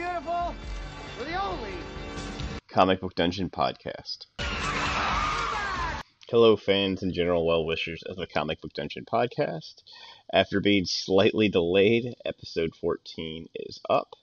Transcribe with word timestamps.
beautiful. 0.00 0.54
The 1.18 1.42
only 1.42 1.72
Comic 2.68 3.02
Book 3.02 3.14
Dungeon 3.14 3.50
podcast. 3.50 4.24
Hello, 6.30 6.56
fans 6.56 7.02
and 7.02 7.12
general 7.12 7.44
well 7.44 7.66
wishers 7.66 8.02
of 8.04 8.16
the 8.16 8.26
Comic 8.26 8.62
Book 8.62 8.72
Dungeon 8.72 9.04
podcast. 9.04 9.82
After 10.32 10.60
being 10.60 10.86
slightly 10.86 11.50
delayed, 11.50 12.14
episode 12.24 12.74
14 12.80 13.48
is 13.54 13.78
up. 13.90 14.14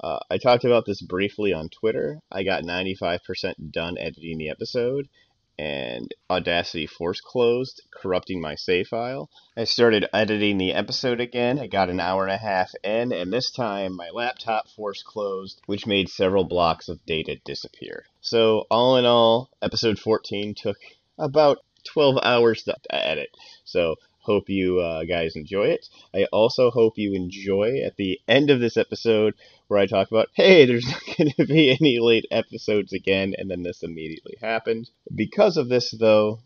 Uh, 0.00 0.20
I 0.30 0.38
talked 0.38 0.64
about 0.64 0.86
this 0.86 1.02
briefly 1.02 1.52
on 1.52 1.68
Twitter. 1.68 2.22
I 2.32 2.42
got 2.42 2.62
95% 2.62 3.70
done 3.70 3.98
editing 3.98 4.38
the 4.38 4.48
episode, 4.48 5.10
and 5.58 6.14
Audacity 6.30 6.86
force 6.86 7.20
closed, 7.20 7.82
corrupting 7.90 8.40
my 8.40 8.54
save 8.54 8.88
file. 8.88 9.28
I 9.56 9.64
started 9.64 10.08
editing 10.12 10.58
the 10.58 10.72
episode 10.72 11.20
again. 11.20 11.58
I 11.58 11.66
got 11.66 11.90
an 11.90 12.00
hour 12.00 12.22
and 12.22 12.32
a 12.32 12.36
half 12.36 12.72
in, 12.84 13.12
and 13.12 13.32
this 13.32 13.50
time 13.50 13.94
my 13.94 14.10
laptop 14.10 14.68
force 14.68 15.02
closed, 15.02 15.60
which 15.66 15.86
made 15.86 16.08
several 16.08 16.44
blocks 16.44 16.88
of 16.88 17.04
data 17.06 17.40
disappear. 17.44 18.04
So, 18.20 18.66
all 18.70 18.96
in 18.96 19.04
all, 19.04 19.50
episode 19.60 19.98
14 19.98 20.54
took 20.54 20.76
about 21.18 21.58
12 21.84 22.18
hours 22.22 22.62
to 22.64 22.76
edit. 22.90 23.30
So, 23.64 23.96
hope 24.28 24.50
you 24.50 24.78
uh, 24.78 25.04
guys 25.04 25.36
enjoy 25.36 25.68
it. 25.68 25.88
I 26.14 26.26
also 26.30 26.70
hope 26.70 26.98
you 26.98 27.14
enjoy 27.14 27.80
at 27.84 27.96
the 27.96 28.20
end 28.28 28.50
of 28.50 28.60
this 28.60 28.76
episode 28.76 29.34
where 29.68 29.80
I 29.80 29.86
talk 29.86 30.10
about, 30.10 30.28
hey, 30.34 30.66
there's 30.66 30.86
not 30.88 31.16
going 31.16 31.32
to 31.38 31.46
be 31.46 31.70
any 31.70 31.98
late 31.98 32.26
episodes 32.30 32.92
again, 32.92 33.34
and 33.36 33.50
then 33.50 33.62
this 33.62 33.82
immediately 33.82 34.36
happened. 34.40 34.90
Because 35.12 35.56
of 35.56 35.70
this, 35.70 35.90
though, 35.98 36.40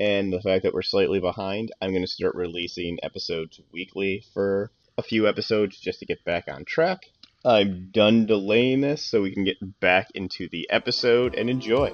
and 0.00 0.32
the 0.32 0.42
fact 0.42 0.64
that 0.64 0.74
we're 0.74 0.82
slightly 0.82 1.20
behind, 1.20 1.70
I'm 1.80 1.92
going 1.92 2.02
to 2.02 2.08
start 2.08 2.34
releasing 2.34 2.98
episodes 3.02 3.60
weekly 3.72 4.24
for 4.34 4.72
a 4.98 5.02
few 5.02 5.28
episodes 5.28 5.78
just 5.78 6.00
to 6.00 6.06
get 6.06 6.24
back 6.24 6.44
on 6.48 6.64
track. 6.64 7.02
I'm 7.44 7.90
done 7.92 8.26
delaying 8.26 8.80
this 8.80 9.08
so 9.08 9.22
we 9.22 9.32
can 9.32 9.44
get 9.44 9.80
back 9.80 10.08
into 10.14 10.48
the 10.48 10.68
episode 10.70 11.36
and 11.36 11.48
enjoy. 11.48 11.92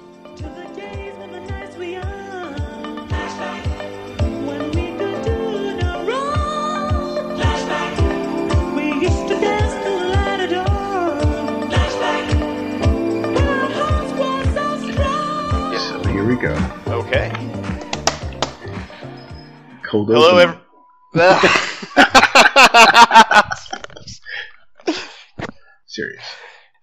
Go. 16.45 16.53
Okay. 16.87 17.31
Cold 19.81 20.09
Hello, 20.09 20.37
open. 20.37 20.59
everyone. 21.15 21.39
Serious. 25.87 26.23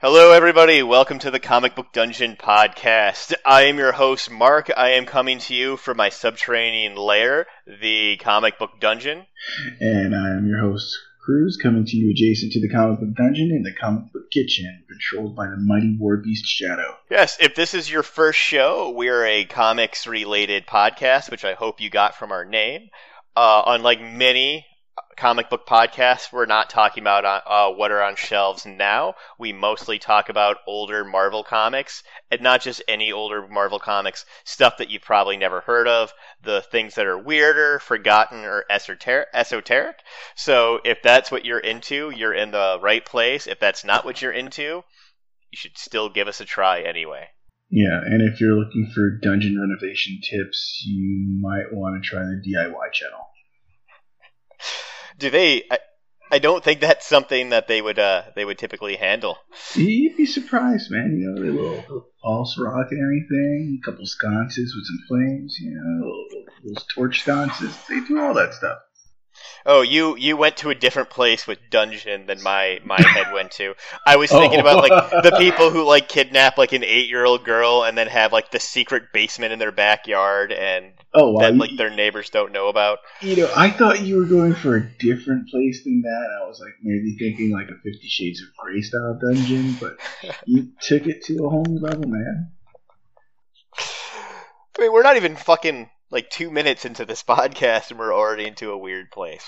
Hello, 0.00 0.32
everybody. 0.32 0.82
Welcome 0.82 1.20
to 1.20 1.30
the 1.30 1.38
Comic 1.38 1.76
Book 1.76 1.92
Dungeon 1.92 2.34
podcast. 2.34 3.34
I 3.46 3.66
am 3.66 3.78
your 3.78 3.92
host, 3.92 4.32
Mark. 4.32 4.68
I 4.76 4.94
am 4.94 5.06
coming 5.06 5.38
to 5.38 5.54
you 5.54 5.76
from 5.76 5.96
my 5.96 6.08
subterranean 6.08 6.96
lair, 6.96 7.46
the 7.64 8.16
Comic 8.16 8.58
Book 8.58 8.80
Dungeon. 8.80 9.26
And 9.80 10.16
I 10.16 10.30
am 10.30 10.48
your 10.48 10.58
host, 10.58 10.92
Cruz, 11.22 11.56
coming 11.62 11.84
to 11.84 11.96
you 11.96 12.10
adjacent 12.10 12.52
to 12.52 12.60
the 12.60 12.68
comic 12.68 12.98
book 12.98 13.14
dungeon 13.14 13.52
in 13.52 13.62
the 13.62 13.72
comic 13.80 14.12
book 14.12 14.30
kitchen, 14.32 14.84
controlled 14.88 15.36
by 15.36 15.46
the 15.46 15.56
mighty 15.56 15.96
war 15.98 16.16
beast 16.16 16.44
Shadow. 16.44 16.96
Yes, 17.10 17.36
if 17.40 17.54
this 17.54 17.74
is 17.74 17.90
your 17.90 18.02
first 18.02 18.38
show, 18.38 18.90
we're 18.90 19.24
a 19.24 19.44
comics 19.44 20.06
related 20.06 20.66
podcast, 20.66 21.30
which 21.30 21.44
I 21.44 21.54
hope 21.54 21.80
you 21.80 21.90
got 21.90 22.16
from 22.16 22.32
our 22.32 22.44
name. 22.44 22.88
Uh, 23.36 23.62
unlike 23.66 24.00
many 24.00 24.66
comic 25.16 25.50
book 25.50 25.66
podcasts, 25.66 26.32
we're 26.32 26.46
not 26.46 26.70
talking 26.70 27.02
about 27.02 27.24
uh, 27.24 27.40
uh, 27.46 27.70
what 27.72 27.90
are 27.90 28.02
on 28.02 28.16
shelves 28.16 28.66
now. 28.66 29.14
We 29.38 29.52
mostly 29.52 29.98
talk 29.98 30.28
about 30.28 30.58
older 30.66 31.04
Marvel 31.04 31.44
comics, 31.44 32.02
and 32.30 32.40
not 32.40 32.60
just 32.60 32.82
any 32.88 33.12
older 33.12 33.46
Marvel 33.46 33.78
comics, 33.78 34.24
stuff 34.44 34.78
that 34.78 34.90
you've 34.90 35.02
probably 35.02 35.36
never 35.36 35.60
heard 35.60 35.88
of, 35.88 36.12
the 36.42 36.62
things 36.62 36.94
that 36.94 37.06
are 37.06 37.18
weirder, 37.18 37.78
forgotten, 37.78 38.44
or 38.44 38.64
esoteric. 38.70 39.98
So 40.34 40.80
if 40.84 41.02
that's 41.02 41.30
what 41.30 41.44
you're 41.44 41.58
into, 41.58 42.10
you're 42.10 42.34
in 42.34 42.50
the 42.50 42.78
right 42.82 43.04
place. 43.04 43.46
If 43.46 43.60
that's 43.60 43.84
not 43.84 44.04
what 44.04 44.22
you're 44.22 44.32
into, 44.32 44.82
you 45.50 45.56
should 45.56 45.76
still 45.76 46.08
give 46.08 46.28
us 46.28 46.40
a 46.40 46.44
try 46.44 46.80
anyway. 46.80 47.28
Yeah, 47.70 48.00
and 48.04 48.20
if 48.20 48.38
you're 48.38 48.58
looking 48.58 48.90
for 48.94 49.18
dungeon 49.22 49.58
renovation 49.58 50.20
tips, 50.20 50.84
you 50.86 51.40
might 51.40 51.72
want 51.72 52.02
to 52.02 52.06
try 52.06 52.20
the 52.20 52.42
DIY 52.44 52.92
channel. 52.92 53.31
Do 55.22 55.30
they? 55.30 55.62
I, 55.70 55.78
I 56.32 56.40
don't 56.40 56.64
think 56.64 56.80
that's 56.80 57.06
something 57.06 57.50
that 57.50 57.68
they 57.68 57.80
would 57.80 58.00
uh, 58.00 58.24
they 58.34 58.44
would 58.44 58.58
typically 58.58 58.96
handle. 58.96 59.38
You'd 59.76 60.16
be 60.16 60.26
surprised, 60.26 60.90
man. 60.90 61.16
You 61.16 61.30
know, 61.30 61.40
the 61.40 61.52
little, 61.52 61.76
little 61.76 62.06
false 62.20 62.58
rock 62.58 62.88
and 62.90 63.00
everything, 63.00 63.78
a 63.80 63.84
couple 63.88 64.04
sconces 64.04 64.74
with 64.74 64.84
some 64.84 64.98
flames, 65.06 65.58
you 65.60 65.70
know, 65.76 66.40
little 66.64 66.82
torch 66.92 67.20
sconces. 67.20 67.72
They 67.88 68.00
do 68.00 68.18
all 68.18 68.34
that 68.34 68.52
stuff. 68.52 68.78
Oh, 69.64 69.82
you 69.82 70.16
you 70.16 70.36
went 70.36 70.56
to 70.58 70.70
a 70.70 70.74
different 70.74 71.10
place 71.10 71.46
with 71.46 71.58
dungeon 71.70 72.26
than 72.26 72.42
my 72.42 72.80
my 72.84 73.00
head 73.14 73.32
went 73.32 73.52
to. 73.52 73.74
I 74.06 74.16
was 74.16 74.30
thinking 74.30 74.58
Oh. 74.58 74.62
about 74.62 74.88
like 74.88 75.22
the 75.22 75.36
people 75.38 75.70
who 75.70 75.84
like 75.84 76.08
kidnap 76.08 76.58
like 76.58 76.72
an 76.72 76.82
eight 76.84 77.08
year 77.08 77.24
old 77.24 77.44
girl 77.44 77.84
and 77.84 77.96
then 77.96 78.08
have 78.08 78.32
like 78.32 78.50
the 78.50 78.58
secret 78.60 79.04
basement 79.12 79.52
in 79.52 79.58
their 79.58 79.72
backyard 79.72 80.52
and 80.52 80.92
Oh, 81.14 81.32
wow. 81.32 81.40
that 81.42 81.54
like 81.56 81.76
their 81.76 81.90
neighbors 81.90 82.30
don't 82.30 82.52
know 82.52 82.68
about. 82.68 82.98
You 83.20 83.36
know, 83.36 83.50
I 83.54 83.70
thought 83.70 84.02
you 84.02 84.16
were 84.16 84.24
going 84.24 84.54
for 84.54 84.76
a 84.76 84.88
different 84.98 85.48
place 85.48 85.84
than 85.84 86.02
that. 86.02 86.28
I 86.42 86.46
was 86.48 86.58
like 86.58 86.74
maybe 86.82 87.16
thinking 87.18 87.50
like 87.52 87.68
a 87.68 87.74
Fifty 87.84 88.08
Shades 88.08 88.40
of 88.42 88.48
Grey 88.56 88.80
style 88.80 89.18
dungeon, 89.20 89.76
but 89.80 89.98
you 90.46 90.72
took 90.80 91.06
it 91.06 91.22
to 91.26 91.44
a 91.44 91.48
whole 91.48 91.64
new 91.68 91.78
level, 91.80 92.08
man. 92.08 92.50
I 93.78 94.80
mean, 94.80 94.92
we're 94.92 95.02
not 95.02 95.16
even 95.16 95.36
fucking 95.36 95.90
like 96.12 96.30
two 96.30 96.50
minutes 96.52 96.84
into 96.84 97.04
this 97.04 97.22
podcast 97.28 97.90
and 97.90 97.98
we're 97.98 98.14
already 98.14 98.46
into 98.46 98.70
a 98.70 98.78
weird 98.78 99.10
place. 99.10 99.44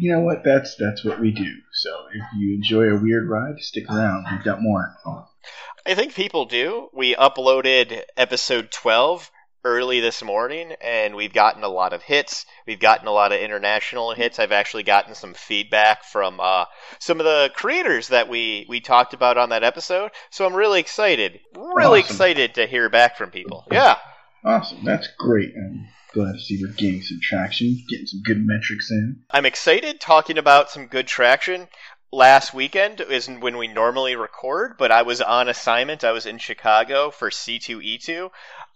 You 0.00 0.12
know 0.12 0.20
what? 0.20 0.42
That's 0.44 0.74
that's 0.76 1.04
what 1.04 1.20
we 1.20 1.30
do. 1.30 1.52
So 1.72 1.90
if 2.12 2.22
you 2.36 2.54
enjoy 2.54 2.84
a 2.84 3.00
weird 3.00 3.28
ride, 3.28 3.60
stick 3.60 3.88
around. 3.88 4.24
We've 4.32 4.42
got 4.42 4.60
more. 4.62 4.96
I 5.86 5.94
think 5.94 6.14
people 6.14 6.46
do. 6.46 6.88
We 6.92 7.14
uploaded 7.14 8.02
episode 8.16 8.72
12 8.72 9.30
early 9.64 10.00
this 10.00 10.22
morning, 10.22 10.72
and 10.80 11.14
we've 11.14 11.32
gotten 11.32 11.62
a 11.62 11.68
lot 11.68 11.92
of 11.92 12.02
hits. 12.02 12.44
We've 12.66 12.80
gotten 12.80 13.06
a 13.06 13.12
lot 13.12 13.32
of 13.32 13.40
international 13.40 14.14
hits. 14.14 14.38
I've 14.40 14.52
actually 14.52 14.82
gotten 14.82 15.14
some 15.14 15.34
feedback 15.34 16.04
from 16.04 16.40
uh, 16.40 16.64
some 16.98 17.20
of 17.20 17.24
the 17.24 17.50
creators 17.54 18.08
that 18.08 18.28
we, 18.28 18.66
we 18.68 18.80
talked 18.80 19.14
about 19.14 19.38
on 19.38 19.50
that 19.50 19.62
episode. 19.64 20.10
So 20.30 20.44
I'm 20.44 20.54
really 20.54 20.80
excited. 20.80 21.38
Really 21.56 22.00
Awesome. 22.00 22.14
excited 22.14 22.54
to 22.54 22.66
hear 22.66 22.88
back 22.88 23.16
from 23.16 23.30
people. 23.30 23.64
Yeah. 23.70 23.96
Awesome. 24.44 24.84
That's 24.84 25.08
great. 25.18 25.52
I'm 25.56 25.88
glad 26.12 26.32
to 26.32 26.40
see 26.40 26.58
we're 26.62 26.72
gaining 26.72 27.02
some 27.02 27.18
traction, 27.20 27.84
getting 27.88 28.06
some 28.06 28.22
good 28.22 28.44
metrics 28.44 28.90
in. 28.90 29.24
I'm 29.30 29.46
excited 29.46 30.00
talking 30.00 30.38
about 30.38 30.70
some 30.70 30.86
good 30.86 31.06
traction. 31.06 31.68
Last 32.10 32.54
weekend 32.54 33.02
isn't 33.02 33.40
when 33.40 33.58
we 33.58 33.68
normally 33.68 34.16
record, 34.16 34.78
but 34.78 34.90
I 34.90 35.02
was 35.02 35.20
on 35.20 35.48
assignment. 35.48 36.04
I 36.04 36.12
was 36.12 36.24
in 36.24 36.38
Chicago 36.38 37.10
for 37.10 37.28
C2E2. 37.28 38.30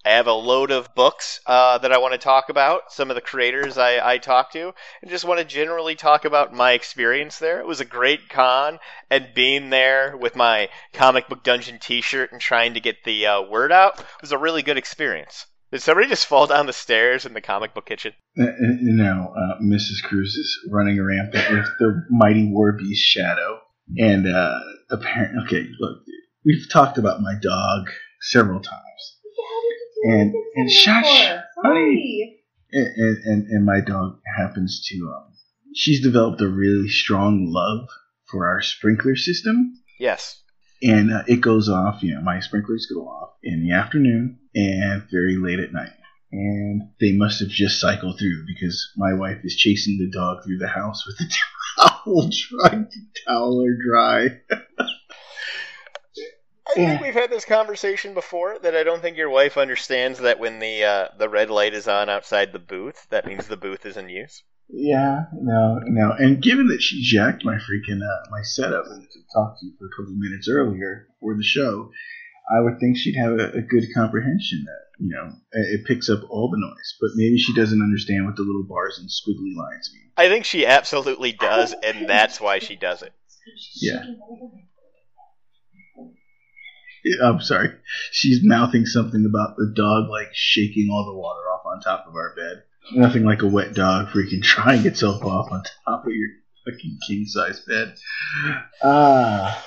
I 0.05 0.11
have 0.11 0.27
a 0.27 0.33
load 0.33 0.71
of 0.71 0.95
books 0.95 1.41
uh, 1.47 1.79
that 1.79 1.93
I 1.93 1.99
want 1.99 2.13
to 2.13 2.19
talk 2.19 2.51
about, 2.51 2.93
some 2.93 3.09
of 3.09 3.15
the 3.15 3.23
creators 3.23 3.79
I, 3.79 4.15
I 4.15 4.19
talked 4.19 4.53
to, 4.53 4.75
and 5.01 5.11
just 5.11 5.25
want 5.25 5.39
to 5.39 5.47
generally 5.47 5.95
talk 5.95 6.27
about 6.27 6.53
my 6.53 6.73
experience 6.73 7.39
there. 7.39 7.61
It 7.61 7.67
was 7.67 7.81
a 7.81 7.87
great 7.87 8.29
con, 8.29 8.81
and 9.09 9.33
being 9.33 9.71
there 9.71 10.17
with 10.17 10.37
my 10.37 10.69
comic 10.93 11.29
book 11.29 11.43
dungeon 11.43 11.79
t 11.79 12.03
shirt 12.03 12.33
and 12.33 12.41
trying 12.41 12.75
to 12.75 12.81
get 12.81 13.05
the 13.05 13.27
uh, 13.27 13.43
word 13.43 13.73
out 13.73 14.05
was 14.21 14.33
a 14.33 14.39
really 14.39 14.63
good 14.63 14.77
experience. 14.77 15.47
Did 15.73 15.81
somebody 15.81 16.07
just 16.07 16.27
fall 16.27 16.47
down 16.47 16.67
the 16.67 16.73
stairs 16.75 17.25
in 17.25 17.33
the 17.33 17.41
comic 17.41 17.73
book 17.73 17.87
kitchen? 17.87 18.13
Uh, 18.39 18.45
uh, 18.45 18.51
Now, 18.81 19.33
uh, 19.35 19.59
Mrs. 19.63 20.03
Cruz 20.05 20.35
is 20.35 20.69
running 20.71 20.99
around 20.99 21.31
with 21.33 21.67
the 21.79 22.05
mighty 22.11 22.47
war 22.53 22.73
beast 22.73 23.03
Shadow, 23.03 23.59
and 23.97 24.27
uh, 24.27 24.61
apparently, 24.91 25.43
okay, 25.47 25.67
look, 25.81 26.03
we've 26.45 26.71
talked 26.71 26.99
about 26.99 27.23
my 27.23 27.33
dog 27.41 27.89
several 28.21 28.61
times, 28.61 29.19
and 30.03 30.35
and 30.57 30.71
shush, 30.71 31.31
honey, 31.65 32.43
and, 32.71 32.87
and 32.95 33.17
and 33.25 33.47
and 33.47 33.65
my 33.65 33.81
dog 33.81 34.19
happens 34.37 34.87
to 34.91 34.97
um, 35.17 35.33
she's 35.75 36.03
developed 36.03 36.43
a 36.43 36.49
really 36.49 36.89
strong 36.89 37.47
love 37.49 37.89
for 38.31 38.47
our 38.47 38.61
sprinkler 38.61 39.17
system, 39.17 39.73
Yes. 39.99 40.43
And 40.83 41.13
uh, 41.13 41.23
it 41.27 41.41
goes 41.41 41.69
off. 41.69 42.03
You 42.03 42.15
know, 42.15 42.21
my 42.21 42.41
sprinklers 42.41 42.87
go 42.93 43.07
off 43.07 43.31
in 43.43 43.67
the 43.67 43.75
afternoon 43.75 44.39
and 44.55 45.05
very 45.11 45.37
late 45.37 45.61
at 45.61 45.73
night. 45.73 45.93
And 46.33 46.89
they 46.99 47.13
must 47.13 47.41
have 47.41 47.51
just 47.51 47.81
cycled 47.81 48.19
through 48.19 48.47
because 48.47 48.93
my 48.97 49.13
wife 49.13 49.39
is 49.45 49.55
chasing 49.55 49.99
the 49.99 50.11
dog 50.11 50.45
through 50.45 50.59
the 50.59 50.69
house 50.69 51.07
with 51.07 51.19
the 51.19 51.31
towel 51.79 52.31
trying 52.33 52.87
to 52.87 53.25
towel 53.27 53.63
her 53.63 53.77
dry. 53.77 54.41
I 56.69 56.75
think 56.75 57.03
we've 57.03 57.13
had 57.13 57.31
this 57.31 57.45
conversation 57.45 58.15
before 58.15 58.59
that 58.63 58.75
I 58.75 58.83
don't 58.83 59.03
think 59.03 59.19
your 59.19 59.29
wife 59.29 59.59
understands 59.59 60.21
that 60.21 60.39
when 60.39 60.59
the 60.59 60.85
uh, 60.85 61.09
the 61.19 61.29
red 61.29 61.51
light 61.51 61.75
is 61.75 61.87
on 61.87 62.09
outside 62.09 62.53
the 62.53 62.59
booth, 62.59 63.07
that 63.11 63.27
means 63.27 63.47
the 63.47 63.59
booth 63.59 63.85
is 63.85 63.99
in 63.99 64.09
use. 64.09 64.43
Yeah, 64.73 65.27
no, 65.35 65.81
no. 65.85 66.13
And 66.13 66.43
given 66.43 66.69
that 66.69 66.81
she 66.81 67.03
jacked 67.03 67.45
my 67.45 67.57
freaking 67.57 68.01
uh, 68.01 68.31
my 68.31 68.41
setup 68.43 68.87
and 68.87 69.07
talked 69.35 69.61
to 69.61 69.67
you 69.67 69.73
for 69.79 69.85
a 69.85 69.91
couple 69.91 70.15
minutes 70.17 70.49
earlier 70.51 71.09
for 71.21 71.37
the 71.37 71.43
show, 71.43 71.91
I 72.51 72.61
would 72.61 72.81
think 72.81 72.97
she'd 72.97 73.17
have 73.17 73.33
a, 73.33 73.53
a 73.53 73.61
good 73.61 73.85
comprehension 73.95 74.65
that 74.65 74.99
you 74.99 75.11
know 75.15 75.33
it 75.53 75.81
it 75.81 75.87
picks 75.87 76.09
up 76.09 76.21
all 76.31 76.51
the 76.51 76.57
noise. 76.59 76.97
But 77.01 77.11
maybe 77.17 77.37
she 77.39 77.55
doesn't 77.55 77.83
understand 77.83 78.25
what 78.25 78.37
the 78.37 78.43
little 78.43 78.65
bars 78.67 78.99
and 78.99 79.11
squiggly 79.11 79.55
lines 79.55 79.91
mean. 79.93 80.11
I 80.17 80.31
think 80.31 80.47
she 80.47 80.65
absolutely 80.65 81.33
does, 81.33 81.75
and 81.85 82.09
that's 82.09 82.41
why 82.41 82.59
she 82.59 82.75
does 82.75 83.03
it. 83.03 83.13
Yeah, 83.83 84.05
I'm 87.23 87.41
sorry. 87.41 87.69
She's 88.11 88.41
mouthing 88.43 88.87
something 88.87 89.27
about 89.29 89.57
the 89.57 89.73
dog 89.77 90.09
like 90.09 90.29
shaking 90.33 90.89
all 90.91 91.05
the 91.05 91.19
water 91.19 91.41
off 91.53 91.67
on 91.67 91.81
top 91.81 92.07
of 92.07 92.15
our 92.15 92.35
bed. 92.35 92.63
Nothing 92.95 93.25
like 93.25 93.43
a 93.43 93.47
wet 93.47 93.75
dog 93.75 94.09
freaking 94.09 94.43
trying 94.43 94.85
itself 94.87 95.23
off 95.25 95.51
on 95.53 95.63
top 95.85 96.05
of 96.07 96.13
your 96.13 96.29
fucking 96.67 96.99
king 97.07 97.25
size 97.27 97.61
bed. 97.61 97.95
Ah, 98.83 99.65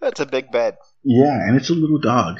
That's 0.00 0.20
a 0.20 0.26
big 0.26 0.50
bed. 0.52 0.76
yeah, 1.02 1.46
and 1.46 1.56
it's 1.56 1.70
a 1.70 1.74
little 1.74 1.98
dog, 1.98 2.38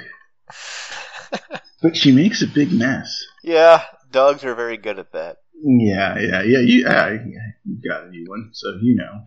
but 1.82 1.96
she 1.96 2.12
makes 2.12 2.42
a 2.42 2.46
big 2.46 2.72
mess. 2.72 3.24
Yeah, 3.42 3.82
dogs 4.10 4.44
are 4.44 4.54
very 4.54 4.76
good 4.76 4.98
at 4.98 5.12
that. 5.12 5.38
Yeah, 5.62 6.18
yeah, 6.18 6.42
yeah. 6.42 6.58
You, 6.60 6.86
uh, 6.86 7.10
yeah, 7.10 7.48
you 7.64 7.78
got 7.88 8.04
a 8.04 8.10
new 8.10 8.24
one, 8.28 8.50
so 8.52 8.78
you 8.82 8.96
know. 8.96 9.24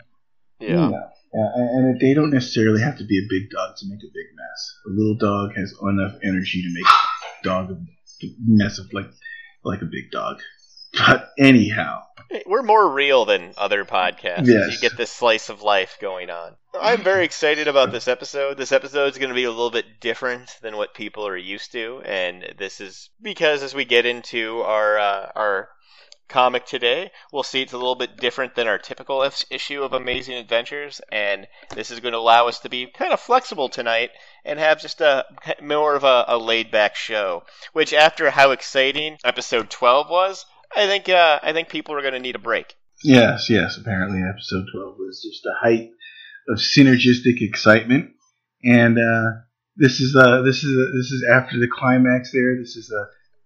Yeah. 0.60 0.68
You 0.70 0.76
know. 0.92 1.04
Yeah, 1.34 1.50
and 1.56 1.86
and 1.86 2.00
they 2.00 2.14
don't 2.14 2.32
necessarily 2.32 2.82
have 2.82 2.98
to 3.00 3.06
be 3.06 3.20
a 3.20 3.28
big 3.30 3.50
dog 3.50 3.76
to 3.78 3.86
make 3.88 4.00
a 4.00 4.08
big 4.14 4.28
mess. 4.36 4.76
A 4.88 4.90
little 4.90 5.18
dog 5.18 5.56
has 5.56 5.74
enough 5.84 6.16
energy 6.24 6.62
to 6.64 6.70
make 6.74 6.86
a 6.86 7.44
dog 7.44 7.72
a 7.72 8.26
mess 8.46 8.80
of 8.80 8.92
like 8.94 9.10
like 9.68 9.82
a 9.82 9.86
big 9.86 10.12
dog. 10.12 10.42
But 10.98 11.30
anyhow, 11.38 12.04
We're 12.48 12.64
more 12.64 12.92
real 12.92 13.26
than 13.26 13.54
other 13.56 13.86
podcasts. 13.86 14.48
Yes. 14.48 14.72
You 14.72 14.80
get 14.80 14.98
this 14.98 15.12
slice 15.12 15.50
of 15.50 15.62
life 15.62 15.98
going 16.02 16.30
on. 16.32 16.56
I'm 16.80 17.04
very 17.04 17.24
excited 17.26 17.68
about 17.68 17.92
this 17.92 18.08
episode. 18.08 18.58
This 18.58 18.72
episode 18.72 19.08
is 19.08 19.18
going 19.18 19.30
to 19.30 19.36
be 19.36 19.44
a 19.44 19.52
little 19.52 19.70
bit 19.70 20.00
different 20.00 20.58
than 20.62 20.76
what 20.76 20.94
people 20.96 21.28
are 21.28 21.38
used 21.38 21.72
to, 21.74 22.02
and 22.06 22.54
this 22.58 22.82
is 22.82 23.10
because 23.22 23.62
as 23.64 23.76
we 23.76 23.86
get 23.86 24.06
into 24.06 24.62
our 24.62 24.98
uh, 24.98 25.32
our 25.36 25.70
comic 26.28 26.66
today, 26.66 27.12
we'll 27.32 27.44
see 27.44 27.62
it's 27.62 27.74
a 27.74 27.78
little 27.78 27.96
bit 27.96 28.18
different 28.18 28.56
than 28.56 28.68
our 28.68 28.78
typical 28.78 29.30
issue 29.50 29.84
of 29.84 29.94
Amazing 29.94 30.36
Adventures, 30.36 31.02
and 31.12 31.48
this 31.74 31.92
is 31.92 32.00
going 32.00 32.14
to 32.14 32.20
allow 32.20 32.48
us 32.48 32.60
to 32.60 32.70
be 32.70 32.88
kind 32.88 33.14
of 33.14 33.20
flexible 33.20 33.70
tonight 33.70 34.12
and 34.46 34.60
have 34.60 34.82
just 34.82 35.02
a 35.02 35.26
more 35.62 35.96
of 35.96 36.04
a, 36.04 36.26
a 36.28 36.38
laid 36.38 36.72
back 36.72 36.96
show. 36.96 37.44
Which, 37.74 37.94
after 37.94 38.30
how 38.30 38.52
exciting 38.52 39.18
episode 39.24 39.70
12 39.70 40.10
was, 40.10 40.46
I 40.76 40.86
think 40.86 41.10
uh, 41.10 41.40
I 41.42 41.54
think 41.54 41.70
people 41.70 41.96
are 41.96 42.02
going 42.02 42.14
to 42.14 42.20
need 42.20 42.36
a 42.36 42.40
break. 42.40 42.76
yes, 43.04 43.50
yes. 43.50 43.78
Apparently, 43.78 44.22
episode 44.22 44.66
twelve 44.72 44.98
was 44.98 45.22
just 45.22 45.46
a 45.46 45.54
height 45.62 45.90
of 46.50 46.58
synergistic 46.58 47.42
excitement, 47.42 48.12
and 48.64 48.98
uh, 48.98 49.42
this 49.76 50.00
is 50.00 50.16
uh, 50.16 50.42
this 50.42 50.64
is 50.64 50.76
this 50.94 51.12
is 51.12 51.26
after 51.32 51.58
the 51.58 51.70
climax. 51.72 52.32
There, 52.32 52.58
this 52.58 52.76
is 52.76 52.92
a 52.92 53.06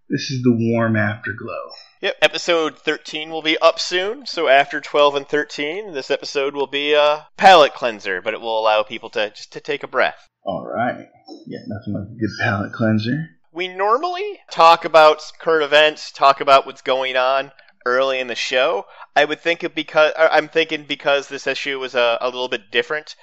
this 0.09 0.31
is 0.31 0.41
the 0.43 0.51
warm 0.51 0.95
afterglow. 0.95 1.71
Yep, 2.01 2.15
episode 2.23 2.79
13 2.79 3.29
will 3.29 3.43
be 3.43 3.59
up 3.59 3.79
soon. 3.79 4.25
So 4.25 4.47
after 4.47 4.81
12 4.81 5.15
and 5.17 5.27
13, 5.27 5.93
this 5.93 6.09
episode 6.09 6.55
will 6.55 6.65
be 6.65 6.93
a 6.93 7.27
palate 7.37 7.75
cleanser, 7.75 8.23
but 8.23 8.33
it 8.33 8.41
will 8.41 8.59
allow 8.59 8.81
people 8.81 9.11
to 9.11 9.29
just 9.29 9.53
to 9.53 9.59
take 9.59 9.83
a 9.83 9.87
breath. 9.87 10.27
All 10.43 10.65
right, 10.65 11.07
yeah, 11.45 11.59
nothing 11.67 11.93
like 11.93 12.07
a 12.07 12.19
good 12.19 12.31
palate 12.39 12.73
cleanser. 12.73 13.29
We 13.51 13.67
normally 13.67 14.39
talk 14.49 14.83
about 14.83 15.21
current 15.37 15.63
events, 15.63 16.11
talk 16.11 16.41
about 16.41 16.65
what's 16.65 16.81
going 16.81 17.17
on 17.17 17.51
early 17.85 18.19
in 18.19 18.25
the 18.25 18.33
show. 18.33 18.87
I 19.15 19.25
would 19.25 19.41
think 19.41 19.63
it 19.63 19.75
because 19.75 20.11
I'm 20.17 20.47
thinking 20.47 20.85
because 20.85 21.27
this 21.27 21.45
issue 21.45 21.77
was 21.77 21.93
a, 21.93 22.17
a 22.19 22.25
little 22.25 22.49
bit 22.49 22.71
different. 22.71 23.15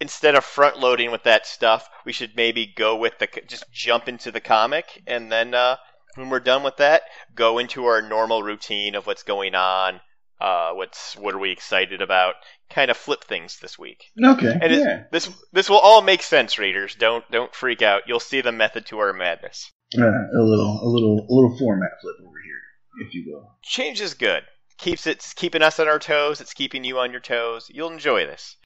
Instead 0.00 0.34
of 0.34 0.44
front 0.44 0.78
loading 0.78 1.10
with 1.10 1.22
that 1.22 1.46
stuff, 1.46 1.88
we 2.04 2.12
should 2.12 2.36
maybe 2.36 2.66
go 2.76 2.94
with 2.94 3.18
the 3.20 3.28
just 3.46 3.72
jump 3.72 4.06
into 4.06 4.30
the 4.30 4.40
comic 4.40 5.02
and 5.06 5.32
then 5.32 5.54
uh, 5.54 5.76
when 6.18 6.30
we're 6.30 6.40
done 6.40 6.62
with 6.62 6.76
that, 6.78 7.02
go 7.34 7.58
into 7.58 7.86
our 7.86 8.02
normal 8.02 8.42
routine 8.42 8.94
of 8.94 9.06
what's 9.06 9.22
going 9.22 9.54
on, 9.54 10.00
uh, 10.40 10.72
what's 10.74 11.16
what 11.16 11.34
are 11.34 11.38
we 11.38 11.50
excited 11.50 12.00
about, 12.02 12.34
kind 12.70 12.90
of 12.90 12.96
flip 12.96 13.24
things 13.24 13.58
this 13.60 13.78
week. 13.78 14.04
Okay, 14.22 14.54
And 14.60 14.72
yeah, 14.74 15.04
this 15.12 15.30
this 15.52 15.68
will 15.70 15.78
all 15.78 16.02
make 16.02 16.22
sense, 16.22 16.58
readers. 16.58 16.94
Don't 16.94 17.24
don't 17.30 17.54
freak 17.54 17.82
out. 17.82 18.02
You'll 18.06 18.20
see 18.20 18.40
the 18.40 18.52
method 18.52 18.86
to 18.86 18.98
our 18.98 19.12
madness. 19.12 19.70
uh, 19.96 20.02
a 20.04 20.42
little, 20.42 20.80
a 20.82 20.88
little, 20.88 21.26
a 21.28 21.32
little 21.32 21.56
format 21.58 21.90
flip 22.02 22.16
over 22.20 22.36
here, 22.44 23.06
if 23.06 23.14
you 23.14 23.24
will. 23.32 23.56
Change 23.62 24.00
is 24.00 24.14
good. 24.14 24.42
Keeps 24.78 25.06
it 25.06 25.16
it's 25.16 25.34
keeping 25.34 25.62
us 25.62 25.80
on 25.80 25.88
our 25.88 25.98
toes. 25.98 26.40
It's 26.40 26.54
keeping 26.54 26.84
you 26.84 26.98
on 26.98 27.10
your 27.10 27.20
toes. 27.20 27.66
You'll 27.68 27.90
enjoy 27.90 28.26
this. 28.26 28.56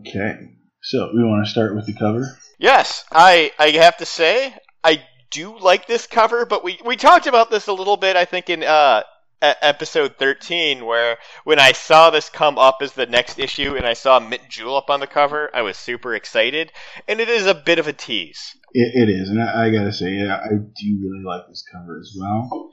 Okay, 0.00 0.34
so 0.82 1.10
we 1.14 1.22
want 1.22 1.46
to 1.46 1.50
start 1.50 1.74
with 1.74 1.86
the 1.86 1.94
cover. 1.94 2.38
Yes, 2.58 3.04
I 3.10 3.50
I 3.58 3.70
have 3.70 3.96
to 3.98 4.04
say 4.06 4.54
I 4.82 5.02
do 5.30 5.58
like 5.58 5.86
this 5.86 6.06
cover, 6.06 6.46
but 6.46 6.64
we 6.64 6.78
we 6.84 6.96
talked 6.96 7.26
about 7.26 7.50
this 7.50 7.66
a 7.66 7.72
little 7.72 7.96
bit. 7.96 8.16
I 8.16 8.24
think 8.24 8.50
in 8.50 8.62
uh 8.62 9.02
episode 9.42 10.16
13 10.16 10.86
where 10.86 11.18
when 11.44 11.58
I 11.58 11.72
saw 11.72 12.10
this 12.10 12.30
come 12.30 12.58
up 12.58 12.78
as 12.80 12.92
the 12.92 13.06
next 13.06 13.38
issue 13.38 13.76
and 13.76 13.86
I 13.86 13.92
saw 13.92 14.18
Mint 14.18 14.48
Julep 14.48 14.88
on 14.88 15.00
the 15.00 15.06
cover, 15.06 15.50
I 15.54 15.62
was 15.62 15.76
super 15.76 16.14
excited, 16.14 16.72
and 17.08 17.20
it 17.20 17.28
is 17.28 17.46
a 17.46 17.54
bit 17.54 17.78
of 17.78 17.86
a 17.86 17.92
tease. 17.92 18.56
It, 18.72 19.08
it 19.08 19.12
is, 19.12 19.28
and 19.28 19.42
I, 19.42 19.66
I 19.66 19.70
gotta 19.70 19.92
say, 19.92 20.12
yeah, 20.12 20.36
I 20.36 20.48
do 20.48 20.98
really 21.02 21.24
like 21.24 21.46
this 21.48 21.64
cover 21.70 21.98
as 22.00 22.14
well. 22.18 22.70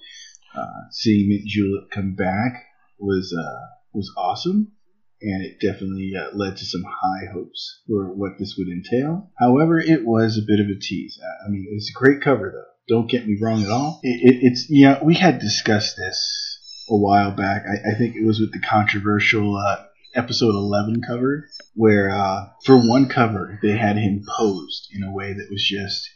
Uh, 0.55 0.89
seeing 0.91 1.29
Mint 1.29 1.45
Julep 1.45 1.91
come 1.91 2.15
back 2.15 2.65
was 2.99 3.35
uh, 3.37 3.75
was 3.93 4.11
awesome, 4.17 4.73
and 5.21 5.43
it 5.43 5.59
definitely 5.59 6.13
uh, 6.17 6.35
led 6.35 6.57
to 6.57 6.65
some 6.65 6.83
high 6.83 7.31
hopes 7.31 7.81
for 7.87 8.13
what 8.13 8.39
this 8.39 8.55
would 8.57 8.67
entail. 8.67 9.31
However, 9.39 9.79
it 9.79 10.05
was 10.05 10.37
a 10.37 10.45
bit 10.45 10.59
of 10.59 10.67
a 10.67 10.79
tease. 10.79 11.19
I 11.45 11.49
mean, 11.49 11.67
it's 11.71 11.89
a 11.89 11.99
great 11.99 12.21
cover, 12.21 12.51
though. 12.51 12.95
Don't 12.95 13.09
get 13.09 13.27
me 13.27 13.37
wrong 13.39 13.63
at 13.63 13.69
all. 13.69 13.99
It, 14.03 14.19
it, 14.21 14.39
it's 14.41 14.65
yeah, 14.69 15.03
we 15.03 15.13
had 15.13 15.39
discussed 15.39 15.95
this 15.97 16.85
a 16.89 16.97
while 16.97 17.31
back. 17.31 17.63
I, 17.65 17.91
I 17.91 17.97
think 17.97 18.15
it 18.15 18.25
was 18.25 18.39
with 18.39 18.51
the 18.51 18.59
controversial 18.59 19.55
uh, 19.55 19.85
episode 20.13 20.55
11 20.55 21.01
cover 21.07 21.47
where 21.75 22.09
uh, 22.09 22.47
for 22.65 22.77
one 22.77 23.07
cover 23.07 23.59
they 23.61 23.77
had 23.77 23.97
him 23.97 24.23
posed 24.37 24.89
in 24.93 25.03
a 25.03 25.11
way 25.11 25.33
that 25.33 25.47
was 25.49 25.63
just 25.63 26.09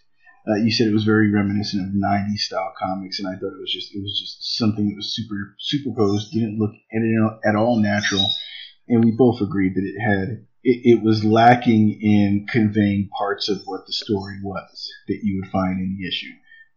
uh, 0.47 0.55
you 0.55 0.71
said 0.71 0.87
it 0.87 0.93
was 0.93 1.05
very 1.05 1.31
reminiscent 1.31 1.81
of 1.81 1.93
90s 1.93 2.39
style 2.39 2.73
comics 2.77 3.19
and 3.19 3.27
i 3.27 3.31
thought 3.31 3.53
it 3.53 3.59
was 3.59 3.71
just 3.71 3.95
it 3.95 4.01
was 4.01 4.19
just 4.19 4.57
something 4.57 4.89
that 4.89 4.95
was 4.95 5.15
super 5.15 5.55
superposed 5.59 6.31
didn't 6.31 6.59
look 6.59 6.71
at 7.47 7.55
all 7.55 7.79
natural 7.79 8.27
and 8.87 9.03
we 9.03 9.11
both 9.11 9.41
agreed 9.41 9.75
that 9.75 9.83
it 9.83 9.99
had 9.99 10.45
it, 10.63 10.97
it 10.97 11.03
was 11.03 11.23
lacking 11.23 11.99
in 12.01 12.47
conveying 12.49 13.09
parts 13.17 13.49
of 13.49 13.61
what 13.65 13.85
the 13.85 13.93
story 13.93 14.39
was 14.43 14.91
that 15.07 15.19
you 15.23 15.39
would 15.41 15.51
find 15.51 15.79
in 15.79 15.97
the 15.99 16.07
issue. 16.07 16.31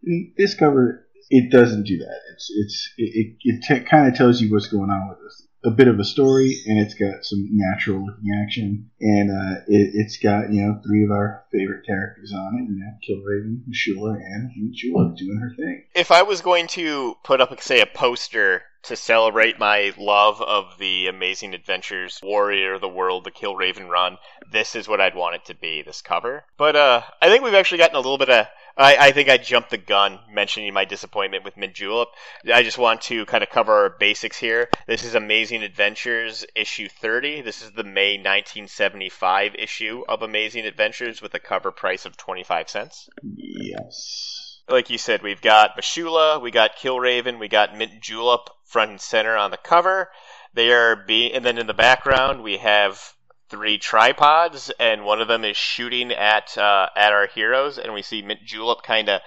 And 0.05 0.33
this 0.37 0.55
cover 0.55 1.09
it 1.31 1.51
doesn't 1.51 1.85
do 1.85 1.99
that. 1.99 2.21
It's 2.33 2.51
it's 2.55 2.95
it, 2.97 3.37
it, 3.43 3.65
it 3.69 3.87
kind 3.87 4.09
of 4.09 4.15
tells 4.15 4.41
you 4.41 4.53
what's 4.53 4.69
going 4.69 4.91
on 4.91 5.09
with 5.09 5.19
this. 5.23 5.47
A 5.65 5.71
bit 5.71 5.89
of 5.89 5.99
a 5.99 6.05
story, 6.05 6.55
and 6.67 6.79
it's 6.79 6.95
got 6.95 7.25
some 7.25 7.49
natural 7.51 8.07
looking 8.07 8.31
action, 8.45 8.91
and 9.01 9.31
uh, 9.31 9.61
it, 9.67 9.91
it's 9.95 10.17
got 10.19 10.53
you 10.53 10.63
know 10.63 10.81
three 10.87 11.05
of 11.05 11.11
our 11.11 11.45
favorite 11.53 11.85
characters 11.85 12.33
on 12.33 12.55
it, 12.55 12.71
know, 12.71 12.93
Killraven, 13.05 13.63
Shula, 13.73 14.15
and 14.15 14.73
Julep 14.73 15.17
doing 15.17 15.39
her 15.41 15.53
thing. 15.57 15.85
If 15.97 16.13
I 16.13 16.23
was 16.23 16.43
going 16.43 16.69
to 16.69 17.17
put 17.25 17.41
up, 17.41 17.61
say, 17.61 17.81
a 17.81 17.87
poster 17.87 18.63
to 18.85 18.97
celebrate 18.97 19.59
my 19.59 19.93
love 19.99 20.41
of 20.41 20.79
the 20.79 21.09
Amazing 21.09 21.55
Adventures 21.55 22.21
Warrior 22.23 22.75
of 22.75 22.81
the 22.81 22.89
World, 22.89 23.25
the 23.25 23.31
Kill 23.31 23.57
Raven 23.57 23.89
run, 23.89 24.19
this 24.51 24.75
is 24.75 24.89
what 24.89 25.01
I'd 25.01 25.15
want 25.15 25.35
it 25.37 25.45
to 25.47 25.55
be, 25.55 25.83
this 25.83 26.03
cover. 26.03 26.45
But 26.57 26.77
uh, 26.77 27.03
I 27.21 27.29
think 27.29 27.43
we've 27.43 27.55
actually 27.55 27.79
gotten 27.79 27.97
a 27.97 28.01
little 28.01 28.19
bit 28.19 28.31
of. 28.31 28.47
I, 28.77 29.09
I 29.09 29.11
think 29.11 29.29
I 29.29 29.39
jumped 29.39 29.71
the 29.71 29.77
gun 29.77 30.21
mentioning 30.31 30.73
my 30.73 30.85
disappointment 30.85 31.45
with 31.45 31.57
Mint 31.57 31.75
Julep. 31.75 32.09
I 32.53 32.63
just 32.63 32.79
want 32.79 33.01
to 33.03 33.27
kind 33.27 33.43
of 33.43 33.51
cover 33.51 33.73
our 33.73 33.91
basics 33.91 34.39
here. 34.39 34.69
This 34.87 35.03
is 35.03 35.17
Amazing 35.17 35.65
Adventures 35.65 36.47
issue 36.55 36.89
30. 36.89 37.43
This 37.43 37.61
is 37.61 37.73
the 37.73 37.83
May 37.83 38.13
1975 38.13 39.57
issue 39.57 40.05
of 40.09 40.23
Amazing 40.23 40.65
Adventures 40.65 41.21
with 41.21 41.35
a 41.35 41.41
cover 41.41 41.73
price 41.73 42.07
of 42.07 42.17
25 42.17 42.69
cents 42.69 43.09
Yes. 43.23 44.48
Like 44.69 44.91
you 44.91 44.99
said, 44.99 45.23
we've 45.23 45.41
got 45.41 45.77
Bashula, 45.77 46.41
we 46.41 46.51
got 46.51 46.77
Killraven, 46.77 47.39
we 47.39 47.49
got 47.49 47.77
Mint 47.77 48.01
Julep 48.01 48.51
front 48.67 48.91
and 48.91 49.01
center 49.01 49.37
on 49.37 49.51
the 49.51 49.57
cover. 49.57 50.09
They 50.55 50.73
are 50.73 50.97
being, 50.97 51.33
and 51.33 51.45
then 51.45 51.59
in 51.59 51.67
the 51.67 51.75
background 51.75 52.43
we 52.43 52.59
have 52.59 53.01
three 53.49 53.79
tripods, 53.79 54.71
and 54.79 55.05
one 55.05 55.21
of 55.21 55.29
them 55.29 55.45
is 55.45 55.57
shooting 55.57 56.13
at 56.13 56.57
uh, 56.59 56.89
at 56.97 57.13
our 57.13 57.27
heroes, 57.27 57.79
and 57.79 57.93
we 57.95 58.03
see 58.03 58.23
Mint 58.23 58.41
Julep 58.45 58.83
kind 58.83 59.09
of 59.09 59.21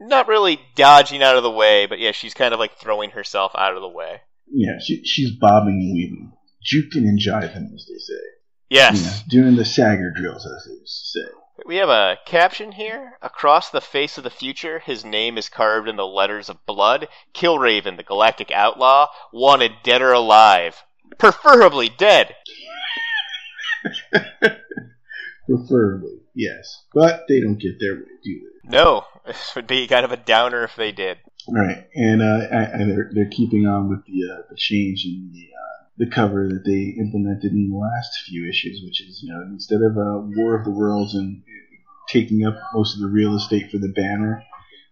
not 0.00 0.28
really 0.28 0.60
dodging 0.74 1.22
out 1.22 1.36
of 1.36 1.42
the 1.42 1.50
way, 1.50 1.86
but 1.86 1.98
yeah, 1.98 2.12
she's 2.12 2.34
kind 2.34 2.52
of 2.52 2.60
like 2.60 2.76
throwing 2.78 3.10
herself 3.10 3.52
out 3.56 3.74
of 3.74 3.80
the 3.80 3.88
way. 3.88 4.20
Yeah, 4.50 4.78
she, 4.84 5.02
she's 5.04 5.30
bobbing 5.38 5.74
and 5.74 5.94
weaving, 5.94 6.32
juking 6.62 7.08
and 7.08 7.18
jiving, 7.18 7.74
as 7.74 7.86
they 7.86 7.98
say. 7.98 8.20
Yes, 8.68 8.98
You 8.98 9.04
know, 9.04 9.44
doing 9.44 9.56
the 9.56 9.64
Sager 9.64 10.12
drills, 10.14 10.46
as 10.46 10.66
they 10.66 10.80
say. 10.84 11.28
We 11.64 11.76
have 11.76 11.88
a 11.88 12.18
caption 12.26 12.72
here. 12.72 13.16
Across 13.22 13.70
the 13.70 13.80
face 13.80 14.18
of 14.18 14.24
the 14.24 14.30
future, 14.30 14.78
his 14.80 15.04
name 15.04 15.38
is 15.38 15.48
carved 15.48 15.88
in 15.88 15.96
the 15.96 16.06
letters 16.06 16.50
of 16.50 16.66
blood. 16.66 17.08
Killraven, 17.32 17.96
the 17.96 18.02
galactic 18.02 18.50
outlaw, 18.50 19.08
wanted 19.32 19.72
dead 19.82 20.02
or 20.02 20.12
alive. 20.12 20.84
Preferably 21.18 21.88
dead. 21.88 22.34
Preferably, 25.46 26.20
yes. 26.34 26.84
But 26.92 27.24
they 27.28 27.40
don't 27.40 27.58
get 27.58 27.80
their 27.80 27.94
way, 27.94 28.02
do 28.22 28.40
they? 28.40 28.68
No, 28.76 29.04
this 29.26 29.54
would 29.54 29.66
be 29.66 29.86
kind 29.86 30.04
of 30.04 30.12
a 30.12 30.16
downer 30.16 30.64
if 30.64 30.76
they 30.76 30.92
did. 30.92 31.18
Right, 31.48 31.86
and 31.94 32.20
uh, 32.20 32.48
and 32.50 32.90
they're 32.90 33.10
they're 33.12 33.30
keeping 33.30 33.66
on 33.66 33.88
with 33.88 34.04
the 34.04 34.32
uh, 34.32 34.42
the 34.50 34.56
change 34.56 35.04
in 35.04 35.30
the 35.32 35.48
uh, 35.54 35.85
the 35.98 36.10
cover 36.10 36.48
that 36.48 36.64
they 36.64 36.94
implemented 37.00 37.52
in 37.52 37.70
the 37.70 37.76
last 37.76 38.18
few 38.26 38.48
issues, 38.48 38.82
which 38.84 39.00
is 39.02 39.20
you 39.22 39.32
know 39.32 39.42
instead 39.42 39.80
of 39.82 39.92
uh, 39.96 40.20
War 40.36 40.58
of 40.58 40.64
the 40.64 40.70
Worlds 40.70 41.14
and 41.14 41.42
taking 42.08 42.46
up 42.46 42.56
most 42.74 42.94
of 42.94 43.00
the 43.00 43.08
real 43.08 43.34
estate 43.34 43.70
for 43.70 43.78
the 43.78 43.88
banner, 43.94 44.42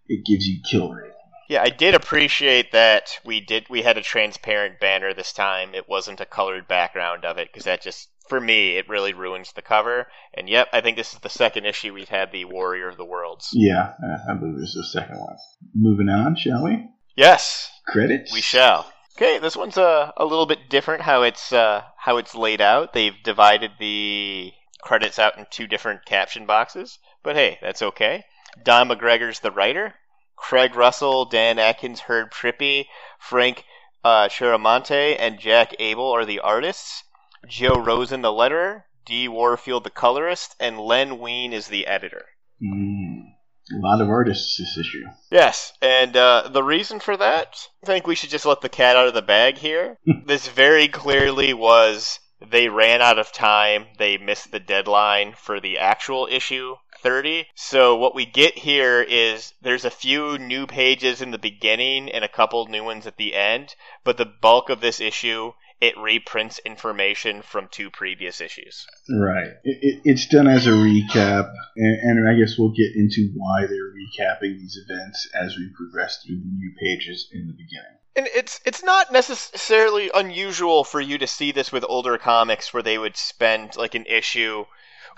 it 0.08 0.24
gives 0.24 0.46
you 0.46 0.60
Killraven. 0.62 1.10
Yeah, 1.48 1.62
I 1.62 1.68
did 1.68 1.94
appreciate 1.94 2.72
that 2.72 3.18
we 3.24 3.40
did 3.40 3.68
we 3.68 3.82
had 3.82 3.98
a 3.98 4.02
transparent 4.02 4.80
banner 4.80 5.12
this 5.12 5.32
time. 5.32 5.74
It 5.74 5.88
wasn't 5.88 6.20
a 6.20 6.26
colored 6.26 6.66
background 6.66 7.24
of 7.24 7.36
it 7.38 7.48
because 7.52 7.64
that 7.64 7.82
just 7.82 8.08
for 8.30 8.40
me 8.40 8.78
it 8.78 8.88
really 8.88 9.12
ruins 9.12 9.52
the 9.52 9.60
cover. 9.60 10.06
And 10.32 10.48
yep, 10.48 10.68
I 10.72 10.80
think 10.80 10.96
this 10.96 11.12
is 11.12 11.18
the 11.18 11.28
second 11.28 11.66
issue 11.66 11.92
we've 11.92 12.08
had 12.08 12.32
the 12.32 12.46
Warrior 12.46 12.88
of 12.88 12.96
the 12.96 13.04
Worlds. 13.04 13.50
Yeah, 13.52 13.92
I 14.26 14.32
believe 14.34 14.56
this 14.58 14.74
is 14.74 14.90
the 14.90 15.00
second 15.00 15.18
one. 15.20 15.36
Moving 15.74 16.08
on, 16.08 16.34
shall 16.36 16.64
we? 16.64 16.88
Yes, 17.14 17.70
Credits. 17.86 18.32
we 18.32 18.40
shall. 18.40 18.90
Okay, 19.16 19.38
this 19.38 19.56
one's 19.56 19.76
a, 19.76 20.12
a 20.16 20.24
little 20.24 20.46
bit 20.46 20.68
different 20.68 21.02
how 21.02 21.22
it's 21.22 21.52
uh, 21.52 21.82
how 21.96 22.16
it's 22.16 22.34
laid 22.34 22.60
out. 22.60 22.92
They've 22.92 23.22
divided 23.22 23.72
the 23.78 24.52
credits 24.82 25.18
out 25.18 25.38
in 25.38 25.46
two 25.50 25.66
different 25.68 26.04
caption 26.04 26.46
boxes, 26.46 26.98
but 27.22 27.36
hey, 27.36 27.58
that's 27.62 27.82
okay. 27.82 28.24
Don 28.62 28.88
McGregor's 28.88 29.40
the 29.40 29.52
writer. 29.52 29.94
Craig 30.36 30.74
Russell, 30.74 31.26
Dan 31.26 31.58
Adkins, 31.58 32.00
Herb 32.00 32.30
Trimpe, 32.30 32.86
Frank 33.18 33.64
uh, 34.04 34.28
and 34.40 35.38
Jack 35.38 35.74
Abel 35.78 36.10
are 36.10 36.24
the 36.24 36.40
artists. 36.40 37.04
Joe 37.46 37.78
Rosen 37.78 38.20
the 38.20 38.32
letterer. 38.32 38.84
D. 39.06 39.28
Warfield 39.28 39.84
the 39.84 39.90
colorist, 39.90 40.56
and 40.58 40.80
Len 40.80 41.18
Wein 41.18 41.52
is 41.52 41.68
the 41.68 41.86
editor. 41.86 42.26
Mm, 42.62 43.23
a 43.72 43.76
lot 43.78 44.00
of 44.00 44.10
artists 44.10 44.58
this 44.58 44.76
issue. 44.76 45.04
Yes, 45.30 45.72
and 45.80 46.16
uh, 46.16 46.48
the 46.52 46.62
reason 46.62 47.00
for 47.00 47.16
that, 47.16 47.68
I 47.82 47.86
think 47.86 48.06
we 48.06 48.14
should 48.14 48.30
just 48.30 48.44
let 48.44 48.60
the 48.60 48.68
cat 48.68 48.96
out 48.96 49.08
of 49.08 49.14
the 49.14 49.22
bag 49.22 49.58
here. 49.58 49.98
this 50.26 50.48
very 50.48 50.88
clearly 50.88 51.54
was 51.54 52.20
they 52.50 52.68
ran 52.68 53.00
out 53.00 53.18
of 53.18 53.32
time. 53.32 53.86
They 53.98 54.18
missed 54.18 54.50
the 54.50 54.60
deadline 54.60 55.34
for 55.34 55.60
the 55.60 55.78
actual 55.78 56.28
issue 56.30 56.76
30. 56.98 57.46
So 57.54 57.96
what 57.96 58.14
we 58.14 58.26
get 58.26 58.58
here 58.58 59.00
is 59.02 59.54
there's 59.62 59.84
a 59.84 59.90
few 59.90 60.38
new 60.38 60.66
pages 60.66 61.22
in 61.22 61.30
the 61.30 61.38
beginning 61.38 62.10
and 62.10 62.24
a 62.24 62.28
couple 62.28 62.66
new 62.66 62.84
ones 62.84 63.06
at 63.06 63.16
the 63.16 63.34
end, 63.34 63.74
but 64.04 64.16
the 64.16 64.26
bulk 64.26 64.68
of 64.68 64.80
this 64.80 65.00
issue 65.00 65.52
it 65.84 65.98
reprints 65.98 66.58
information 66.64 67.42
from 67.42 67.68
two 67.70 67.90
previous 67.90 68.40
issues. 68.40 68.86
Right. 69.10 69.48
It, 69.64 69.78
it, 69.82 70.00
it's 70.04 70.26
done 70.26 70.48
as 70.48 70.66
a 70.66 70.70
recap, 70.70 71.52
and, 71.76 72.18
and 72.18 72.28
I 72.28 72.38
guess 72.38 72.58
we'll 72.58 72.72
get 72.72 72.96
into 72.96 73.30
why 73.34 73.66
they're 73.66 73.92
recapping 73.92 74.58
these 74.58 74.78
events 74.88 75.28
as 75.34 75.56
we 75.58 75.70
progress 75.76 76.22
through 76.24 76.36
the 76.36 76.46
new 76.46 76.72
pages 76.80 77.28
in 77.32 77.46
the 77.46 77.52
beginning. 77.52 77.98
And 78.16 78.28
it's 78.34 78.60
it's 78.64 78.82
not 78.82 79.12
necessarily 79.12 80.10
unusual 80.14 80.84
for 80.84 81.00
you 81.00 81.18
to 81.18 81.26
see 81.26 81.52
this 81.52 81.70
with 81.70 81.84
older 81.86 82.16
comics 82.16 82.72
where 82.72 82.82
they 82.82 82.96
would 82.96 83.16
spend 83.16 83.76
like 83.76 83.94
an 83.94 84.06
issue 84.06 84.64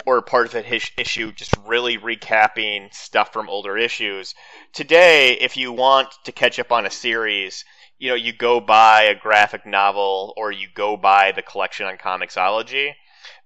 or 0.05 0.21
part 0.23 0.47
of 0.47 0.55
an 0.55 0.65
his- 0.65 0.91
issue 0.97 1.31
just 1.33 1.55
really 1.67 1.97
recapping 1.99 2.93
stuff 2.93 3.33
from 3.33 3.49
older 3.49 3.77
issues. 3.79 4.35
Today, 4.73 5.35
if 5.35 5.57
you 5.57 5.73
want 5.73 6.09
to 6.25 6.33
catch 6.33 6.59
up 6.59 6.73
on 6.73 6.87
a 6.87 6.91
series, 6.91 7.65
you 7.99 8.11
know, 8.11 8.15
you 8.15 8.33
go 8.33 8.61
buy 8.61 9.03
a 9.03 9.15
graphic 9.15 9.67
novel 9.67 10.35
or 10.37 10.53
you 10.53 10.69
go 10.75 10.97
buy 10.97 11.33
the 11.33 11.43
collection 11.43 11.87
on 11.87 11.97
Comixology. 11.97 12.93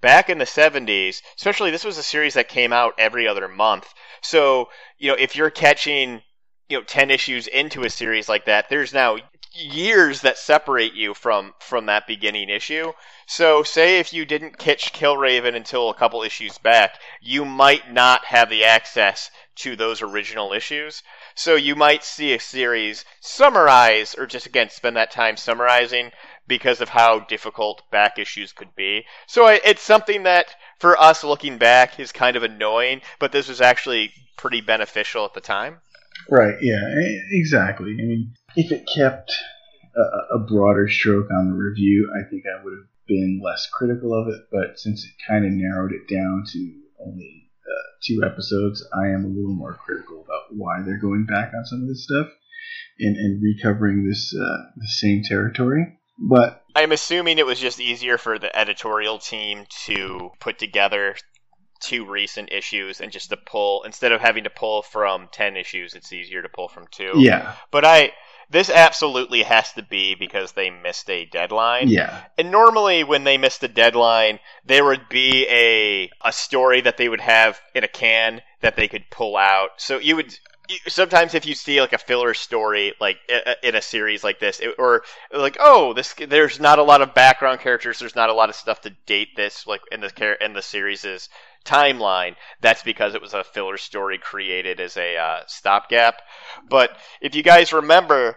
Back 0.01 0.29
in 0.29 0.39
the 0.39 0.45
70s, 0.45 1.23
especially 1.37 1.71
this 1.71 1.85
was 1.85 1.99
a 1.99 2.03
series 2.03 2.35
that 2.35 2.49
came 2.49 2.73
out 2.73 2.95
every 2.99 3.29
other 3.29 3.49
month. 3.49 3.93
So, 4.23 4.69
you 4.99 5.11
know, 5.11 5.17
if 5.19 5.37
you're 5.37 5.51
catching, 5.51 6.23
you 6.69 6.79
know, 6.79 6.85
10 6.85 7.11
issues 7.11 7.47
into 7.47 7.85
a 7.85 7.91
series 7.91 8.29
like 8.29 8.47
that, 8.47 8.69
there's 8.69 8.93
now 8.93 9.19
years 9.53 10.21
that 10.21 10.39
separate 10.39 10.95
you 10.95 11.13
from 11.13 11.53
from 11.61 11.87
that 11.87 12.07
beginning 12.07 12.49
issue. 12.49 12.93
So, 13.27 13.63
say 13.63 13.99
if 13.99 14.13
you 14.13 14.25
didn't 14.25 14.59
catch 14.59 14.93
Killraven 14.93 15.57
until 15.57 15.91
a 15.91 15.95
couple 15.95 16.23
issues 16.23 16.59
back, 16.59 17.01
you 17.21 17.45
might 17.45 17.93
not 17.93 18.25
have 18.27 18.49
the 18.49 18.65
access 18.65 19.31
to 19.57 19.77
those 19.77 20.03
original 20.03 20.53
issues. 20.53 21.03
So, 21.35 21.55
you 21.55 21.75
might 21.75 22.05
see 22.05 22.33
a 22.33 22.41
series 22.41 23.05
summarize, 23.21 24.15
or 24.15 24.27
just 24.27 24.47
again 24.47 24.71
spend 24.71 24.97
that 24.97 25.11
time 25.11 25.37
summarizing 25.37 26.11
because 26.47 26.81
of 26.81 26.89
how 26.89 27.21
difficult 27.21 27.83
back 27.91 28.19
issues 28.19 28.53
could 28.53 28.75
be. 28.75 29.05
So, 29.27 29.47
it's 29.49 29.83
something 29.83 30.25
that 30.25 30.55
for 30.79 31.01
us 31.01 31.23
looking 31.23 31.59
back 31.59 32.01
is 32.01 32.13
kind 32.13 32.37
of 32.37 32.43
annoying, 32.43 33.03
but 33.19 33.33
this 33.33 33.49
was 33.49 33.61
actually 33.61 34.13
pretty 34.37 34.61
beneficial 34.61 35.25
at 35.25 35.35
the 35.35 35.41
time. 35.41 35.81
Right. 36.29 36.55
Yeah. 36.61 36.81
Exactly. 37.33 37.93
I 37.93 38.05
mean, 38.05 38.35
if 38.57 38.73
it 38.73 38.89
kept 38.93 39.33
a, 39.97 40.37
a 40.37 40.39
broader 40.39 40.89
stroke 40.89 41.29
on 41.31 41.51
the 41.51 41.57
review, 41.57 42.11
I 42.15 42.29
think 42.29 42.45
I 42.47 42.63
would 42.63 42.73
have 42.73 42.89
been 43.07 43.41
less 43.43 43.69
critical 43.73 44.13
of 44.15 44.29
it. 44.29 44.43
But 44.51 44.79
since 44.79 45.05
it 45.05 45.13
kind 45.27 45.45
of 45.45 45.53
narrowed 45.53 45.93
it 45.93 46.13
down 46.13 46.45
to 46.53 46.73
only 47.05 47.40
two 48.07 48.23
episodes, 48.25 48.87
I 48.95 49.09
am 49.09 49.25
a 49.25 49.29
little 49.29 49.55
more 49.55 49.79
critical 49.85 50.25
about 50.25 50.57
why 50.57 50.83
they're 50.85 51.01
going 51.01 51.27
back 51.27 51.53
on 51.55 51.65
some 51.65 51.83
of 51.83 51.89
this 51.89 52.05
stuff 52.05 52.29
and, 52.99 53.17
and 53.17 53.43
recovering 53.43 54.07
this 54.07 54.35
uh, 54.35 54.71
the 54.77 54.89
same 54.89 55.23
territory. 55.23 55.99
But 56.19 56.63
I'm 56.77 56.93
assuming 56.93 57.39
it 57.39 57.47
was 57.47 57.59
just 57.59 57.81
easier 57.81 58.19
for 58.19 58.39
the 58.39 58.55
editorial 58.57 59.19
team 59.19 59.65
to 59.87 60.31
put 60.39 60.59
together 60.59 61.17
two 61.81 62.05
recent 62.05 62.53
issues 62.53 63.01
and 63.01 63.11
just 63.11 63.31
to 63.31 63.37
pull 63.37 63.83
instead 63.85 64.13
of 64.13 64.21
having 64.21 64.45
to 64.45 64.51
pull 64.51 64.83
from 64.83 65.29
10 65.33 65.57
issues 65.57 65.95
it's 65.95 66.13
easier 66.13 66.43
to 66.43 66.49
pull 66.51 66.69
from 66.69 66.85
two 66.91 67.13
yeah, 67.17 67.55
but 67.71 67.87
i 67.87 68.13
this 68.51 68.69
absolutely 68.69 69.43
has 69.43 69.73
to 69.73 69.83
be 69.83 70.15
because 70.15 70.53
they 70.53 70.71
missed 70.71 71.09
a 71.09 71.25
deadline. 71.25 71.89
Yeah, 71.89 72.23
and 72.37 72.51
normally 72.51 73.05
when 73.05 73.25
they 73.25 73.39
missed 73.39 73.63
a 73.63 73.69
deadline 73.69 74.39
there 74.65 74.85
would 74.85 75.09
be 75.09 75.47
a 75.49 76.11
a 76.25 76.33
story 76.33 76.81
that 76.83 76.97
they 76.97 77.09
would 77.09 77.21
have 77.21 77.61
in 77.75 77.85
a 77.85 77.89
can 77.89 78.43
that 78.61 78.77
they 78.77 78.89
could 78.89 79.05
pull 79.11 79.37
out. 79.37 79.71
So 79.79 79.99
you 79.99 80.17
would 80.17 80.39
sometimes 80.87 81.35
if 81.35 81.47
you 81.47 81.55
see 81.55 81.81
like 81.81 81.93
a 81.93 81.99
filler 81.99 82.35
story 82.35 82.95
like 83.01 83.17
in 83.63 83.75
a 83.75 83.83
series 83.83 84.23
like 84.23 84.39
this 84.39 84.61
it, 84.61 84.75
or 84.79 85.03
like 85.33 85.57
oh 85.61 85.93
this 85.95 86.15
there's 86.29 86.61
not 86.61 86.79
a 86.79 86.83
lot 86.83 87.03
of 87.03 87.15
background 87.15 87.61
characters 87.61 87.99
there's 87.99 88.15
not 88.15 88.31
a 88.31 88.35
lot 88.35 88.49
of 88.49 88.55
stuff 88.55 88.81
to 88.81 88.91
date 89.07 89.35
this 89.37 89.67
like 89.67 89.81
in 89.91 90.01
the 90.01 90.37
in 90.45 90.53
the 90.53 90.63
series's 90.63 91.29
timeline 91.65 92.35
that's 92.61 92.83
because 92.83 93.15
it 93.15 93.23
was 93.23 93.35
a 93.35 93.45
filler 93.45 93.77
story 93.77 94.19
created 94.19 94.81
as 94.81 94.97
a 94.97 95.17
uh, 95.17 95.41
stopgap. 95.47 96.23
But 96.69 96.97
if 97.21 97.35
you 97.35 97.43
guys 97.43 97.73
remember 97.73 98.37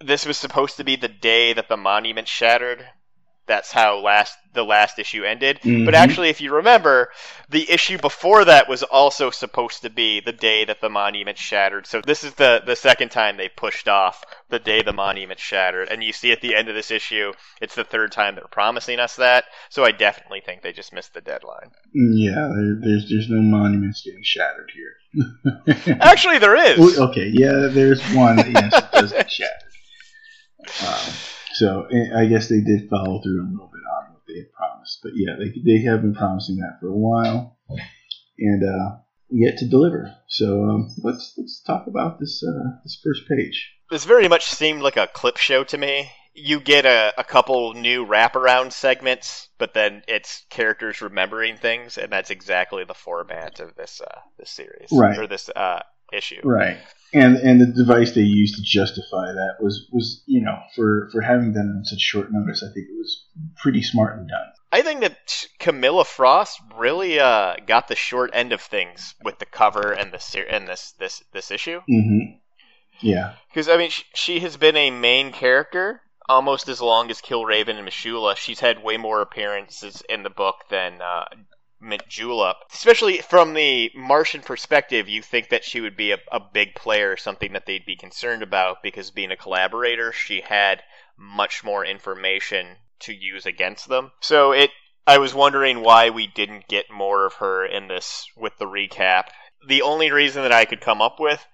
this 0.00 0.26
was 0.26 0.38
supposed 0.38 0.76
to 0.76 0.84
be 0.84 0.96
the 0.96 1.08
day 1.08 1.52
that 1.52 1.68
the 1.68 1.76
monument 1.76 2.28
shattered 2.28 2.86
that's 3.50 3.72
how 3.72 3.98
last 3.98 4.36
the 4.52 4.64
last 4.64 4.98
issue 4.98 5.24
ended 5.24 5.58
but 5.62 5.94
Mhm. 5.94 5.94
actually 5.94 6.28
if 6.28 6.40
you 6.40 6.52
remember 6.54 7.10
the 7.48 7.70
issue 7.70 7.98
before 7.98 8.44
that 8.44 8.68
was 8.68 8.82
also 8.82 9.30
supposed 9.30 9.82
to 9.82 9.90
be 9.90 10.20
the 10.20 10.32
day 10.32 10.64
that 10.64 10.80
the 10.80 10.88
monument 10.88 11.36
shattered 11.38 11.86
so 11.86 12.00
this 12.00 12.22
is 12.24 12.34
the 12.34 12.62
the 12.64 12.76
second 12.76 13.10
time 13.10 13.36
they 13.36 13.48
pushed 13.48 13.88
off 13.88 14.24
the 14.48 14.58
day 14.58 14.82
the 14.82 14.92
monument 14.92 15.40
shattered 15.40 15.88
and 15.88 16.02
you 16.02 16.12
see 16.12 16.30
at 16.32 16.40
the 16.40 16.54
end 16.54 16.68
of 16.68 16.74
this 16.74 16.90
issue 16.90 17.32
it's 17.60 17.74
the 17.74 17.84
third 17.84 18.12
time 18.12 18.34
they're 18.34 18.44
promising 18.50 18.98
us 19.00 19.16
that 19.16 19.44
so 19.68 19.84
i 19.84 19.90
definitely 19.90 20.40
think 20.40 20.62
they 20.62 20.72
just 20.72 20.92
missed 20.92 21.12
the 21.14 21.20
deadline 21.20 21.70
yeah. 21.92 22.48
There, 22.54 22.76
there's 22.80 23.08
there's 23.10 23.28
no 23.28 23.40
monuments 23.42 24.02
getting 24.02 24.22
shattered 24.22 24.70
here. 24.72 25.96
actually 26.00 26.38
there 26.38 26.54
is 26.54 26.98
okay, 26.98 27.30
yeah, 27.32 27.68
there's 27.68 28.00
one 28.14 28.36
that 28.36 28.48
yes, 28.50 28.72
it 28.74 28.92
does 28.92 29.12
get 29.12 29.30
shattered. 29.30 29.54
Um, 30.86 31.12
so 31.60 31.86
I 32.16 32.24
guess 32.26 32.48
they 32.48 32.60
did 32.60 32.88
follow 32.88 33.20
through 33.20 33.42
a 33.42 33.50
little 33.52 33.70
bit 33.72 33.84
on 33.96 34.14
what 34.14 34.22
they 34.26 34.38
had 34.38 34.52
promised, 34.52 35.00
but 35.02 35.12
yeah, 35.14 35.34
they 35.38 35.50
they 35.64 35.82
have 35.84 36.00
been 36.02 36.14
promising 36.14 36.56
that 36.56 36.78
for 36.80 36.88
a 36.88 36.96
while, 36.96 37.58
and 38.38 38.62
uh, 38.64 38.96
yet 39.28 39.58
to 39.58 39.68
deliver. 39.68 40.14
So 40.28 40.64
um, 40.64 40.88
let's 41.04 41.34
let's 41.36 41.62
talk 41.62 41.86
about 41.86 42.18
this 42.18 42.42
uh, 42.42 42.78
this 42.84 42.98
first 43.04 43.28
page. 43.28 43.56
this 43.90 44.04
very 44.04 44.28
much 44.28 44.46
seemed 44.46 44.82
like 44.82 44.96
a 44.96 45.06
clip 45.06 45.36
show 45.36 45.64
to 45.64 45.78
me. 45.78 46.10
You 46.32 46.60
get 46.60 46.86
a, 46.86 47.12
a 47.18 47.24
couple 47.24 47.74
new 47.74 48.06
wraparound 48.06 48.72
segments, 48.72 49.48
but 49.58 49.74
then 49.74 50.02
it's 50.06 50.46
characters 50.48 51.02
remembering 51.02 51.56
things, 51.56 51.98
and 51.98 52.10
that's 52.10 52.30
exactly 52.30 52.84
the 52.84 52.94
format 52.94 53.60
of 53.60 53.74
this 53.74 54.00
uh, 54.00 54.20
this 54.38 54.50
series 54.50 54.88
Right. 54.92 55.18
or 55.18 55.26
this 55.26 55.48
uh, 55.54 55.80
issue. 56.12 56.40
Right. 56.44 56.78
And 57.12 57.36
and 57.36 57.60
the 57.60 57.66
device 57.66 58.12
they 58.12 58.22
used 58.22 58.56
to 58.56 58.62
justify 58.62 59.32
that 59.32 59.56
was 59.60 59.88
was 59.92 60.22
you 60.26 60.42
know 60.42 60.58
for 60.76 61.08
for 61.12 61.20
having 61.22 61.52
done 61.52 61.72
it 61.74 61.78
on 61.78 61.84
such 61.84 62.00
short 62.00 62.28
notice, 62.30 62.62
I 62.62 62.72
think 62.72 62.86
it 62.88 62.96
was 62.96 63.26
pretty 63.56 63.82
smart 63.82 64.18
and 64.18 64.28
done. 64.28 64.52
I 64.72 64.82
think 64.82 65.00
that 65.00 65.46
Carmilla 65.58 66.04
Frost 66.04 66.60
really 66.76 67.18
uh, 67.18 67.56
got 67.66 67.88
the 67.88 67.96
short 67.96 68.30
end 68.32 68.52
of 68.52 68.60
things 68.60 69.16
with 69.24 69.38
the 69.40 69.46
cover 69.46 69.92
and 69.92 70.12
the 70.12 70.46
and 70.48 70.68
this 70.68 70.92
this 70.98 71.22
this 71.32 71.50
issue 71.50 71.80
hmm 71.88 72.36
Yeah. 73.00 73.34
because 73.48 73.68
I 73.68 73.76
mean 73.76 73.90
she, 73.90 74.04
she 74.14 74.40
has 74.40 74.56
been 74.56 74.76
a 74.76 74.90
main 74.92 75.32
character 75.32 76.02
almost 76.28 76.68
as 76.68 76.80
long 76.80 77.10
as 77.10 77.20
Killraven 77.20 77.76
and 77.76 77.88
M'Shulla. 77.88 78.36
She's 78.36 78.60
had 78.60 78.84
way 78.84 78.96
more 78.96 79.20
appearances 79.20 80.02
in 80.08 80.22
the 80.22 80.30
book 80.30 80.64
than 80.70 81.02
uh, 81.02 81.24
Majula. 81.82 82.54
Especially 82.72 83.18
from 83.18 83.54
the 83.54 83.90
Martian 83.94 84.42
perspective, 84.42 85.08
you 85.08 85.22
think 85.22 85.48
that 85.48 85.64
she 85.64 85.80
would 85.80 85.96
be 85.96 86.12
a, 86.12 86.18
a 86.30 86.40
big 86.40 86.74
player, 86.74 87.16
something 87.16 87.52
that 87.54 87.66
they'd 87.66 87.86
be 87.86 87.96
concerned 87.96 88.42
about 88.42 88.82
because 88.82 89.10
being 89.10 89.30
a 89.30 89.36
collaborator, 89.36 90.12
she 90.12 90.40
had 90.42 90.82
much 91.16 91.64
more 91.64 91.84
information 91.84 92.76
to 93.00 93.14
use 93.14 93.46
against 93.46 93.88
them. 93.88 94.12
So 94.20 94.52
it 94.52 94.70
I 95.06 95.18
was 95.18 95.34
wondering 95.34 95.80
why 95.80 96.10
we 96.10 96.26
didn't 96.26 96.68
get 96.68 96.90
more 96.90 97.26
of 97.26 97.34
her 97.34 97.64
in 97.64 97.88
this 97.88 98.26
with 98.36 98.58
the 98.58 98.66
recap. 98.66 99.28
The 99.66 99.82
only 99.82 100.10
reason 100.10 100.42
that 100.42 100.52
I 100.52 100.66
could 100.66 100.80
come 100.80 101.00
up 101.02 101.18
with 101.18 101.46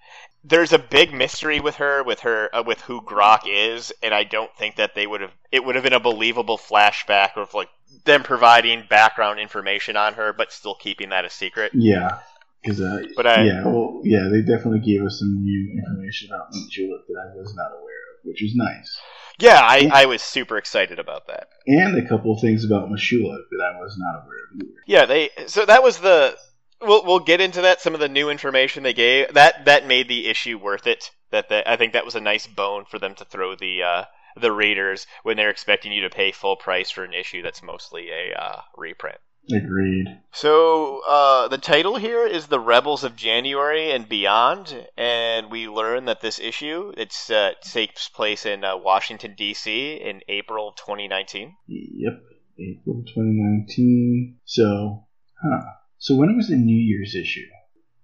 there's 0.43 0.73
a 0.73 0.79
big 0.79 1.13
mystery 1.13 1.59
with 1.59 1.75
her 1.75 2.03
with 2.03 2.21
her 2.21 2.53
uh, 2.55 2.63
with 2.65 2.81
who 2.81 3.01
Grok 3.01 3.41
is 3.45 3.91
and 4.01 4.13
I 4.13 4.23
don't 4.23 4.53
think 4.55 4.75
that 4.77 4.95
they 4.95 5.07
would 5.07 5.21
have 5.21 5.31
it 5.51 5.63
would 5.63 5.75
have 5.75 5.83
been 5.83 5.93
a 5.93 5.99
believable 5.99 6.57
flashback 6.57 7.35
of 7.37 7.53
like 7.53 7.69
them 8.05 8.23
providing 8.23 8.85
background 8.89 9.39
information 9.39 9.97
on 9.97 10.13
her 10.13 10.33
but 10.33 10.51
still 10.51 10.75
keeping 10.75 11.09
that 11.09 11.25
a 11.25 11.29
secret. 11.29 11.71
Yeah. 11.73 12.19
Because 12.61 12.81
uh, 12.81 13.03
But 13.15 13.27
I 13.27 13.43
yeah, 13.43 13.65
well, 13.65 14.01
yeah, 14.03 14.29
they 14.31 14.41
definitely 14.41 14.79
gave 14.79 15.03
us 15.03 15.19
some 15.19 15.43
new 15.43 15.77
information 15.77 16.29
about 16.31 16.47
Mint 16.51 16.69
Julep 16.71 17.01
that 17.07 17.31
I 17.31 17.35
was 17.37 17.53
not 17.55 17.71
aware 17.71 18.03
of, 18.13 18.25
which 18.25 18.43
is 18.43 18.53
nice, 18.55 18.99
yeah, 19.39 19.59
I, 19.61 19.89
I 19.93 20.05
was 20.07 20.21
super 20.23 20.57
excited 20.57 20.97
about 20.97 21.27
that. 21.27 21.49
and 21.67 21.95
a 21.97 22.07
couple 22.07 22.33
of 22.33 22.41
things 22.41 22.65
about 22.65 22.89
M'Shulla 22.89 23.37
that 23.49 23.71
I 23.71 23.79
was 23.79 23.95
not 23.99 24.23
aware 24.23 24.37
of 24.51 24.61
either. 24.61 24.81
Yeah, 24.87 25.05
they 25.05 25.29
so 25.45 25.65
that 25.65 25.83
was 25.83 25.99
the 25.99 26.35
we'll 26.81 27.05
we'll 27.05 27.19
get 27.19 27.41
into 27.41 27.61
that 27.61 27.81
some 27.81 27.93
of 27.93 27.99
the 27.99 28.09
new 28.09 28.29
information 28.29 28.83
they 28.83 28.93
gave 28.93 29.33
that 29.33 29.65
that 29.65 29.87
made 29.87 30.07
the 30.07 30.27
issue 30.27 30.57
worth 30.57 30.87
it. 30.87 31.11
That 31.31 31.49
the, 31.49 31.69
I 31.69 31.75
think 31.75 31.93
that 31.93 32.05
was 32.05 32.15
a 32.15 32.21
nice 32.21 32.47
bone 32.47 32.85
for 32.85 32.99
them 32.99 33.15
to 33.15 33.25
throw 33.25 33.55
the 33.55 33.83
uh, 33.83 34.05
the 34.39 34.51
readers 34.51 35.07
when 35.23 35.37
they're 35.37 35.49
expecting 35.49 35.91
you 35.91 36.01
to 36.01 36.09
pay 36.09 36.31
full 36.31 36.55
price 36.55 36.91
for 36.91 37.03
an 37.03 37.13
issue 37.13 37.41
that's 37.41 37.63
mostly 37.63 38.09
a 38.09 38.39
uh, 38.39 38.61
reprint. 38.75 39.17
Agreed. 39.49 40.07
So 40.33 41.01
uh, 41.07 41.47
the 41.47 41.57
title 41.57 41.95
here 41.95 42.25
is 42.25 42.47
"The 42.47 42.59
Rebels 42.59 43.05
of 43.05 43.15
January 43.15 43.91
and 43.91 44.07
Beyond," 44.07 44.87
and 44.97 45.49
we 45.49 45.69
learn 45.69 46.05
that 46.05 46.19
this 46.19 46.37
issue 46.37 46.93
it's 46.97 47.29
uh, 47.29 47.53
takes 47.61 48.09
place 48.09 48.45
in 48.45 48.65
uh, 48.65 48.75
Washington 48.75 49.35
D.C. 49.37 49.93
in 49.95 50.21
April 50.27 50.73
2019. 50.73 51.55
Yep. 51.67 52.23
April 52.59 53.03
2019. 53.05 54.39
So, 54.43 55.05
huh. 55.41 55.61
So 55.99 56.15
when 56.15 56.35
was 56.35 56.47
the 56.49 56.55
New 56.55 56.75
Year's 56.77 57.15
issue? 57.15 57.45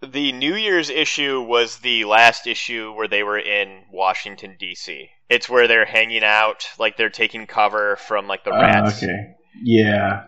The 0.02 0.32
New 0.34 0.56
Year's 0.56 0.90
issue 0.90 1.42
was 1.42 1.78
the 1.80 2.04
last 2.06 2.46
issue 2.48 2.92
where 2.94 3.08
they 3.08 3.24
were 3.24 3.40
in 3.40 3.84
Washington 3.92 4.58
D.C. 4.60 5.10
It's 5.30 5.48
where 5.48 5.68
they're 5.68 5.86
hanging 5.86 6.24
out, 6.24 6.66
like 6.78 6.98
they're 6.98 7.10
taking 7.10 7.48
cover 7.48 7.96
from 7.96 8.28
like 8.28 8.44
the 8.44 8.52
Ah, 8.52 8.60
rats. 8.62 9.02
okay. 9.02 9.36
Yeah. 9.64 10.26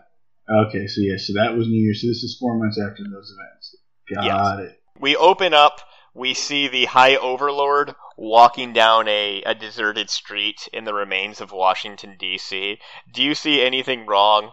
Okay. 0.49 0.87
So 0.87 1.01
yeah. 1.01 1.17
So 1.17 1.33
that 1.33 1.55
was 1.57 1.67
New 1.67 1.81
Year's. 1.81 2.01
So 2.01 2.07
this 2.07 2.23
is 2.23 2.37
four 2.39 2.57
months 2.57 2.79
after 2.79 3.03
those 3.03 3.33
events. 3.37 3.75
Got 4.13 4.59
it. 4.61 4.79
We 4.99 5.15
open 5.17 5.53
up, 5.53 5.81
we 6.13 6.33
see 6.33 6.67
the 6.69 6.85
High 6.85 7.15
Overlord 7.17 7.95
walking 8.17 8.71
down 8.71 9.09
a, 9.09 9.41
a 9.45 9.53
deserted 9.55 10.09
street 10.09 10.69
in 10.71 10.85
the 10.85 10.93
remains 10.93 11.41
of 11.41 11.51
Washington 11.51 12.15
D.C. 12.17 12.77
Do 13.11 13.21
you 13.23 13.35
see 13.35 13.61
anything 13.61 14.05
wrong 14.05 14.51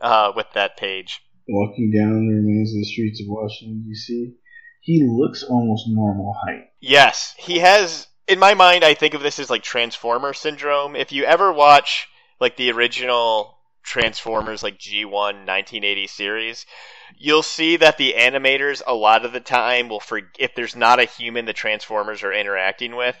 uh, 0.00 0.32
with 0.34 0.46
that 0.54 0.78
page? 0.78 1.20
Walking 1.48 1.90
down 1.90 2.26
the 2.26 2.34
remains 2.34 2.72
of 2.72 2.80
the 2.80 2.84
streets 2.84 3.20
of 3.20 3.26
Washington 3.28 3.82
D.C. 3.86 4.34
He 4.80 5.04
looks 5.04 5.42
almost 5.42 5.88
normal 5.88 6.34
height. 6.44 6.70
Yes, 6.80 7.34
he 7.38 7.58
has. 7.58 8.08
In 8.28 8.38
my 8.38 8.54
mind, 8.54 8.84
I 8.84 8.94
think 8.94 9.14
of 9.14 9.22
this 9.22 9.38
as 9.38 9.50
like 9.50 9.62
Transformer 9.62 10.32
syndrome. 10.32 10.96
If 10.96 11.12
you 11.12 11.24
ever 11.24 11.52
watch 11.52 12.08
like 12.40 12.56
the 12.56 12.70
original 12.72 13.58
Transformers, 13.82 14.62
like 14.62 14.78
G1 14.78 15.10
1980 15.10 16.06
series, 16.06 16.66
you'll 17.18 17.42
see 17.42 17.76
that 17.76 17.98
the 17.98 18.14
animators 18.16 18.82
a 18.86 18.94
lot 18.94 19.24
of 19.24 19.32
the 19.32 19.40
time 19.40 19.88
will 19.88 20.00
for 20.00 20.20
if 20.38 20.54
there's 20.54 20.76
not 20.76 21.00
a 21.00 21.04
human 21.04 21.44
the 21.44 21.52
Transformers 21.52 22.22
are 22.22 22.32
interacting 22.32 22.96
with, 22.96 23.16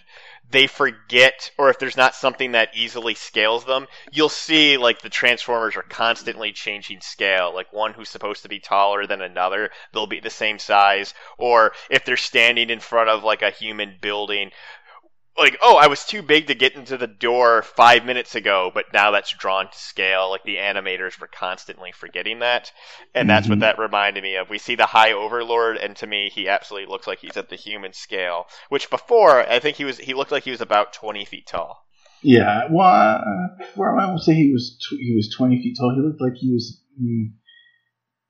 they 0.50 0.66
forget, 0.66 1.50
or 1.56 1.70
if 1.70 1.78
there's 1.78 1.96
not 1.96 2.14
something 2.14 2.52
that 2.52 2.74
easily 2.74 3.14
scales 3.14 3.64
them, 3.64 3.86
you'll 4.10 4.28
see 4.28 4.76
like 4.76 5.00
the 5.00 5.08
Transformers 5.08 5.76
are 5.76 5.82
constantly 5.82 6.52
changing 6.52 7.00
scale. 7.00 7.54
Like 7.54 7.72
one 7.72 7.94
who's 7.94 8.10
supposed 8.10 8.42
to 8.42 8.48
be 8.48 8.60
taller 8.60 9.06
than 9.06 9.22
another, 9.22 9.70
they'll 9.92 10.06
be 10.06 10.20
the 10.20 10.30
same 10.30 10.58
size. 10.58 11.14
Or 11.38 11.72
if 11.90 12.04
they're 12.04 12.16
standing 12.16 12.68
in 12.68 12.80
front 12.80 13.08
of 13.08 13.24
like 13.24 13.42
a 13.42 13.50
human 13.50 13.96
building, 14.00 14.50
like, 15.36 15.56
oh, 15.62 15.76
I 15.76 15.86
was 15.86 16.04
too 16.04 16.22
big 16.22 16.48
to 16.48 16.54
get 16.54 16.74
into 16.74 16.96
the 16.96 17.06
door 17.06 17.62
five 17.62 18.04
minutes 18.04 18.34
ago, 18.34 18.70
but 18.74 18.92
now 18.92 19.10
that's 19.10 19.30
drawn 19.32 19.70
to 19.70 19.78
scale. 19.78 20.30
Like 20.30 20.44
the 20.44 20.56
animators 20.56 21.18
were 21.20 21.26
constantly 21.26 21.90
forgetting 21.92 22.40
that. 22.40 22.70
And 23.14 23.28
that's 23.30 23.48
what 23.48 23.58
Mhm. 23.58 23.62
that 23.62 23.78
reminded 23.78 24.22
me 24.22 24.36
of. 24.36 24.50
We 24.50 24.58
see 24.58 24.74
the 24.74 24.86
High 24.86 25.12
Overlord, 25.12 25.78
and 25.78 25.96
to 25.96 26.06
me, 26.06 26.30
he 26.34 26.48
absolutely 26.48 26.90
looks 26.90 27.06
like 27.06 27.20
he's 27.20 27.36
at 27.36 27.48
the 27.48 27.56
human 27.56 27.92
scale. 27.92 28.46
Which 28.68 28.90
before, 28.90 29.40
I 29.48 29.58
think 29.58 29.76
he 29.76 29.84
was, 29.84 29.98
he 29.98 30.14
looked 30.14 30.32
like 30.32 30.44
he 30.44 30.50
was 30.50 30.60
about 30.60 30.92
20 30.92 31.24
feet 31.24 31.46
tall. 31.46 31.86
Yeah. 32.22 32.68
Well, 32.70 32.86
uh, 32.86 33.56
before 33.58 33.98
I 33.98 34.12
would 34.12 34.20
say 34.22 34.34
he 34.34 34.52
was 34.52 34.78
tw- 34.78 35.00
he 35.00 35.14
was 35.16 35.34
twenty 35.36 35.60
feet 35.60 35.76
tall. 35.76 35.92
He 35.94 36.00
looked 36.06 36.20
like 36.20 36.34
he 36.36 36.52
was 36.52 36.80
mm, 37.02 37.32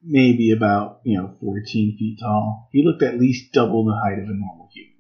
maybe 0.03 0.51
about 0.51 1.01
you 1.05 1.19
know 1.19 1.35
fourteen 1.41 1.97
feet 1.99 2.19
tall. 2.21 2.69
He 2.73 2.83
looked 2.85 3.03
at 3.03 3.19
least 3.21 3.53
double 3.53 3.85
the 3.85 4.01
height 4.03 4.19
of 4.19 4.25
a 4.25 4.33
normal 4.33 4.71
human. 4.73 4.92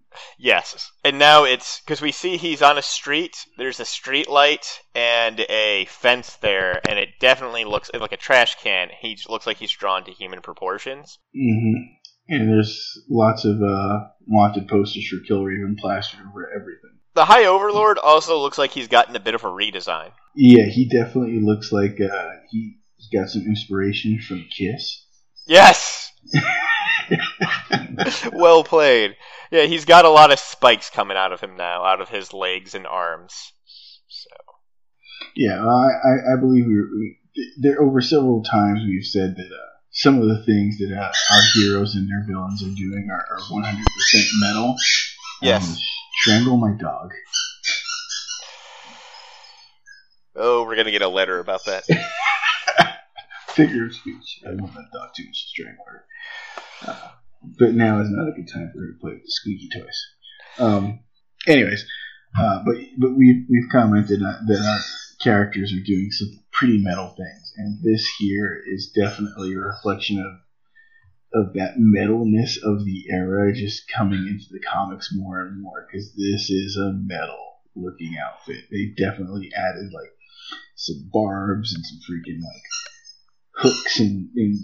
Yes. 0.43 0.91
And 1.05 1.21
now 1.21 1.45
it's, 1.45 1.81
because 1.81 2.01
we 2.01 2.11
see 2.11 2.37
he's 2.37 2.63
on 2.63 2.77
a 2.77 2.83
street, 2.83 3.37
there's 3.59 3.79
a 3.79 3.85
street 3.85 4.29
light 4.29 4.81
and 4.93 5.39
a 5.49 5.85
fence 5.85 6.35
there, 6.39 6.81
and 6.89 6.99
it 6.99 7.11
definitely 7.21 7.65
looks 7.65 7.93
like 7.95 8.11
a 8.11 8.17
trash 8.17 8.57
can. 8.57 8.89
He 9.01 9.17
looks 9.29 9.47
like 9.47 9.59
he's 9.59 9.71
drawn 9.71 10.05
to 10.05 10.11
human 10.11 10.43
proportions. 10.43 11.21
hmm 11.33 11.83
And 12.29 12.49
there's 12.49 12.83
lots 13.09 13.45
of 13.45 13.63
uh, 13.63 14.09
wanted 14.27 14.67
posters 14.67 15.07
for 15.07 15.19
Killraven 15.19 15.79
plastered 15.79 16.19
over 16.29 16.51
everything. 16.51 16.99
The 17.15 17.27
High 17.27 17.45
Overlord 17.45 17.99
also 17.99 18.37
looks 18.41 18.59
like 18.59 18.73
he's 18.73 18.89
gotten 18.89 19.15
a 19.15 19.21
bit 19.21 19.37
of 19.37 19.45
a 19.45 19.49
redesign. 19.49 20.11
Yeah, 20.35 20.65
he 20.65 20.89
definitely 20.89 21.39
looks 21.41 21.71
like 21.71 22.01
uh, 22.01 22.31
he 22.51 22.79
he 22.97 23.17
got 23.17 23.29
some 23.29 23.43
inspiration 23.43 24.19
from 24.19 24.45
Kiss. 24.57 25.07
Yes! 25.47 26.11
well 28.33 28.65
played. 28.65 29.15
Yeah, 29.53 29.65
he's 29.65 29.85
got 29.85 30.07
a 30.07 30.11
lot 30.11 30.33
of 30.33 30.39
spikes 30.39 30.89
coming 30.89 31.19
out 31.19 31.31
of 31.31 31.41
him 31.43 31.59
now, 31.59 31.85
out 31.85 32.01
of 32.01 32.09
his 32.09 32.33
legs 32.33 32.75
and 32.75 32.87
arms. 32.87 33.53
So 34.09 34.31
Yeah, 35.37 35.63
I, 35.63 35.89
I, 35.89 36.33
I 36.33 36.41
believe 36.41 36.65
we, 36.65 36.75
we 36.75 37.19
there 37.61 37.83
over 37.83 38.01
several 38.01 38.43
times 38.43 38.81
we've 38.87 39.05
said 39.05 39.37
that 39.37 39.47
uh, 39.47 39.69
some 39.91 40.23
of 40.23 40.29
the 40.29 40.43
things 40.47 40.79
that 40.79 40.97
uh, 40.99 41.13
our 41.35 41.43
heroes 41.53 41.95
and 41.95 42.09
their 42.09 42.25
villains 42.27 42.63
are 42.63 42.75
doing 42.75 43.11
are, 43.11 43.27
are 43.31 43.41
100% 43.41 43.77
metal. 44.41 44.75
Yes. 45.43 45.69
Um, 45.69 45.77
strangle 46.23 46.57
my 46.57 46.73
dog. 46.73 47.13
Oh, 50.35 50.65
we're 50.65 50.77
gonna 50.77 50.91
get 50.91 51.03
a 51.03 51.09
letter 51.09 51.41
about 51.41 51.61
that. 51.67 51.85
Figure 53.49 53.85
of 53.85 53.95
speech. 53.95 54.41
I 54.47 54.55
want 54.55 54.73
that 54.73 54.89
dog 54.95 55.11
too 55.15 55.27
much 55.27 55.43
to 55.43 55.49
strangle 55.49 55.85
her. 55.87 56.05
Uh, 56.87 57.09
but 57.59 57.75
now 57.75 58.01
is 58.01 58.11
not 58.11 58.29
a 58.29 58.33
good 58.33 58.49
time 58.49 58.71
for 58.73 58.81
her 58.81 58.93
to 58.93 58.99
play 59.01 59.13
with 59.13 59.23
the 59.23 59.31
squeaky 59.31 59.69
toys. 59.69 60.07
Um, 60.59 61.01
anyways, 61.47 61.85
uh, 62.39 62.63
but 62.65 62.77
but 62.99 63.17
we 63.17 63.47
we've 63.49 63.71
commented 63.71 64.21
that 64.21 64.65
our 64.65 64.81
characters 65.23 65.73
are 65.73 65.85
doing 65.85 66.11
some 66.11 66.29
pretty 66.53 66.79
metal 66.79 67.15
things, 67.17 67.53
and 67.57 67.83
this 67.83 68.07
here 68.19 68.63
is 68.67 68.93
definitely 68.95 69.55
a 69.55 69.59
reflection 69.59 70.19
of 70.21 70.41
of 71.35 71.55
that 71.55 71.77
metalness 71.79 72.59
of 72.63 72.85
the 72.85 73.05
era 73.11 73.55
just 73.55 73.91
coming 73.91 74.27
into 74.29 74.45
the 74.51 74.61
comics 74.61 75.11
more 75.15 75.41
and 75.41 75.63
more 75.63 75.87
because 75.87 76.13
this 76.15 76.51
is 76.51 76.77
a 76.77 76.93
metal 76.93 77.39
looking 77.75 78.17
outfit. 78.19 78.65
They 78.71 78.93
definitely 78.97 79.51
added 79.57 79.91
like 79.93 80.13
some 80.77 81.09
barbs 81.13 81.75
and 81.75 81.85
some 81.85 81.99
freaking 82.01 82.41
like 82.43 82.63
hooks 83.55 84.01
and, 84.01 84.29
and 84.35 84.59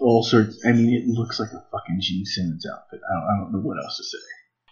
all 0.00 0.22
sorts. 0.22 0.64
I 0.66 0.72
mean, 0.72 0.92
it 0.94 1.06
looks 1.06 1.38
like 1.38 1.50
a 1.50 1.64
fucking 1.70 1.98
Gene 2.00 2.24
Simmons 2.24 2.66
outfit. 2.66 3.00
I 3.08 3.14
don't, 3.14 3.24
I 3.24 3.40
don't 3.40 3.52
know 3.52 3.60
what 3.60 3.82
else 3.82 3.96
to 3.96 4.04
say. 4.04 4.18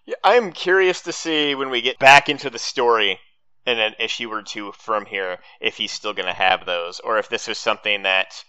Yeah, 0.06 0.14
I'm 0.24 0.52
curious 0.52 1.02
to 1.02 1.12
see 1.12 1.54
when 1.54 1.70
we 1.70 1.80
get 1.80 1.98
back 1.98 2.28
into 2.28 2.50
the 2.50 2.58
story 2.58 3.20
in 3.64 3.78
an 3.78 3.94
issue 4.00 4.28
or 4.28 4.42
two 4.42 4.72
from 4.72 5.06
here 5.06 5.38
if 5.60 5.76
he's 5.76 5.92
still 5.92 6.12
going 6.12 6.26
to 6.26 6.34
have 6.34 6.66
those, 6.66 6.98
or 7.00 7.18
if 7.18 7.28
this 7.28 7.46
was 7.46 7.58
something 7.58 8.02
that 8.02 8.44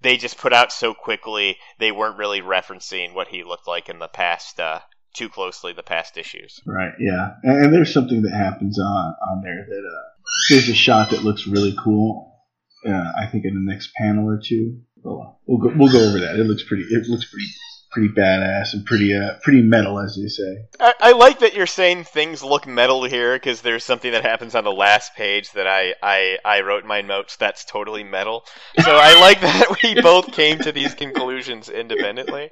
they 0.00 0.16
just 0.16 0.38
put 0.38 0.52
out 0.52 0.70
so 0.70 0.94
quickly 0.94 1.56
they 1.78 1.90
weren't 1.90 2.18
really 2.18 2.42
referencing 2.42 3.14
what 3.14 3.28
he 3.28 3.42
looked 3.42 3.66
like 3.66 3.88
in 3.88 3.98
the 3.98 4.08
past 4.08 4.60
uh, 4.60 4.80
too 5.14 5.28
closely 5.28 5.72
the 5.72 5.82
past 5.82 6.16
issues. 6.18 6.60
Right? 6.66 6.92
Yeah. 7.00 7.34
And, 7.42 7.64
and 7.64 7.74
there's 7.74 7.92
something 7.92 8.22
that 8.22 8.32
happens 8.32 8.78
on 8.78 9.14
on 9.30 9.42
there 9.42 9.66
that 9.66 9.88
uh, 9.88 10.08
there's 10.50 10.68
a 10.68 10.74
shot 10.74 11.10
that 11.10 11.24
looks 11.24 11.46
really 11.46 11.74
cool 11.82 12.37
Uh, 12.86 13.12
I 13.18 13.26
think 13.26 13.44
in 13.44 13.54
the 13.54 13.72
next 13.72 13.92
panel 13.94 14.28
or 14.28 14.40
two, 14.42 14.80
we'll 15.02 15.38
we'll 15.46 15.58
go, 15.58 15.72
we'll 15.76 15.92
go 15.92 16.08
over 16.08 16.20
that. 16.20 16.38
It 16.38 16.44
looks 16.44 16.62
pretty. 16.62 16.84
It 16.84 17.08
looks 17.08 17.24
pretty 17.30 17.46
pretty 17.90 18.08
badass 18.08 18.74
and 18.74 18.84
pretty 18.84 19.14
uh 19.14 19.34
pretty 19.42 19.62
metal, 19.62 19.98
as 19.98 20.14
they 20.16 20.28
say. 20.28 20.66
I, 20.78 20.94
I 21.00 21.12
like 21.12 21.38
that 21.40 21.54
you're 21.54 21.66
saying 21.66 22.04
things 22.04 22.42
look 22.42 22.66
metal 22.66 23.04
here 23.04 23.34
because 23.34 23.62
there's 23.62 23.82
something 23.82 24.12
that 24.12 24.22
happens 24.22 24.54
on 24.54 24.64
the 24.64 24.72
last 24.72 25.14
page 25.14 25.50
that 25.52 25.66
I, 25.66 25.94
I, 26.02 26.38
I 26.44 26.60
wrote 26.60 26.82
in 26.82 26.88
my 26.88 27.00
notes 27.00 27.36
that's 27.36 27.64
totally 27.64 28.04
metal. 28.04 28.44
So 28.84 28.94
I 28.94 29.14
like 29.20 29.40
that 29.40 29.78
we 29.82 30.00
both 30.00 30.32
came 30.32 30.58
to 30.60 30.72
these 30.72 30.94
conclusions 30.94 31.68
independently. 31.68 32.50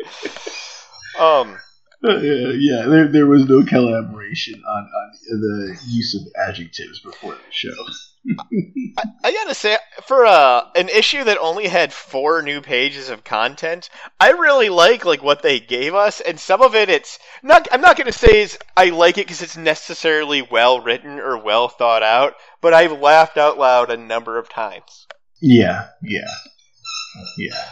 Um, 1.19 1.59
Uh, 2.05 2.19
yeah, 2.19 2.53
yeah, 2.59 2.87
there, 2.87 3.09
there 3.09 3.27
was 3.27 3.47
no 3.47 3.65
collaboration 3.65 4.63
on, 4.69 4.83
on 4.83 5.41
the 5.41 5.79
use 5.89 6.15
of 6.15 6.49
adjectives 6.49 7.01
before 7.01 7.33
the 7.33 7.41
show. 7.51 7.75
I, 8.99 9.05
I 9.25 9.33
gotta 9.33 9.55
say, 9.55 9.77
for 10.07 10.27
uh, 10.27 10.63
an 10.75 10.89
issue 10.89 11.25
that 11.25 11.39
only 11.39 11.69
had 11.69 11.93
four 11.93 12.43
new 12.43 12.61
pages 12.61 13.09
of 13.09 13.25
content, 13.25 13.89
I 14.19 14.31
really 14.31 14.69
like 14.69 15.05
like 15.05 15.23
what 15.23 15.43
they 15.43 15.61
gave 15.61 15.95
us, 15.95 16.21
and 16.21 16.39
some 16.39 16.63
of 16.63 16.75
it, 16.75 16.89
it's 16.89 17.19
not. 17.43 17.69
I'm 17.71 17.81
not 17.81 17.97
gonna 17.97 18.13
say 18.13 18.43
is 18.43 18.59
I 18.77 18.91
like 18.91 19.19
it 19.19 19.27
because 19.27 19.43
it's 19.43 19.57
necessarily 19.57 20.43
well 20.43 20.81
written 20.81 21.21
or 21.21 21.39
well 21.39 21.69
thought 21.69 22.03
out, 22.03 22.35
but 22.61 22.75
I've 22.75 23.01
laughed 23.01 23.37
out 23.37 23.59
loud 23.59 23.91
a 23.91 23.97
number 23.97 24.39
of 24.39 24.49
times. 24.49 25.07
Yeah, 25.41 25.89
yeah, 26.03 26.29
yeah. 27.39 27.65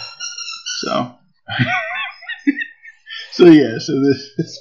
So, 0.80 1.14
so 3.32 3.46
yeah. 3.46 3.78
So 3.78 4.00
this, 4.00 4.30
this 4.36 4.60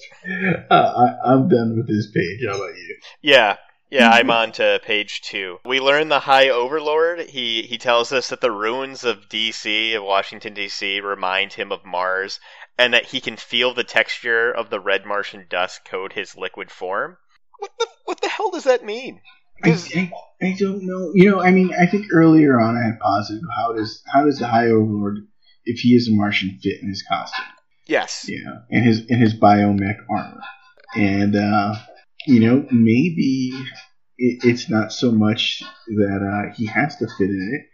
uh, 0.72 0.76
I, 0.76 1.34
I'm 1.34 1.50
done 1.50 1.76
with 1.78 1.88
this 1.88 2.10
page. 2.12 2.40
How 2.48 2.56
about 2.56 2.76
you? 2.76 2.98
Yeah. 3.22 3.58
Yeah, 3.94 4.10
I'm 4.10 4.32
on 4.32 4.52
to 4.54 4.80
page 4.84 5.22
two. 5.22 5.60
We 5.66 5.80
learn 5.80 6.10
the 6.10 6.20
High 6.20 6.50
Overlord. 6.50 7.20
He 7.30 7.62
he 7.64 7.78
tells 7.78 8.12
us 8.12 8.30
that 8.30 8.42
the 8.42 8.52
ruins 8.52 9.04
of 9.04 9.30
DC, 9.30 9.96
of 9.96 10.04
Washington 10.04 10.54
D.C., 10.56 11.00
remind 11.02 11.54
him 11.54 11.72
of 11.72 11.86
Mars, 11.86 12.40
and 12.78 12.94
that 12.94 13.06
he 13.06 13.22
can 13.22 13.38
feel 13.38 13.74
the 13.74 13.84
texture 13.84 14.52
of 14.52 14.70
the 14.72 14.80
red 14.80 15.06
Martian 15.06 15.46
dust 15.50 15.86
coat 15.86 16.14
his 16.14 16.36
liquid 16.36 16.72
form. 16.72 17.18
What 17.60 17.72
the 17.80 17.88
what 18.06 18.22
the 18.22 18.30
hell 18.30 18.50
does 18.52 18.64
that 18.64 18.84
mean? 18.84 19.22
I, 19.64 19.70
'Cause- 19.70 19.96
I, 19.96 20.12
I 20.42 20.56
don't 20.58 20.84
know. 20.84 21.12
You 21.14 21.30
know, 21.30 21.40
I 21.42 21.52
mean, 21.52 21.72
I 21.80 21.86
think 21.86 22.08
earlier 22.12 22.60
on 22.60 22.76
I 22.76 22.84
had 22.88 23.00
positive. 23.00 23.44
how 23.56 23.74
does 23.74 24.02
how 24.12 24.24
does 24.26 24.40
the 24.40 24.48
High 24.48 24.68
Overlord, 24.70 25.20
if 25.66 25.80
he 25.82 25.90
is 25.96 26.08
a 26.08 26.12
Martian, 26.12 26.58
fit 26.62 26.82
in 26.82 26.90
his 26.90 27.04
costume? 27.08 27.46
yes. 27.86 28.26
Yeah, 28.28 28.62
and 28.72 28.84
his 28.84 29.06
in 29.06 29.20
his 29.20 29.36
biomech 29.40 29.98
armor, 30.10 30.42
and 30.96 31.36
uh, 31.36 31.76
you 32.26 32.40
know 32.40 32.66
maybe 32.72 33.52
it, 34.18 34.42
it's 34.44 34.70
not 34.70 34.92
so 34.92 35.12
much 35.12 35.64
that 35.88 36.22
uh, 36.22 36.54
he 36.56 36.66
has 36.68 36.96
to 36.98 37.08
fit 37.18 37.30
in 37.30 37.62
it. 37.62 37.70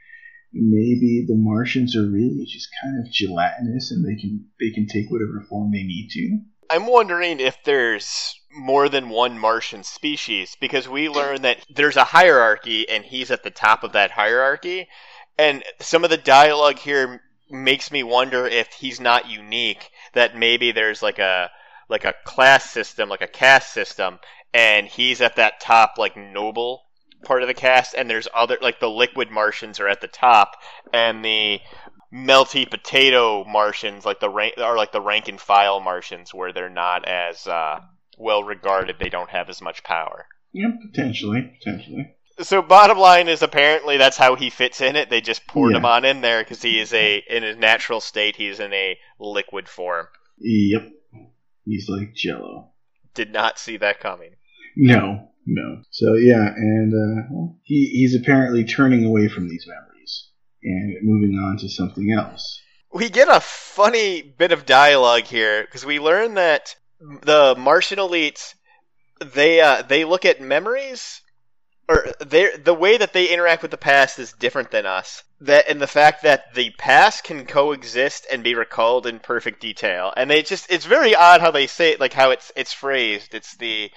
Maybe 0.51 1.25
the 1.27 1.35
Martians 1.35 1.95
are 1.95 2.09
really 2.09 2.45
just 2.47 2.69
kind 2.81 2.99
of 2.99 3.11
gelatinous, 3.11 3.91
and 3.91 4.03
they 4.03 4.19
can 4.19 4.45
they 4.59 4.71
can 4.71 4.87
take 4.87 5.11
whatever 5.11 5.45
form 5.47 5.71
they 5.71 5.83
need 5.83 6.09
to. 6.11 6.39
I'm 6.71 6.87
wondering 6.87 7.39
if 7.39 7.57
there's 7.63 8.35
more 8.51 8.89
than 8.89 9.09
one 9.09 9.37
Martian 9.37 9.83
species 9.83 10.55
because 10.59 10.87
we 10.87 11.09
learn 11.09 11.43
that 11.43 11.57
there's 11.69 11.97
a 11.97 12.03
hierarchy 12.03 12.87
and 12.89 13.03
he's 13.03 13.31
at 13.31 13.43
the 13.43 13.51
top 13.51 13.83
of 13.83 13.93
that 13.93 14.11
hierarchy. 14.11 14.87
And 15.37 15.63
some 15.79 16.03
of 16.03 16.09
the 16.09 16.17
dialogue 16.17 16.79
here 16.79 17.21
makes 17.49 17.91
me 17.91 18.03
wonder 18.03 18.45
if 18.47 18.67
he's 18.73 18.99
not 18.99 19.29
unique, 19.29 19.89
that 20.13 20.35
maybe 20.37 20.71
there's 20.71 21.01
like 21.01 21.19
a 21.19 21.49
like 21.89 22.05
a 22.05 22.13
class 22.23 22.69
system, 22.69 23.09
like 23.09 23.21
a 23.21 23.27
caste 23.27 23.73
system, 23.73 24.19
and 24.53 24.87
he's 24.87 25.21
at 25.21 25.35
that 25.37 25.59
top 25.59 25.93
like 25.97 26.15
noble 26.17 26.83
part 27.23 27.41
of 27.41 27.47
the 27.47 27.53
cast 27.53 27.93
and 27.95 28.09
there's 28.09 28.27
other 28.33 28.57
like 28.61 28.79
the 28.79 28.89
liquid 28.89 29.29
Martians 29.29 29.79
are 29.79 29.87
at 29.87 30.01
the 30.01 30.07
top 30.07 30.55
and 30.93 31.23
the 31.23 31.59
melty 32.13 32.69
potato 32.69 33.43
Martians, 33.45 34.05
like 34.05 34.19
the 34.19 34.29
rank, 34.29 34.55
are 34.57 34.75
like 34.77 34.91
the 34.91 35.01
rank 35.01 35.27
and 35.27 35.39
file 35.39 35.79
Martians, 35.79 36.33
where 36.33 36.51
they're 36.51 36.69
not 36.69 37.05
as 37.07 37.45
uh, 37.45 37.79
well 38.17 38.43
regarded. 38.43 38.95
They 38.99 39.09
don't 39.09 39.29
have 39.29 39.49
as 39.49 39.61
much 39.61 39.83
power. 39.83 40.25
Yeah, 40.51 40.69
potentially, 40.81 41.53
potentially. 41.59 42.15
So 42.39 42.61
bottom 42.61 42.97
line 42.97 43.27
is 43.27 43.41
apparently 43.43 43.97
that's 43.97 44.17
how 44.17 44.35
he 44.35 44.49
fits 44.49 44.81
in 44.81 44.95
it. 44.95 45.09
They 45.09 45.21
just 45.21 45.45
poured 45.45 45.73
Yeah. 45.73 45.79
him 45.79 45.85
on 45.85 46.05
in 46.05 46.21
there 46.21 46.41
because 46.41 46.61
he 46.61 46.79
is 46.79 46.93
a 46.93 47.17
in 47.29 47.43
his 47.43 47.57
natural 47.57 47.99
state. 47.99 48.37
He's 48.37 48.59
in 48.59 48.73
a 48.73 48.97
liquid 49.19 49.67
form. 49.67 50.07
Yep, 50.39 50.89
he's 51.65 51.89
like 51.89 52.15
Jello. 52.15 52.71
Did 53.13 53.33
not 53.33 53.59
see 53.59 53.77
that 53.77 53.99
coming. 53.99 54.35
No, 54.75 55.29
no. 55.45 55.81
So 55.91 56.15
yeah, 56.15 56.53
and 56.55 56.93
uh, 56.93 57.53
he 57.63 57.89
he's 57.93 58.15
apparently 58.15 58.63
turning 58.63 59.05
away 59.05 59.27
from 59.27 59.47
these 59.49 59.65
memories 59.67 60.29
and 60.63 60.95
moving 61.03 61.37
on 61.37 61.57
to 61.57 61.69
something 61.69 62.11
else. 62.11 62.61
We 62.91 63.09
get 63.09 63.27
a 63.29 63.39
funny 63.39 64.21
bit 64.21 64.51
of 64.51 64.65
dialogue 64.65 65.25
here 65.25 65.63
because 65.63 65.85
we 65.85 65.99
learn 65.99 66.35
that 66.35 66.75
the 66.99 67.55
Martian 67.57 67.99
elites 67.99 68.55
they 69.19 69.61
uh, 69.61 69.83
they 69.83 70.05
look 70.05 70.25
at 70.25 70.41
memories 70.41 71.21
or 71.87 72.05
they 72.25 72.55
the 72.55 72.73
way 72.73 72.97
that 72.97 73.13
they 73.13 73.27
interact 73.33 73.61
with 73.61 73.71
the 73.71 73.77
past 73.77 74.19
is 74.19 74.31
different 74.33 74.71
than 74.71 74.85
us. 74.85 75.23
That 75.41 75.69
and 75.69 75.81
the 75.81 75.87
fact 75.87 76.23
that 76.23 76.53
the 76.53 76.69
past 76.71 77.23
can 77.23 77.45
coexist 77.45 78.27
and 78.31 78.43
be 78.43 78.55
recalled 78.55 79.07
in 79.07 79.19
perfect 79.19 79.61
detail, 79.61 80.13
and 80.15 80.29
they 80.29 80.43
just 80.43 80.71
it's 80.71 80.85
very 80.85 81.15
odd 81.15 81.41
how 81.41 81.51
they 81.51 81.67
say 81.67 81.91
it, 81.91 81.99
like 81.99 82.13
how 82.13 82.31
it's 82.31 82.51
it's 82.55 82.73
phrased. 82.73 83.33
It's 83.33 83.55
the 83.57 83.91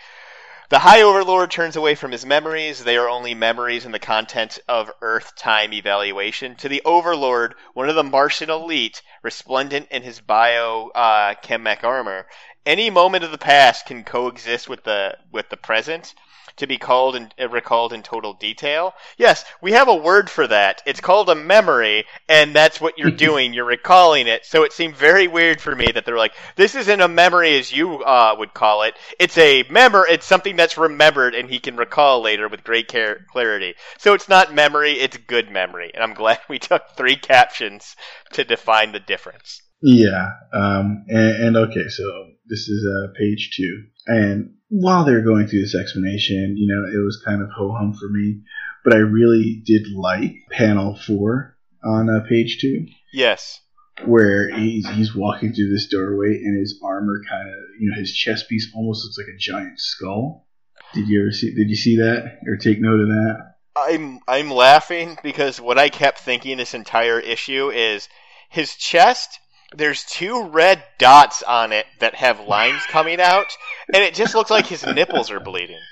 the 0.73 0.79
High 0.79 1.03
Overlord 1.03 1.51
turns 1.51 1.77
away 1.77 1.95
from 1.95 2.13
his 2.13 2.25
memories. 2.25 2.83
They 2.83 2.97
are 2.97 3.07
only 3.07 3.35
memories 3.35 3.85
in 3.85 3.93
the 3.93 3.99
content 3.99 4.59
of 4.67 4.91
Earth 5.03 5.37
time 5.37 5.75
evaluation. 5.75 6.55
To 6.57 6.69
the 6.71 6.81
Overlord, 6.87 7.57
one 7.75 7.91
of 7.91 7.95
the 7.95 8.03
Martian 8.03 8.49
elite, 8.49 9.03
resplendent 9.23 9.89
in 9.91 10.03
his 10.03 10.23
bio 10.23 10.91
uh, 10.95 11.35
chemech 11.45 11.85
armor, 11.85 12.27
any 12.65 12.89
moment 12.89 13.23
of 13.23 13.33
the 13.33 13.37
past 13.37 13.85
can 13.85 14.03
coexist 14.03 14.67
with 14.67 14.83
the 14.85 15.19
with 15.31 15.51
the 15.51 15.59
present 15.59 16.15
to 16.57 16.67
be 16.67 16.79
called 16.79 17.17
and 17.17 17.35
uh, 17.41 17.49
recalled 17.49 17.93
in 17.93 18.03
total 18.03 18.35
detail. 18.35 18.95
Yes, 19.17 19.45
we 19.61 19.73
have 19.73 19.89
a 19.89 19.95
word 19.95 20.31
for 20.31 20.47
that. 20.47 20.83
It's 20.87 21.01
called 21.01 21.31
a 21.31 21.35
memory, 21.35 22.05
and 22.29 22.55
that's 22.55 22.81
what 22.81 22.99
you're 22.99 23.11
doing. 23.29 23.53
You're 23.53 23.65
recalling 23.65 24.27
it. 24.27 24.45
So 24.45 24.65
it 24.65 24.73
seemed 24.73 24.97
very 24.97 25.29
weird 25.29 25.61
for 25.61 25.75
me 25.75 25.91
that 25.93 26.05
they're 26.05 26.17
like, 26.17 26.35
"This 26.57 26.75
isn't 26.75 27.01
a 27.01 27.09
memory 27.09 27.59
as 27.59 27.73
you 27.73 28.03
uh, 28.03 28.35
would 28.39 28.55
call 28.55 28.83
it. 28.83 28.95
It's 29.19 29.39
a 29.39 29.65
memor. 29.71 30.07
It's 30.07 30.27
something 30.27 30.57
that's 30.57 30.79
remembered, 30.79 31.35
and 31.35 31.49
he 31.49 31.59
can 31.59 31.77
recall 31.77 32.21
later 32.21 32.49
with 32.49 32.65
great 32.65 32.89
care- 32.89 33.27
clarity. 33.31 33.75
So 33.99 34.15
it's 34.15 34.29
not 34.29 34.55
memory. 34.55 34.93
It's 34.93 35.17
good 35.17 35.51
memory, 35.51 35.91
and 35.95 36.03
I'm 36.03 36.15
glad 36.15 36.41
we 36.49 36.59
took 36.59 36.83
three 36.97 37.17
captions 37.17 37.97
to 38.33 38.45
define 38.45 38.93
the 38.93 39.01
difference. 39.01 39.63
Yeah, 39.83 40.31
um, 40.53 41.05
and, 41.09 41.45
and 41.45 41.57
okay, 41.57 41.89
so 41.89 42.05
this 42.47 42.69
is 42.69 42.87
uh, 42.87 43.13
page 43.19 43.51
two, 43.57 43.85
and 44.07 44.55
while 44.69 45.05
they're 45.05 45.23
going 45.25 45.47
through 45.47 45.63
this 45.63 45.75
explanation, 45.75 46.57
you 46.57 46.67
know, 46.67 46.89
it 46.89 47.05
was 47.05 47.23
kind 47.25 47.43
of 47.43 47.51
ho 47.51 47.73
hum 47.73 47.93
for 47.93 48.09
me, 48.09 48.41
but 48.85 48.95
I 48.95 48.99
really 48.99 49.63
did 49.65 49.87
like 49.95 50.33
panel 50.51 50.97
four 50.97 51.57
on 51.85 52.09
uh, 52.09 52.21
page 52.29 52.59
two. 52.61 52.87
Yes. 53.13 53.61
where 54.07 54.49
he's 54.51 54.89
he's 54.89 55.15
walking 55.15 55.53
through 55.53 55.71
this 55.71 55.87
doorway 55.89 56.37
and 56.43 56.59
his 56.59 56.81
armor 56.83 57.21
kind 57.29 57.49
of 57.49 57.55
you 57.79 57.91
know 57.91 57.97
his 57.99 58.13
chest 58.13 58.49
piece 58.49 58.73
almost 58.75 59.05
looks 59.05 59.19
like 59.19 59.35
a 59.35 59.39
giant 59.39 59.79
skull. 59.79 60.47
Did 60.95 61.09
you 61.09 61.21
ever 61.23 61.33
see? 61.33 61.55
Did 61.55 61.69
you 61.69 61.77
see 61.77 61.97
that 61.97 62.39
or 62.47 62.57
take 62.57 62.81
note 62.81 63.01
of 63.01 63.09
that? 63.09 63.55
I'm 63.77 64.21
I'm 64.27 64.51
laughing 64.51 65.19
because 65.23 65.61
what 65.61 65.79
I 65.79 65.89
kept 65.89 66.19
thinking 66.19 66.57
this 66.57 66.75
entire 66.75 67.21
issue 67.21 67.71
is 67.71 68.09
his 68.49 68.75
chest. 68.75 69.39
There's 69.73 70.05
two 70.05 70.45
red 70.49 70.85
dots 70.99 71.43
on 71.43 71.73
it 71.73 71.87
that 72.01 72.15
have 72.17 72.41
lines 72.41 72.87
coming 72.87 73.21
out, 73.21 73.57
and 73.93 74.03
it 74.05 74.15
just 74.15 74.35
looks 74.35 74.51
like 74.51 74.67
his 74.67 74.87
nipples 74.87 75.31
are 75.31 75.41
bleeding. 75.41 75.89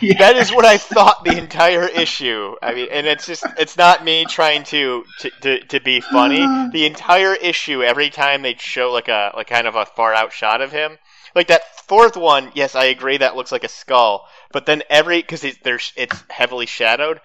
yeah. 0.00 0.14
That 0.18 0.36
is 0.36 0.52
what 0.52 0.64
I 0.64 0.78
thought 0.78 1.24
the 1.24 1.36
entire 1.36 1.86
issue. 1.88 2.54
I 2.62 2.74
mean, 2.74 2.88
and 2.90 3.06
it's 3.06 3.26
just 3.26 3.48
it's 3.56 3.76
not 3.76 4.04
me 4.04 4.26
trying 4.26 4.64
to 4.64 5.04
to, 5.20 5.30
to, 5.42 5.60
to 5.66 5.80
be 5.80 6.00
funny. 6.00 6.50
The 6.70 6.86
entire 6.86 7.34
issue, 7.34 7.82
every 7.82 8.10
time 8.10 8.42
they 8.42 8.54
show 8.56 8.90
like 8.92 9.08
a 9.08 9.32
like 9.36 9.46
kind 9.48 9.66
of 9.66 9.74
a 9.76 9.86
far 9.86 10.14
out 10.14 10.32
shot 10.32 10.60
of 10.62 10.72
him, 10.72 10.98
like 11.34 11.48
that 11.48 11.62
fourth 11.86 12.16
one. 12.16 12.52
Yes, 12.54 12.74
I 12.74 12.86
agree 12.86 13.18
that 13.18 13.36
looks 13.36 13.52
like 13.52 13.64
a 13.64 13.68
skull, 13.68 14.28
but 14.52 14.66
then 14.66 14.82
every 14.90 15.20
because 15.22 15.42
there's 15.62 15.92
it's 15.96 16.22
heavily 16.30 16.66
shadowed. 16.66 17.20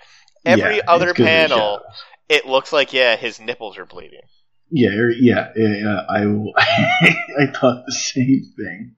Every 0.45 0.77
Yeah, 0.77 0.81
other 0.87 1.13
it's 1.13 1.13
'cause 1.13 1.35
of 1.35 1.51
the 1.51 1.51
panel, 1.51 1.81
it 2.29 2.45
looks 2.45 2.71
like 2.73 2.93
yeah, 2.93 3.15
his 3.17 3.39
nipples 3.39 3.77
are 3.77 3.85
bleeding. 3.85 4.21
Yeah, 4.69 4.89
er- 4.89 5.11
yeah, 5.11 5.49
yeah. 5.55 6.01
I 6.09 6.25
will- 6.25 6.53
I 6.57 7.47
thought 7.53 7.85
the 7.85 7.93
same 7.93 8.53
thing. 8.57 8.95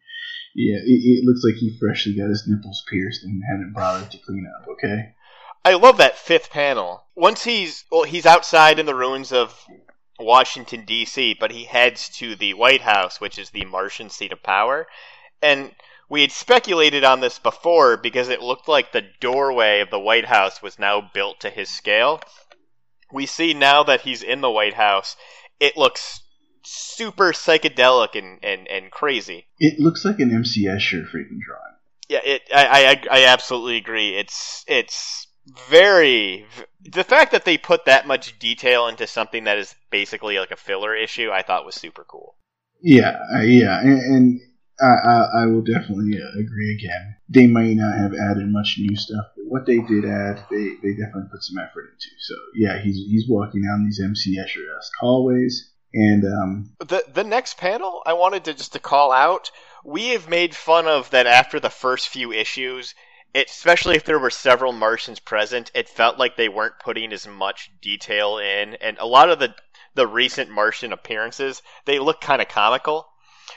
Yeah, 0.55 0.77
it, 0.77 1.01
it 1.03 1.25
looks 1.25 1.41
like 1.43 1.55
he 1.55 1.77
freshly 1.79 2.15
got 2.15 2.29
his 2.29 2.45
nipples 2.47 2.83
pierced 2.89 3.23
and 3.23 3.41
hadn't 3.49 3.73
bothered 3.73 4.11
to 4.11 4.17
clean 4.17 4.45
up. 4.59 4.67
Okay. 4.67 5.13
I 5.63 5.73
love 5.75 5.97
that 5.97 6.17
fifth 6.17 6.49
panel. 6.49 7.03
Once 7.15 7.43
he's 7.43 7.85
well, 7.91 8.03
he's 8.03 8.25
outside 8.25 8.79
in 8.79 8.85
the 8.85 8.95
ruins 8.95 9.31
of 9.31 9.53
Washington 10.19 10.85
D.C., 10.85 11.35
but 11.39 11.51
he 11.51 11.65
heads 11.65 12.09
to 12.17 12.35
the 12.35 12.53
White 12.55 12.81
House, 12.81 13.21
which 13.21 13.37
is 13.37 13.51
the 13.51 13.65
Martian 13.65 14.09
seat 14.09 14.31
of 14.31 14.41
power. 14.41 14.87
And 15.41 15.71
we 16.09 16.21
had 16.21 16.31
speculated 16.31 17.03
on 17.03 17.19
this 17.19 17.39
before 17.39 17.95
because 17.97 18.29
it 18.29 18.41
looked 18.41 18.67
like 18.67 18.91
the 18.91 19.05
doorway 19.21 19.81
of 19.81 19.91
the 19.91 19.99
White 19.99 20.25
House 20.25 20.61
was 20.61 20.79
now 20.79 21.09
built 21.13 21.41
to 21.41 21.49
his 21.49 21.69
scale. 21.69 22.19
we 23.13 23.25
see 23.25 23.53
now 23.53 23.83
that 23.83 24.01
he's 24.01 24.23
in 24.23 24.41
the 24.41 24.51
White 24.51 24.73
House, 24.73 25.15
it 25.59 25.77
looks 25.77 26.21
super 26.63 27.31
psychedelic 27.31 28.15
and, 28.15 28.43
and, 28.43 28.67
and 28.67 28.91
crazy. 28.91 29.47
It 29.59 29.79
looks 29.79 30.05
like 30.05 30.19
an 30.19 30.33
MC 30.33 30.65
Escher 30.65 31.03
freaking 31.05 31.39
drawing. 31.39 31.75
Yeah, 32.09 32.21
it. 32.23 32.41
I, 32.53 33.03
I 33.11 33.19
I 33.19 33.25
absolutely 33.25 33.77
agree. 33.77 34.17
It's 34.17 34.65
it's 34.67 35.27
very 35.69 36.45
the 36.81 37.03
fact 37.03 37.31
that 37.31 37.45
they 37.45 37.57
put 37.57 37.85
that 37.85 38.07
much 38.07 38.39
detail 38.39 38.87
into 38.87 39.05
something 39.05 39.43
that 39.43 39.59
is 39.59 39.75
basically 39.91 40.39
like 40.39 40.49
a 40.51 40.55
filler 40.55 40.95
issue. 40.95 41.29
I 41.31 41.43
thought 41.43 41.65
was 41.65 41.75
super 41.75 42.03
cool. 42.03 42.35
Yeah, 42.81 43.17
yeah, 43.41 43.79
and, 43.79 43.99
and 43.99 44.41
I, 44.81 44.85
I, 44.85 45.43
I 45.43 45.45
will 45.47 45.61
definitely 45.61 46.17
agree 46.39 46.73
again. 46.75 47.15
They 47.27 47.47
might 47.47 47.75
not 47.75 47.97
have 47.97 48.13
added 48.13 48.47
much 48.47 48.77
new 48.79 48.95
stuff, 48.95 49.25
but 49.35 49.45
what 49.47 49.65
they 49.65 49.79
did 49.79 50.05
add, 50.05 50.45
they, 50.49 50.75
they 50.81 50.93
definitely 50.93 51.29
put 51.31 51.43
some 51.43 51.59
effort 51.59 51.91
into. 51.93 52.09
So 52.19 52.35
yeah, 52.55 52.79
he's 52.79 52.95
he's 52.95 53.27
walking 53.27 53.63
down 53.63 53.85
these 53.85 54.01
MC 54.01 54.37
Escher 54.37 54.65
esque 54.77 54.93
hallways, 54.99 55.71
and 55.93 56.23
um, 56.23 56.71
The 56.79 57.03
the 57.13 57.23
next 57.23 57.57
panel 57.57 58.01
I 58.05 58.13
wanted 58.13 58.45
to 58.45 58.53
just 58.53 58.73
to 58.73 58.79
call 58.79 59.11
out. 59.11 59.51
We 59.83 60.09
have 60.09 60.29
made 60.29 60.55
fun 60.55 60.87
of 60.87 61.09
that 61.11 61.27
after 61.27 61.59
the 61.59 61.69
first 61.69 62.09
few 62.09 62.31
issues. 62.31 62.95
It, 63.33 63.47
especially 63.47 63.95
if 63.95 64.05
there 64.05 64.17
were 64.17 64.31
several 64.31 64.71
Martians 64.71 65.19
present, 65.19 65.69
it 65.75 65.87
felt 65.87 66.17
like 66.17 66.35
they 66.35 66.49
weren't 66.49 66.79
putting 66.79 67.13
as 67.13 67.27
much 67.27 67.71
detail 67.79 68.39
in, 68.39 68.73
and 68.75 68.97
a 68.97 69.05
lot 69.05 69.29
of 69.29 69.39
the 69.39 69.53
the 69.95 70.07
recent 70.07 70.49
Martian 70.49 70.93
appearances 70.93 71.61
they 71.85 71.99
look 71.99 72.21
kind 72.21 72.41
of 72.41 72.47
comical. 72.47 73.07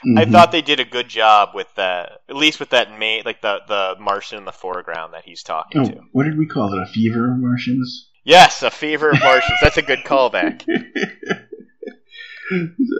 I 0.05 0.25
mhm. 0.25 0.31
thought 0.31 0.51
they 0.51 0.61
did 0.61 0.79
a 0.79 0.85
good 0.85 1.07
job 1.07 1.49
with 1.55 1.73
that, 1.75 2.19
at 2.29 2.35
least 2.35 2.59
with 2.59 2.69
that 2.71 2.97
main, 2.99 3.23
like 3.25 3.41
the 3.41 3.59
the 3.67 3.95
Martian 3.99 4.37
in 4.37 4.45
the 4.45 4.51
foreground 4.51 5.13
that 5.13 5.23
he's 5.25 5.43
talking 5.43 5.81
Oh, 5.81 5.89
to. 5.89 6.01
what 6.11 6.23
did 6.25 6.37
we 6.37 6.45
call 6.45 6.73
it? 6.73 6.81
A 6.81 6.85
fever 6.85 7.31
of 7.31 7.39
Martians? 7.39 8.09
Yes, 8.25 8.63
a 8.63 8.71
fever 8.71 9.09
of 9.11 9.19
Martians. 9.19 9.59
That's 9.61 9.77
a 9.77 9.81
good 9.81 9.99
callback. 10.05 10.63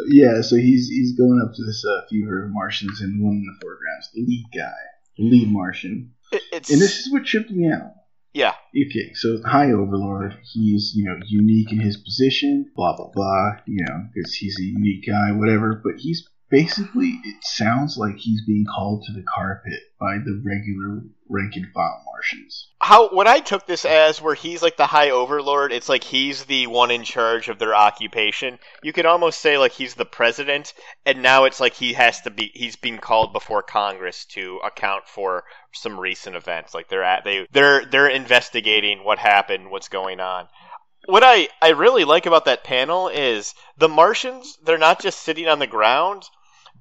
yeah, 0.10 0.42
so 0.42 0.56
he's 0.56 0.88
he's 0.88 1.18
going 1.18 1.42
up 1.44 1.54
to 1.56 1.64
this 1.66 1.84
uh, 1.86 2.02
fever 2.10 2.46
of 2.46 2.52
Martians, 2.54 3.02
and 3.02 3.20
the 3.20 3.24
one 3.24 3.36
in 3.36 3.46
the 3.46 3.60
foreground 3.62 4.02
is 4.02 4.10
the 4.14 4.22
lead 4.26 4.46
guy, 4.56 4.82
the 5.18 5.24
lead 5.24 5.52
Martian. 5.52 6.12
It, 6.32 6.70
And 6.70 6.82
this 6.82 7.00
is 7.00 7.12
what 7.12 7.26
tripped 7.26 7.52
me 7.52 7.70
out. 7.72 7.92
yeah, 8.34 8.54
Okay, 8.74 9.14
so 9.14 9.40
High 9.46 9.72
Overlord, 9.72 10.36
he's 10.52 10.94
you 10.96 11.06
know 11.06 11.20
unique 11.28 11.72
in 11.72 11.80
his 11.80 11.98
position, 11.98 12.72
blah 12.76 12.96
blah 12.96 13.10
blah, 13.14 13.52
you 13.68 13.86
know, 13.88 14.08
because 14.14 14.34
he's 14.34 14.58
a 14.60 14.64
unique 14.64 15.06
guy, 15.08 15.32
whatever. 15.34 15.80
But 15.84 15.96
he's 16.00 16.28
basically, 16.54 17.20
it 17.24 17.44
sounds 17.44 17.98
like 17.98 18.16
he's 18.16 18.46
being 18.46 18.64
called 18.76 19.04
to 19.04 19.12
the 19.12 19.24
carpet 19.24 19.74
by 20.00 20.18
the 20.24 20.40
regular 20.46 21.02
rank 21.28 21.56
and 21.56 21.66
file 21.74 22.04
Martians. 22.06 22.70
how 22.80 23.10
what 23.10 23.26
I 23.26 23.40
took 23.40 23.66
this 23.66 23.86
as 23.86 24.22
where 24.22 24.36
he's 24.36 24.62
like 24.62 24.78
the 24.78 24.86
high 24.86 25.10
overlord, 25.10 25.74
it's 25.74 25.90
like 25.90 26.04
he's 26.04 26.46
the 26.46 26.68
one 26.68 26.92
in 26.92 27.04
charge 27.04 27.50
of 27.50 27.58
their 27.58 27.74
occupation. 27.74 28.60
You 28.84 28.94
could 28.94 29.08
almost 29.08 29.40
say 29.40 29.58
like 29.58 29.72
he's 29.72 29.96
the 29.96 30.06
president, 30.06 30.76
and 31.08 31.24
now 31.24 31.46
it's 31.46 31.60
like 31.60 31.74
he 31.74 31.94
has 31.94 32.22
to 32.22 32.30
be 32.30 32.52
he's 32.54 32.76
being 32.76 33.00
called 33.00 33.34
before 33.34 33.64
Congress 33.64 34.26
to 34.26 34.60
account 34.64 35.08
for 35.08 35.46
some 35.74 36.00
recent 36.00 36.36
events. 36.36 36.76
Like 36.76 36.88
they're 36.88 37.04
at 37.04 37.24
they 37.24 37.48
they're 37.52 37.84
they're 37.86 38.10
investigating 38.10 39.04
what 39.04 39.18
happened, 39.18 39.72
what's 39.72 39.90
going 39.90 40.20
on. 40.20 40.48
What 41.06 41.24
I, 41.24 41.50
I 41.62 41.70
really 41.70 42.06
like 42.06 42.28
about 42.28 42.46
that 42.46 42.64
panel 42.64 43.10
is 43.10 43.56
the 43.78 43.90
Martians, 43.90 44.58
they're 44.64 44.78
not 44.78 45.02
just 45.02 45.20
sitting 45.20 45.50
on 45.50 45.60
the 45.60 45.68
ground, 45.68 46.24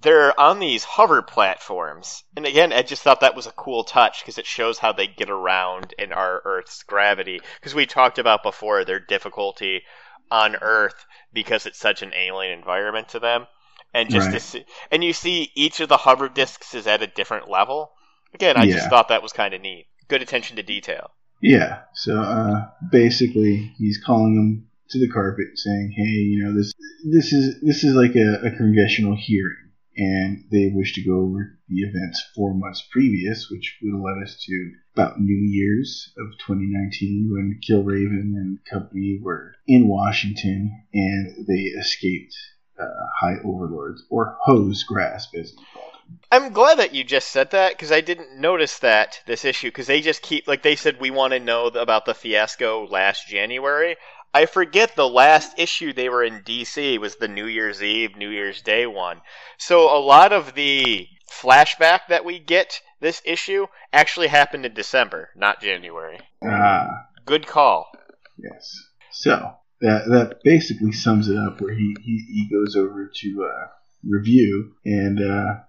they're 0.02 0.38
on 0.38 0.58
these 0.58 0.84
hover 0.84 1.22
platforms. 1.22 2.24
And 2.36 2.46
again, 2.46 2.72
I 2.72 2.82
just 2.82 3.02
thought 3.02 3.20
that 3.20 3.36
was 3.36 3.46
a 3.46 3.52
cool 3.52 3.84
touch 3.84 4.20
because 4.20 4.38
it 4.38 4.46
shows 4.46 4.78
how 4.78 4.92
they 4.92 5.06
get 5.06 5.30
around 5.30 5.94
in 5.98 6.12
our 6.12 6.42
Earth's 6.44 6.82
gravity. 6.82 7.40
Because 7.60 7.74
we 7.74 7.86
talked 7.86 8.18
about 8.18 8.42
before 8.42 8.84
their 8.84 9.00
difficulty 9.00 9.82
on 10.30 10.56
Earth 10.56 11.04
because 11.32 11.66
it's 11.66 11.78
such 11.78 12.02
an 12.02 12.12
alien 12.14 12.58
environment 12.58 13.08
to 13.10 13.20
them. 13.20 13.46
And 13.94 14.10
just 14.10 14.26
to 14.28 14.32
Right. 14.32 14.42
see, 14.42 14.64
and 14.90 15.04
you 15.04 15.12
see 15.12 15.50
each 15.54 15.80
of 15.80 15.88
the 15.88 15.98
hover 15.98 16.28
discs 16.28 16.74
is 16.74 16.86
at 16.86 17.02
a 17.02 17.06
different 17.06 17.48
level. 17.50 17.92
Again, 18.34 18.56
I 18.56 18.64
just 18.66 18.88
thought 18.88 19.08
that 19.08 19.22
was 19.22 19.32
kind 19.32 19.52
of 19.52 19.60
neat. 19.60 19.86
Good 20.08 20.22
attention 20.22 20.56
to 20.56 20.62
detail. 20.62 21.10
Yeah, 21.42 21.80
so 21.92 22.20
uh, 22.20 22.68
basically, 22.90 23.74
he's 23.76 24.02
calling 24.02 24.34
them 24.34 24.68
to 24.90 24.98
the 24.98 25.12
carpet, 25.12 25.58
saying, 25.58 25.92
"Hey, 25.96 26.04
you 26.04 26.44
know 26.44 26.54
this 26.54 26.72
this 27.04 27.32
is 27.32 27.60
this 27.60 27.84
is 27.84 27.94
like 27.94 28.14
a, 28.14 28.46
a 28.46 28.56
congressional 28.56 29.16
hearing, 29.16 29.71
and 29.96 30.44
they 30.50 30.70
wish 30.74 30.94
to 30.94 31.05
go 31.05 31.20
over 31.20 31.59
the 31.68 31.81
events 31.81 32.22
four 32.35 32.55
months 32.55 32.83
previous, 32.90 33.48
which 33.50 33.78
would 33.83 33.94
have 33.94 34.02
led 34.02 34.22
us 34.22 34.42
to 34.44 34.72
about 34.94 35.20
New 35.20 35.35
Year's 35.35 36.12
of 36.18 36.33
2019, 36.46 37.31
when 37.33 37.61
Killraven 37.66 38.35
and 38.37 38.59
company 38.70 39.18
were 39.22 39.55
in 39.66 39.88
Washington, 39.88 40.85
and 40.92 41.46
they 41.46 41.62
escaped 41.78 42.35
uh, 42.78 42.87
High 43.20 43.37
Overlords 43.44 44.05
or 44.11 44.38
Hose 44.42 44.83
Grasp, 44.83 45.35
as 45.35 45.50
he 45.50 45.57
called. 45.74 45.92
I'm 46.31 46.52
glad 46.52 46.78
that 46.78 46.94
you 46.94 47.05
just 47.05 47.28
said 47.28 47.50
that 47.52 47.72
because 47.72 47.92
I 47.92 48.00
didn't 48.00 48.38
notice 48.38 48.78
that 48.81 49.20
this 49.26 49.44
issue 49.44 49.68
because 49.68 49.87
they 49.87 50.00
just 50.00 50.22
keep 50.22 50.46
like 50.46 50.62
they 50.62 50.76
said 50.76 51.00
we 51.00 51.11
want 51.11 51.33
to 51.33 51.40
know 51.40 51.66
about 51.66 52.05
the 52.05 52.14
fiasco 52.14 52.87
last 52.87 53.28
January. 53.28 53.96
I 54.34 54.46
forget 54.46 54.96
the 54.96 55.08
last 55.08 55.58
issue 55.58 55.92
they 55.92 56.08
were 56.08 56.24
in 56.24 56.42
DC 56.42 56.98
was 56.98 57.16
the 57.16 57.28
New 57.28 57.46
Year's 57.46 57.82
Eve, 57.82 58.16
New 58.16 58.30
Year's 58.30 58.62
Day 58.62 58.86
one. 58.86 59.20
So 59.58 59.94
a 59.94 60.00
lot 60.00 60.32
of 60.32 60.54
the 60.54 61.06
flashback 61.30 62.00
that 62.08 62.24
we 62.24 62.38
get 62.38 62.80
this 63.00 63.20
issue 63.24 63.66
actually 63.92 64.28
happened 64.28 64.64
in 64.64 64.74
December, 64.74 65.30
not 65.36 65.60
January. 65.60 66.18
Ah. 66.42 66.88
Good 67.26 67.46
call. 67.46 67.90
Yes. 68.38 68.74
So 69.10 69.54
that 69.80 70.06
that 70.08 70.38
basically 70.42 70.92
sums 70.92 71.28
it 71.28 71.36
up. 71.36 71.60
Where 71.60 71.74
he 71.74 71.94
he, 72.02 72.24
he 72.28 72.48
goes 72.50 72.74
over 72.74 73.10
to 73.14 73.48
uh, 73.48 73.66
review, 74.04 74.74
and 74.84 75.20
uh, 75.20 75.60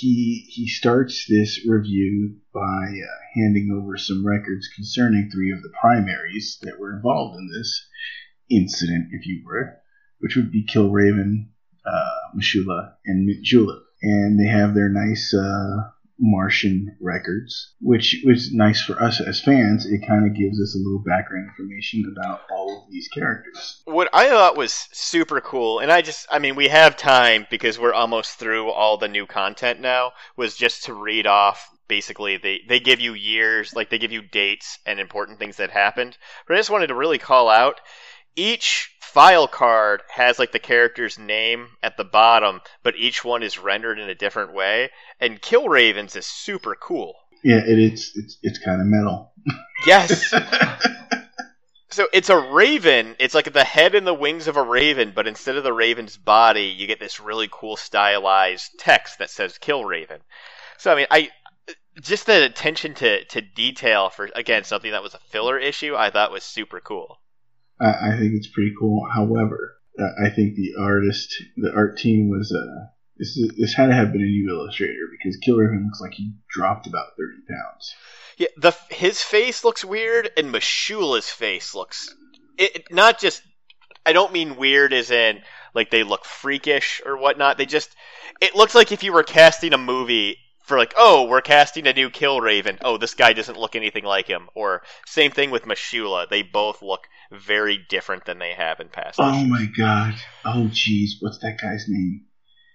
he 0.00 0.46
he 0.48 0.66
starts 0.68 1.26
this 1.28 1.66
review 1.66 2.36
by 2.54 2.60
uh, 2.60 3.18
handing 3.34 3.70
over 3.70 3.96
some 3.96 4.26
records 4.26 4.68
concerning 4.74 5.30
three 5.30 5.52
of 5.52 5.62
the 5.62 5.72
primaries 5.80 6.58
that 6.62 6.78
were 6.78 6.94
involved 6.94 7.38
in 7.38 7.50
this 7.52 7.88
incident, 8.50 9.08
if 9.12 9.26
you 9.26 9.42
would, 9.44 9.76
which 10.20 10.36
would 10.36 10.50
be 10.50 10.66
Killraven, 10.66 11.48
uh, 11.84 12.36
M'Shulla, 12.36 12.94
and 13.04 13.26
Mint 13.26 13.44
Julep. 13.44 13.82
And 14.02 14.40
they 14.40 14.50
have 14.50 14.74
their 14.74 14.88
nice 14.88 15.34
uh, 15.34 15.90
Martian 16.24 16.96
records, 17.00 17.74
which 17.80 18.22
was 18.24 18.54
nice 18.54 18.80
for 18.80 19.02
us 19.02 19.20
as 19.20 19.40
fans. 19.40 19.84
It 19.84 20.06
kind 20.06 20.24
of 20.24 20.36
gives 20.36 20.60
us 20.62 20.76
a 20.76 20.78
little 20.78 21.02
background 21.04 21.48
information 21.48 22.04
about 22.16 22.42
all 22.48 22.84
of 22.84 22.92
these 22.92 23.08
characters. 23.08 23.82
What 23.86 24.08
I 24.12 24.28
thought 24.28 24.56
was 24.56 24.88
super 24.92 25.40
cool, 25.40 25.80
and 25.80 25.90
I 25.90 26.00
just, 26.00 26.28
I 26.30 26.38
mean, 26.38 26.54
we 26.54 26.68
have 26.68 26.96
time 26.96 27.46
because 27.50 27.76
we're 27.76 27.92
almost 27.92 28.38
through 28.38 28.70
all 28.70 28.98
the 28.98 29.08
new 29.08 29.26
content 29.26 29.80
now, 29.80 30.12
was 30.36 30.56
just 30.56 30.84
to 30.84 30.94
read 30.94 31.26
off 31.26 31.68
basically 31.88 32.36
they, 32.36 32.60
they 32.68 32.78
give 32.78 33.00
you 33.00 33.14
years, 33.14 33.74
like 33.74 33.90
they 33.90 33.98
give 33.98 34.12
you 34.12 34.22
dates 34.22 34.78
and 34.86 35.00
important 35.00 35.40
things 35.40 35.56
that 35.56 35.70
happened. 35.70 36.16
But 36.46 36.54
I 36.54 36.60
just 36.60 36.70
wanted 36.70 36.86
to 36.86 36.94
really 36.94 37.18
call 37.18 37.48
out 37.48 37.80
each 38.36 38.91
file 39.12 39.46
card 39.46 40.02
has 40.08 40.38
like 40.38 40.52
the 40.52 40.58
character's 40.58 41.18
name 41.18 41.68
at 41.82 41.96
the 41.96 42.04
bottom, 42.04 42.60
but 42.82 42.96
each 42.96 43.24
one 43.24 43.42
is 43.42 43.58
rendered 43.58 43.98
in 43.98 44.08
a 44.08 44.14
different 44.14 44.54
way. 44.54 44.90
And 45.20 45.40
Killraven's 45.40 46.16
is 46.16 46.26
super 46.26 46.74
cool. 46.74 47.14
Yeah, 47.44 47.58
it, 47.58 47.78
it's 47.78 48.16
it's 48.16 48.38
it's 48.42 48.58
kind 48.58 48.80
of 48.80 48.86
metal. 48.86 49.32
Yes. 49.86 50.32
So 51.90 52.08
it's 52.10 52.30
a 52.30 52.38
raven. 52.38 53.16
It's 53.18 53.34
like 53.34 53.52
the 53.52 53.64
head 53.64 53.94
and 53.94 54.06
the 54.06 54.14
wings 54.14 54.48
of 54.48 54.56
a 54.56 54.62
raven, 54.62 55.12
but 55.14 55.26
instead 55.26 55.56
of 55.56 55.62
the 55.62 55.74
raven's 55.74 56.16
body, 56.16 56.74
you 56.74 56.86
get 56.86 56.98
this 56.98 57.20
really 57.20 57.50
cool 57.52 57.76
stylized 57.76 58.78
text 58.78 59.18
that 59.18 59.28
says 59.28 59.58
"Kill 59.58 59.84
Raven." 59.84 60.22
So 60.78 60.90
I 60.90 60.94
mean, 60.96 61.06
I 61.10 61.28
just 62.00 62.24
the 62.24 62.46
attention 62.46 62.94
to 62.94 63.26
to 63.26 63.42
detail 63.42 64.08
for 64.08 64.30
again 64.34 64.64
something 64.64 64.92
that 64.92 65.02
was 65.02 65.12
a 65.12 65.18
filler 65.18 65.58
issue, 65.58 65.94
I 65.94 66.08
thought 66.08 66.32
was 66.32 66.44
super 66.44 66.80
cool. 66.80 67.20
I, 67.82 68.12
I 68.12 68.18
think 68.18 68.32
it's 68.34 68.48
pretty 68.48 68.72
cool. 68.78 69.06
However, 69.12 69.76
I 69.98 70.30
think 70.30 70.54
the 70.54 70.74
artist, 70.78 71.34
the 71.56 71.72
art 71.74 71.98
team 71.98 72.30
was 72.30 72.52
uh, 72.52 72.86
this 73.18 73.36
is, 73.36 73.52
this 73.58 73.74
had 73.74 73.88
to 73.88 73.94
have 73.94 74.12
been 74.12 74.22
a 74.22 74.24
new 74.24 74.48
illustrator 74.50 75.08
because 75.10 75.38
Killraven 75.46 75.84
looks 75.84 76.00
like 76.00 76.14
he 76.14 76.32
dropped 76.48 76.86
about 76.86 77.08
thirty 77.18 77.42
pounds. 77.48 77.94
Yeah, 78.38 78.48
the 78.56 78.76
his 78.94 79.20
face 79.22 79.64
looks 79.64 79.84
weird, 79.84 80.30
and 80.36 80.50
M'Shulla's 80.52 81.28
face 81.28 81.74
looks 81.74 82.14
it- 82.58 82.90
not 82.90 83.18
just. 83.18 83.42
I 84.04 84.12
don't 84.12 84.32
mean 84.32 84.56
weird 84.56 84.92
as 84.92 85.12
in 85.12 85.42
like 85.74 85.90
they 85.90 86.02
look 86.02 86.24
freakish 86.24 87.00
or 87.06 87.16
whatnot. 87.16 87.56
They 87.58 87.66
just 87.66 87.94
it 88.40 88.56
looks 88.56 88.74
like 88.74 88.90
if 88.90 89.04
you 89.04 89.12
were 89.12 89.22
casting 89.22 89.72
a 89.74 89.78
movie 89.78 90.38
for 90.62 90.78
like, 90.78 90.94
oh, 90.96 91.24
we're 91.26 91.40
casting 91.40 91.86
a 91.86 91.92
new 91.92 92.10
Kill 92.10 92.40
Raven. 92.40 92.78
Oh, 92.82 92.96
this 92.96 93.14
guy 93.14 93.32
doesn't 93.32 93.58
look 93.58 93.74
anything 93.76 94.04
like 94.04 94.26
him. 94.28 94.48
Or 94.54 94.82
same 95.06 95.30
thing 95.30 95.50
with 95.50 95.64
M'Shulla. 95.64 96.28
They 96.28 96.42
both 96.42 96.82
look 96.82 97.06
very 97.30 97.78
different 97.88 98.24
than 98.24 98.38
they 98.38 98.52
have 98.52 98.80
in 98.80 98.88
past. 98.88 99.18
Oh 99.20 99.32
issues. 99.34 99.48
my 99.48 99.66
god! 99.76 100.14
Oh 100.44 100.68
jeez, 100.72 101.10
what's 101.20 101.38
that 101.38 101.58
guy's 101.60 101.86
name? 101.88 102.26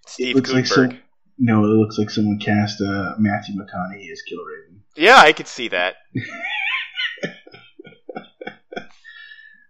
Steve 0.08 0.30
it 0.30 0.36
looks 0.36 0.52
like 0.54 0.66
some. 0.68 1.00
No, 1.40 1.64
it 1.64 1.68
looks 1.68 1.98
like 1.98 2.10
someone 2.10 2.40
cast 2.40 2.82
uh, 2.82 3.14
Matthew 3.20 3.56
McConaughey 3.56 4.12
as 4.12 4.22
Killraven. 4.30 4.80
Yeah, 4.96 5.18
I 5.18 5.34
could 5.34 5.48
see 5.48 5.68
that. 5.70 5.96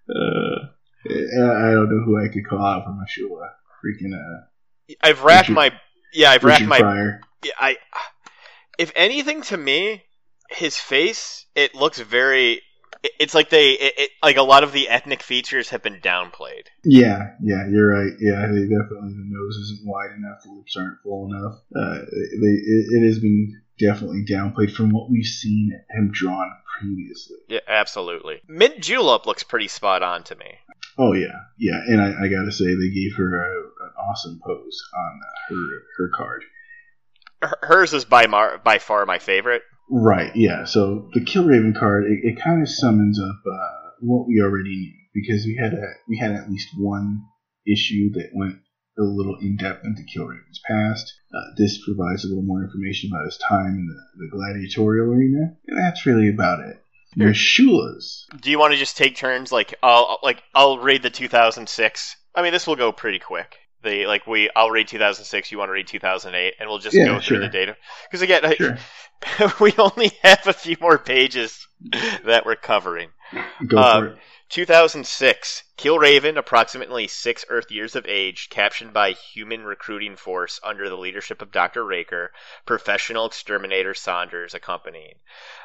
Uh, 0.10 0.68
I 1.10 1.72
don't 1.72 1.90
know 1.90 2.04
who 2.06 2.18
I 2.18 2.28
could 2.30 2.48
call 2.48 2.64
out 2.66 2.84
for 2.86 2.92
M'Shulla. 2.92 3.50
Freaking 3.84 4.14
uh, 4.14 4.96
I've 5.02 5.24
racked 5.24 5.50
Richard- 5.50 5.56
my 5.56 5.72
yeah, 6.14 6.32
I've 6.32 6.44
racked 6.44 6.62
Richard 6.62 6.70
my 6.70 6.80
Pryor. 6.80 7.22
I 7.60 7.78
if 8.78 8.92
anything 8.96 9.42
to 9.44 9.58
me, 9.58 10.04
his 10.50 10.78
face 10.78 11.46
it 11.56 11.76
looks 11.76 12.00
very. 12.00 12.62
It's 13.20 13.36
like 13.36 13.50
they 13.50 13.72
it, 13.72 13.94
it, 13.98 14.10
like 14.24 14.38
a 14.38 14.42
lot 14.44 14.64
of 14.64 14.72
the 14.72 14.90
ethnic 14.90 15.22
features 15.22 15.70
have 15.70 15.84
been 15.84 16.00
downplayed. 16.02 16.68
Yeah, 16.84 17.34
yeah, 17.42 17.68
you're 17.70 17.90
right. 17.90 18.14
Yeah, 18.20 18.48
they 18.48 18.64
definitely 18.64 19.14
the 19.14 19.28
nose 19.28 19.56
isn't 19.58 19.86
wide 19.86 20.12
enough, 20.18 20.44
the 20.44 20.52
lips 20.52 20.76
aren't 20.76 21.02
full 21.04 21.30
enough. 21.32 21.60
Uh, 21.76 22.06
they 22.42 22.48
it, 22.48 22.86
it 22.90 23.06
has 23.06 23.20
been 23.20 23.62
definitely 23.78 24.26
downplayed 24.26 24.72
from 24.72 24.90
what 24.90 25.10
we've 25.10 25.26
seen 25.26 25.72
him 25.92 26.10
drawn 26.12 26.52
previously. 26.80 27.38
Yeah, 27.48 27.60
absolutely. 27.68 28.42
Mint 28.48 28.80
Julep 28.82 29.26
looks 29.26 29.44
pretty 29.44 29.68
spot 29.68 30.02
on 30.02 30.24
to 30.24 30.36
me. 30.36 30.56
Oh 30.98 31.14
yeah, 31.14 31.44
yeah, 31.58 31.80
and 31.88 32.02
I, 32.02 32.26
I 32.26 32.28
gotta 32.28 32.52
say 32.52 32.66
they 32.66 32.90
gave 32.90 33.16
her 33.18 33.36
a, 33.36 33.86
an 33.86 33.92
awesome 34.00 34.40
pose 34.44 34.82
on 34.96 35.20
uh, 35.22 35.56
her 35.56 35.84
her 35.98 36.10
card. 36.16 36.44
Her- 37.42 37.60
Hers 37.62 37.94
is 37.94 38.06
by 38.06 38.28
mar- 38.28 38.60
by 38.64 38.80
far 38.80 39.06
my 39.06 39.20
favorite. 39.20 39.62
Right, 39.90 40.36
yeah. 40.36 40.66
So 40.66 41.10
the 41.14 41.24
Kill 41.24 41.46
Raven 41.46 41.74
card, 41.74 42.06
it, 42.06 42.20
it 42.24 42.42
kind 42.42 42.62
of 42.62 42.70
summons 42.70 43.20
up 43.20 43.42
uh, 43.46 43.90
what 44.02 44.28
we 44.28 44.42
already 44.42 44.70
knew 44.76 44.94
because 45.14 45.46
we 45.46 45.58
had 45.62 45.74
a 45.74 45.88
we 46.08 46.18
had 46.18 46.32
at 46.32 46.50
least 46.50 46.70
one 46.78 47.22
issue 47.66 48.12
that 48.14 48.30
went 48.34 48.58
a 49.00 49.04
little 49.04 49.38
in 49.40 49.56
depth 49.58 49.86
into 49.86 50.04
Kill 50.04 50.26
Raven's 50.26 50.60
past. 50.68 51.14
Uh, 51.34 51.42
this 51.58 51.80
provides 51.86 52.26
a 52.26 52.28
little 52.28 52.44
more 52.44 52.64
information 52.64 53.10
about 53.12 53.26
his 53.26 53.38
time 53.38 53.76
in 53.78 53.88
the, 53.88 54.26
the 54.26 54.30
gladiatorial 54.32 55.12
arena, 55.14 55.56
and 55.68 55.78
that's 55.78 56.06
really 56.06 56.30
about 56.30 56.60
it. 56.60 56.78
Your 57.16 57.30
M'Shulla's. 57.30 58.28
Do 58.42 58.52
you 58.52 58.60
want 58.60 58.74
to 58.74 58.80
just 58.80 58.98
take 58.98 59.16
turns? 59.16 59.52
Like 59.52 59.74
I'll 59.82 60.20
like 60.22 60.44
I'll 60.54 60.80
read 60.80 61.02
the 61.04 61.10
2006. 61.10 62.16
I 62.36 62.42
mean, 62.42 62.52
this 62.52 62.68
will 62.68 62.76
go 62.76 62.92
pretty 62.92 63.20
quick. 63.20 63.58
The 63.84 64.06
like 64.08 64.26
we 64.28 64.50
I'll 64.56 64.72
read 64.72 64.88
2006. 64.88 65.52
You 65.52 65.58
want 65.58 65.70
to 65.70 65.74
read 65.74 65.88
2008, 65.88 66.54
and 66.60 66.70
we'll 66.70 66.80
just 66.80 66.96
Yeah, 66.98 67.06
go 67.06 67.20
through 67.20 67.40
the 67.40 67.48
data. 67.50 67.76
Because 68.10 68.22
again, 68.22 68.46
I- 68.46 68.56
Sure, 68.56 68.78
we 69.60 69.74
only 69.78 70.12
have 70.24 70.48
a 70.48 70.54
few 70.54 70.76
more 70.82 70.98
pages 70.98 71.68
that 72.26 72.46
we're 72.46 72.56
covering. 72.56 73.10
go 73.68 73.78
Uh, 73.78 74.00
for 74.00 74.06
it. 74.08 74.18
2006. 74.50 75.64
Killraven, 75.78 76.38
approximately 76.38 77.06
six 77.06 77.44
Earth 77.50 77.70
years 77.70 77.98
of 77.98 78.06
age, 78.06 78.50
captured 78.50 78.94
by 78.94 79.12
human 79.12 79.66
recruiting 79.66 80.16
force 80.16 80.58
under 80.64 80.88
the 80.88 80.96
leadership 80.96 81.42
of 81.42 81.52
Dr. 81.52 81.84
Raker, 81.84 82.32
professional 82.66 83.26
exterminator 83.26 83.94
Saunders 83.94 84.54
accompanying. 84.54 85.16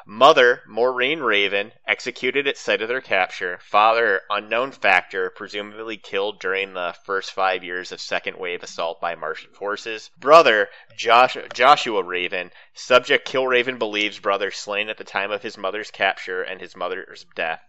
Mother, 0.05 0.63
Maureen 0.67 1.21
Raven, 1.21 1.71
executed 1.87 2.45
at 2.45 2.57
site 2.57 2.81
of 2.81 2.89
their 2.89 2.99
capture. 2.99 3.57
Father, 3.63 4.21
unknown 4.29 4.73
factor, 4.73 5.29
presumably 5.29 5.95
killed 5.95 6.41
during 6.41 6.73
the 6.73 6.93
first 7.05 7.31
five 7.31 7.63
years 7.63 7.93
of 7.93 8.01
second 8.01 8.37
wave 8.37 8.63
assault 8.63 8.99
by 8.99 9.15
Martian 9.15 9.53
forces. 9.53 10.11
Brother, 10.17 10.69
Josh- 10.97 11.37
Joshua 11.53 12.03
Raven, 12.03 12.51
subject 12.73 13.25
Killraven 13.27 13.79
believes 13.79 14.19
brother 14.19 14.51
slain 14.51 14.89
at 14.89 14.97
the 14.97 15.05
time 15.05 15.31
of 15.31 15.41
his 15.41 15.57
mother's 15.57 15.89
capture 15.89 16.43
and 16.43 16.59
his 16.59 16.75
mother's 16.75 17.25
death. 17.33 17.61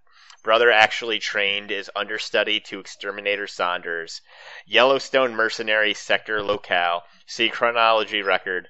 Brother 0.44 0.70
actually 0.70 1.20
trained 1.20 1.72
as 1.72 1.88
understudy 1.96 2.60
to 2.60 2.78
Exterminator 2.78 3.46
Saunders. 3.46 4.20
Yellowstone 4.66 5.34
Mercenary 5.34 5.94
Sector 5.94 6.42
Locale. 6.42 7.02
See 7.26 7.48
chronology 7.48 8.20
record. 8.20 8.68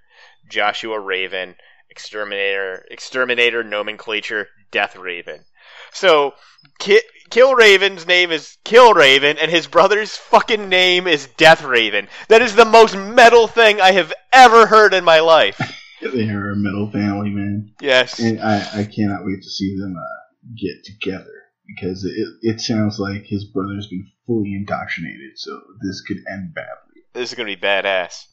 Joshua 0.48 1.00
Raven. 1.00 1.56
Exterminator. 1.90 2.86
Exterminator 2.92 3.64
nomenclature. 3.64 4.46
Death 4.70 4.94
Raven. 4.94 5.46
So, 5.92 6.34
Ki- 6.78 7.02
Kill 7.30 7.56
Raven's 7.56 8.06
name 8.06 8.30
is 8.30 8.56
Kill 8.64 8.94
Raven, 8.94 9.36
and 9.36 9.50
his 9.50 9.66
brother's 9.66 10.16
fucking 10.16 10.68
name 10.68 11.08
is 11.08 11.26
Death 11.36 11.64
Raven. 11.64 12.06
That 12.28 12.40
is 12.40 12.54
the 12.54 12.64
most 12.64 12.96
metal 12.96 13.48
thing 13.48 13.80
I 13.80 13.90
have 13.90 14.12
ever 14.32 14.66
heard 14.66 14.94
in 14.94 15.02
my 15.02 15.18
life. 15.18 15.60
They 16.00 16.28
are 16.28 16.50
a 16.50 16.56
metal 16.56 16.88
family, 16.92 17.30
man. 17.30 17.74
Yes. 17.80 18.20
and 18.20 18.40
I, 18.40 18.80
I 18.80 18.84
cannot 18.84 19.24
wait 19.24 19.42
to 19.42 19.50
see 19.50 19.76
them 19.76 19.96
uh, 19.96 20.54
get 20.54 20.84
together 20.84 21.43
because 21.66 22.04
it, 22.04 22.28
it 22.42 22.60
sounds 22.60 22.98
like 22.98 23.24
his 23.24 23.44
brother's 23.44 23.88
been 23.88 24.06
fully 24.26 24.54
indoctrinated, 24.54 25.36
so 25.36 25.60
this 25.82 26.00
could 26.02 26.18
end 26.30 26.54
badly. 26.54 27.02
This 27.12 27.30
is 27.30 27.36
going 27.36 27.48
to 27.48 27.56
be 27.56 27.60
badass. 27.60 28.26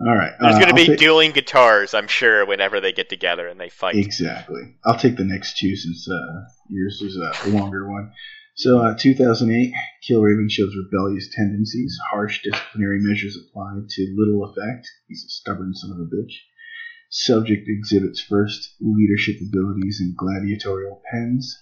All 0.00 0.16
right, 0.16 0.32
There's 0.40 0.56
uh, 0.56 0.58
going 0.58 0.74
to 0.74 0.90
be 0.90 0.96
dueling 0.96 1.30
guitars, 1.30 1.94
I'm 1.94 2.08
sure, 2.08 2.44
whenever 2.44 2.80
they 2.80 2.92
get 2.92 3.08
together 3.08 3.46
and 3.46 3.60
they 3.60 3.68
fight. 3.68 3.94
exactly. 3.94 4.74
I'll 4.84 4.98
take 4.98 5.16
the 5.16 5.24
next 5.24 5.56
two 5.56 5.76
since 5.76 6.08
uh, 6.10 6.44
yours 6.68 7.00
is 7.00 7.16
a 7.16 7.48
longer 7.50 7.88
one. 7.88 8.10
So, 8.56 8.80
uh, 8.80 8.96
2008, 8.98 9.72
Killraven 10.08 10.50
shows 10.50 10.74
rebellious 10.76 11.28
tendencies, 11.34 11.96
harsh 12.10 12.42
disciplinary 12.42 13.00
measures 13.00 13.36
applied 13.36 13.88
to 13.88 14.14
little 14.16 14.44
effect. 14.44 14.88
He's 15.08 15.24
a 15.24 15.28
stubborn 15.28 15.74
son 15.74 15.92
of 15.92 15.98
a 15.98 16.10
bitch. 16.10 16.34
Subject 17.10 17.68
exhibits 17.68 18.20
first 18.20 18.74
leadership 18.80 19.36
abilities 19.40 20.00
in 20.00 20.14
gladiatorial 20.16 21.00
pens. 21.10 21.56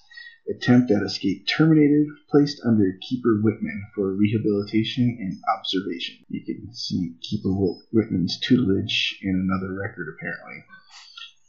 Attempt 0.49 0.91
at 0.91 1.03
escape 1.03 1.47
terminated, 1.47 2.07
placed 2.31 2.61
under 2.67 2.99
Keeper 3.09 3.41
Whitman 3.43 3.87
for 3.95 4.15
rehabilitation 4.15 5.17
and 5.21 5.39
observation. 5.57 6.17
You 6.29 6.45
can 6.45 6.75
see 6.75 7.15
Keeper 7.23 7.51
Whitman's 7.93 8.41
tutelage 8.41 9.19
in 9.23 9.35
another 9.35 9.73
record, 9.73 10.09
apparently. 10.17 10.65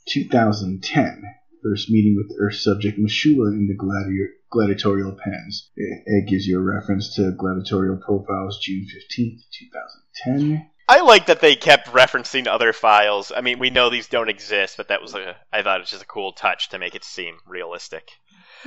2010, 0.08 1.24
first 1.64 1.90
meeting 1.90 2.16
with 2.16 2.38
Earth 2.40 2.56
subject 2.56 3.00
M'Shulla 3.00 3.52
in 3.52 3.68
the 3.68 3.78
gladi- 3.78 4.34
gladiatorial 4.52 5.14
pens. 5.14 5.72
It, 5.76 6.04
it 6.06 6.30
gives 6.30 6.46
you 6.46 6.60
a 6.60 6.64
reference 6.64 7.16
to 7.16 7.32
gladiatorial 7.32 7.98
profiles 7.98 8.60
June 8.60 8.86
15th, 8.86 9.42
2010. 9.60 10.70
I 10.88 11.02
like 11.02 11.28
that 11.28 11.40
they 11.40 11.56
kept 11.56 11.88
referencing 11.88 12.48
other 12.48 12.74
files. 12.74 13.32
I 13.36 13.42
mean, 13.42 13.58
we 13.58 13.70
know 13.70 13.90
these 13.90 14.08
don't 14.08 14.30
exist, 14.30 14.76
but 14.76 14.90
that 14.90 15.02
was 15.02 15.16
a 15.16 15.36
I 15.52 15.64
thought 15.64 15.78
it 15.78 15.84
was 15.84 15.90
just 15.90 16.04
a 16.04 16.08
cool 16.08 16.34
touch 16.34 16.70
to 16.70 16.80
make 16.80 16.94
it 16.94 17.06
seem 17.06 17.38
realistic. 17.48 18.12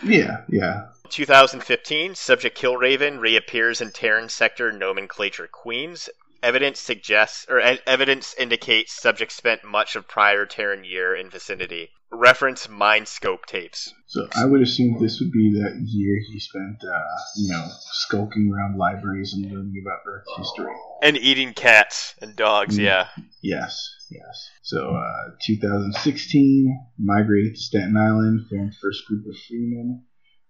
Yeah, 0.04 0.42
yeah. 0.48 0.86
2015, 1.08 2.14
subject 2.14 2.58
Killraven 2.58 3.18
reappears 3.20 3.80
in 3.80 3.92
Terran 3.92 4.28
sector 4.28 4.72
nomenclature 4.72 5.48
Queens. 5.50 6.08
Evidence 6.42 6.80
suggests, 6.80 7.46
or 7.48 7.60
e- 7.60 7.78
evidence 7.86 8.34
indicates, 8.38 8.92
subject 8.92 9.32
spent 9.32 9.64
much 9.64 9.96
of 9.96 10.06
prior 10.06 10.44
Terran 10.46 10.84
year 10.84 11.14
in 11.14 11.30
vicinity. 11.30 11.90
Reference 12.10 12.68
mind 12.68 13.08
scope 13.08 13.46
tapes. 13.46 13.92
So 14.06 14.28
I 14.36 14.44
would 14.44 14.60
assume 14.62 14.96
this 15.00 15.18
would 15.20 15.32
be 15.32 15.52
that 15.54 15.80
year 15.84 16.20
he 16.30 16.38
spent, 16.38 16.82
uh, 16.84 17.16
you 17.36 17.48
know, 17.48 17.66
skulking 17.92 18.52
around 18.52 18.78
libraries 18.78 19.32
and 19.34 19.50
learning 19.50 19.82
about 19.82 20.00
Earth 20.06 20.24
history. 20.36 20.72
And 21.02 21.16
eating 21.16 21.52
cats 21.52 22.14
and 22.22 22.36
dogs, 22.36 22.78
Mm. 22.78 22.82
yeah. 22.84 23.08
Yes, 23.42 23.88
yes. 24.10 24.50
So, 24.62 24.90
uh, 24.90 25.36
2016, 25.44 26.86
migrated 26.98 27.54
to 27.54 27.60
Staten 27.60 27.96
Island, 27.96 28.46
formed 28.48 28.74
first 28.74 29.06
group 29.06 29.24
of 29.26 29.36
freemen, 29.48 30.04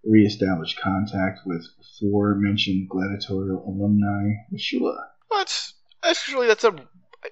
reestablished 0.05 0.81
contact 0.81 1.40
with 1.45 1.66
four 2.01 2.33
aforementioned 2.33 2.88
gladiatorial 2.88 3.64
alumni, 3.66 4.35
M'Shulla. 4.53 4.97
Well, 5.31 5.40
that's 5.40 5.75
actually 6.03 6.47
that's 6.47 6.64
a. 6.64 6.75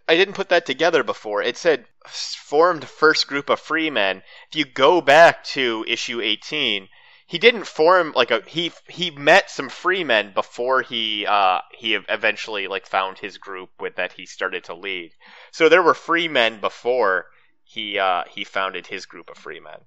I 0.09 0.17
didn't 0.17 0.35
put 0.35 0.49
that 0.49 0.67
together 0.67 1.05
before. 1.05 1.43
It 1.43 1.57
said 1.57 1.87
formed 2.07 2.85
first 2.85 3.29
group 3.29 3.49
of 3.49 3.61
freemen. 3.61 4.23
If 4.51 4.57
you 4.59 4.65
go 4.65 5.01
back 5.01 5.45
to 5.45 5.85
issue 5.87 6.21
eighteen, 6.21 6.89
he 7.35 7.39
didn't 7.39 7.67
form 7.67 8.13
like 8.15 8.31
a 8.31 8.43
he 8.47 8.71
he 8.89 9.11
met 9.11 9.51
some 9.51 9.69
freemen 9.69 10.31
before 10.33 10.83
he 10.83 11.27
uh 11.27 11.59
he 11.77 11.97
eventually 11.97 12.69
like 12.69 12.87
found 12.87 13.19
his 13.19 13.39
group 13.39 13.71
with 13.81 13.97
that 13.97 14.13
he 14.13 14.25
started 14.25 14.63
to 14.63 14.75
lead. 14.75 15.11
So 15.51 15.69
there 15.69 15.83
were 15.83 15.95
freemen 15.95 16.61
before 16.61 17.27
he 17.65 17.99
uh 17.99 18.23
he 18.31 18.45
founded 18.45 18.87
his 18.87 19.07
group 19.07 19.31
of 19.31 19.37
freemen. 19.37 19.81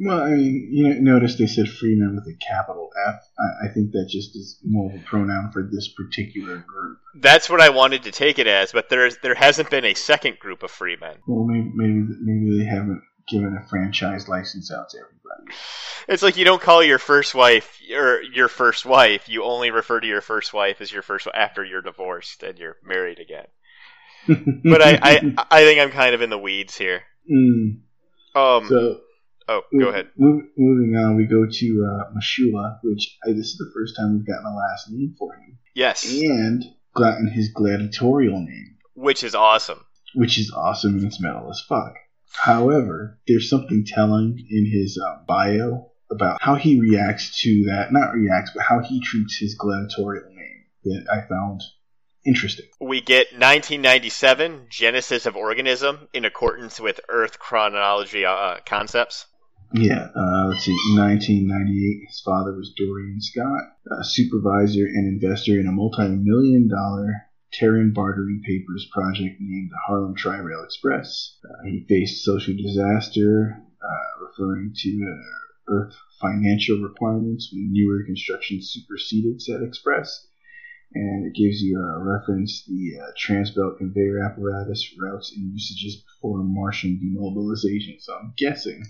Well, 0.00 0.22
I 0.22 0.30
mean, 0.30 0.68
you 0.72 1.00
notice 1.00 1.36
they 1.36 1.46
said 1.46 1.68
freeman 1.68 2.16
with 2.16 2.26
a 2.26 2.36
capital 2.36 2.90
F. 3.06 3.22
I, 3.38 3.66
I 3.66 3.72
think 3.72 3.92
that 3.92 4.08
just 4.10 4.34
is 4.34 4.58
more 4.64 4.90
of 4.90 5.00
a 5.00 5.04
pronoun 5.04 5.52
for 5.52 5.62
this 5.62 5.88
particular 5.96 6.56
group. 6.56 6.98
That's 7.14 7.48
what 7.48 7.60
I 7.60 7.68
wanted 7.68 8.02
to 8.02 8.10
take 8.10 8.40
it 8.40 8.48
as, 8.48 8.72
but 8.72 8.88
there's 8.88 9.18
there 9.18 9.36
hasn't 9.36 9.70
been 9.70 9.84
a 9.84 9.94
second 9.94 10.40
group 10.40 10.64
of 10.64 10.72
freemen. 10.72 11.18
Well, 11.28 11.44
maybe 11.44 11.70
maybe, 11.72 12.08
maybe 12.20 12.58
they 12.58 12.64
haven't 12.64 13.02
given 13.28 13.56
a 13.56 13.68
franchise 13.68 14.28
license 14.28 14.72
out 14.72 14.88
to 14.90 14.98
everybody. 14.98 15.56
It's 16.08 16.22
like 16.22 16.36
you 16.36 16.44
don't 16.44 16.62
call 16.62 16.82
your 16.84 16.98
first 16.98 17.34
wife 17.34 17.78
your 17.86 18.22
your 18.22 18.48
first 18.48 18.84
wife. 18.84 19.28
You 19.28 19.44
only 19.44 19.70
refer 19.70 20.00
to 20.00 20.06
your 20.06 20.20
first 20.20 20.52
wife 20.52 20.80
as 20.80 20.92
your 20.92 21.02
first 21.02 21.26
after 21.34 21.64
you're 21.64 21.82
divorced 21.82 22.42
and 22.42 22.58
you're 22.58 22.76
married 22.84 23.18
again. 23.18 23.46
But 24.64 24.82
I 24.82 24.98
I, 25.02 25.46
I 25.50 25.64
think 25.64 25.80
I'm 25.80 25.90
kind 25.90 26.14
of 26.14 26.22
in 26.22 26.30
the 26.30 26.38
weeds 26.38 26.76
here. 26.76 27.02
Mm, 27.30 27.80
Um. 28.34 28.66
so 28.68 29.00
oh, 29.48 29.62
go 29.78 29.88
ahead. 29.88 30.08
Moving 30.16 30.94
on, 30.96 31.16
we 31.16 31.26
go 31.26 31.46
to 31.48 31.86
uh, 31.86 32.10
M'Shulla, 32.12 32.78
which 32.82 33.16
I, 33.24 33.30
this 33.32 33.46
is 33.46 33.56
the 33.56 33.70
first 33.74 33.94
time 33.96 34.14
we've 34.16 34.26
gotten 34.26 34.46
a 34.46 34.54
last 34.56 34.90
name 34.90 35.14
for 35.18 35.34
him, 35.34 35.58
Yes, 35.74 36.04
and 36.12 36.64
gotten 36.94 37.28
his 37.30 37.50
gladiatorial 37.54 38.40
name, 38.40 38.76
which 38.94 39.22
is 39.22 39.34
awesome. 39.34 39.84
which 40.14 40.38
is 40.38 40.52
awesome 40.52 40.96
and 40.96 41.04
it's 41.06 41.20
metal 41.20 41.48
as 41.50 41.60
fuck. 41.60 41.94
However, 42.40 43.18
there's 43.26 43.50
something 43.50 43.84
telling 43.84 44.46
in 44.50 44.66
his 44.66 45.00
uh, 45.02 45.24
bio 45.26 45.90
about 46.10 46.38
how 46.40 46.54
he 46.54 46.80
reacts 46.80 47.40
to 47.42 47.64
that. 47.64 47.92
Not 47.92 48.14
reacts, 48.14 48.52
but 48.54 48.64
how 48.64 48.80
he 48.80 49.00
treats 49.00 49.38
his 49.38 49.54
gladiatorial 49.54 50.28
name 50.30 50.64
that 50.84 51.06
I 51.10 51.26
found 51.26 51.62
interesting. 52.24 52.66
We 52.80 53.00
get 53.00 53.32
1997 53.32 54.66
Genesis 54.68 55.26
of 55.26 55.36
Organism 55.36 56.08
in 56.12 56.24
accordance 56.24 56.80
with 56.80 57.00
Earth 57.08 57.38
chronology 57.38 58.24
uh, 58.24 58.58
concepts. 58.66 59.26
Yeah, 59.72 60.08
uh, 60.14 60.46
let's 60.48 60.64
see. 60.64 60.76
1998, 60.96 62.06
his 62.06 62.20
father 62.24 62.52
was 62.52 62.72
Dorian 62.76 63.20
Scott, 63.20 63.62
a 64.00 64.04
supervisor 64.04 64.84
and 64.84 65.08
investor 65.08 65.58
in 65.58 65.66
a 65.66 65.72
multi-million 65.72 66.68
dollar 66.68 67.26
Terran 67.58 67.92
bartering 67.92 68.42
papers 68.44 68.86
project 68.92 69.36
named 69.40 69.70
the 69.70 69.78
Harlem 69.86 70.14
Tri-Rail 70.14 70.62
Express. 70.64 71.38
Uh, 71.44 71.64
he 71.64 71.86
faced 71.88 72.24
social 72.24 72.54
disaster, 72.54 73.56
uh, 73.82 74.24
referring 74.26 74.74
to 74.76 74.90
uh, 74.90 75.72
Earth 75.72 75.96
financial 76.20 76.78
requirements 76.80 77.50
when 77.52 77.72
newer 77.72 78.04
construction 78.04 78.60
superseded 78.60 79.40
said 79.40 79.62
express. 79.62 80.26
And 80.94 81.26
it 81.26 81.34
gives 81.34 81.60
you 81.60 81.78
a 81.78 81.98
reference 81.98 82.64
the 82.66 83.00
uh, 83.00 83.10
Transbelt 83.18 83.78
conveyor 83.78 84.22
apparatus 84.24 84.94
routes 85.00 85.32
and 85.34 85.52
usages 85.52 86.02
before 86.02 86.44
Martian 86.44 86.98
demobilization. 86.98 87.96
So 88.00 88.14
I'm 88.14 88.34
guessing 88.36 88.84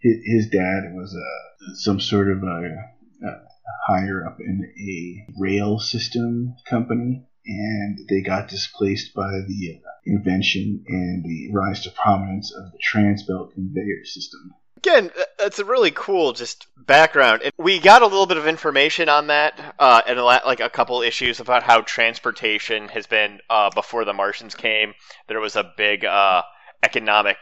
his, 0.00 0.16
his 0.24 0.50
dad 0.50 0.92
was 0.94 1.14
uh, 1.14 1.74
some 1.74 1.98
sort 1.98 2.30
of 2.30 2.42
a, 2.42 3.26
a 3.26 3.40
higher 3.86 4.26
up 4.26 4.38
in 4.40 4.72
a 4.78 5.32
rail 5.38 5.78
system 5.78 6.54
company, 6.68 7.26
and 7.46 7.98
they 8.08 8.20
got 8.20 8.48
displaced 8.48 9.14
by 9.14 9.30
the 9.46 9.80
uh, 9.84 9.90
invention 10.06 10.84
and 10.86 11.24
the 11.24 11.50
rise 11.52 11.82
to 11.82 11.90
prominence 11.90 12.52
of 12.54 12.72
the 12.72 12.78
Transbelt 12.78 13.54
conveyor 13.54 14.04
system. 14.04 14.54
Again, 14.76 15.10
th- 15.14 15.26
that's 15.38 15.58
a 15.58 15.64
really 15.64 15.90
cool 15.90 16.32
just 16.32 16.66
background. 16.76 17.42
And 17.42 17.52
we 17.58 17.78
got 17.78 18.02
a 18.02 18.06
little 18.06 18.26
bit 18.26 18.38
of 18.38 18.46
information 18.46 19.08
on 19.08 19.26
that, 19.26 19.74
uh, 19.78 20.00
and 20.06 20.18
a 20.18 20.24
lot, 20.24 20.46
like 20.46 20.60
a 20.60 20.70
couple 20.70 21.02
issues 21.02 21.38
about 21.38 21.62
how 21.62 21.82
transportation 21.82 22.88
has 22.88 23.06
been 23.06 23.40
uh, 23.50 23.70
before 23.74 24.04
the 24.04 24.14
Martians 24.14 24.54
came. 24.54 24.94
There 25.28 25.40
was 25.40 25.56
a 25.56 25.70
big 25.76 26.04
uh, 26.04 26.42
economic 26.82 27.36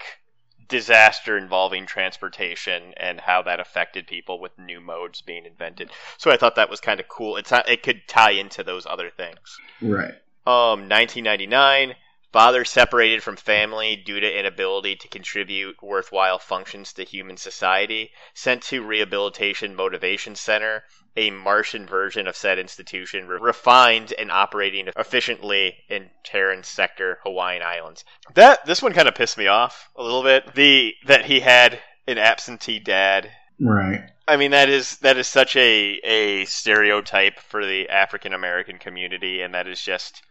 disaster 0.69 1.37
involving 1.37 1.87
transportation 1.87 2.95
and 2.97 3.21
how 3.21 3.43
that 3.43 3.61
affected 3.61 4.07
people 4.07 4.41
with 4.41 4.59
new 4.59 4.81
modes 4.81 5.23
being 5.23 5.45
invented. 5.45 5.91
So 6.19 6.31
I 6.31 6.37
thought 6.37 6.57
that 6.57 6.71
was 6.71 6.81
kind 6.81 7.01
of 7.01 7.09
cool. 7.09 7.37
It's 7.37 7.51
not, 7.51 7.69
it 7.69 7.83
could 7.83 8.03
tie 8.07 8.33
into 8.33 8.63
those 8.63 8.87
other 8.87 9.11
things. 9.11 9.59
Right. 9.81 10.15
Um, 10.47 10.89
1999, 10.89 11.95
father 12.33 12.65
separated 12.65 13.23
from 13.23 13.37
family 13.37 13.97
due 13.97 14.21
to 14.21 14.39
inability 14.39 14.97
to 14.97 15.09
contribute 15.09 15.83
worthwhile 15.83 16.39
functions 16.39 16.93
to 16.93 17.05
human 17.05 17.37
society, 17.37 18.11
sent 18.35 18.63
to 18.63 18.83
Rehabilitation 18.83 19.75
Motivation 19.75 20.35
Center, 20.35 20.85
a 21.17 21.31
Martian 21.31 21.87
version 21.87 22.27
of 22.27 22.37
said 22.37 22.59
institution, 22.59 23.27
re- 23.27 23.39
refined 23.41 24.13
and 24.19 24.31
operating 24.31 24.89
efficiently 24.97 25.77
in 25.89 26.11
Terran 26.25 26.63
sector 26.63 27.19
Hawaiian 27.23 27.63
Islands. 27.63 28.05
That 28.35 28.65
this 28.67 28.83
one 28.83 28.93
kind 28.93 29.09
of 29.09 29.15
pissed 29.15 29.39
me 29.39 29.47
off 29.47 29.89
a 29.97 30.03
little 30.03 30.23
bit. 30.23 30.55
The 30.55 30.95
that 31.07 31.25
he 31.25 31.41
had 31.41 31.81
an 32.07 32.19
absentee 32.19 32.79
dad 32.79 33.31
Right. 33.61 34.11
I 34.29 34.37
mean 34.37 34.53
that 34.53 34.69
is 34.69 34.99
that 34.99 35.17
is 35.17 35.27
such 35.27 35.57
a 35.57 36.01
a 36.05 36.45
stereotype 36.45 37.41
for 37.41 37.65
the 37.65 37.89
African 37.89 38.33
American 38.33 38.79
community, 38.79 39.41
and 39.41 39.55
that 39.55 39.67
is 39.67 39.83
just 39.83 40.23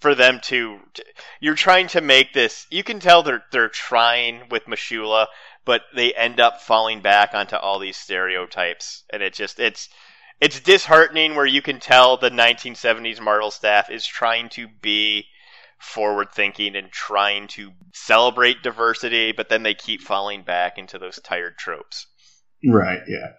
for 0.00 0.14
them 0.14 0.40
to. 0.44 0.78
You're 1.40 1.54
trying 1.54 1.88
to 1.88 2.00
make 2.00 2.32
this. 2.32 2.66
You 2.70 2.82
can 2.82 3.00
tell 3.00 3.22
they're 3.22 3.44
they're 3.50 3.68
trying 3.68 4.48
with 4.50 4.66
M'Shulla, 4.66 5.26
but 5.64 5.82
they 5.94 6.14
end 6.14 6.40
up 6.40 6.60
falling 6.60 7.00
back 7.00 7.34
onto 7.34 7.56
all 7.56 7.78
these 7.78 7.96
stereotypes, 7.96 9.04
and 9.10 9.22
it 9.22 9.34
just 9.34 9.58
it's 9.58 9.88
it's 10.40 10.60
disheartening. 10.60 11.34
Where 11.34 11.46
you 11.46 11.62
can 11.62 11.80
tell 11.80 12.16
the 12.16 12.30
1970s 12.30 13.20
Marvel 13.20 13.50
staff 13.50 13.90
is 13.90 14.06
trying 14.06 14.48
to 14.50 14.68
be 14.80 15.26
forward 15.78 16.30
thinking 16.32 16.76
and 16.76 16.90
trying 16.90 17.48
to 17.48 17.72
celebrate 17.92 18.62
diversity, 18.62 19.32
but 19.32 19.48
then 19.48 19.62
they 19.62 19.74
keep 19.74 20.02
falling 20.02 20.42
back 20.42 20.78
into 20.78 20.98
those 20.98 21.18
tired 21.20 21.56
tropes. 21.56 22.06
Right. 22.64 23.00
Yeah. 23.08 23.32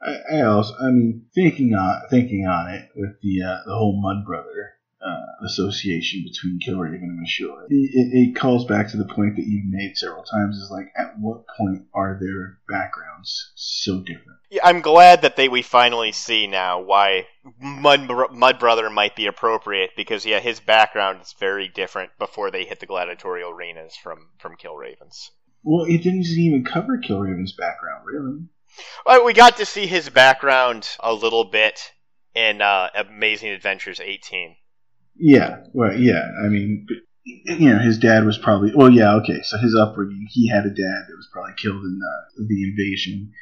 I, 0.00 0.36
I 0.36 0.42
also, 0.42 0.74
I 0.80 0.90
mean, 0.90 1.26
thinking 1.34 1.74
on 1.74 2.02
thinking 2.08 2.46
on 2.46 2.72
it 2.72 2.88
with 2.94 3.20
the 3.20 3.42
uh, 3.42 3.58
the 3.66 3.74
whole 3.74 4.00
Mud 4.00 4.24
Brother 4.24 4.74
uh, 5.00 5.44
association 5.44 6.24
between 6.24 6.58
Killraven 6.58 7.02
and 7.02 7.24
M'Shulla, 7.24 7.66
it, 7.68 7.90
it, 7.92 8.30
it 8.30 8.36
calls 8.36 8.64
back 8.64 8.90
to 8.90 8.96
the 8.96 9.04
point 9.04 9.36
that 9.36 9.46
you've 9.46 9.70
made 9.70 9.96
several 9.96 10.24
times. 10.24 10.56
Is 10.56 10.70
like, 10.70 10.92
at 10.96 11.18
what 11.18 11.46
point 11.56 11.86
are 11.94 12.18
their 12.20 12.58
backgrounds 12.68 13.52
so 13.54 14.00
different? 14.00 14.38
Yeah, 14.50 14.62
I'm 14.64 14.80
glad 14.80 15.22
that 15.22 15.36
they 15.36 15.48
we 15.48 15.62
finally 15.62 16.12
see 16.12 16.46
now 16.46 16.80
why 16.80 17.26
Mud, 17.60 18.10
Mud 18.32 18.58
Brother 18.58 18.90
might 18.90 19.14
be 19.14 19.26
appropriate 19.26 19.90
because 19.96 20.26
yeah, 20.26 20.40
his 20.40 20.60
background 20.60 21.20
is 21.22 21.34
very 21.38 21.68
different 21.68 22.10
before 22.18 22.50
they 22.50 22.64
hit 22.64 22.80
the 22.80 22.86
gladiatorial 22.86 23.50
arenas 23.50 23.94
from 23.96 24.28
from 24.38 24.56
Kill 24.56 24.76
Ravens. 24.76 25.30
Well, 25.62 25.84
it 25.84 26.02
didn't 26.02 26.26
even 26.26 26.64
cover 26.64 26.98
Killraven's 26.98 27.52
background, 27.52 28.04
really. 28.06 28.38
Well, 29.04 29.24
we 29.24 29.32
got 29.32 29.56
to 29.56 29.66
see 29.66 29.86
his 29.86 30.08
background 30.08 30.88
a 31.00 31.12
little 31.12 31.44
bit 31.44 31.92
in 32.34 32.62
uh, 32.62 32.88
Amazing 32.94 33.50
Adventures 33.50 34.00
18. 34.00 34.56
Yeah, 35.18 35.64
well, 35.72 35.94
yeah. 35.98 36.24
I 36.44 36.48
mean, 36.48 36.86
you 37.24 37.70
know, 37.70 37.78
his 37.78 37.98
dad 37.98 38.24
was 38.24 38.38
probably. 38.38 38.72
Well, 38.74 38.90
yeah, 38.90 39.14
okay. 39.16 39.42
So 39.42 39.58
his 39.58 39.74
upbringing, 39.74 40.26
he 40.30 40.48
had 40.48 40.64
a 40.64 40.70
dad 40.70 41.04
that 41.08 41.16
was 41.16 41.28
probably 41.32 41.54
killed 41.56 41.82
in 41.82 41.98
the, 41.98 42.46
the 42.46 42.64
invasion, 42.70 43.32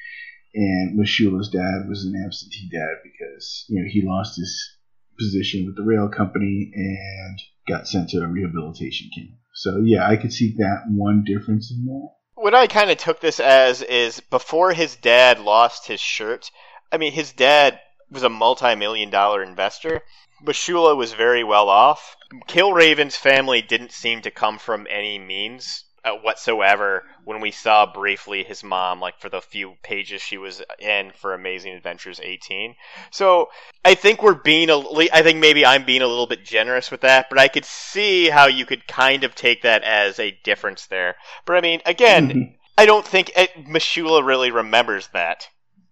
and 0.55 0.99
M'Shulla's 0.99 1.51
dad 1.51 1.89
was 1.89 2.05
an 2.05 2.23
absentee 2.25 2.69
dad 2.73 2.97
because 3.03 3.65
you 3.69 3.81
know 3.81 3.89
he 3.89 4.03
lost 4.03 4.39
his 4.39 4.79
position 5.19 5.67
with 5.67 5.77
the 5.77 5.83
rail 5.83 6.09
company 6.09 6.71
and 6.75 7.41
got 7.69 7.89
sent 7.89 8.11
to 8.11 8.23
a 8.23 8.27
rehabilitation 8.27 9.11
camp. 9.15 9.31
So 9.55 9.83
yeah, 9.85 10.07
I 10.07 10.17
could 10.17 10.33
see 10.33 10.55
that 10.59 10.85
one 10.89 11.25
difference 11.25 11.71
in 11.71 11.87
that. 11.87 12.09
What 12.35 12.55
I 12.55 12.67
kind 12.67 12.91
of 12.91 12.99
took 12.99 13.21
this 13.21 13.41
as 13.41 13.83
is 13.83 14.21
before 14.21 14.73
his 14.73 14.97
dad 14.97 15.41
lost 15.41 15.87
his 15.87 16.01
shirt. 16.01 16.51
I 16.93 16.99
mean, 16.99 17.13
his 17.13 17.33
dad 17.33 17.81
was 18.17 18.23
a 18.23 18.29
multi-million 18.31 19.11
dollar 19.11 19.43
investor. 19.43 20.01
M'Shulla 20.43 20.97
was 20.97 21.13
very 21.13 21.45
well 21.45 21.69
off. 21.69 22.17
Killraven's 22.49 23.15
family 23.17 23.61
didn't 23.61 23.93
seem 23.93 24.23
to 24.23 24.31
come 24.31 24.59
from 24.59 24.87
any 24.89 25.19
means 25.19 25.85
uh, 26.03 26.13
whatsoever 26.13 27.05
when 27.25 27.41
we 27.41 27.51
saw 27.51 27.85
briefly 27.85 28.43
his 28.43 28.65
mom, 28.65 29.01
like 29.01 29.19
for 29.21 29.29
the 29.29 29.43
few 29.43 29.75
pages 29.83 30.23
she 30.23 30.39
was 30.39 30.63
in 30.79 31.13
for 31.13 31.35
Amazing 31.35 31.75
Adventures 31.75 32.19
18. 32.23 32.75
So 33.11 33.51
I 33.85 33.95
think 33.95 34.23
we're 34.23 34.35
being 34.35 34.71
a, 34.71 34.79
I 35.13 35.21
think 35.23 35.39
maybe 35.39 35.67
I'm 35.67 35.85
being 35.85 36.03
a 36.03 36.07
little 36.07 36.27
bit 36.27 36.43
generous 36.43 36.91
with 36.91 37.03
that, 37.03 37.27
but 37.29 37.39
I 37.39 37.49
could 37.49 37.67
see 37.67 38.31
how 38.31 38.47
you 38.47 38.65
could 38.65 38.87
kind 38.87 39.25
of 39.25 39.35
take 39.35 39.63
that 39.63 39.83
as 39.83 40.19
a 40.19 40.39
difference 40.43 40.87
there. 40.87 41.17
But 41.45 41.57
I 41.57 41.61
mean, 41.61 41.83
again, 41.85 42.31
Mhm. 42.31 42.55
I 42.79 42.87
don't 42.87 43.07
think 43.07 43.33
it, 43.37 43.51
M'Shulla 43.67 44.25
really 44.25 44.51
remembers 44.51 45.09
that. 45.09 45.49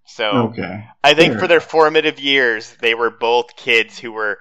So 0.07 0.49
Okay. 0.49 0.87
I 1.03 1.15
think 1.15 1.33
Fair 1.33 1.41
for 1.41 1.49
their 1.49 1.61
formative 1.61 2.21
years, 2.21 2.77
they 2.81 2.95
were 2.95 3.11
both 3.11 3.57
kids 3.57 3.99
who 3.99 4.13
were 4.13 4.39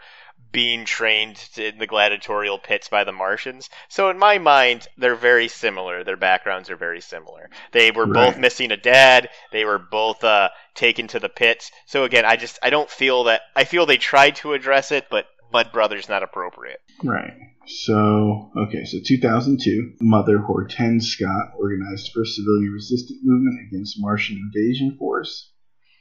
being 0.53 0.85
trained 0.85 1.49
in 1.57 1.79
the 1.79 1.87
gladiatorial 1.87 2.59
pits 2.59 2.87
by 2.87 3.03
the 3.03 3.11
Martians. 3.11 3.69
So 3.89 4.09
in 4.09 4.19
my 4.19 4.37
mind, 4.37 4.87
they're 4.97 5.15
very 5.15 5.47
similar. 5.47 6.03
Their 6.03 6.15
backgrounds 6.15 6.69
are 6.69 6.77
very 6.77 7.01
similar. 7.01 7.49
They 7.71 7.89
were 7.89 8.05
both 8.05 8.37
missing 8.37 8.71
a 8.71 8.77
dad. 8.77 9.29
They 9.51 9.65
were 9.65 9.79
both 9.79 10.23
uh, 10.23 10.49
taken 10.75 11.07
to 11.07 11.19
the 11.19 11.27
pits. 11.27 11.71
So 11.87 12.03
again, 12.03 12.23
I 12.23 12.35
just 12.35 12.59
I 12.61 12.69
don't 12.69 12.89
feel 12.89 13.25
that 13.25 13.41
I 13.55 13.63
feel 13.63 13.85
they 13.85 13.97
tried 13.97 14.35
to 14.37 14.53
address 14.53 14.91
it, 14.91 15.07
but 15.09 15.25
Mud 15.51 15.71
Brothers 15.71 16.07
not 16.07 16.23
appropriate. 16.23 16.79
Right. 17.03 17.33
So, 17.65 18.51
okay, 18.57 18.85
so 18.85 18.97
2002, 19.03 19.93
Mother 20.01 20.39
Hortense 20.39 21.07
Scott 21.07 21.53
organized 21.57 22.11
first 22.13 22.35
civilian 22.35 22.73
resistance 22.73 23.19
movement 23.23 23.67
against 23.67 23.95
Martian 23.99 24.37
invasion 24.37 24.97
force. 24.97 25.52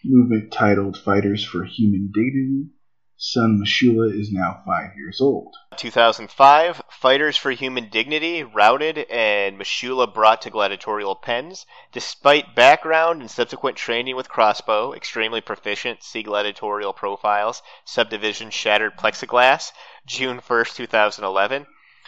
Movement 0.04 0.52
titled 0.52 0.96
Fighters 0.96 1.44
for 1.44 1.64
Human 1.64 2.10
Dignity. 2.12 2.70
Son 3.16 3.60
M'Shulla 3.60 4.12
is 4.12 4.32
now 4.32 4.62
five 4.66 4.96
years 4.96 5.20
old. 5.20 5.54
2005, 5.76 6.82
Fighters 6.90 7.36
for 7.36 7.52
Human 7.52 7.88
Dignity 7.88 8.42
routed 8.42 8.98
and 8.98 9.56
M'Shulla 9.56 10.12
brought 10.12 10.42
to 10.42 10.50
gladiatorial 10.50 11.14
pens. 11.14 11.64
Despite 11.92 12.56
background 12.56 13.20
and 13.20 13.30
subsequent 13.30 13.76
training 13.76 14.16
with 14.16 14.28
crossbow, 14.28 14.92
extremely 14.92 15.40
proficient, 15.40 16.02
see 16.02 16.24
gladiatorial 16.24 16.92
profiles, 16.92 17.62
subdivision 17.84 18.50
shattered 18.50 18.96
plexiglass, 18.96 19.70
June 20.04 20.40
1st, 20.40 20.74
2011. 20.74 21.66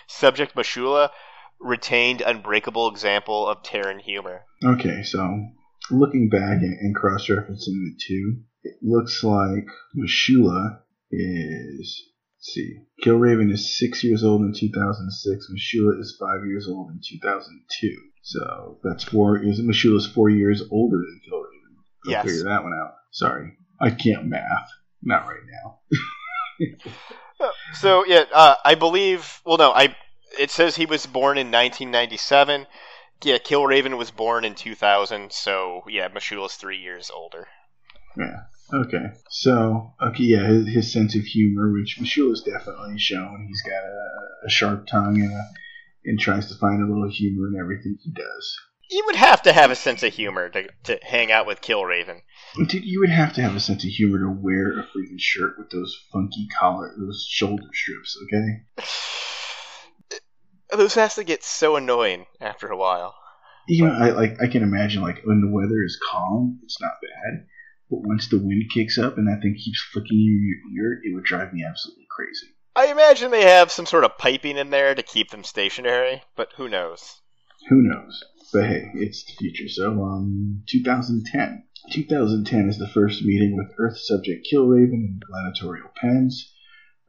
Subject 0.09 0.57
M'Shulla 0.57 1.11
retained 1.61 2.22
unbreakable 2.22 2.88
example 2.88 3.47
of 3.47 3.62
Terran 3.62 4.01
humor. 4.01 4.47
Okay, 4.64 5.05
so 5.05 5.51
looking 5.91 6.28
back 6.28 6.62
and, 6.62 6.78
and 6.80 6.95
cross 6.95 7.26
referencing 7.28 7.66
the 7.85 7.95
two, 7.99 8.37
it 8.62 8.76
looks 8.82 9.22
like 9.22 9.66
M'Shulla 9.97 10.80
is. 11.11 12.03
Let's 12.39 12.55
see. 12.55 12.76
Killraven 13.03 13.51
is 13.51 13.78
six 13.78 14.05
years 14.05 14.22
old 14.22 14.43
in 14.43 14.53
2006. 14.53 15.49
M'Shulla 15.51 15.99
is 16.01 16.16
five 16.20 16.47
years 16.47 16.68
old 16.68 16.91
in 16.91 17.01
2002. 17.03 17.97
So 18.22 18.78
that's 18.82 19.05
four. 19.05 19.39
Is 19.43 19.61
M'Shulla's 19.61 20.07
four 20.07 20.30
years 20.30 20.62
older 20.70 20.99
than 20.99 21.20
Killraven? 21.28 21.76
Go 22.05 22.11
Yes. 22.11 22.24
figure 22.24 22.45
that 22.45 22.62
one 22.62 22.72
out. 22.74 22.95
Sorry, 23.12 23.57
I 23.80 23.91
can't 23.91 24.26
math. 24.26 24.68
Not 25.03 25.26
right 25.26 25.41
now. 25.51 25.80
So 27.74 28.07
yeah, 28.07 28.24
uh, 28.32 28.55
I 28.64 28.74
believe. 28.74 29.43
Well, 29.45 29.59
no, 29.59 29.70
I. 29.70 29.95
It 30.39 30.51
says 30.51 30.76
he 30.76 30.87
was 30.87 31.05
born 31.07 31.37
in 31.37 31.49
1997. 31.49 32.66
Yeah, 33.24 33.38
Killraven 33.38 33.96
was 33.96 34.10
born 34.10 34.44
in 34.44 34.54
2000. 34.54 35.32
So 35.32 35.82
yeah, 35.88 36.08
M'Shulla's 36.08 36.54
three 36.54 36.78
years 36.78 37.10
older. 37.10 37.46
Yeah. 38.16 38.42
Okay. 38.72 39.12
So, 39.28 39.94
okay, 40.00 40.24
yeah, 40.24 40.46
his, 40.46 40.68
his 40.68 40.92
sense 40.92 41.14
of 41.14 41.22
humor, 41.22 41.72
which 41.72 41.98
M'Shulla's 42.00 42.42
definitely 42.42 42.98
shown. 42.98 43.46
He's 43.48 43.62
got 43.62 43.84
a, 43.84 44.46
a 44.46 44.50
sharp 44.50 44.86
tongue 44.86 45.20
and, 45.20 45.32
a, 45.32 45.42
and 46.04 46.18
tries 46.18 46.48
to 46.48 46.58
find 46.58 46.82
a 46.82 46.86
little 46.86 47.10
humor 47.10 47.48
in 47.48 47.60
everything 47.60 47.98
he 48.02 48.10
does. 48.10 48.56
You 48.90 49.02
would 49.06 49.16
have 49.16 49.42
to 49.42 49.52
have 49.52 49.70
a 49.70 49.76
sense 49.76 50.02
of 50.02 50.12
humor 50.12 50.48
to, 50.50 50.68
to 50.84 50.98
hang 51.02 51.32
out 51.32 51.46
with 51.46 51.60
Killraven. 51.60 52.20
Dude, 52.68 52.84
you 52.84 53.00
would 53.00 53.10
have 53.10 53.32
to 53.34 53.42
have 53.42 53.56
a 53.56 53.60
sense 53.60 53.84
of 53.84 53.90
humor 53.90 54.18
to 54.18 54.30
wear 54.30 54.78
a 54.78 54.82
freaking 54.82 55.18
shirt 55.18 55.58
with 55.58 55.70
those 55.70 55.96
funky 56.12 56.46
collar, 56.58 56.94
those 56.98 57.26
shoulder 57.28 57.64
strips, 57.72 58.16
okay? 58.24 58.84
Those 60.76 60.94
has 60.94 61.14
to 61.16 61.24
get 61.24 61.42
so 61.42 61.76
annoying 61.76 62.26
after 62.40 62.68
a 62.68 62.76
while. 62.76 63.14
You 63.66 63.86
know, 63.86 63.92
I 63.92 64.10
like 64.10 64.42
I 64.42 64.48
can 64.48 64.62
imagine 64.62 65.02
like 65.02 65.22
when 65.24 65.40
the 65.40 65.50
weather 65.50 65.82
is 65.82 65.98
calm, 66.10 66.60
it's 66.62 66.80
not 66.80 66.92
bad. 67.00 67.46
But 67.90 68.00
once 68.02 68.28
the 68.28 68.38
wind 68.38 68.64
kicks 68.72 68.98
up 68.98 69.18
and 69.18 69.26
that 69.28 69.40
thing 69.42 69.54
keeps 69.54 69.82
flicking 69.92 70.18
you 70.18 70.32
in 70.32 70.74
your 70.74 70.84
ear, 70.84 71.00
it 71.04 71.14
would 71.14 71.24
drive 71.24 71.52
me 71.52 71.64
absolutely 71.64 72.06
crazy. 72.10 72.46
I 72.76 72.86
imagine 72.86 73.30
they 73.30 73.44
have 73.44 73.70
some 73.70 73.86
sort 73.86 74.04
of 74.04 74.18
piping 74.18 74.56
in 74.56 74.70
there 74.70 74.94
to 74.94 75.02
keep 75.02 75.30
them 75.30 75.44
stationary, 75.44 76.22
but 76.34 76.52
who 76.56 76.68
knows? 76.68 77.20
Who 77.68 77.82
knows? 77.82 78.24
But 78.52 78.66
hey, 78.66 78.90
it's 78.94 79.24
the 79.24 79.32
future. 79.34 79.68
So, 79.68 80.02
um, 80.02 80.62
2010. 80.68 81.64
2010 81.92 82.68
is 82.68 82.78
the 82.78 82.88
first 82.88 83.22
meeting 83.22 83.56
with 83.56 83.74
Earth 83.78 83.98
subject 83.98 84.46
Killraven 84.50 85.04
and 85.04 85.22
Gladiatorial 85.24 85.90
Pens. 85.94 86.53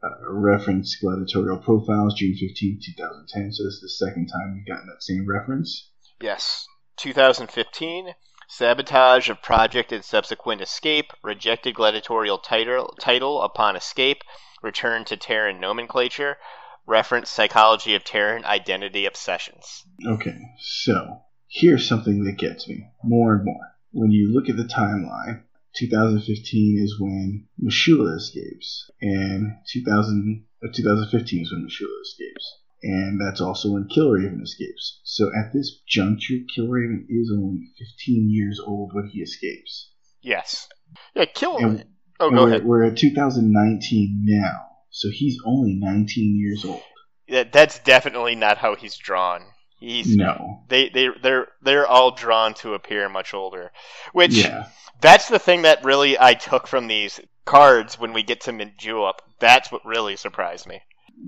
Uh, 0.02 0.08
reference 0.30 0.96
Gladiatorial 0.96 1.58
Profiles, 1.58 2.14
June 2.14 2.34
15, 2.34 2.80
2010. 2.84 3.52
So, 3.52 3.64
this 3.64 3.74
is 3.74 3.80
the 3.80 4.06
second 4.06 4.26
time 4.26 4.54
we've 4.54 4.66
gotten 4.66 4.86
that 4.88 5.02
same 5.02 5.26
reference. 5.26 5.90
Yes. 6.20 6.66
2015. 6.98 8.14
Sabotage 8.48 9.28
of 9.28 9.42
project 9.42 9.92
and 9.92 10.04
subsequent 10.04 10.60
escape. 10.60 11.12
Rejected 11.22 11.74
gladiatorial 11.74 12.38
title, 12.38 12.94
title 13.00 13.42
upon 13.42 13.74
escape. 13.74 14.22
Return 14.62 15.04
to 15.06 15.16
Terran 15.16 15.60
nomenclature. 15.60 16.36
Reference 16.86 17.28
psychology 17.28 17.94
of 17.94 18.04
Terran 18.04 18.44
identity 18.44 19.06
obsessions. 19.06 19.84
Okay, 20.06 20.38
so 20.58 21.22
here's 21.48 21.88
something 21.88 22.22
that 22.24 22.38
gets 22.38 22.68
me 22.68 22.86
more 23.02 23.34
and 23.34 23.44
more. 23.44 23.76
When 23.90 24.12
you 24.12 24.32
look 24.32 24.48
at 24.48 24.56
the 24.56 24.62
timeline, 24.62 25.42
2015 25.76 26.82
is 26.82 27.00
when 27.00 27.46
M'Shulla 27.62 28.16
escapes, 28.16 28.90
and 29.00 29.52
2000, 29.72 30.44
uh, 30.64 30.68
2015 30.74 31.42
is 31.42 31.52
when 31.52 31.66
M'Shulla 31.66 32.00
escapes, 32.02 32.58
and 32.82 33.20
that's 33.20 33.40
also 33.40 33.72
when 33.72 33.88
Killraven 33.88 34.42
escapes. 34.42 35.00
So 35.04 35.30
at 35.36 35.52
this 35.52 35.80
juncture, 35.86 36.38
Killraven 36.56 37.06
is 37.08 37.30
only 37.32 37.72
15 37.78 38.30
years 38.30 38.60
old 38.64 38.92
when 38.94 39.08
he 39.08 39.20
escapes. 39.20 39.90
Yes. 40.22 40.68
Yeah, 41.14 41.26
kill. 41.26 41.58
And- 41.58 41.84
oh, 42.20 42.30
go 42.30 42.42
we're, 42.42 42.48
ahead. 42.48 42.64
we're 42.64 42.84
at 42.84 42.96
2019 42.96 44.22
now, 44.24 44.66
so 44.90 45.08
he's 45.10 45.38
only 45.44 45.74
19 45.74 46.38
years 46.40 46.64
old. 46.64 46.82
That, 47.28 47.52
that's 47.52 47.80
definitely 47.80 48.34
not 48.34 48.58
how 48.58 48.76
he's 48.76 48.96
drawn. 48.96 49.42
He's 49.78 50.16
No. 50.16 50.62
they 50.68 50.88
they 50.88 51.08
they're 51.22 51.48
they're 51.62 51.86
all 51.86 52.14
drawn 52.14 52.54
to 52.54 52.74
appear 52.74 53.08
much 53.08 53.34
older, 53.34 53.72
which 54.12 54.36
Yeah. 54.36 54.66
that's 55.00 55.28
the 55.28 55.38
thing 55.38 55.62
that 55.62 55.84
really 55.84 56.18
I 56.18 56.34
took 56.34 56.66
from 56.66 56.86
these 56.86 57.20
cards 57.44 57.98
when 57.98 58.12
we 58.12 58.22
get 58.22 58.40
to 58.42 58.52
Mint 58.52 58.78
Julep. 58.78 59.20
That's 59.38 59.70
what 59.70 59.84
really 59.84 60.16
surprised 60.16 60.66
me. 60.66 60.80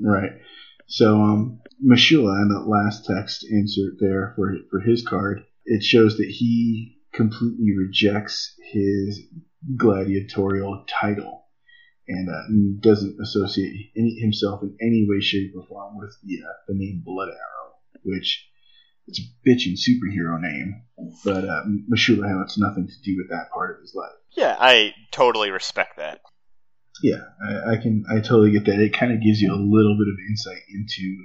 Right. 0.03 0.33
So, 0.87 1.21
um, 1.21 1.61
M'Shulla, 1.85 2.41
in 2.43 2.49
the 2.49 2.61
last 2.67 3.05
text 3.05 3.45
insert 3.49 3.95
there 4.01 4.33
for 4.35 4.57
for 4.71 4.81
his 4.81 5.07
card, 5.07 5.43
it 5.67 5.83
shows 5.83 6.17
that 6.17 6.29
he 6.31 6.97
completely 7.13 7.75
rejects 7.77 8.55
his 8.73 9.21
gladiatorial 9.77 10.85
title 10.89 11.45
and 12.07 12.29
uh, 12.31 12.81
doesn't 12.81 13.21
associate 13.21 13.91
any, 13.97 14.15
himself 14.21 14.63
in 14.63 14.75
any 14.81 15.07
way, 15.09 15.21
shape, 15.21 15.53
or 15.57 15.67
form 15.67 15.99
with 15.99 16.17
the 16.25 16.37
uh, 16.43 16.53
the 16.67 16.75
name 16.75 17.03
Blood 17.05 17.29
Arrow, 17.29 17.68
which 18.03 18.47
it's 19.07 19.21
a 19.21 19.49
bitchin' 19.49 19.75
superhero 19.79 20.41
name, 20.41 20.83
but 21.25 21.45
uh, 21.45 21.63
M'Shulla 21.91 22.29
has 22.29 22.59
nothing 22.59 22.87
to 22.87 23.03
do 23.03 23.17
with 23.17 23.31
that 23.31 23.51
part 23.53 23.75
of 23.77 23.81
his 23.81 23.95
life. 23.95 24.13
Yeah, 24.37 24.57
I 24.59 24.93
totally 25.13 25.51
respect 25.51 25.97
that. 25.97 26.21
Yeah, 27.03 27.23
I, 27.43 27.73
I 27.73 27.77
can. 27.77 28.05
I 28.11 28.17
totally 28.21 28.51
get 28.53 28.65
that. 28.67 28.81
It 28.81 28.93
kind 28.93 29.13
of 29.13 29.23
gives 29.23 29.41
you 29.41 29.53
a 29.53 29.57
little 29.57 29.97
bit 29.97 30.09
of 30.09 30.19
insight 30.29 30.63
into 30.75 31.17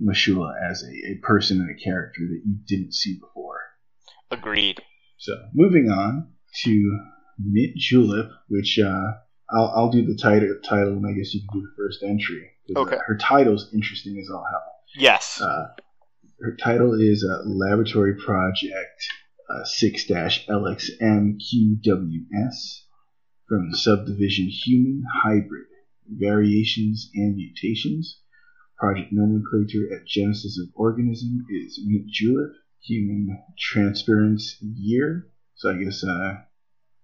M'Shulla 0.00 0.52
as 0.70 0.82
a, 0.82 1.12
a 1.12 1.18
person 1.22 1.60
and 1.60 1.70
a 1.70 1.82
character 1.82 2.22
that 2.22 2.42
you 2.44 2.56
didn't 2.66 2.94
see 2.94 3.18
before. 3.20 3.60
Agreed. 4.30 4.80
So, 5.18 5.32
moving 5.54 5.90
on 5.90 6.32
to 6.64 7.00
Mint 7.38 7.76
Julep, 7.76 8.30
which 8.48 8.78
uh, 8.82 9.12
I'll, 9.54 9.72
I'll 9.76 9.90
do 9.90 10.04
the 10.04 10.16
title, 10.20 10.56
title, 10.64 10.94
and 10.94 11.06
I 11.06 11.12
guess 11.12 11.34
you 11.34 11.42
can 11.48 11.60
do 11.60 11.66
the 11.66 11.74
first 11.76 12.02
entry. 12.02 12.50
uh, 12.74 12.80
Okay. 12.80 12.96
her 13.06 13.16
title's 13.18 13.70
interesting 13.74 14.18
as 14.20 14.30
all 14.32 14.44
hell. 14.50 14.62
Yes. 14.96 15.40
Uh, 15.40 15.66
her 16.42 16.56
title 16.56 16.94
is 16.94 17.24
uh, 17.24 17.42
Laboratory 17.46 18.16
Project 18.16 19.06
uh, 19.48 19.64
6 19.64 20.04
LXMQWS 20.06 21.38
from 23.48 23.70
the 23.70 23.76
subdivision 23.76 24.48
Human 24.48 25.04
Hybrid 25.22 25.66
Variations 26.08 27.10
and 27.14 27.36
Mutations. 27.36 28.18
Project 28.76 29.12
nomenclature 29.12 29.94
at 29.94 30.06
Genesis 30.06 30.58
of 30.60 30.68
Organism 30.74 31.46
is 31.50 31.80
Mint 31.84 32.08
Julep. 32.10 32.52
Human 32.84 33.38
Transference 33.58 34.56
Year. 34.60 35.28
So 35.54 35.70
I 35.70 35.74
guess 35.74 36.02
uh, 36.02 36.34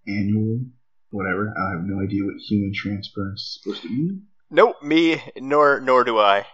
annual, 0.08 0.60
whatever. 1.10 1.54
I 1.56 1.70
have 1.76 1.84
no 1.84 2.02
idea 2.02 2.24
what 2.24 2.34
human 2.38 2.72
transference 2.74 3.40
is 3.40 3.60
supposed 3.62 3.82
to 3.82 3.88
mean. 3.88 4.26
nope, 4.50 4.82
me 4.82 5.22
nor 5.36 5.80
nor 5.80 6.02
do 6.02 6.18
I. 6.18 6.46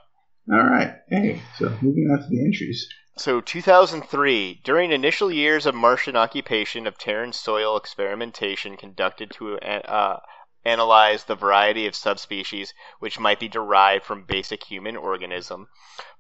All 0.53 0.63
right. 0.63 0.97
Hey, 1.09 1.41
so 1.59 1.71
moving 1.81 2.11
on 2.11 2.23
to 2.23 2.29
the 2.29 2.45
entries. 2.45 2.89
So, 3.17 3.41
2003, 3.41 4.61
during 4.65 4.91
initial 4.91 5.31
years 5.33 5.67
of 5.67 5.75
Martian 5.75 6.17
occupation 6.17 6.87
of 6.87 6.99
Terran 6.99 7.33
soil 7.33 7.77
experimentation 7.77 8.77
conducted 8.77 9.31
to 9.33 9.59
uh, 9.59 10.19
analyze 10.65 11.25
the 11.25 11.35
variety 11.35 11.87
of 11.87 11.95
subspecies 11.95 12.75
which 12.99 13.21
might 13.21 13.39
be 13.39 13.49
derived 13.49 14.05
from 14.05 14.25
basic 14.25 14.65
human 14.65 14.97
organism, 14.97 15.69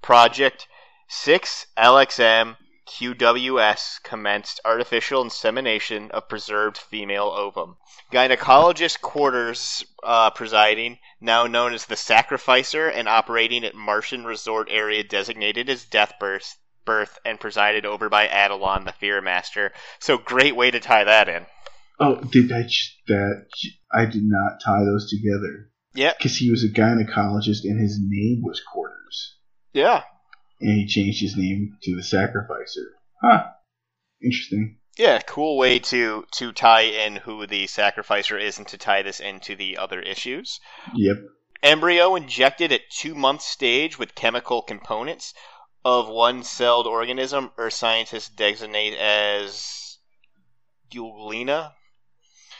Project 0.01 0.69
6LXM 1.11 2.57
QWS 2.87 4.03
commenced 4.03 4.61
artificial 4.65 5.23
insemination 5.23 6.11
of 6.11 6.29
preserved 6.29 6.77
female 6.77 7.33
ovum. 7.35 7.79
Gynecologist 8.13 9.01
quarters 9.01 9.85
uh, 10.03 10.29
presiding, 10.31 10.99
now 11.25 11.47
known 11.47 11.73
as 11.75 11.87
the 11.87 11.97
Sacrificer, 11.97 12.89
and 12.89 13.09
operating 13.09 13.65
at 13.65 13.75
Martian 13.75 14.25
resort 14.25 14.69
area 14.71 15.03
designated 15.03 15.69
as 15.69 15.85
Death 15.85 16.13
Birth, 16.21 16.57
birth 16.85 17.19
and 17.25 17.41
presided 17.41 17.85
over 17.87 18.09
by 18.09 18.29
Adelon, 18.29 18.85
the 18.85 18.93
Fear 18.93 19.21
Master. 19.23 19.73
So 20.01 20.19
great 20.19 20.55
way 20.55 20.71
to 20.71 20.81
tie 20.81 21.05
that 21.05 21.29
in. 21.29 21.47
Oh, 21.99 22.17
did 22.17 22.53
I 22.53 22.69
that 23.09 23.47
I 23.93 24.05
did 24.07 24.23
not 24.25 24.61
tie 24.65 24.85
those 24.85 25.09
together 25.11 25.71
Yeah. 25.95 26.13
because 26.19 26.37
he 26.37 26.51
was 26.51 26.63
a 26.65 26.69
gynecologist 26.69 27.65
and 27.65 27.81
his 27.81 27.99
name 28.01 28.43
was 28.43 28.61
Quarters, 28.61 29.39
Yeah. 29.73 30.03
and 30.61 30.73
he 30.79 30.87
changed 30.87 31.21
his 31.23 31.37
name 31.37 31.79
to 31.85 31.97
the 31.97 32.03
Sacrificer. 32.03 32.83
Huh. 33.23 33.47
Interesting. 34.23 34.79
Yeah, 34.97 35.21
cool 35.21 35.57
way 35.57 35.79
to 35.81 36.25
to 36.33 36.53
tie 36.53 36.83
in 36.83 37.17
who 37.17 37.47
the 37.47 37.67
sacrificer 37.67 38.39
is 38.39 38.59
and 38.59 38.69
to 38.69 38.79
tie 38.79 39.03
this 39.03 39.21
into 39.21 39.57
the 39.57 39.79
other 39.79 40.01
issues. 40.01 40.61
Yep. 40.95 41.17
Embryo 41.63 42.15
injected 42.15 42.73
at 42.73 42.91
two 42.91 43.15
month 43.15 43.43
stage 43.43 43.99
with 43.99 44.15
chemical 44.15 44.63
components 44.63 45.35
of 45.85 46.09
one 46.09 46.43
celled 46.43 46.87
organism, 46.87 47.51
or 47.59 47.71
scientists 47.71 48.29
designate 48.29 48.95
as 48.95 49.99
Euglena, 50.93 51.73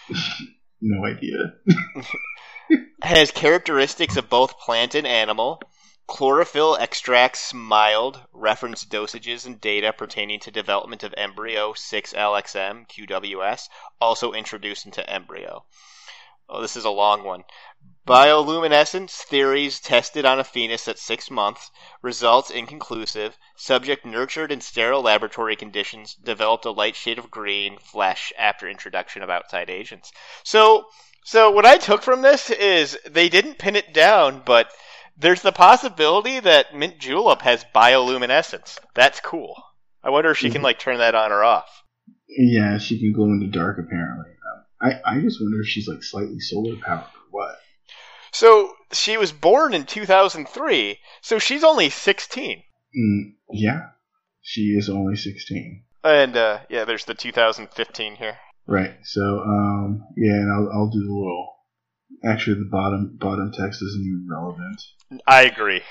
No 0.87 1.05
idea. 1.07 1.55
has 3.03 3.31
characteristics 3.31 4.17
of 4.19 4.29
both 4.29 4.59
plant 4.59 4.95
and 4.95 5.07
animal. 5.07 5.63
Chlorophyll 6.07 6.77
extracts 6.77 7.55
mild, 7.55 8.27
reference 8.31 8.85
dosages 8.85 9.47
and 9.47 9.59
data 9.59 9.91
pertaining 9.91 10.39
to 10.41 10.51
development 10.51 11.03
of 11.03 11.15
embryo 11.17 11.73
6LXM 11.73 12.87
QWS, 12.89 13.69
also 14.01 14.33
introduced 14.33 14.85
into 14.85 15.09
embryo. 15.09 15.65
Oh, 16.47 16.61
this 16.61 16.77
is 16.77 16.85
a 16.85 16.91
long 16.91 17.25
one. 17.25 17.45
Bioluminescence 18.07 19.23
theories 19.23 19.81
tested 19.81 20.27
on 20.27 20.39
a 20.39 20.45
fetus 20.45 20.87
at 20.89 20.99
six 20.99 21.31
months. 21.31 21.71
Results 22.03 22.51
inconclusive. 22.51 23.39
Subject 23.57 24.05
nurtured 24.05 24.53
in 24.53 24.61
sterile 24.61 25.01
laboratory 25.01 25.57
conditions. 25.57 26.15
Developed 26.15 26.67
a 26.67 26.71
light 26.71 26.97
shade 26.97 27.19
of 27.19 27.31
green 27.31 27.79
flesh 27.79 28.31
after 28.37 28.69
introduction 28.69 29.23
of 29.23 29.31
outside 29.31 29.71
agents. 29.71 30.13
So, 30.43 30.91
so 31.25 31.51
what 31.51 31.65
I 31.65 31.79
took 31.79 32.03
from 32.03 32.21
this 32.21 32.51
is 32.51 32.99
they 33.07 33.31
didn't 33.31 33.59
pin 33.59 33.75
it 33.75 33.95
down, 33.95 34.43
but 34.45 34.71
there's 35.17 35.43
the 35.43 35.53
possibility 35.53 36.41
that 36.41 36.75
mint 36.75 36.99
julep 36.99 37.43
has 37.43 37.65
bioluminescence. 37.75 38.79
That's 38.95 39.21
cool. 39.21 39.55
I 40.03 40.11
wonder 40.11 40.31
if 40.31 40.39
she 40.39 40.51
can 40.51 40.61
Mhm. 40.61 40.65
like 40.65 40.79
turn 40.79 40.99
that 40.99 41.15
on 41.15 41.33
or 41.33 41.43
off. 41.45 41.83
Yeah, 42.29 42.79
she 42.79 42.99
can 42.99 43.13
glow 43.13 43.27
in 43.27 43.41
the 43.41 43.47
dark 43.47 43.79
apparently. 43.79 44.31
Um, 44.31 44.65
I 45.07 45.17
I 45.17 45.21
just 45.21 45.41
wonder 45.41 45.61
if 45.61 45.67
she's 45.69 45.89
like 45.89 46.03
slightly 46.03 46.41
solar 46.41 46.77
powered 46.77 47.05
or 47.05 47.27
what. 47.31 47.57
So 48.33 48.75
she 48.93 49.17
was 49.17 49.31
born 49.33 49.73
in 49.75 49.85
2003, 49.87 50.99
so 51.23 51.39
she's 51.39 51.63
only 51.63 51.89
16. 51.89 52.63
Mm, 52.97 53.35
yeah, 53.53 53.91
she 54.43 54.75
is 54.77 54.89
only 54.91 55.17
sixteen. 55.17 55.85
And 56.03 56.37
uh, 56.37 56.61
yeah, 56.69 56.85
there's 56.85 57.05
the 57.07 57.15
2015 57.15 58.17
here. 58.17 58.39
Right. 58.67 58.95
So 59.05 59.41
um 59.41 60.07
yeah, 60.17 60.33
and 60.35 60.51
I'll 60.53 60.71
I'll 60.73 60.91
do 60.91 60.99
the 61.01 61.13
little. 61.13 61.54
Actually, 62.25 62.61
the 62.61 62.69
bottom 62.71 63.17
bottom 63.19 63.53
text 63.53 63.83
isn't 63.83 64.03
even 64.03 64.27
relevant. 64.31 64.83
I 65.27 65.45
agree. 65.45 65.83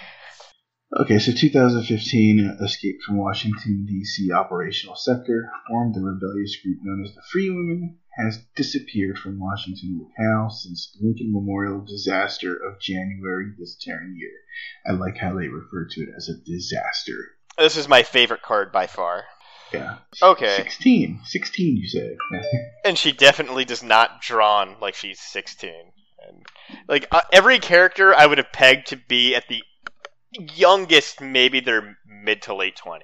Okay, 0.95 1.17
so 1.17 1.32
2015 1.32 2.39
uh, 2.39 2.63
escaped 2.63 3.01
from 3.03 3.17
Washington, 3.17 3.86
D.C. 3.89 4.32
operational 4.32 4.95
sector, 4.95 5.49
formed 5.67 5.95
the 5.95 6.01
rebellious 6.01 6.55
group 6.61 6.78
known 6.84 7.03
as 7.03 7.15
the 7.15 7.21
Free 7.32 7.49
Women, 7.49 7.97
has 8.15 8.45
disappeared 8.55 9.17
from 9.17 9.39
Washington 9.39 9.99
locale 9.99 10.51
since 10.51 10.95
Lincoln 11.01 11.32
Memorial 11.34 11.84
disaster 11.84 12.55
of 12.55 12.80
January 12.80 13.53
this 13.57 13.76
tearing 13.84 14.15
year. 14.15 14.30
I 14.86 14.91
like 14.91 15.17
how 15.17 15.36
they 15.36 15.47
refer 15.47 15.88
to 15.89 16.01
it 16.01 16.09
as 16.15 16.30
a 16.30 16.38
disaster. 16.45 17.38
This 17.57 17.76
is 17.76 17.88
my 17.88 18.03
favorite 18.03 18.43
card 18.43 18.71
by 18.71 18.86
far. 18.86 19.24
Yeah. 19.71 19.97
Okay. 20.21 20.55
16. 20.57 21.21
16, 21.26 21.78
you 21.78 21.88
say. 21.88 22.15
And 22.86 22.97
she 22.97 23.11
definitely 23.11 23.65
does 23.65 23.82
not 23.82 24.21
drawn 24.21 24.76
like 24.80 24.93
she's 24.93 25.19
16. 25.19 25.93
And 26.28 26.45
like 26.88 27.07
uh, 27.11 27.21
every 27.32 27.59
character 27.59 28.13
I 28.13 28.26
would 28.26 28.38
have 28.38 28.51
pegged 28.51 28.88
to 28.88 28.97
be 28.97 29.36
at 29.36 29.47
the 29.47 29.61
youngest, 30.55 31.21
maybe 31.21 31.59
they're 31.59 31.97
mid 32.05 32.41
to 32.43 32.55
late 32.55 32.76
20s. 32.76 33.01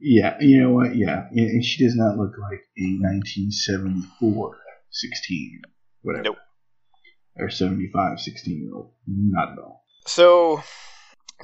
yeah, 0.00 0.36
you 0.40 0.62
know 0.62 0.72
what? 0.72 0.96
Yeah. 0.96 1.24
And 1.30 1.50
and 1.50 1.64
she 1.64 1.84
does 1.84 1.94
not 1.96 2.16
look 2.16 2.32
like 2.40 2.60
a 2.78 2.86
1974 3.00 4.56
16. 4.90 5.62
Whatever. 6.02 6.24
Nope. 6.24 6.36
Or 7.38 7.50
75 7.50 8.20
16 8.20 8.62
year 8.62 8.74
old. 8.74 8.92
Not 9.06 9.52
at 9.52 9.58
all. 9.58 9.84
So 10.06 10.62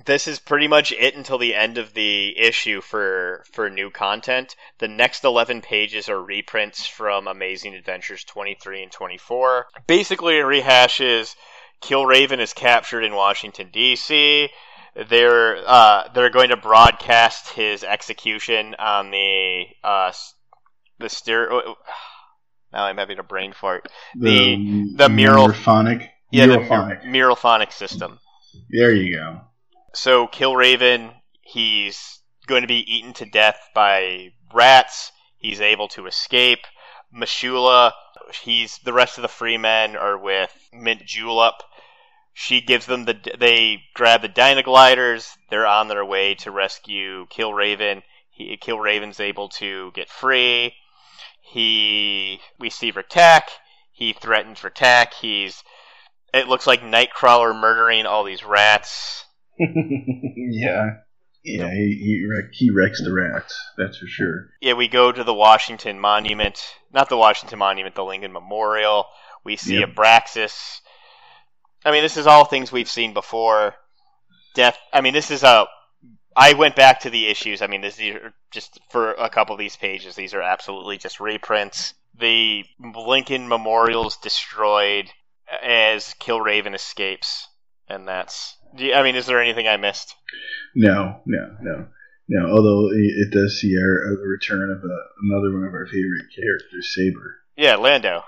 this 0.04 0.28
is 0.28 0.38
pretty 0.38 0.68
much 0.68 0.92
it 0.92 1.16
until 1.16 1.38
the 1.38 1.54
end 1.54 1.78
of 1.78 1.94
the 1.94 2.38
issue 2.38 2.80
for 2.80 3.44
for 3.52 3.70
new 3.70 3.90
content. 3.90 4.54
The 4.78 4.88
next 4.88 5.24
11 5.24 5.62
pages 5.62 6.08
are 6.08 6.22
reprints 6.22 6.86
from 6.86 7.26
Amazing 7.26 7.74
Adventures 7.74 8.24
23 8.24 8.82
and 8.84 8.92
24. 8.92 9.66
Basically 9.86 10.38
it 10.38 10.44
rehashes 10.44 11.34
Killraven 11.82 12.38
is 12.40 12.52
captured 12.52 13.02
in 13.04 13.14
Washington 13.14 13.70
D.C. 13.72 14.48
They're 15.08 15.58
uh, 15.66 16.08
they're 16.14 16.30
going 16.30 16.48
to 16.50 16.56
broadcast 16.56 17.50
his 17.50 17.84
execution 17.84 18.74
on 18.78 19.10
the 19.10 19.64
uh, 19.84 20.12
the 20.98 21.08
stereo. 21.08 21.76
Now 22.72 22.84
I'm 22.84 22.96
having 22.98 23.18
a 23.18 23.22
brain 23.22 23.52
fart. 23.52 23.88
The- 24.16 24.56
the 24.96 25.08
mural- 25.08 25.48
Muralphonic. 25.48 26.08
Yeah, 26.30 26.46
the 26.46 26.58
mur- 26.58 27.00
Muralphonic 27.04 27.72
system. 27.72 28.18
There 28.68 28.92
you 28.92 29.14
go. 29.16 29.40
So 29.96 30.28
Killraven, 30.28 31.22
he's 31.40 32.20
going 32.46 32.60
to 32.60 32.68
be 32.68 32.84
eaten 32.94 33.14
to 33.14 33.24
death 33.24 33.70
by 33.74 34.32
rats. 34.52 35.10
He's 35.38 35.62
able 35.62 35.88
to 35.88 36.06
escape. 36.06 36.66
Mashula, 37.10 37.92
he's 38.42 38.76
the 38.84 38.92
rest 38.92 39.16
of 39.16 39.22
the 39.22 39.28
free 39.28 39.56
men 39.56 39.96
are 39.96 40.18
with 40.18 40.52
Mint 40.70 41.06
Julep. 41.06 41.62
She 42.34 42.60
gives 42.60 42.84
them 42.84 43.06
the 43.06 43.14
they 43.38 43.84
grab 43.94 44.20
the 44.20 44.28
Dynagliders. 44.28 45.34
They're 45.48 45.66
on 45.66 45.88
their 45.88 46.04
way 46.04 46.34
to 46.36 46.50
rescue 46.50 47.26
Killraven. 47.28 48.02
He, 48.28 48.54
Killraven's 48.58 49.18
able 49.18 49.48
to 49.60 49.92
get 49.92 50.10
free. 50.10 50.74
He 51.40 52.42
we 52.58 52.68
see 52.68 52.92
Ratak. 52.92 53.44
He 53.92 54.12
threatens 54.12 54.60
Ratak. 54.60 55.14
He's 55.14 55.64
it 56.34 56.48
looks 56.48 56.66
like 56.66 56.82
Nightcrawler 56.82 57.58
murdering 57.58 58.04
all 58.04 58.24
these 58.24 58.44
rats. 58.44 59.25
yeah. 60.50 60.96
Yeah, 61.44 61.70
he 61.70 61.96
he, 62.02 62.26
wreck, 62.28 62.50
he 62.52 62.70
wrecks 62.70 63.00
the 63.02 63.12
rats. 63.12 63.56
That's 63.78 63.98
for 63.98 64.06
sure. 64.08 64.48
Yeah, 64.60 64.72
we 64.72 64.88
go 64.88 65.12
to 65.12 65.22
the 65.22 65.32
Washington 65.32 66.00
Monument, 66.00 66.60
not 66.92 67.08
the 67.08 67.16
Washington 67.16 67.60
Monument, 67.60 67.94
the 67.94 68.04
Lincoln 68.04 68.32
Memorial. 68.32 69.06
We 69.44 69.54
see 69.56 69.78
Yep. 69.78 69.90
Abraxas. 69.90 70.80
I 71.84 71.92
mean, 71.92 72.02
this 72.02 72.16
is 72.16 72.26
all 72.26 72.44
things 72.44 72.72
we've 72.72 72.88
seen 72.90 73.14
before. 73.14 73.76
Death. 74.56 74.76
I 74.92 75.00
mean, 75.02 75.12
this 75.14 75.30
is 75.30 75.44
a. 75.44 75.66
I 76.34 76.54
went 76.54 76.74
back 76.74 77.00
to 77.00 77.10
the 77.10 77.28
issues. 77.28 77.62
I 77.62 77.68
mean, 77.68 77.80
this 77.80 77.94
these 77.96 78.16
are 78.16 78.34
just 78.50 78.80
for 78.90 79.12
a 79.12 79.30
couple 79.30 79.54
of 79.54 79.60
these 79.60 79.76
pages. 79.76 80.16
These 80.16 80.34
are 80.34 80.42
absolutely 80.42 80.98
just 80.98 81.20
reprints. 81.20 81.94
The 82.18 82.64
Lincoln 82.80 83.46
Memorial's 83.46 84.16
destroyed 84.16 85.10
as 85.62 86.12
Killraven 86.20 86.74
escapes, 86.74 87.46
and 87.88 88.08
that's. 88.08 88.56
You- 88.80 88.94
I 88.94 89.02
mean, 89.02 89.16
is 89.16 89.26
there 89.26 89.40
anything 89.42 89.66
I 89.68 89.76
missed? 89.76 90.14
No, 90.74 91.20
no, 91.26 91.56
no, 91.60 91.86
no. 92.28 92.46
Although 92.50 92.90
it, 92.92 93.28
it 93.28 93.30
does 93.32 93.60
see 93.60 93.74
our, 93.78 94.16
the 94.16 94.26
return 94.28 94.70
of 94.70 94.78
a, 94.84 94.96
another 95.22 95.52
one 95.52 95.66
of 95.66 95.74
our 95.74 95.86
favorite 95.86 96.26
characters, 96.34 96.94
Saber. 96.94 97.36
Yeah, 97.56 97.76
Lando. 97.76 98.22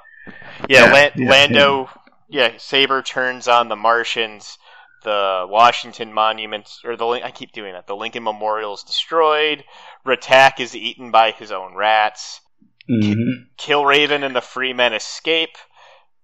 Yeah, 0.69 0.87
Yeah, 0.87 0.93
Lan- 0.93 1.13
yeah, 1.17 1.31
Lando. 1.31 1.91
Yeah, 2.31 2.53
Saber 2.59 3.03
turns 3.03 3.49
on 3.49 3.69
the 3.69 3.77
Martians. 3.77 4.59
The 5.05 5.47
Washington 5.49 6.13
Monument, 6.13 6.69
or 6.85 6.97
the 6.97 7.07
I 7.07 7.31
keep 7.31 7.53
doing 7.53 7.73
that. 7.73 7.87
The 7.87 7.95
Lincoln 7.95 8.25
Memorial 8.25 8.75
is 8.75 8.83
destroyed. 8.83 9.63
Ratak 10.05 10.59
is 10.59 10.75
eaten 10.75 11.13
by 11.13 11.31
his 11.31 11.53
own 11.53 11.77
rats. 11.77 12.41
Mm-hmm. 12.91 13.45
Killraven 13.59 14.25
and 14.25 14.35
the 14.35 14.41
Freemen 14.41 14.93
escape, 14.95 15.57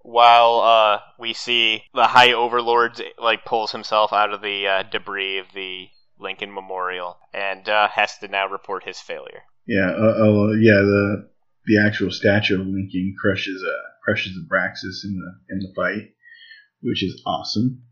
while 0.05 0.61
uh, 0.61 1.01
we 1.19 1.33
see 1.33 1.83
the 1.95 2.07
High 2.07 2.33
Overlord 2.33 3.03
like 3.19 3.45
pulls 3.45 3.73
himself 3.73 4.13
out 4.13 4.33
of 4.33 4.43
the 4.43 4.69
uh, 4.69 4.83
debris 4.85 5.39
of 5.39 5.47
the 5.55 5.89
Lincoln 6.21 6.53
Memorial 6.53 7.17
and 7.33 7.69
uh, 7.69 7.89
has 7.89 8.17
to 8.19 8.29
now 8.29 8.47
report 8.47 8.85
his 8.85 9.01
failure. 9.01 9.43
Yeah, 9.67 9.91
uh, 9.91 10.15
oh, 10.19 10.53
yeah. 10.53 10.75
The 10.75 11.29
the 11.67 11.83
actual 11.85 12.11
statue 12.11 12.61
of 12.61 12.67
Lincoln 12.67 13.17
crushes 13.21 13.65
uh, 13.67 13.89
crushes 14.05 14.33
Abraxas 14.39 15.05
in 15.05 15.19
the 15.19 15.55
in 15.55 15.59
the 15.61 15.73
fight, 15.75 16.11
which 16.83 17.03
is 17.03 17.23
awesome. 17.27 17.83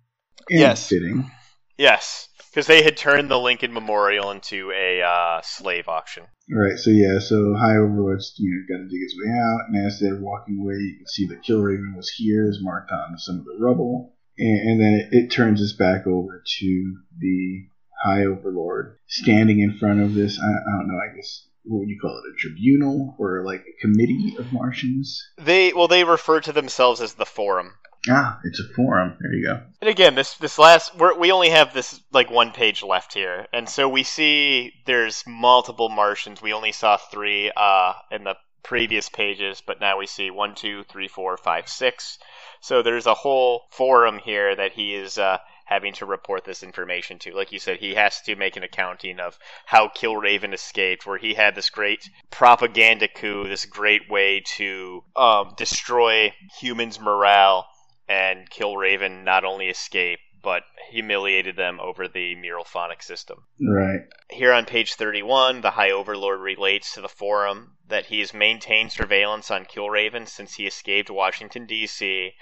And 0.51 0.61
Yes. 0.61 0.89
fitting. 0.89 1.31
Yes, 1.79 2.29
because 2.53 2.67
they 2.67 2.83
had 2.83 2.97
turned 2.97 3.31
the 3.31 3.39
Lincoln 3.39 3.73
Memorial 3.73 4.31
into 4.31 4.71
a 4.73 5.01
uh, 5.01 5.41
slave 5.43 5.89
auction. 5.89 6.25
Right, 6.51 6.79
so 6.79 6.91
yeah, 6.91 7.19
so 7.19 7.55
High 7.55 7.77
Overlord's 7.77 8.35
you 8.39 8.51
know 8.51 8.77
got 8.77 8.83
to 8.83 8.89
dig 8.89 9.01
his 9.01 9.17
way 9.19 9.31
out, 9.33 9.69
and 9.69 9.87
as 9.87 9.99
they're 9.99 10.21
walking 10.21 10.59
away, 10.61 10.75
you 10.75 10.97
can 10.99 11.07
see 11.07 11.27
that 11.29 11.43
Killraven 11.43 11.97
was 11.97 12.11
here, 12.11 12.49
is 12.49 12.61
marked 12.61 12.93
on 12.93 13.17
some 13.19 13.39
of 13.39 13.45
the 13.45 13.57
rubble, 13.59 14.15
and, 14.37 14.71
and 14.71 14.81
then 14.81 14.93
it, 14.95 15.09
it 15.13 15.31
turns 15.31 15.63
us 15.63 15.73
back 15.73 16.07
over 16.07 16.43
to 16.59 16.97
the 17.19 17.69
High 18.05 18.27
Overlord 18.27 18.99
standing 19.07 19.61
in 19.61 19.79
front 19.79 20.01
of 20.01 20.15
this. 20.15 20.39
I, 20.39 20.49
I 20.49 20.79
don't 20.79 20.89
know, 20.89 20.99
I 20.99 21.15
guess 21.17 21.49
what 21.65 21.79
would 21.79 21.89
you 21.89 21.99
call 22.01 22.19
it, 22.19 22.33
a 22.33 22.37
tribunal 22.37 23.15
or 23.19 23.45
like 23.45 23.61
a 23.61 23.81
committee 23.81 24.35
of 24.39 24.53
Martians? 24.53 25.23
They 25.39 25.73
well, 25.73 25.89
they 25.89 26.05
refer 26.05 26.41
to 26.41 26.53
themselves 26.53 27.01
as 27.01 27.15
the 27.15 27.25
Forum. 27.25 27.75
Ah, 28.09 28.41
it's 28.43 28.59
a 28.59 28.65
forum. 28.75 29.17
There 29.21 29.33
you 29.33 29.45
go. 29.45 29.63
And 29.81 29.89
again, 29.89 30.17
this 30.17 30.35
this 30.35 30.59
last 30.59 30.93
we 31.19 31.31
only 31.31 31.51
have 31.51 31.73
this 31.73 32.01
like 32.11 32.31
one 32.31 32.51
page 32.51 32.83
left 32.83 33.15
here, 33.15 33.47
and 33.53 33.69
so 33.69 33.89
we 33.89 34.03
see 34.03 34.73
there's 34.87 35.23
multiple 35.27 35.89
Martians. 35.89 36.43
We 36.43 36.53
only 36.53 36.73
saw 36.73 36.97
three 36.97 37.53
uh, 37.57 37.93
in 38.11 38.25
the 38.25 38.37
previous 38.65 39.09
pages, 39.09 39.63
but 39.65 39.81
now 39.81 39.99
we 39.99 40.07
see 40.07 40.31
one, 40.31 40.55
two, 40.55 40.83
three, 40.85 41.09
four, 41.09 41.37
five, 41.37 41.69
six. 41.69 42.19
So 42.61 42.83
there's 42.83 43.07
a 43.07 43.15
whole 43.15 43.67
forum 43.71 44.19
here 44.19 44.55
that 44.55 44.73
he 44.73 44.95
is 44.95 45.19
uh, 45.19 45.39
having 45.65 45.93
to 45.95 46.07
report 46.07 46.45
this 46.45 46.63
information 46.63 47.19
to. 47.21 47.35
Like 47.35 47.53
you 47.53 47.59
said, 47.59 47.79
he 47.79 47.95
has 47.95 48.21
to 48.23 48.37
make 48.37 48.57
an 48.57 48.63
accounting 48.63 49.21
of 49.21 49.39
how 49.65 49.89
Killraven 49.89 50.53
escaped, 50.53 51.07
where 51.07 51.19
he 51.19 51.35
had 51.35 51.55
this 51.55 51.71
great 51.71 52.09
propaganda 52.31 53.09
coup, 53.09 53.49
this 53.49 53.65
great 53.65 54.11
way 54.11 54.43
to 54.57 55.05
um, 55.17 55.55
destroy 55.57 56.33
humans' 56.61 57.01
morale 57.01 57.67
and 58.13 58.51
Killraven 58.51 59.25
not 59.25 59.43
only 59.43 59.69
escaped, 59.69 60.23
but 60.43 60.65
humiliated 60.91 61.57
them 61.57 61.81
over 61.81 62.09
the 62.09 62.35
Muralphonic 62.35 63.03
system. 63.03 63.47
Right. 63.59 64.03
Here 64.29 64.53
on 64.53 64.67
page 64.67 64.95
31, 64.95 65.63
the 65.63 65.71
High 65.71 65.93
Overlord 65.93 66.41
relates 66.41 66.93
to 66.93 67.01
the 67.01 67.09
forum 67.09 67.79
that 67.89 68.07
he 68.07 68.21
has 68.21 68.35
maintained 68.35 68.93
surveillance 68.93 69.51
on 69.51 69.65
Killraven 69.65 70.29
since 70.29 70.55
he 70.55 70.67
escaped 70.67 71.09
Washington, 71.09 71.65
D.C. 71.65 72.35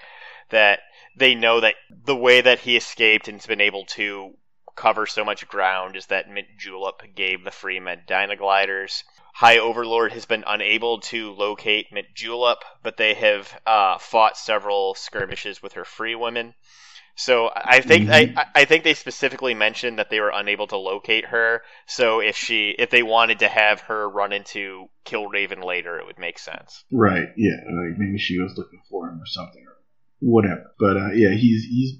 that 0.49 0.81
they 1.15 1.35
know 1.35 1.61
that 1.61 1.75
the 1.89 2.17
way 2.17 2.41
that 2.41 2.59
he 2.59 2.75
escaped 2.75 3.29
and's 3.29 3.47
been 3.47 3.61
able 3.61 3.85
to 3.85 4.33
cover 4.75 5.05
so 5.05 5.23
much 5.23 5.47
ground 5.47 5.95
is 5.95 6.07
that 6.07 6.27
Mint 6.27 6.47
Julep 6.57 7.01
gave 7.15 7.45
the 7.45 7.51
Freemen 7.51 8.01
Dynagliders. 8.07 9.03
High 9.33 9.57
Overlord 9.59 10.11
has 10.13 10.25
been 10.25 10.43
unable 10.45 10.99
to 11.01 11.31
locate 11.31 11.87
Mint 11.91 12.07
Julep, 12.15 12.59
but 12.83 12.97
they 12.97 13.13
have 13.13 13.59
uh, 13.65 13.97
fought 13.97 14.37
several 14.37 14.93
skirmishes 14.95 15.61
with 15.63 15.73
her 15.73 15.85
free 15.85 16.15
women. 16.15 16.53
So 17.15 17.51
I 17.53 17.81
think 17.81 18.07
Mhm. 18.07 18.37
I, 18.37 18.45
I 18.55 18.65
think 18.65 18.83
they 18.83 18.93
specifically 18.93 19.53
mentioned 19.53 19.99
that 19.99 20.09
they 20.09 20.19
were 20.21 20.31
unable 20.33 20.67
to 20.67 20.77
locate 20.77 21.25
her. 21.25 21.61
So 21.85 22.19
if 22.21 22.35
she 22.37 22.69
if 22.79 22.89
they 22.89 23.03
wanted 23.03 23.39
to 23.39 23.47
have 23.49 23.81
her 23.81 24.09
run 24.09 24.31
into 24.31 24.87
Killraven 25.05 25.63
later, 25.63 25.99
it 25.99 26.05
would 26.05 26.17
make 26.19 26.39
sense. 26.39 26.83
Right. 26.91 27.27
Yeah. 27.37 27.57
Like 27.65 27.97
maybe 27.97 28.17
she 28.17 28.39
was 28.39 28.53
looking 28.57 28.81
for 28.89 29.09
him 29.09 29.19
or 29.19 29.25
something 29.25 29.63
or 29.67 29.75
whatever. 30.19 30.71
But 30.79 30.97
uh, 30.97 31.11
yeah, 31.13 31.31
he's 31.35 31.65
he's 31.65 31.99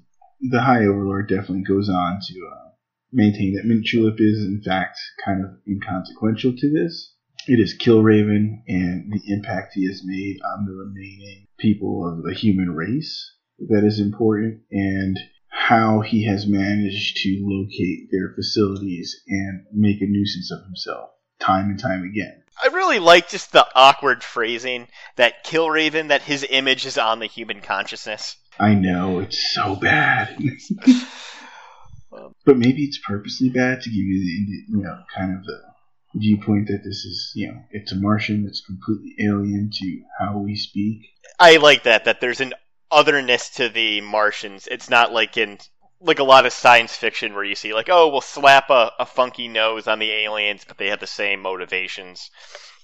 the 0.50 0.62
High 0.62 0.86
Overlord. 0.86 1.28
Definitely 1.28 1.64
goes 1.64 1.90
on 1.90 2.20
to 2.28 2.34
uh, 2.48 2.70
maintain 3.12 3.56
that 3.56 3.66
Mint 3.66 3.84
Julep 3.86 4.16
is 4.20 4.40
in 4.40 4.62
fact 4.66 4.98
kind 5.26 5.44
of 5.44 5.52
inconsequential 5.68 6.54
to 6.58 6.72
this. 6.72 7.16
It 7.48 7.60
is 7.60 7.78
Killraven 7.78 8.64
and 8.68 9.12
the 9.12 9.22
impact 9.34 9.74
he 9.74 9.88
has 9.88 10.04
made 10.06 10.40
on 10.44 10.66
the 10.66 10.74
remaining 10.74 11.48
people 11.58 12.08
of 12.08 12.24
the 12.24 12.34
human 12.34 12.72
race 12.76 13.36
that 13.70 13.84
is 13.84 14.00
important, 14.00 14.62
and 14.72 15.20
how 15.50 16.02
he 16.02 16.26
has 16.26 16.48
managed 16.48 17.18
to 17.18 17.40
locate 17.42 18.10
their 18.12 18.34
facilities 18.36 19.22
and 19.28 19.66
make 19.74 20.02
a 20.02 20.06
nuisance 20.06 20.52
of 20.52 20.64
himself 20.64 21.10
time 21.40 21.70
and 21.70 21.80
time 21.80 22.04
again. 22.04 22.44
I 22.64 22.68
really 22.68 23.00
like 23.00 23.30
just 23.30 23.52
the 23.52 23.68
awkward 23.76 24.24
phrasing 24.24 24.88
that 25.16 25.44
Killraven 25.44 26.10
that 26.10 26.22
his 26.22 26.46
image 26.50 26.86
is 26.86 26.98
on 26.98 27.20
the 27.20 27.26
human 27.26 27.62
consciousness. 27.62 28.38
I 28.60 28.76
know 28.76 29.20
it's 29.20 29.54
so 29.54 29.76
bad, 29.76 30.38
but 32.46 32.58
maybe 32.58 32.84
it's 32.84 33.00
purposely 33.00 33.50
bad 33.50 33.82
to 33.82 33.90
give 33.90 33.98
you 33.98 34.20
the 34.20 34.78
you 34.78 34.84
know 34.84 35.00
kind 35.16 35.38
of 35.38 35.44
the 35.44 35.71
viewpoint 36.16 36.68
that 36.68 36.84
this 36.84 37.06
is 37.06 37.32
you 37.36 37.48
know 37.48 37.62
it's 37.72 37.92
a 37.92 37.96
Martian 37.96 38.44
that's 38.44 38.66
completely 38.66 39.16
alien 39.20 39.70
to 39.72 40.02
how 40.20 40.38
we 40.38 40.56
speak. 40.56 41.02
I 41.40 41.58
like 41.58 41.84
that 41.84 42.06
that 42.06 42.22
there's 42.22 42.42
an 42.42 42.54
otherness 42.90 43.50
to 43.52 43.70
the 43.70 44.02
Martians. 44.02 44.68
It's 44.70 44.90
not 44.90 45.14
like 45.14 45.38
in 45.38 45.60
like 46.00 46.20
a 46.20 46.24
lot 46.24 46.46
of 46.46 46.54
science 46.54 46.96
fiction 46.96 47.34
where 47.34 47.44
you 47.44 47.56
see 47.56 47.74
like 47.74 47.90
oh 47.90 48.10
we'll 48.10 48.22
slap 48.22 48.70
a, 48.70 48.92
a 49.00 49.06
funky 49.06 49.48
nose 49.48 49.88
on 49.88 50.00
the 50.00 50.12
aliens, 50.12 50.66
but 50.68 50.78
they 50.78 50.88
have 50.88 51.00
the 51.00 51.08
same 51.08 51.42
motivations 51.42 52.30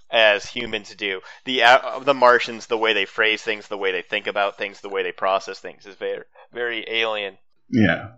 as 0.10 0.46
humans 0.46 0.96
do. 0.96 1.22
The 1.46 1.64
uh, 1.64 2.00
the 2.00 2.14
Martians, 2.14 2.68
the 2.68 2.78
way 2.78 2.94
they 2.94 3.06
phrase 3.06 3.42
things, 3.42 3.68
the 3.68 3.78
way 3.78 3.92
they 3.92 4.02
think 4.02 4.28
about 4.28 4.58
things, 4.58 4.80
the 4.80 4.90
way 4.90 5.04
they 5.04 5.12
process 5.12 5.60
things 5.60 5.86
is 5.86 5.96
very 5.96 6.24
very 6.54 6.86
alien. 6.88 7.38
Yeah, 7.70 8.10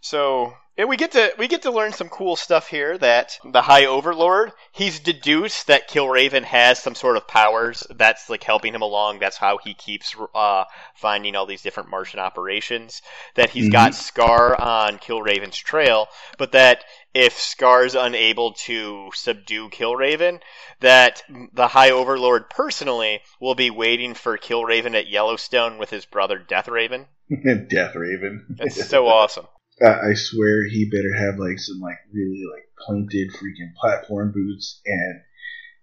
So 0.00 0.54
yeah, 0.78 0.84
we 0.84 0.96
get 0.96 1.10
to 1.12 1.32
we 1.38 1.48
get 1.48 1.62
to 1.62 1.72
learn 1.72 1.92
some 1.92 2.08
cool 2.08 2.36
stuff 2.36 2.68
here. 2.68 2.96
That 2.96 3.36
the 3.44 3.62
High 3.62 3.86
Overlord, 3.86 4.52
he's 4.70 5.00
deduced 5.00 5.66
that 5.66 5.90
Killraven 5.90 6.44
has 6.44 6.78
some 6.78 6.94
sort 6.94 7.16
of 7.16 7.26
powers 7.26 7.84
that's 7.96 8.30
like 8.30 8.44
helping 8.44 8.74
him 8.74 8.82
along. 8.82 9.18
That's 9.18 9.36
how 9.36 9.58
he 9.58 9.74
keeps 9.74 10.14
uh, 10.36 10.64
finding 10.94 11.34
all 11.34 11.46
these 11.46 11.62
different 11.62 11.90
Martian 11.90 12.20
operations. 12.20 13.02
That 13.34 13.50
he's 13.50 13.68
got 13.70 13.96
Scar 13.96 14.60
on 14.60 14.98
Killraven's 14.98 15.56
trail, 15.58 16.06
but 16.38 16.52
that 16.52 16.84
if 17.14 17.38
Scar's 17.38 17.94
unable 17.94 18.52
to 18.64 19.10
subdue 19.14 19.70
Killraven, 19.70 20.40
that 20.80 21.22
the 21.52 21.68
High 21.68 21.90
Overlord 21.90 22.50
personally 22.50 23.20
will 23.40 23.54
be 23.54 23.70
waiting 23.70 24.14
for 24.14 24.38
Killraven 24.38 24.94
at 24.94 25.08
Yellowstone 25.08 25.78
with 25.78 25.90
his 25.90 26.04
brother 26.04 26.38
Deathraven. 26.38 27.06
Death 27.68 27.94
Raven. 27.94 28.46
That's 28.50 28.88
so 28.88 29.06
awesome. 29.06 29.46
I 29.82 30.14
swear 30.14 30.64
he 30.68 30.90
better 30.90 31.14
have 31.14 31.38
like 31.38 31.58
some 31.58 31.80
like 31.80 31.98
really 32.12 32.42
like 32.52 32.64
pointed 32.86 33.30
freaking 33.32 33.74
platform 33.80 34.32
boots 34.32 34.80
and 34.84 35.20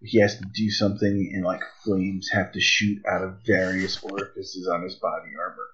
he 0.02 0.20
has 0.20 0.38
to 0.38 0.46
do 0.54 0.70
something 0.70 1.32
and 1.34 1.46
like 1.46 1.62
flames 1.84 2.30
have 2.34 2.52
to 2.54 2.60
shoot 2.60 3.02
out 3.10 3.24
of 3.24 3.40
various 3.46 4.02
orifices 4.04 4.68
on 4.68 4.84
his 4.84 4.96
body 4.96 5.32
armor 5.40 5.70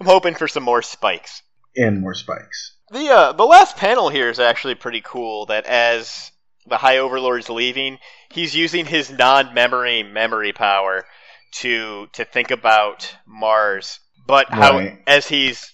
I'm 0.00 0.06
hoping 0.06 0.34
for 0.34 0.48
some 0.48 0.62
more 0.62 0.82
spikes. 0.82 1.42
and 1.76 2.00
more 2.00 2.14
spikes. 2.14 2.76
The 2.90 3.08
uh, 3.08 3.32
the 3.32 3.44
last 3.46 3.76
panel 3.76 4.08
here 4.08 4.28
is 4.28 4.40
actually 4.40 4.74
pretty 4.74 5.00
cool. 5.04 5.46
That 5.46 5.64
as 5.66 6.32
the 6.66 6.76
High 6.76 6.98
Overlord's 6.98 7.48
leaving, 7.48 7.98
he's 8.30 8.54
using 8.54 8.86
his 8.86 9.10
non-memory 9.10 10.02
memory 10.02 10.52
power 10.52 11.06
to 11.52 12.08
to 12.12 12.24
think 12.24 12.50
about 12.50 13.16
Mars. 13.26 14.00
But 14.26 14.50
how 14.50 14.78
Right. 14.78 14.98
as 15.06 15.28
he's 15.28 15.72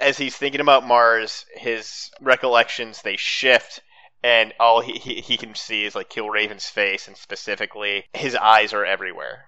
as 0.00 0.18
he's 0.18 0.36
thinking 0.36 0.60
about 0.60 0.86
Mars, 0.86 1.46
his 1.54 2.10
recollections 2.20 3.02
they 3.02 3.16
shift, 3.16 3.80
and 4.22 4.52
all 4.60 4.80
he, 4.80 4.92
he, 4.98 5.20
he 5.20 5.36
can 5.36 5.54
see 5.54 5.84
is 5.84 5.94
like 5.94 6.10
Killraven's 6.10 6.68
face, 6.68 7.06
and 7.08 7.16
specifically 7.16 8.04
his 8.12 8.34
eyes 8.34 8.72
are 8.72 8.84
everywhere. 8.84 9.46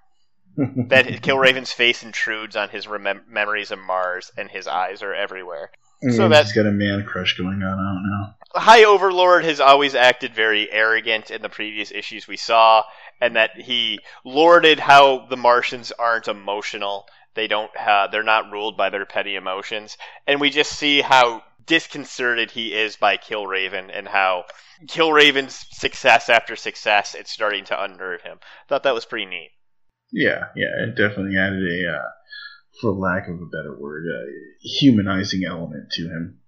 that 0.88 1.22
Killraven's 1.22 1.72
face 1.72 2.03
intrudes 2.03 2.57
on 2.57 2.68
his 2.68 2.86
remem- 2.86 3.26
memories 3.26 3.70
of 3.70 3.78
Mars, 3.78 4.30
and 4.36 4.50
his 4.50 4.66
eyes 4.66 5.03
are 5.03 5.14
everywhere. 5.14 5.70
So 6.03 6.11
so 6.11 6.28
that's- 6.28 6.48
he's 6.53 6.57
got 6.62 6.68
a 6.68 6.72
man 6.72 7.05
crush 7.05 7.36
going 7.36 7.62
on. 7.62 7.78
I 7.78 7.94
don't 7.94 8.11
know. 8.11 8.34
High 8.55 8.84
Overlord 8.84 9.44
has 9.44 9.61
always 9.61 9.94
acted 9.94 10.34
very 10.34 10.70
arrogant 10.70 11.30
in 11.30 11.40
the 11.40 11.48
previous 11.48 11.90
issues 11.90 12.28
we 12.28 12.36
saw, 12.36 12.84
and 13.20 13.36
that 13.36 13.57
he 13.57 14.00
lorded 14.24 14.78
how 14.78 15.26
the 15.30 15.36
Martians 15.36 15.92
aren't 15.92 16.28
emotional. 16.28 17.07
They 17.34 17.46
don't. 17.46 17.70
Uh, 17.76 18.09
they're 18.09 18.22
not 18.22 18.50
ruled 18.53 18.76
by 18.76 18.90
their 18.90 19.07
petty 19.07 19.36
emotions, 19.36 19.96
and 20.26 20.40
we 20.40 20.50
just 20.50 20.72
see 20.72 21.00
how 21.00 21.42
disconcerted 21.64 22.50
he 22.50 22.74
is 22.74 22.96
by 22.96 23.16
Killraven 23.16 23.90
and 23.96 24.07
how 24.09 24.44
Killraven's 24.86 25.64
success 25.70 26.28
after 26.28 26.57
success 26.57 27.14
it's 27.14 27.30
starting 27.30 27.64
to 27.66 27.82
unnerve 27.82 28.20
him. 28.22 28.38
Thought 28.68 28.82
that 28.82 28.94
was 28.94 29.05
pretty 29.05 29.26
neat. 29.26 29.50
Yeah, 30.11 30.48
yeah, 30.57 30.82
it 30.82 30.94
definitely 30.96 31.38
added 31.38 31.62
a, 31.62 31.90
uh, 31.96 32.09
for 32.80 32.92
lack 32.92 33.28
of 33.28 33.40
a 33.40 33.46
better 33.46 33.76
word, 33.78 34.04
a 34.06 34.66
humanizing 34.66 35.44
element 35.44 35.90
to 35.92 36.08
him. 36.08 36.38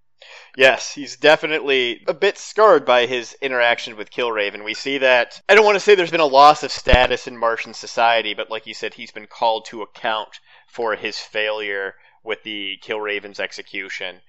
Yes, 0.56 0.94
he's 0.94 1.16
definitely 1.16 2.02
a 2.06 2.14
bit 2.14 2.38
scarred 2.38 2.86
by 2.86 3.06
his 3.06 3.36
interaction 3.42 3.96
with 3.96 4.10
Killraven. 4.10 4.64
We 4.64 4.74
see 4.74 4.98
that. 4.98 5.42
I 5.48 5.54
don't 5.54 5.64
want 5.64 5.76
to 5.76 5.80
say 5.80 5.94
there's 5.94 6.10
been 6.10 6.20
a 6.20 6.26
loss 6.26 6.62
of 6.62 6.70
status 6.70 7.26
in 7.26 7.36
Martian 7.36 7.74
society, 7.74 8.34
but 8.34 8.50
like 8.50 8.66
you 8.66 8.74
said, 8.74 8.94
he's 8.94 9.10
been 9.10 9.26
called 9.26 9.66
to 9.66 9.82
account 9.82 10.40
for 10.68 10.94
his 10.96 11.18
failure 11.18 11.94
with 12.22 12.42
the 12.42 12.78
Killraven's 12.82 13.40
execution, 13.40 14.20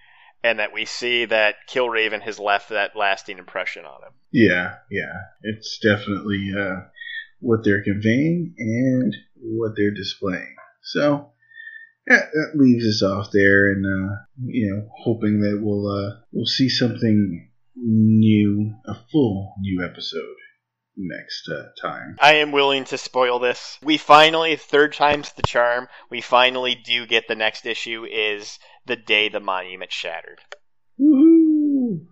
and 0.43 0.59
that 0.59 0.73
we 0.73 0.85
see 0.85 1.25
that 1.25 1.55
Killraven 1.69 2.21
has 2.21 2.39
left 2.39 2.69
that 2.69 2.95
lasting 2.95 3.37
impression 3.37 3.85
on 3.85 4.03
him. 4.03 4.13
Yeah, 4.31 4.75
yeah, 4.91 5.13
it's 5.43 5.79
definitely 5.79 6.51
uh, 6.57 6.87
what 7.39 7.63
they're 7.63 7.83
conveying 7.83 8.53
and 8.57 9.15
what 9.35 9.73
they're 9.77 9.93
displaying. 9.93 10.55
So, 10.81 11.31
yeah, 12.07 12.21
that 12.31 12.51
leaves 12.55 12.85
us 12.85 13.01
off 13.01 13.31
there, 13.31 13.71
and 13.71 13.85
uh, 13.85 14.15
you 14.45 14.71
know, 14.71 14.89
hoping 15.03 15.39
that 15.41 15.59
we'll 15.61 15.87
uh, 15.87 16.21
we'll 16.31 16.45
see 16.45 16.69
something 16.69 17.49
new, 17.75 18.73
a 18.85 18.95
full 19.11 19.55
new 19.59 19.83
episode 19.83 20.35
next 20.97 21.49
uh, 21.49 21.63
time. 21.81 22.15
I 22.21 22.35
am 22.35 22.51
willing 22.51 22.85
to 22.85 22.97
spoil 22.97 23.39
this. 23.39 23.77
We 23.83 23.97
finally, 23.97 24.55
third 24.55 24.93
time's 24.93 25.31
the 25.33 25.43
charm, 25.43 25.87
we 26.09 26.21
finally 26.21 26.75
do 26.75 27.05
get 27.05 27.27
the 27.27 27.35
next 27.35 27.65
issue 27.65 28.05
is 28.09 28.59
the 28.85 28.95
day 28.95 29.29
the 29.29 29.39
monument 29.39 29.91
shattered. 29.91 30.39
Woo! 30.97 32.07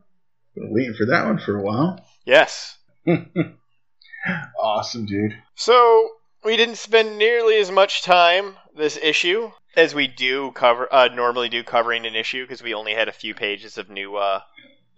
Been 0.56 0.74
waiting 0.74 0.96
for 0.96 1.06
that 1.06 1.26
one 1.26 1.39
for 1.39 1.58
a 1.58 1.64
while. 1.64 2.06
Yes. 2.26 2.78
awesome, 4.60 5.06
dude. 5.06 5.34
So 5.56 6.10
we 6.44 6.58
didn't 6.58 6.78
spend 6.78 7.18
nearly 7.18 7.58
as 7.58 7.72
much 7.72 8.04
time 8.04 8.56
this 8.76 8.98
issue 9.02 9.52
as 9.76 9.95
we 9.95 10.07
do 10.07 10.51
cover 10.51 10.88
uh, 10.93 11.07
normally 11.07 11.49
do 11.49 11.63
covering 11.63 12.05
an 12.05 12.15
issue 12.15 12.43
because 12.43 12.63
we 12.63 12.74
only 12.74 12.93
had 12.93 13.07
a 13.07 13.13
few 13.13 13.34
pages 13.34 13.78
of 13.78 13.89
new 13.89 14.15
uh, 14.15 14.41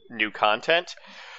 new 0.09 0.31
content. 0.31 0.95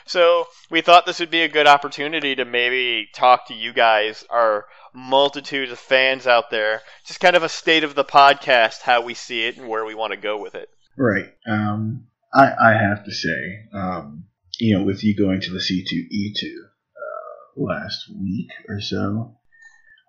So 0.06 0.46
we 0.70 0.82
thought 0.82 1.04
this 1.04 1.18
would 1.18 1.30
be 1.30 1.42
a 1.42 1.48
good 1.48 1.66
opportunity 1.66 2.36
to 2.36 2.44
maybe 2.44 3.08
talk 3.12 3.48
to 3.48 3.54
you 3.54 3.72
guys, 3.72 4.24
our 4.30 4.66
multitude 4.94 5.70
of 5.72 5.80
fans 5.80 6.28
out 6.28 6.48
there, 6.50 6.82
just 7.04 7.18
kind 7.18 7.34
of 7.34 7.42
a 7.42 7.48
state 7.48 7.82
of 7.82 7.96
the 7.96 8.04
podcast, 8.04 8.82
how 8.82 9.02
we 9.02 9.14
see 9.14 9.44
it, 9.44 9.56
and 9.56 9.68
where 9.68 9.84
we 9.84 9.96
want 9.96 10.12
to 10.12 10.16
go 10.16 10.40
with 10.40 10.54
it. 10.54 10.68
Right. 10.96 11.26
Um, 11.48 12.06
I, 12.32 12.52
I 12.58 12.72
have 12.74 13.04
to 13.04 13.12
say, 13.12 13.68
um, 13.74 14.26
you 14.60 14.78
know, 14.78 14.84
with 14.84 15.02
you 15.02 15.16
going 15.16 15.40
to 15.40 15.50
the 15.50 15.58
C2E2 15.58 16.52
uh, 16.54 17.62
last 17.62 18.04
week 18.08 18.50
or 18.68 18.80
so, 18.80 19.38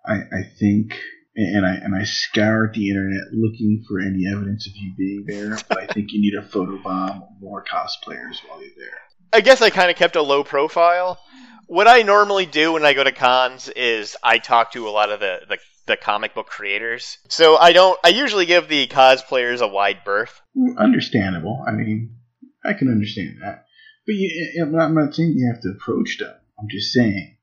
I, 0.06 0.14
I 0.14 0.42
think, 0.58 0.94
and 1.38 1.64
I 1.64 1.74
and 1.74 1.94
I 1.94 2.04
scoured 2.04 2.74
the 2.74 2.88
internet 2.90 3.32
looking 3.32 3.84
for 3.86 4.00
any 4.00 4.26
evidence 4.26 4.66
of 4.66 4.72
you 4.76 4.92
being 4.96 5.24
there, 5.26 5.56
but 5.68 5.78
I 5.78 5.86
think 5.86 6.12
you 6.12 6.20
need 6.20 6.32
to 6.32 6.42
photobomb 6.42 7.28
more 7.40 7.64
cosplayers 7.64 8.36
while 8.46 8.60
you're 8.60 8.70
there. 8.76 8.98
I 9.32 9.40
guess 9.40 9.62
I 9.62 9.70
kind 9.70 9.90
of 9.90 9.96
kept 9.96 10.16
a 10.16 10.22
low 10.22 10.42
profile. 10.42 11.18
What 11.66 11.86
I 11.86 12.02
normally 12.02 12.46
do 12.46 12.72
when 12.72 12.84
I 12.84 12.94
go 12.94 13.04
to 13.04 13.12
cons 13.12 13.68
is 13.68 14.16
I 14.22 14.38
talk 14.38 14.72
to 14.72 14.88
a 14.88 14.90
lot 14.90 15.10
of 15.10 15.20
the, 15.20 15.40
the 15.48 15.58
the 15.86 15.96
comic 15.96 16.34
book 16.34 16.46
creators. 16.48 17.18
So 17.28 17.56
I 17.56 17.72
don't. 17.72 17.98
I 18.04 18.08
usually 18.08 18.46
give 18.46 18.68
the 18.68 18.86
cosplayers 18.88 19.60
a 19.60 19.68
wide 19.68 19.98
berth. 20.04 20.40
Understandable. 20.76 21.64
I 21.66 21.72
mean, 21.72 22.16
I 22.64 22.72
can 22.72 22.88
understand 22.88 23.36
that. 23.42 23.64
But 24.06 24.14
you, 24.16 24.28
eh, 24.28 24.58
eh, 24.60 24.62
I'm 24.64 24.72
not- 24.72 24.84
I'm 24.86 24.94
not 24.94 25.14
saying 25.14 25.34
you 25.36 25.50
have 25.52 25.62
to 25.62 25.70
approach 25.70 26.18
them. 26.18 26.34
I'm 26.58 26.68
just 26.70 26.92
saying 26.92 27.36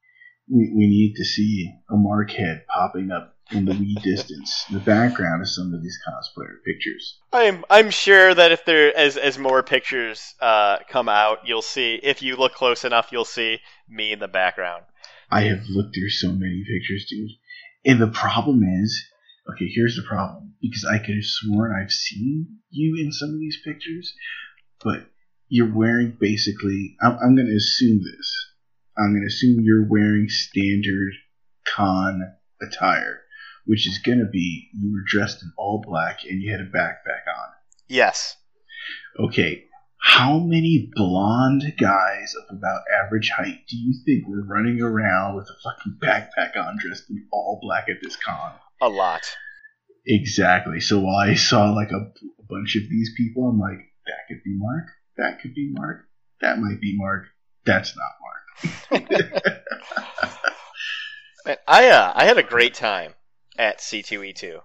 we, 0.50 0.74
we 0.76 0.88
need 0.88 1.14
to 1.18 1.24
see 1.26 1.72
a 1.90 1.96
Mark 1.96 2.32
head 2.32 2.66
popping 2.68 3.12
up 3.12 3.35
in 3.52 3.66
the 3.66 3.74
wee 3.74 3.96
distance, 4.04 4.66
the 4.72 4.80
background 4.80 5.42
of 5.42 5.50
some 5.50 5.74
of 5.74 5.84
these 5.84 6.00
cosplayer 6.08 6.64
pictures. 6.66 7.20
I'm 7.32 7.64
I'm 7.70 7.92
sure 7.92 8.34
that 8.34 8.52
if 8.52 8.66
there 8.66 8.96
as 8.96 9.18
as 9.18 9.38
more 9.38 9.62
pictures 9.62 10.34
uh, 10.42 10.80
come 10.90 11.10
out, 11.10 11.48
you'll 11.48 11.62
see. 11.62 12.00
If 12.02 12.22
you 12.22 12.36
look 12.36 12.54
close 12.54 12.84
enough, 12.86 13.10
you'll 13.12 13.26
see 13.26 13.60
me 13.88 14.12
in 14.12 14.20
the 14.20 14.28
background. 14.28 14.86
I 15.30 15.42
have 15.44 15.68
looked 15.70 15.96
through 15.96 16.10
so 16.10 16.32
many 16.32 16.64
pictures, 16.68 17.06
dude. 17.10 17.32
And 17.86 18.02
the 18.02 18.08
problem 18.08 18.64
is, 18.64 19.06
okay, 19.52 19.68
here's 19.68 19.96
the 19.96 20.08
problem. 20.08 20.54
Because 20.62 20.86
I 20.86 20.98
could 20.98 21.16
have 21.16 21.24
sworn 21.24 21.72
I've 21.72 21.92
seen 21.92 22.60
you 22.72 22.96
in 23.04 23.12
some 23.12 23.30
of 23.30 23.40
these 23.40 23.60
pictures, 23.64 24.14
but 24.84 25.06
you're 25.48 25.74
wearing 25.74 26.18
basically, 26.20 26.96
I'm, 27.02 27.18
I'm 27.22 27.36
going 27.36 27.48
to 27.48 27.56
assume 27.56 28.02
this. 28.04 28.52
I'm 28.98 29.12
going 29.12 29.22
to 29.22 29.28
assume 29.28 29.60
you're 29.62 29.88
wearing 29.88 30.28
standard 30.30 31.14
con 31.68 32.22
attire, 32.62 33.22
which 33.66 33.88
is 33.88 34.00
going 34.00 34.20
to 34.20 34.30
be 34.32 34.70
you 34.74 34.92
were 34.94 35.04
dressed 35.06 35.44
in 35.44 35.52
all 35.58 35.84
black 35.86 36.20
and 36.24 36.42
you 36.42 36.52
had 36.52 36.62
a 36.62 36.66
backpack 36.66 37.26
on. 37.28 37.50
Yes. 37.88 38.38
Okay, 39.20 39.66
how 40.06 40.38
many 40.38 40.92
blonde 40.94 41.64
guys 41.80 42.36
of 42.36 42.58
about 42.58 42.82
average 43.04 43.32
height 43.32 43.66
do 43.68 43.76
you 43.76 43.96
think 44.06 44.28
were 44.28 44.46
running 44.46 44.80
around 44.80 45.36
with 45.36 45.50
a 45.50 45.56
fucking 45.64 45.98
backpack 46.02 46.56
on 46.56 46.78
dressed 46.80 47.10
in 47.10 47.28
all 47.34 47.60
black 47.62 47.90
at 47.90 47.98
this 48.04 48.16
con? 48.16 48.54
A 48.82 48.88
lot. 48.88 49.24
Exactly. 50.06 50.80
So 50.80 51.00
while 51.00 51.18
I 51.18 51.34
saw 51.34 51.72
like 51.72 51.90
a, 51.92 51.96
a 51.96 52.44
bunch 52.48 52.76
of 52.76 52.84
these 52.88 53.14
people, 53.18 53.50
I'm 53.50 53.60
like, 53.60 53.80
that 54.06 54.28
could 54.28 54.44
be 54.44 54.56
Mark. 54.56 54.86
That 55.18 55.42
could 55.42 55.56
be 55.56 55.72
Mark. 55.74 56.06
That 56.42 56.60
might 56.60 56.80
be 56.80 56.96
Mark. 56.96 57.26
That's 57.66 57.96
not 57.98 58.12
Mark. 58.22 59.10
Man, 61.48 61.58
I 61.68 61.90
uh, 61.90 62.14
I 62.16 62.26
had 62.26 62.38
a 62.38 62.44
great 62.44 62.76
time 62.76 63.16
at 63.58 63.80
C2E2. 63.80 64.60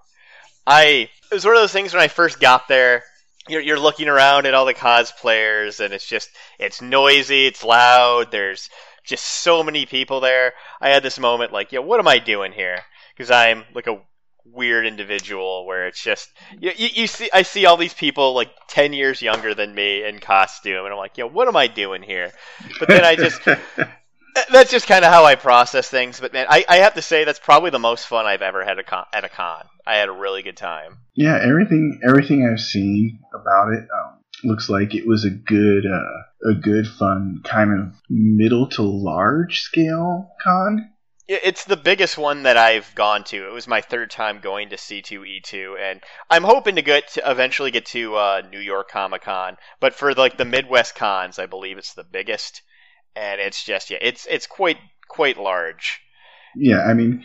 I 0.67 1.09
it 1.31 1.35
was 1.35 1.45
one 1.45 1.57
of 1.57 1.63
those 1.63 1.73
things 1.73 1.93
when 1.93 2.03
I 2.03 2.09
first 2.09 2.41
got 2.41 2.69
there. 2.69 3.05
You're, 3.49 3.63
you're 3.63 3.81
looking 3.81 4.09
around 4.09 4.47
at 4.47 4.55
all 4.55 4.67
the 4.67 4.75
cosplayers, 4.75 5.81
and 5.81 5.95
it's 5.95 6.07
just 6.07 6.31
it's 6.59 6.83
noisy, 6.83 7.47
it's 7.47 7.65
loud. 7.65 8.31
There's 8.31 8.69
just 9.05 9.25
so 9.25 9.63
many 9.63 9.87
people 9.87 10.21
there. 10.21 10.53
I 10.81 10.91
had 10.91 11.03
this 11.03 11.19
moment 11.19 11.53
like, 11.53 11.73
yo, 11.73 11.81
what 11.81 12.01
am 12.01 12.09
I 12.09 12.19
doing 12.19 12.53
here? 12.53 12.81
Because 13.17 13.31
I'm 13.31 13.65
like 13.75 13.87
a 13.87 14.01
weird 14.45 14.87
individual 14.87 15.67
where 15.67 15.87
it's 15.87 16.03
just 16.03 16.29
you, 16.59 16.73
you, 16.77 16.89
you 16.95 17.07
see 17.07 17.31
I 17.33 17.43
see 17.43 17.67
all 17.67 17.77
these 17.77 17.95
people 17.95 18.35
like 18.35 18.51
ten 18.69 18.93
years 18.93 19.23
younger 19.23 19.55
than 19.55 19.75
me 19.75 20.05
in 20.05 20.19
costume, 20.19 20.85
and 20.85 20.93
I'm 20.93 20.99
like, 20.99 21.19
yo, 21.19 21.27
what 21.27 21.49
am 21.49 21.57
I 21.57 21.67
doing 21.67 22.03
here? 22.03 22.33
But 22.79 22.89
then 22.89 23.05
I 23.05 23.17
just 23.17 23.41
that's 24.51 24.71
just 24.71 24.87
kind 24.87 25.05
of 25.05 25.13
how 25.13 25.25
I 25.25 25.35
process 25.35 25.89
things. 25.89 26.21
But 26.21 26.33
man, 26.33 26.47
I, 26.49 26.65
I 26.69 26.77
have 26.79 26.95
to 26.95 27.03
say 27.03 27.25
that's 27.25 27.39
probably 27.39 27.71
the 27.71 27.79
most 27.79 28.07
fun 28.07 28.27
I've 28.27 28.43
ever 28.43 28.65
had 28.65 28.79
a 28.79 28.83
con- 28.85 29.07
at 29.13 29.25
a 29.25 29.29
con. 29.29 29.65
I 29.87 29.97
had 29.97 30.09
a 30.09 30.13
really 30.13 30.43
good 30.43 30.57
time. 30.57 30.99
yeah, 31.15 31.39
everything 31.43 32.01
everything 32.07 32.47
I've 32.47 32.61
seen 32.61 33.21
about 33.35 33.73
it 33.73 33.81
um, 33.81 34.21
looks 34.45 34.69
like 34.69 34.95
it 34.95 35.07
was 35.07 35.25
a 35.25 35.31
good 35.31 35.85
uh, 35.87 36.51
a 36.51 36.55
good 36.55 36.87
fun 36.87 37.41
kind 37.45 37.79
of 37.79 37.95
middle 38.09 38.69
to 38.71 38.83
large 38.83 39.61
scale 39.63 40.31
con. 40.43 40.91
It's 41.33 41.65
the 41.65 41.77
biggest 41.77 42.19
one 42.19 42.43
that 42.43 42.57
I've 42.57 42.93
gone 42.97 43.23
to. 43.25 43.47
It 43.47 43.53
was 43.53 43.69
my 43.69 43.81
third 43.83 44.11
time 44.11 44.41
going 44.41 44.71
to 44.71 44.77
C2E2, 44.77 45.79
and 45.79 46.01
I'm 46.29 46.43
hoping 46.43 46.75
to 46.75 46.83
get 46.83 47.07
to 47.13 47.31
eventually 47.31 47.71
get 47.71 47.87
to 47.87 48.17
uh, 48.17 48.43
New 48.51 48.59
York 48.59 48.91
Comic 48.91 49.23
Con. 49.23 49.57
But 49.79 49.95
for 49.95 50.13
like 50.13 50.39
the 50.39 50.45
Midwest 50.45 50.97
cons, 50.97 51.39
I 51.39 51.47
believe 51.47 51.79
it's 51.79 51.95
the 51.95 52.03
biggest, 52.03 52.63
and 53.17 53.41
it's 53.41 53.65
just 53.65 53.91
yeah, 53.91 53.99
it's 54.01 54.27
it's 54.27 54.47
quite 54.47 54.79
quite 55.09 55.39
large. 55.39 56.01
Yeah, 56.57 56.81
I 56.81 56.95
mean, 56.95 57.25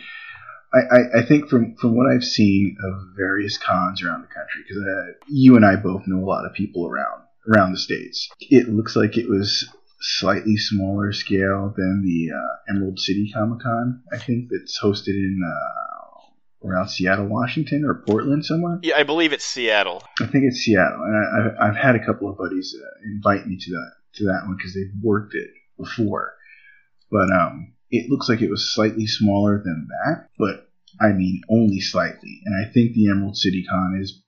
I, 0.72 0.78
I, 0.78 1.20
I 1.20 1.26
think 1.26 1.48
from, 1.48 1.74
from 1.80 1.96
what 1.96 2.06
I've 2.06 2.24
seen 2.24 2.76
of 2.84 3.16
various 3.16 3.58
cons 3.58 4.02
around 4.02 4.22
the 4.22 4.28
country, 4.28 4.62
because 4.62 4.82
uh, 4.82 5.12
you 5.28 5.56
and 5.56 5.64
I 5.64 5.76
both 5.76 6.02
know 6.06 6.24
a 6.24 6.28
lot 6.28 6.46
of 6.46 6.54
people 6.54 6.86
around 6.86 7.22
around 7.48 7.72
the 7.72 7.78
states, 7.78 8.28
it 8.40 8.68
looks 8.68 8.96
like 8.96 9.16
it 9.16 9.28
was 9.28 9.68
slightly 10.00 10.56
smaller 10.56 11.12
scale 11.12 11.72
than 11.76 12.02
the 12.04 12.34
uh, 12.34 12.74
Emerald 12.74 12.98
City 12.98 13.30
Comic 13.32 13.60
Con. 13.60 14.02
I 14.12 14.18
think 14.18 14.48
that's 14.50 14.80
hosted 14.80 15.14
in 15.14 15.40
uh, 15.44 16.68
around 16.68 16.88
Seattle, 16.88 17.26
Washington, 17.26 17.84
or 17.84 18.02
Portland 18.06 18.44
somewhere. 18.44 18.80
Yeah, 18.82 18.96
I 18.96 19.04
believe 19.04 19.32
it's 19.32 19.44
Seattle. 19.44 20.02
I 20.20 20.26
think 20.26 20.44
it's 20.44 20.58
Seattle, 20.58 21.02
and 21.02 21.16
I, 21.16 21.38
I've, 21.38 21.70
I've 21.70 21.76
had 21.76 21.94
a 21.94 22.04
couple 22.04 22.28
of 22.28 22.36
buddies 22.36 22.74
uh, 22.76 22.86
invite 23.04 23.46
me 23.46 23.56
to 23.56 23.70
that 23.70 23.92
to 24.16 24.24
that 24.24 24.42
one 24.46 24.56
because 24.56 24.74
they've 24.74 24.92
worked 25.02 25.34
it 25.34 25.50
before. 25.76 26.34
But 27.10 27.30
um, 27.32 27.74
it 27.90 28.10
looks 28.10 28.28
like 28.28 28.42
it 28.42 28.50
was 28.50 28.74
slightly 28.74 29.06
smaller 29.06 29.62
than 29.64 29.88
that, 29.88 30.28
but 30.38 30.68
I 31.00 31.12
mean 31.12 31.42
only 31.50 31.80
slightly. 31.80 32.40
And 32.44 32.54
I 32.66 32.70
think 32.70 32.92
the 32.92 33.10
Emerald 33.10 33.36
City 33.36 33.64
Con 33.68 33.98
is 34.00 34.22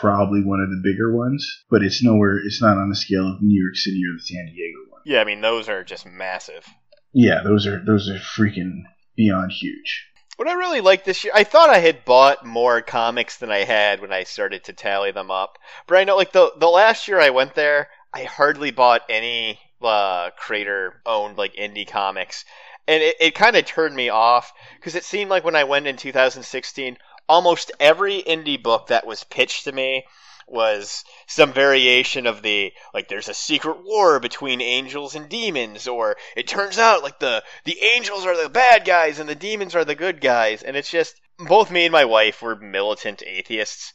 probably 0.00 0.42
one 0.42 0.60
of 0.60 0.70
the 0.70 0.80
bigger 0.82 1.14
ones, 1.14 1.64
but 1.70 1.82
it's 1.82 2.02
nowhere. 2.02 2.38
It's 2.38 2.62
not 2.62 2.78
on 2.78 2.88
the 2.88 2.96
scale 2.96 3.28
of 3.28 3.42
New 3.42 3.62
York 3.62 3.76
City 3.76 4.02
or 4.08 4.16
the 4.16 4.24
San 4.24 4.46
Diego 4.46 4.78
one. 4.90 5.02
Yeah, 5.04 5.20
I 5.20 5.24
mean 5.24 5.40
those 5.40 5.68
are 5.68 5.84
just 5.84 6.06
massive. 6.06 6.66
Yeah, 7.12 7.42
those 7.42 7.66
are 7.66 7.84
those 7.84 8.08
are 8.08 8.18
freaking 8.18 8.82
beyond 9.16 9.52
huge. 9.52 10.06
What 10.36 10.48
I 10.48 10.52
really 10.52 10.82
liked 10.82 11.06
this 11.06 11.24
year, 11.24 11.32
I 11.34 11.44
thought 11.44 11.70
I 11.70 11.78
had 11.78 12.04
bought 12.04 12.44
more 12.44 12.82
comics 12.82 13.38
than 13.38 13.50
I 13.50 13.64
had 13.64 14.02
when 14.02 14.12
I 14.12 14.24
started 14.24 14.64
to 14.64 14.74
tally 14.74 15.10
them 15.10 15.30
up. 15.30 15.56
But 15.86 15.96
I 15.96 16.04
know, 16.04 16.16
like 16.16 16.32
the 16.32 16.52
the 16.58 16.68
last 16.68 17.08
year 17.08 17.20
I 17.20 17.30
went 17.30 17.54
there, 17.54 17.88
I 18.12 18.24
hardly 18.24 18.70
bought 18.70 19.02
any 19.08 19.58
uh, 19.82 20.30
creator 20.36 21.00
owned 21.04 21.36
like 21.36 21.54
indie 21.54 21.88
comics, 21.88 22.44
and 22.86 23.02
it, 23.02 23.16
it 23.20 23.34
kind 23.34 23.56
of 23.56 23.64
turned 23.64 23.94
me 23.94 24.08
off 24.08 24.52
because 24.76 24.94
it 24.94 25.04
seemed 25.04 25.30
like 25.30 25.44
when 25.44 25.56
I 25.56 25.64
went 25.64 25.86
in 25.86 25.96
2016, 25.96 26.98
almost 27.28 27.72
every 27.80 28.22
indie 28.22 28.62
book 28.62 28.88
that 28.88 29.06
was 29.06 29.24
pitched 29.24 29.64
to 29.64 29.72
me 29.72 30.04
was 30.48 31.04
some 31.26 31.52
variation 31.52 32.26
of 32.26 32.40
the 32.42 32.72
like 32.94 33.08
there's 33.08 33.28
a 33.28 33.34
secret 33.34 33.78
war 33.82 34.20
between 34.20 34.60
angels 34.60 35.16
and 35.16 35.28
demons 35.28 35.88
or 35.88 36.16
it 36.36 36.46
turns 36.46 36.78
out 36.78 37.02
like 37.02 37.18
the 37.18 37.42
the 37.64 37.76
angels 37.82 38.24
are 38.24 38.40
the 38.40 38.48
bad 38.48 38.84
guys 38.84 39.18
and 39.18 39.28
the 39.28 39.34
demons 39.34 39.74
are 39.74 39.84
the 39.84 39.96
good 39.96 40.20
guys. 40.20 40.62
And 40.62 40.76
it's 40.76 40.90
just 40.90 41.20
both 41.38 41.70
me 41.70 41.86
and 41.86 41.92
my 41.92 42.04
wife 42.04 42.42
were 42.42 42.54
militant 42.54 43.22
atheists 43.26 43.92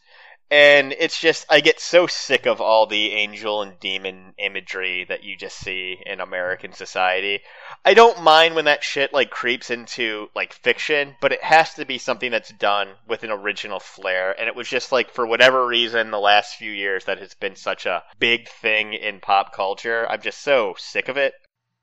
and 0.52 0.94
it's 1.00 1.18
just 1.18 1.46
I 1.50 1.62
get 1.62 1.80
so 1.80 2.08
sick 2.08 2.46
of 2.46 2.60
all 2.60 2.86
the 2.86 3.14
angel 3.14 3.62
and 3.62 3.80
demon 3.80 4.34
imagery 4.38 5.06
that 5.08 5.24
you 5.24 5.38
just 5.38 5.58
see 5.58 5.98
in 6.06 6.20
American 6.20 6.74
society. 6.74 7.40
I 7.86 7.94
don't 7.94 8.22
mind 8.22 8.56
when 8.56 8.66
that 8.66 8.84
shit 8.84 9.14
like 9.14 9.30
creeps 9.30 9.70
into 9.70 10.28
like 10.36 10.52
fiction, 10.52 11.16
but 11.22 11.32
it 11.32 11.42
has 11.42 11.76
to 11.76 11.86
be 11.86 11.98
something 11.98 12.32
that's 12.32 12.52
done 12.52 12.90
with 13.08 13.24
an 13.24 13.32
original 13.32 13.80
flair. 13.80 14.38
And 14.38 14.50
it 14.50 14.56
was 14.56 14.68
just 14.68 14.92
like 14.92 15.12
for 15.12 15.26
whatever 15.26 15.66
reason 15.66 16.12
the 16.12 16.20
last 16.20 16.58
few 16.58 16.72
years 16.72 17.06
that 17.06 17.20
has 17.20 17.34
been 17.34 17.56
such 17.56 17.86
a 17.86 18.04
big 18.20 18.50
thing 18.50 18.92
in 18.92 19.22
pop 19.22 19.56
culture. 19.56 20.06
I'm 20.10 20.22
just 20.22 20.42
so 20.42 20.76
sick 20.78 21.08
of 21.08 21.16
it. 21.16 21.34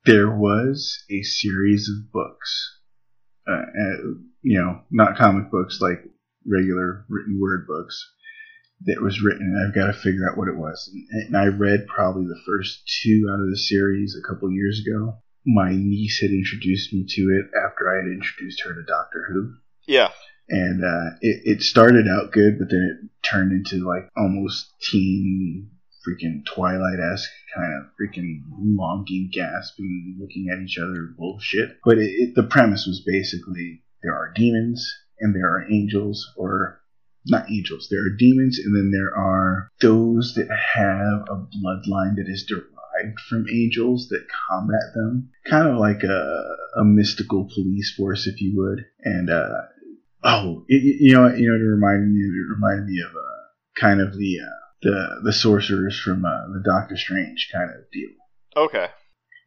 There 0.05 0.29
was 0.29 1.03
a 1.09 1.23
series 1.23 1.89
of 1.89 2.11
books, 2.11 2.77
uh, 3.47 3.53
uh, 3.53 3.97
you 4.43 4.61
know, 4.61 4.81
not 4.91 5.17
comic 5.17 5.49
books 5.49 5.79
like 5.81 6.03
regular 6.45 7.05
written 7.09 7.39
word 7.41 7.65
books 7.67 8.13
that 8.85 9.01
was 9.01 9.21
written, 9.21 9.41
and 9.41 9.67
I've 9.67 9.75
got 9.75 9.87
to 9.87 9.99
figure 10.01 10.29
out 10.29 10.37
what 10.37 10.47
it 10.47 10.57
was. 10.57 10.89
And, 10.93 11.27
and 11.27 11.37
I 11.37 11.47
read 11.47 11.87
probably 11.87 12.25
the 12.25 12.41
first 12.45 12.81
two 13.03 13.27
out 13.31 13.41
of 13.41 13.49
the 13.49 13.57
series 13.57 14.15
a 14.15 14.27
couple 14.27 14.51
years 14.51 14.81
ago. 14.85 15.17
My 15.45 15.71
niece 15.71 16.19
had 16.21 16.31
introduced 16.31 16.93
me 16.93 17.05
to 17.07 17.21
it 17.21 17.51
after 17.57 17.91
I 17.91 17.97
had 17.97 18.11
introduced 18.11 18.61
her 18.63 18.73
to 18.73 18.83
Doctor 18.83 19.25
Who. 19.29 19.53
Yeah. 19.87 20.09
And 20.49 20.83
uh, 20.83 21.17
it, 21.21 21.57
it 21.57 21.61
started 21.61 22.07
out 22.07 22.31
good, 22.31 22.57
but 22.57 22.69
then 22.69 22.99
it 23.03 23.27
turned 23.27 23.51
into 23.51 23.85
like 23.85 24.09
almost 24.17 24.73
teen, 24.81 25.71
freaking 26.07 26.45
Twilight 26.45 26.99
esque 26.99 27.29
kind 27.55 27.73
of 27.73 27.89
freaking 27.99 28.41
longing, 28.59 29.29
gasping, 29.33 30.17
looking 30.19 30.49
at 30.51 30.61
each 30.63 30.77
other 30.77 31.13
bullshit. 31.17 31.77
But 31.83 31.97
it, 31.97 32.09
it, 32.09 32.35
the 32.35 32.43
premise 32.43 32.85
was 32.87 33.03
basically 33.05 33.83
there 34.01 34.13
are 34.13 34.33
demons 34.33 34.91
and 35.19 35.35
there 35.35 35.49
are 35.49 35.69
angels, 35.69 36.31
or 36.37 36.78
not 37.25 37.49
angels, 37.51 37.87
there 37.89 37.99
are 37.99 38.17
demons, 38.17 38.59
and 38.59 38.75
then 38.75 38.91
there 38.91 39.15
are 39.15 39.71
those 39.81 40.33
that 40.35 40.49
have 40.49 41.27
a 41.29 41.47
bloodline 41.57 42.15
that 42.15 42.27
is 42.27 42.45
derived 42.47 43.19
from 43.29 43.47
angels 43.49 44.07
that 44.09 44.27
combat 44.49 44.93
them. 44.95 45.29
Kind 45.45 45.67
of 45.67 45.77
like 45.77 46.03
a, 46.03 46.43
a 46.79 46.83
mystical 46.83 47.49
police 47.53 47.93
force, 47.95 48.27
if 48.27 48.41
you 48.41 48.53
would. 48.57 48.85
And, 49.03 49.29
uh, 49.29 49.61
oh, 50.23 50.65
it, 50.67 50.97
you 51.01 51.13
know, 51.13 51.27
you 51.27 51.49
know, 51.49 51.55
it 51.55 51.69
reminded 51.69 52.09
me, 52.09 52.21
it 52.21 52.53
reminded 52.53 52.85
me 52.85 53.01
of, 53.01 53.11
uh, 53.11 53.79
kind 53.79 54.01
of 54.01 54.13
the, 54.13 54.39
uh, 54.41 54.59
the, 54.81 55.21
the 55.25 55.33
sorcerers 55.33 55.99
from, 55.99 56.25
uh, 56.25 56.47
the 56.53 56.63
Doctor 56.63 56.97
Strange 56.97 57.49
kind 57.53 57.69
of 57.69 57.89
deal. 57.91 58.09
Okay. 58.55 58.87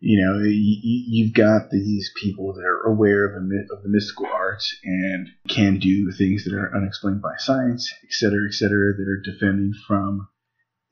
You 0.05 0.20
know, 0.20 0.34
y- 0.34 0.48
y- 0.48 1.07
you've 1.14 1.32
got 1.32 1.70
these 1.70 2.11
people 2.20 2.55
that 2.55 2.64
are 2.64 2.92
aware 2.92 3.24
of, 3.24 3.36
of 3.36 3.82
the 3.84 3.88
mystical 3.88 4.26
arts 4.26 4.74
and 4.82 5.28
can 5.46 5.78
do 5.78 6.11
things 6.11 6.44
that 6.44 6.55
are 6.55 6.74
unexplained 6.74 7.22
by 7.22 7.36
science, 7.38 7.88
et 8.03 8.11
cetera, 8.11 8.48
et 8.48 8.53
cetera, 8.53 8.94
that 8.94 9.09
are 9.09 9.32
defending 9.32 9.72
from 9.86 10.28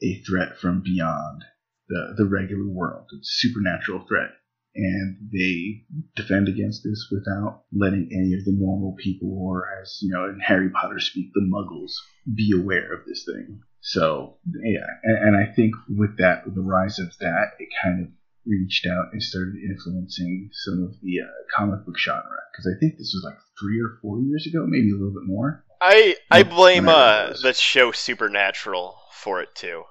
a 0.00 0.22
threat 0.22 0.58
from 0.58 0.82
beyond 0.82 1.42
the, 1.88 2.14
the 2.16 2.24
regular 2.24 2.68
world, 2.68 3.08
a 3.12 3.18
supernatural 3.22 4.06
threat. 4.06 4.30
And 4.76 5.16
they 5.32 5.82
defend 6.14 6.46
against 6.46 6.84
this 6.84 7.08
without 7.10 7.64
letting 7.72 8.08
any 8.12 8.34
of 8.34 8.44
the 8.44 8.56
normal 8.56 8.94
people, 9.02 9.36
or 9.36 9.64
as 9.82 9.98
you 10.00 10.14
know, 10.14 10.26
in 10.26 10.38
Harry 10.38 10.70
Potter 10.70 11.00
speak, 11.00 11.32
the 11.34 11.40
muggles, 11.40 11.90
be 12.32 12.52
aware 12.56 12.94
of 12.94 13.04
this 13.04 13.24
thing. 13.26 13.58
So, 13.80 14.38
yeah, 14.46 14.86
and, 15.02 15.34
and 15.34 15.36
I 15.36 15.52
think 15.52 15.74
with 15.88 16.18
that, 16.18 16.44
with 16.44 16.54
the 16.54 16.60
rise 16.60 17.00
of 17.00 17.08
that, 17.18 17.54
it 17.58 17.68
kind 17.82 18.02
of 18.02 18.08
reached 18.46 18.86
out 18.86 19.12
and 19.12 19.22
started 19.22 19.54
influencing 19.56 20.50
some 20.52 20.82
of 20.84 21.00
the 21.02 21.20
uh, 21.20 21.30
comic 21.56 21.84
book 21.84 21.98
genre. 21.98 22.24
Because 22.52 22.66
I 22.74 22.78
think 22.80 22.94
this 22.98 23.12
was 23.14 23.22
like 23.24 23.38
three 23.60 23.80
or 23.80 23.98
four 24.02 24.20
years 24.20 24.46
ago, 24.46 24.64
maybe 24.66 24.90
a 24.90 24.94
little 24.94 25.12
bit 25.12 25.26
more. 25.26 25.64
I 25.80 26.16
I 26.30 26.42
blame 26.42 26.88
uh, 26.88 27.32
the 27.42 27.54
show 27.54 27.92
Supernatural 27.92 28.96
for 29.14 29.40
it 29.40 29.54
too. 29.54 29.84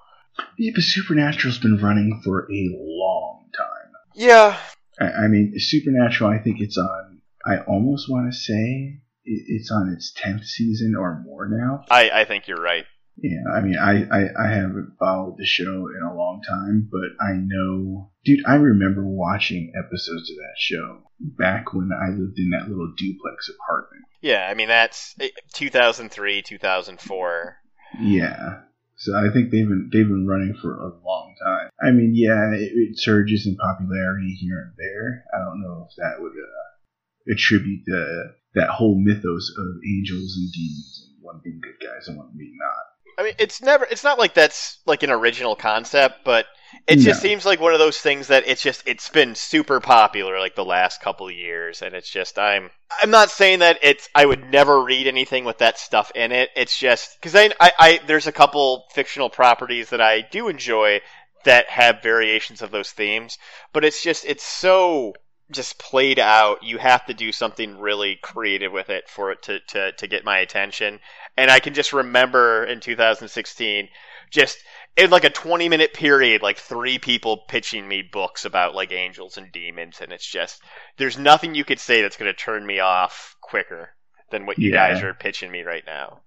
Yeah, 0.58 0.72
but 0.74 0.84
Supernatural's 0.84 1.58
been 1.60 1.78
running 1.78 2.22
for 2.24 2.44
a 2.52 2.70
long 2.78 3.50
time. 3.58 3.92
Yeah, 4.16 4.58
I, 5.00 5.26
I 5.26 5.28
mean, 5.28 5.54
Supernatural, 5.58 6.30
I 6.30 6.40
think 6.40 6.58
it's 6.62 6.78
on, 6.78 7.22
I 7.46 7.58
almost 7.60 8.10
want 8.10 8.32
to 8.32 8.38
say 8.38 9.02
it- 9.26 9.46
it's 9.48 9.72
on 9.72 9.90
its 9.94 10.14
10th 10.14 10.46
season 10.46 10.96
or 10.96 11.22
more 11.26 11.48
now. 11.50 11.86
I 11.92 12.10
I 12.22 12.26
think 12.26 12.48
you're 12.48 12.62
right. 12.62 12.86
Yeah, 13.22 13.52
I 13.54 13.62
mean, 13.62 13.78
I, 13.78 14.04
I, 14.04 14.28
I 14.38 14.48
haven't 14.48 14.96
followed 14.98 15.36
the 15.38 15.46
show 15.46 15.88
in 15.88 16.02
a 16.04 16.16
long 16.16 16.42
time, 16.48 16.90
but 16.90 17.24
I 17.24 17.34
know, 17.34 18.12
dude, 18.24 18.46
I 18.48 18.56
remember 18.56 19.06
watching 19.06 19.74
episodes 19.78 20.30
of 20.30 20.38
that 20.38 20.56
show 20.58 21.04
back 21.20 21.74
when 21.74 21.90
I 21.92 22.10
lived 22.10 22.40
in 22.40 22.52
that 22.52 22.70
little 22.70 22.94
duplex 22.98 23.50
apartment. 23.50 24.06
Yeah, 24.22 24.48
I 24.50 24.54
mean 24.54 24.68
that's 24.68 25.16
eh, 25.20 25.30
2003, 25.54 26.42
2004. 26.42 27.58
Yeah. 28.02 28.62
So 28.98 29.16
I 29.16 29.32
think 29.32 29.52
they've 29.52 29.68
been 29.68 29.90
they've 29.94 30.08
been 30.08 30.28
running 30.28 30.56
for 30.62 30.76
a 30.76 30.92
long 31.06 31.36
time. 31.44 31.70
I 31.82 31.92
mean, 31.92 32.12
yeah, 32.14 32.52
it, 32.52 32.72
it 32.76 33.00
surges 33.00 33.48
in 33.48 33.56
popularity 33.56 34.36
here 34.42 34.60
and 34.60 34.74
there. 34.78 35.24
I 35.34 35.40
don't 35.40 35.62
know 35.62 35.88
if 35.90 35.96
that 35.98 36.22
would 36.22 36.34
uh, 36.34 37.32
attribute 37.32 37.84
the 37.86 38.36
that 38.56 38.70
whole 38.70 39.00
mythos 39.00 39.54
of 39.58 39.68
angels 39.88 40.36
and 40.36 40.52
demons 40.52 41.08
and 41.08 41.24
one 41.24 41.40
being 41.44 41.62
good 41.62 41.80
guys 41.80 42.08
and 42.08 42.18
one 42.18 42.32
being 42.38 42.58
not. 42.60 42.89
I 43.20 43.24
mean, 43.24 43.34
it's 43.38 43.62
never. 43.62 43.86
It's 43.92 44.06
not 44.06 44.18
like 44.18 44.34
that's 44.34 44.78
like 44.86 45.04
an 45.04 45.12
original 45.12 45.58
concept, 45.58 46.24
but 46.24 46.46
it 46.88 47.00
just 47.00 47.22
seems 47.22 47.46
like 47.46 47.60
one 47.60 47.74
of 47.74 47.80
those 47.80 47.98
things 47.98 48.28
that 48.28 48.48
it's 48.48 48.62
just 48.62 48.82
it's 48.88 49.10
been 49.10 49.36
super 49.36 49.82
popular 49.82 50.40
like 50.40 50.56
the 50.56 50.64
last 50.64 51.02
couple 51.02 51.28
of 51.28 51.34
years, 51.34 51.82
and 51.82 51.94
it's 51.94 52.10
just 52.10 52.40
I'm 52.40 52.70
I'm 53.04 53.10
not 53.10 53.30
saying 53.30 53.60
that 53.60 53.78
it's 53.82 54.08
I 54.16 54.26
would 54.26 54.50
never 54.50 54.82
read 54.82 55.06
anything 55.06 55.44
with 55.44 55.58
that 55.58 55.78
stuff 55.78 56.14
in 56.16 56.32
it. 56.32 56.50
It's 56.56 56.80
just 56.80 57.18
because 57.20 57.36
I, 57.36 57.52
I 57.60 57.72
I 57.78 58.00
there's 58.08 58.28
a 58.28 58.32
couple 58.32 58.86
fictional 58.94 59.30
properties 59.30 59.90
that 59.90 60.00
I 60.00 60.22
do 60.22 60.48
enjoy 60.48 61.02
that 61.44 61.70
have 61.70 62.02
variations 62.02 62.62
of 62.62 62.72
those 62.72 62.92
themes, 62.92 63.38
but 63.74 63.84
it's 63.84 64.02
just 64.02 64.24
it's 64.24 64.46
so 64.46 65.14
just 65.52 65.80
played 65.80 66.20
out. 66.20 66.64
You 66.64 66.78
have 66.78 67.06
to 67.08 67.14
do 67.14 67.32
something 67.32 67.80
really 67.80 68.18
creative 68.22 68.72
with 68.72 68.90
it 68.90 69.10
for 69.10 69.32
it 69.32 69.42
to 69.44 69.60
to 69.70 69.92
to 69.94 70.08
get 70.08 70.24
my 70.24 70.40
attention. 70.40 71.00
And 71.40 71.50
I 71.50 71.60
can 71.62 71.74
just 71.74 71.94
remember 71.94 72.66
in 72.66 72.82
2016, 72.82 73.88
just 74.30 74.58
in 74.98 75.10
like 75.10 75.24
a 75.24 75.30
20 75.30 75.70
minute 75.70 75.94
period, 75.94 76.42
like 76.42 76.58
three 76.58 77.00
people 77.00 77.46
pitching 77.48 77.88
me 77.88 78.02
books 78.02 78.44
about 78.44 78.76
like 78.76 78.92
angels 78.92 79.38
and 79.38 79.50
demons, 79.52 80.00
and 80.02 80.12
it's 80.12 80.30
just 80.30 80.62
there's 80.98 81.18
nothing 81.18 81.56
you 81.56 81.64
could 81.64 81.80
say 81.80 82.02
that's 82.02 82.18
going 82.18 82.30
to 82.32 82.38
turn 82.38 82.66
me 82.66 82.80
off 82.80 83.36
quicker 83.42 83.90
than 84.32 84.46
what 84.46 84.60
you 84.60 84.70
Yeah. 84.72 84.94
guys 84.94 85.02
are 85.04 85.14
pitching 85.14 85.50
me 85.50 85.62
right 85.62 85.84
now. 85.86 86.22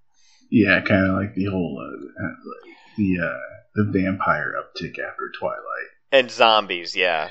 Yeah, 0.49 0.81
kind 0.81 1.07
of 1.07 1.15
like 1.15 1.35
the 1.35 1.45
whole 1.45 1.77
uh, 1.79 2.23
like 2.23 2.75
the 2.97 3.23
uh, 3.23 3.39
the 3.75 3.91
vampire 3.91 4.51
uptick 4.59 4.97
after 4.99 5.31
Twilight. 5.39 5.89
And 6.11 6.31
zombies, 6.31 6.95
yeah. 6.95 7.29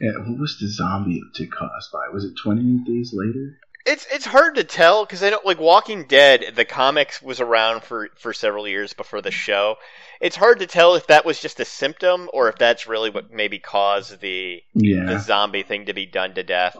Yeah, 0.00 0.12
what 0.26 0.38
was 0.38 0.56
the 0.58 0.68
zombie 0.68 1.20
uptick 1.20 1.50
caused 1.50 1.92
by? 1.92 2.08
Was 2.12 2.24
it 2.24 2.32
28 2.42 2.86
Days 2.86 3.12
Later? 3.14 3.58
It's 3.86 4.06
it's 4.12 4.26
hard 4.26 4.56
to 4.56 4.64
tell 4.64 5.04
because 5.04 5.22
I 5.22 5.30
don't 5.30 5.46
like 5.46 5.58
Walking 5.58 6.04
Dead. 6.04 6.52
The 6.54 6.66
comics 6.66 7.22
was 7.22 7.40
around 7.40 7.82
for 7.82 8.08
for 8.18 8.32
several 8.32 8.68
years 8.68 8.92
before 8.92 9.22
the 9.22 9.30
show. 9.30 9.76
It's 10.20 10.36
hard 10.36 10.58
to 10.58 10.66
tell 10.66 10.96
if 10.96 11.06
that 11.06 11.24
was 11.24 11.40
just 11.40 11.60
a 11.60 11.64
symptom 11.64 12.28
or 12.32 12.48
if 12.48 12.56
that's 12.56 12.86
really 12.86 13.08
what 13.08 13.32
maybe 13.32 13.58
caused 13.58 14.20
the 14.20 14.62
the 15.06 15.18
zombie 15.18 15.62
thing 15.62 15.86
to 15.86 15.94
be 15.94 16.04
done 16.06 16.34
to 16.34 16.42
death. 16.42 16.76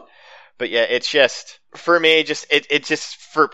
But 0.59 0.69
yeah, 0.69 0.83
it's 0.83 1.09
just 1.09 1.59
for 1.75 1.99
me. 1.99 2.21
Just 2.23 2.45
it 2.51 2.67
it 2.69 2.85
just 2.85 3.15
for 3.15 3.49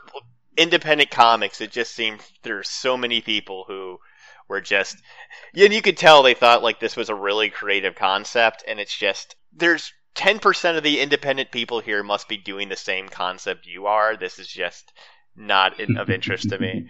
independent 0.58 1.10
comics. 1.10 1.62
It 1.62 1.72
just 1.72 1.96
seemed 1.96 2.20
there's 2.44 2.70
so 2.70 2.98
many 2.98 3.22
people 3.22 3.64
who 3.66 4.00
were 4.50 4.62
just 4.62 4.98
yeah. 5.54 5.66
and 5.66 5.74
You 5.74 5.82
could 5.82 5.98
tell 5.98 6.22
they 6.22 6.34
thought 6.34 6.64
like 6.64 6.82
this 6.82 6.98
was 6.98 7.10
a 7.10 7.16
really 7.16 7.50
creative 7.50 7.96
concept, 7.96 8.64
and 8.68 8.80
it's 8.80 8.96
just 8.96 9.36
there's. 9.54 9.94
10% 10.18 10.78
of 10.78 10.84
the 10.84 11.00
independent 11.00 11.52
people 11.52 11.80
here 11.80 12.04
must 12.04 12.28
be 12.28 12.38
doing 12.38 12.70
the 12.70 12.76
same 12.76 13.08
concept 13.08 13.68
you 13.68 13.86
are. 13.86 14.18
This 14.18 14.40
is 14.40 14.48
just 14.48 14.92
not 15.36 15.80
of 15.80 16.10
interest 16.10 16.50
to 16.50 16.60
me. 16.60 16.90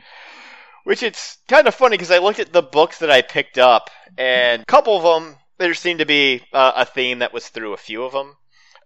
Which 0.86 1.04
it's 1.04 1.38
kind 1.50 1.68
of 1.68 1.76
funny 1.76 1.98
because 1.98 2.12
I 2.12 2.20
looked 2.20 2.40
at 2.40 2.54
the 2.54 2.62
books 2.62 3.00
that 3.00 3.12
I 3.12 3.22
picked 3.22 3.58
up, 3.58 3.90
and 4.18 4.62
a 4.62 4.66
couple 4.66 4.96
of 4.96 5.04
them 5.04 5.36
there 5.58 5.74
seemed 5.74 6.00
to 6.00 6.06
be 6.06 6.44
uh, 6.54 6.72
a 6.78 6.86
theme 6.86 7.20
that 7.20 7.34
was 7.34 7.50
through 7.50 7.74
a 7.74 7.78
few 7.78 8.04
of 8.04 8.14
them. 8.14 8.38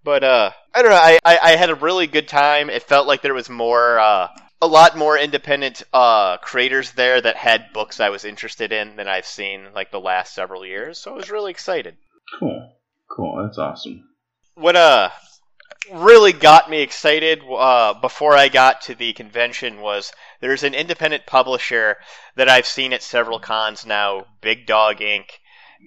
But 0.03 0.23
uh, 0.23 0.51
I 0.73 0.81
don't 0.81 0.89
know. 0.89 0.97
I, 0.97 1.19
I, 1.23 1.37
I 1.37 1.55
had 1.57 1.69
a 1.69 1.75
really 1.75 2.07
good 2.07 2.27
time. 2.27 2.71
It 2.71 2.81
felt 2.81 3.07
like 3.07 3.21
there 3.21 3.35
was 3.35 3.49
more, 3.49 3.99
uh, 3.99 4.29
a 4.59 4.67
lot 4.67 4.97
more 4.97 5.15
independent 5.15 5.83
uh, 5.93 6.37
creators 6.37 6.91
there 6.93 7.21
that 7.21 7.35
had 7.35 7.71
books 7.73 7.99
I 7.99 8.09
was 8.09 8.25
interested 8.25 8.71
in 8.71 8.95
than 8.95 9.07
I've 9.07 9.27
seen 9.27 9.67
like 9.75 9.91
the 9.91 9.99
last 9.99 10.33
several 10.33 10.65
years. 10.65 10.97
So 10.97 11.11
I 11.11 11.15
was 11.15 11.29
really 11.29 11.51
excited. 11.51 11.97
cool, 12.39 12.73
cool. 13.15 13.43
That's 13.43 13.59
awesome. 13.59 14.05
What 14.55 14.75
uh 14.75 15.09
really 15.89 16.31
got 16.31 16.69
me 16.69 16.81
excited 16.81 17.41
uh, 17.49 17.93
before 17.95 18.35
I 18.35 18.49
got 18.49 18.81
to 18.81 18.95
the 18.95 19.13
convention 19.13 19.81
was 19.81 20.13
there's 20.39 20.63
an 20.63 20.73
independent 20.73 21.25
publisher 21.25 21.97
that 22.35 22.49
I've 22.49 22.65
seen 22.65 22.93
at 22.93 23.03
several 23.03 23.39
cons 23.39 23.85
now, 23.85 24.25
Big 24.41 24.65
Dog 24.65 25.01
Ink. 25.01 25.39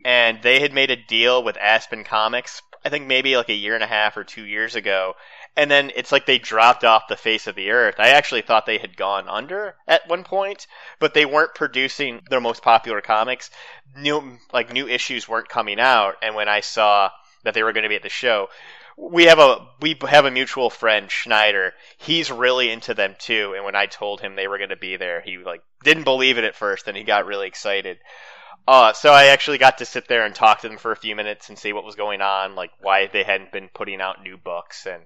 And 0.04 0.42
they 0.42 0.60
had 0.60 0.72
made 0.72 0.90
a 0.90 0.96
deal 0.96 1.42
with 1.42 1.56
Aspen 1.56 2.04
Comics, 2.04 2.60
I 2.84 2.88
think 2.88 3.06
maybe 3.06 3.36
like 3.36 3.48
a 3.48 3.54
year 3.54 3.74
and 3.74 3.84
a 3.84 3.88
half 3.88 4.16
or 4.16 4.24
two 4.24 4.44
years 4.44 4.74
ago. 4.74 5.14
And 5.56 5.70
then 5.70 5.92
it's 5.94 6.10
like 6.10 6.26
they 6.26 6.38
dropped 6.38 6.84
off 6.84 7.08
the 7.08 7.16
face 7.16 7.46
of 7.46 7.54
the 7.54 7.70
earth. 7.70 7.94
I 7.98 8.08
actually 8.08 8.42
thought 8.42 8.66
they 8.66 8.78
had 8.78 8.96
gone 8.96 9.28
under 9.28 9.76
at 9.86 10.08
one 10.08 10.24
point, 10.24 10.66
but 10.98 11.14
they 11.14 11.24
weren't 11.24 11.54
producing 11.54 12.22
their 12.28 12.40
most 12.40 12.62
popular 12.62 13.00
comics. 13.00 13.50
New 13.96 14.38
like 14.52 14.72
new 14.72 14.88
issues 14.88 15.28
weren't 15.28 15.48
coming 15.48 15.78
out, 15.78 16.16
and 16.22 16.34
when 16.34 16.48
I 16.48 16.60
saw 16.60 17.10
that 17.44 17.54
they 17.54 17.62
were 17.62 17.72
going 17.72 17.84
to 17.84 17.88
be 17.88 17.96
at 17.96 18.02
the 18.02 18.08
show, 18.08 18.48
we 18.96 19.24
have 19.24 19.38
a 19.38 19.66
we 19.80 19.96
have 20.08 20.24
a 20.24 20.30
mutual 20.30 20.70
friend 20.70 21.10
Schneider. 21.10 21.72
He's 21.98 22.30
really 22.30 22.70
into 22.70 22.94
them 22.94 23.16
too, 23.18 23.54
and 23.54 23.64
when 23.64 23.74
I 23.74 23.86
told 23.86 24.20
him 24.20 24.34
they 24.34 24.48
were 24.48 24.58
going 24.58 24.70
to 24.70 24.76
be 24.76 24.96
there, 24.96 25.20
he 25.20 25.38
like 25.38 25.62
didn't 25.82 26.04
believe 26.04 26.38
it 26.38 26.44
at 26.44 26.54
first, 26.54 26.86
and 26.86 26.96
he 26.96 27.04
got 27.04 27.26
really 27.26 27.48
excited. 27.48 27.98
Uh, 28.66 28.92
so 28.92 29.12
I 29.12 29.26
actually 29.26 29.58
got 29.58 29.78
to 29.78 29.84
sit 29.84 30.08
there 30.08 30.24
and 30.24 30.34
talk 30.34 30.60
to 30.60 30.68
them 30.68 30.78
for 30.78 30.92
a 30.92 30.96
few 30.96 31.14
minutes 31.14 31.48
and 31.48 31.58
see 31.58 31.72
what 31.72 31.84
was 31.84 31.96
going 31.96 32.22
on, 32.22 32.54
like 32.54 32.70
why 32.80 33.08
they 33.08 33.22
hadn't 33.22 33.52
been 33.52 33.68
putting 33.68 34.00
out 34.00 34.22
new 34.22 34.36
books, 34.36 34.86
and 34.86 35.02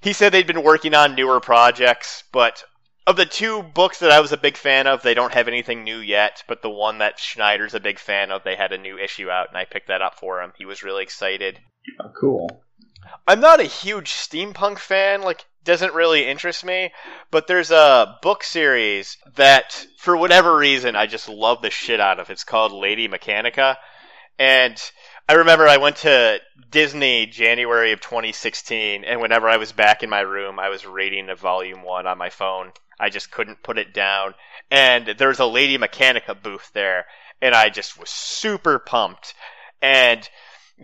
he 0.00 0.12
said 0.12 0.32
they'd 0.32 0.46
been 0.46 0.62
working 0.62 0.94
on 0.94 1.14
newer 1.14 1.40
projects, 1.40 2.22
but 2.32 2.64
of 3.08 3.16
the 3.16 3.24
two 3.24 3.62
books 3.62 4.00
that 4.00 4.10
I 4.10 4.20
was 4.20 4.32
a 4.32 4.36
big 4.36 4.58
fan 4.58 4.86
of, 4.86 5.02
they 5.02 5.14
don't 5.14 5.32
have 5.32 5.48
anything 5.48 5.82
new 5.82 5.96
yet. 5.96 6.44
But 6.46 6.60
the 6.60 6.68
one 6.68 6.98
that 6.98 7.18
Schneider's 7.18 7.72
a 7.72 7.80
big 7.80 7.98
fan 7.98 8.30
of, 8.30 8.44
they 8.44 8.54
had 8.54 8.70
a 8.70 8.78
new 8.78 8.98
issue 8.98 9.30
out, 9.30 9.48
and 9.48 9.56
I 9.56 9.64
picked 9.64 9.88
that 9.88 10.02
up 10.02 10.18
for 10.18 10.42
him. 10.42 10.52
He 10.58 10.66
was 10.66 10.82
really 10.82 11.04
excited. 11.04 11.58
Oh, 11.98 12.12
cool. 12.20 12.62
I'm 13.26 13.40
not 13.40 13.60
a 13.60 13.64
huge 13.64 14.10
steampunk 14.10 14.78
fan, 14.78 15.22
like 15.22 15.46
doesn't 15.64 15.94
really 15.94 16.26
interest 16.26 16.66
me, 16.66 16.92
but 17.30 17.46
there's 17.46 17.70
a 17.70 18.18
book 18.20 18.44
series 18.44 19.16
that 19.36 19.86
for 19.98 20.14
whatever 20.14 20.54
reason 20.54 20.94
I 20.94 21.06
just 21.06 21.30
love 21.30 21.62
the 21.62 21.70
shit 21.70 22.00
out 22.00 22.20
of. 22.20 22.28
It's 22.28 22.44
called 22.44 22.72
Lady 22.72 23.08
Mechanica. 23.08 23.76
And 24.38 24.78
I 25.26 25.34
remember 25.34 25.66
I 25.66 25.78
went 25.78 25.96
to 25.96 26.40
Disney 26.70 27.26
January 27.26 27.92
of 27.92 28.00
2016 28.00 29.04
and 29.04 29.20
whenever 29.20 29.48
I 29.48 29.56
was 29.56 29.72
back 29.72 30.02
in 30.02 30.10
my 30.10 30.20
room, 30.20 30.58
I 30.58 30.68
was 30.68 30.86
reading 30.86 31.26
the 31.26 31.34
volume 31.34 31.82
1 31.82 32.06
on 32.06 32.18
my 32.18 32.30
phone. 32.30 32.72
I 33.00 33.10
just 33.10 33.30
couldn't 33.30 33.62
put 33.62 33.78
it 33.78 33.94
down. 33.94 34.34
And 34.70 35.06
there 35.06 35.28
was 35.28 35.38
a 35.38 35.46
Lady 35.46 35.78
Mechanica 35.78 36.40
booth 36.42 36.70
there 36.74 37.06
and 37.40 37.54
I 37.54 37.68
just 37.68 37.98
was 37.98 38.10
super 38.10 38.78
pumped. 38.78 39.34
And 39.80 40.28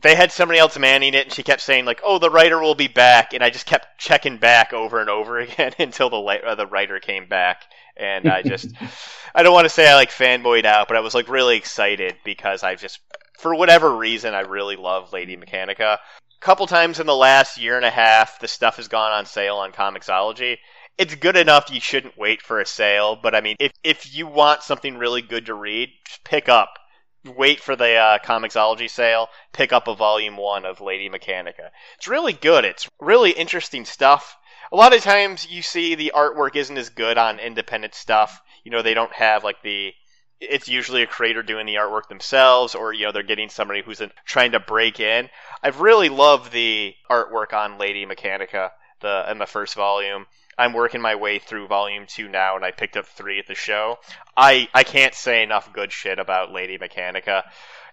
they 0.03 0.14
had 0.14 0.32
somebody 0.32 0.59
else 0.59 0.78
manning 0.78 1.14
it, 1.14 1.26
and 1.26 1.32
she 1.32 1.43
kept 1.43 1.61
saying 1.61 1.85
like, 1.85 2.01
"Oh, 2.03 2.18
the 2.18 2.30
writer 2.30 2.61
will 2.61 2.74
be 2.74 2.89
back," 2.89 3.32
and 3.32 3.45
I 3.45 3.51
just 3.51 3.66
kept 3.66 3.99
checking 3.99 4.39
back 4.39 4.72
over 4.72 5.01
and 5.01 5.09
over 5.09 5.39
again 5.41 5.72
until 5.78 6.11
the 6.11 6.18
uh, 6.18 6.55
the 6.55 6.66
writer 6.66 6.99
came 6.99 7.26
back, 7.26 7.62
and 7.97 8.28
I 8.28 8.43
just, 8.43 8.68
I 9.35 9.43
don't 9.43 9.55
want 9.55 9.66
to 9.66 9.70
say 9.70 9.89
I 9.89 9.95
like 9.95 10.11
fanboyed 10.11 10.64
out, 10.64 10.89
but 10.89 10.97
I 10.97 11.01
was 11.01 11.14
like 11.14 11.28
really 11.28 11.57
excited 11.57 12.16
because 12.24 12.62
I 12.62 12.74
just, 12.74 12.99
for 13.39 13.55
whatever 13.55 13.95
reason, 13.95 14.35
I 14.35 14.41
really 14.41 14.76
love 14.76 15.12
Lady 15.12 15.37
Mechanica. 15.37 15.99
A 15.99 16.01
couple 16.41 16.66
times 16.66 17.01
in 17.01 17.07
the 17.07 17.16
last 17.16 17.59
year 17.59 17.76
and 17.76 17.85
a 17.85 17.91
half, 17.91 18.39
the 18.39 18.49
stuff 18.49 18.76
has 18.76 18.89
gone 18.89 19.12
on 19.12 19.26
sale 19.26 19.57
on 19.57 19.72
Comixology. 19.72 20.59
It's 20.97 21.14
good 21.16 21.37
enough 21.37 21.70
you 21.70 21.80
shouldn't 21.80 22.16
wait 22.16 22.41
for 22.41 22.61
a 22.61 22.66
sale, 22.66 23.16
but 23.16 23.35
I 23.35 23.41
mean, 23.41 23.57
if 23.59 23.72
if 23.82 24.14
you 24.14 24.26
want 24.26 24.62
something 24.62 24.97
really 24.97 25.22
good 25.22 25.47
to 25.47 25.55
read, 25.55 25.91
just 26.07 26.22
pick 26.24 26.49
up. 26.49 26.78
Wait 27.24 27.59
for 27.59 27.74
the 27.74 27.95
uh, 27.95 28.18
Comixology 28.18 28.89
sale. 28.89 29.28
Pick 29.53 29.72
up 29.72 29.89
a 29.89 29.95
volume 29.95 30.37
one 30.37 30.64
of 30.64 30.80
Lady 30.80 31.09
Mechanica. 31.09 31.70
It's 31.97 32.07
really 32.07 32.35
good. 32.35 32.64
It's 32.64 32.87
really 33.01 33.30
interesting 33.30 33.87
stuff. 33.87 34.37
A 34.70 34.76
lot 34.76 34.95
of 34.95 35.03
times 35.03 35.47
you 35.51 35.62
see 35.62 35.95
the 35.95 36.12
artwork 36.14 36.55
isn't 36.55 36.76
as 36.76 36.91
good 36.91 37.18
on 37.18 37.39
independent 37.39 37.95
stuff. 37.95 38.41
You 38.62 38.70
know, 38.70 38.82
they 38.82 38.95
don't 38.95 39.12
have 39.12 39.43
like 39.43 39.62
the 39.62 39.93
it's 40.41 40.68
usually 40.68 41.03
a 41.03 41.07
creator 41.07 41.43
doing 41.43 41.66
the 41.66 41.76
artwork 41.76 42.09
themselves 42.09 42.74
or 42.74 42.93
you 42.93 43.05
know 43.05 43.12
they're 43.12 43.22
getting 43.22 43.49
somebody 43.49 43.82
who's 43.82 44.01
in, 44.01 44.11
trying 44.24 44.53
to 44.53 44.61
break 44.61 45.01
in. 45.01 45.28
I've 45.62 45.80
really 45.80 46.09
loved 46.09 46.53
the 46.53 46.95
artwork 47.11 47.53
on 47.53 47.78
lady 47.78 48.07
mechanica 48.07 48.70
the 49.01 49.30
in 49.30 49.39
the 49.39 49.47
first 49.47 49.74
volume. 49.74 50.26
I'm 50.57 50.72
working 50.72 51.01
my 51.01 51.16
way 51.16 51.39
through 51.39 51.66
volume 51.66 52.07
two 52.07 52.28
now 52.28 52.57
and 52.57 52.64
i 52.64 52.70
picked 52.70 52.97
up 52.97 53.07
three 53.07 53.39
at 53.39 53.47
the 53.47 53.55
show. 53.55 53.99
I 54.37 54.68
i 54.74 54.85
can't 54.85 55.14
say 55.14 55.43
enough 55.43 55.72
good 55.72 55.93
shit 55.93 56.18
about 56.18 56.53
lady 56.53 56.78
mechanica. 56.78 57.43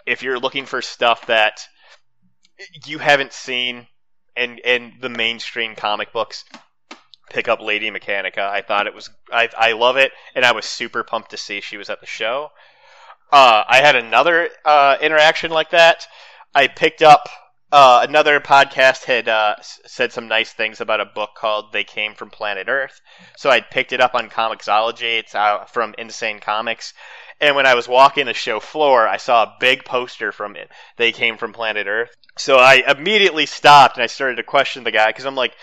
If 0.05 0.23
you're 0.23 0.39
looking 0.39 0.65
for 0.65 0.81
stuff 0.81 1.27
that 1.27 1.67
you 2.85 2.99
haven't 2.99 3.33
seen 3.33 3.87
in 4.35 4.59
in 4.59 4.93
the 4.99 5.09
mainstream 5.09 5.75
comic 5.75 6.11
books 6.13 6.45
pick 7.31 7.47
up 7.47 7.61
Lady 7.61 7.89
Mechanica. 7.89 8.39
I 8.39 8.61
thought 8.61 8.87
it 8.87 8.93
was 8.93 9.09
I 9.31 9.49
I 9.57 9.71
love 9.73 9.97
it, 9.97 10.11
and 10.35 10.45
I 10.45 10.51
was 10.51 10.65
super 10.65 11.03
pumped 11.03 11.31
to 11.31 11.37
see 11.37 11.61
she 11.61 11.77
was 11.77 11.89
at 11.89 12.01
the 12.01 12.05
show. 12.05 12.51
Uh, 13.31 13.63
I 13.67 13.77
had 13.77 13.95
another 13.95 14.49
uh, 14.65 14.97
interaction 15.01 15.51
like 15.51 15.71
that. 15.71 16.05
I 16.53 16.67
picked 16.67 17.01
up 17.01 17.29
uh, 17.71 18.05
another 18.07 18.41
podcast 18.41 19.05
had 19.05 19.29
uh, 19.29 19.55
said 19.61 20.11
some 20.11 20.27
nice 20.27 20.51
things 20.51 20.81
about 20.81 20.99
a 20.99 21.05
book 21.05 21.31
called 21.37 21.71
"They 21.71 21.85
Came 21.85 22.13
from 22.13 22.29
Planet 22.29 22.67
Earth," 22.67 22.99
so 23.37 23.49
I 23.49 23.61
picked 23.61 23.93
it 23.93 24.01
up 24.01 24.13
on 24.13 24.29
Comixology. 24.29 25.19
It's 25.19 25.35
out 25.35 25.73
from 25.73 25.95
Insane 25.97 26.39
Comics. 26.39 26.93
And 27.39 27.55
when 27.55 27.65
I 27.65 27.73
was 27.73 27.87
walking 27.87 28.27
the 28.27 28.35
show 28.35 28.59
floor, 28.59 29.07
I 29.07 29.17
saw 29.17 29.43
a 29.43 29.55
big 29.59 29.83
poster 29.83 30.31
from 30.31 30.55
it. 30.55 30.69
They 30.97 31.11
came 31.11 31.37
from 31.37 31.53
Planet 31.53 31.87
Earth. 31.87 32.15
So 32.37 32.57
I 32.57 32.83
immediately 32.87 33.47
stopped 33.47 33.97
and 33.97 34.03
I 34.03 34.07
started 34.07 34.35
to 34.35 34.43
question 34.43 34.83
the 34.83 34.91
guy 34.91 35.07
because 35.09 35.25
I'm 35.25 35.35
like, 35.35 35.55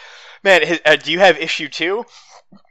man, 0.45 0.67
his, 0.67 0.81
uh, 0.85 0.97
do 0.97 1.13
you 1.13 1.19
have 1.19 1.39
issue 1.39 1.69
two? 1.69 2.05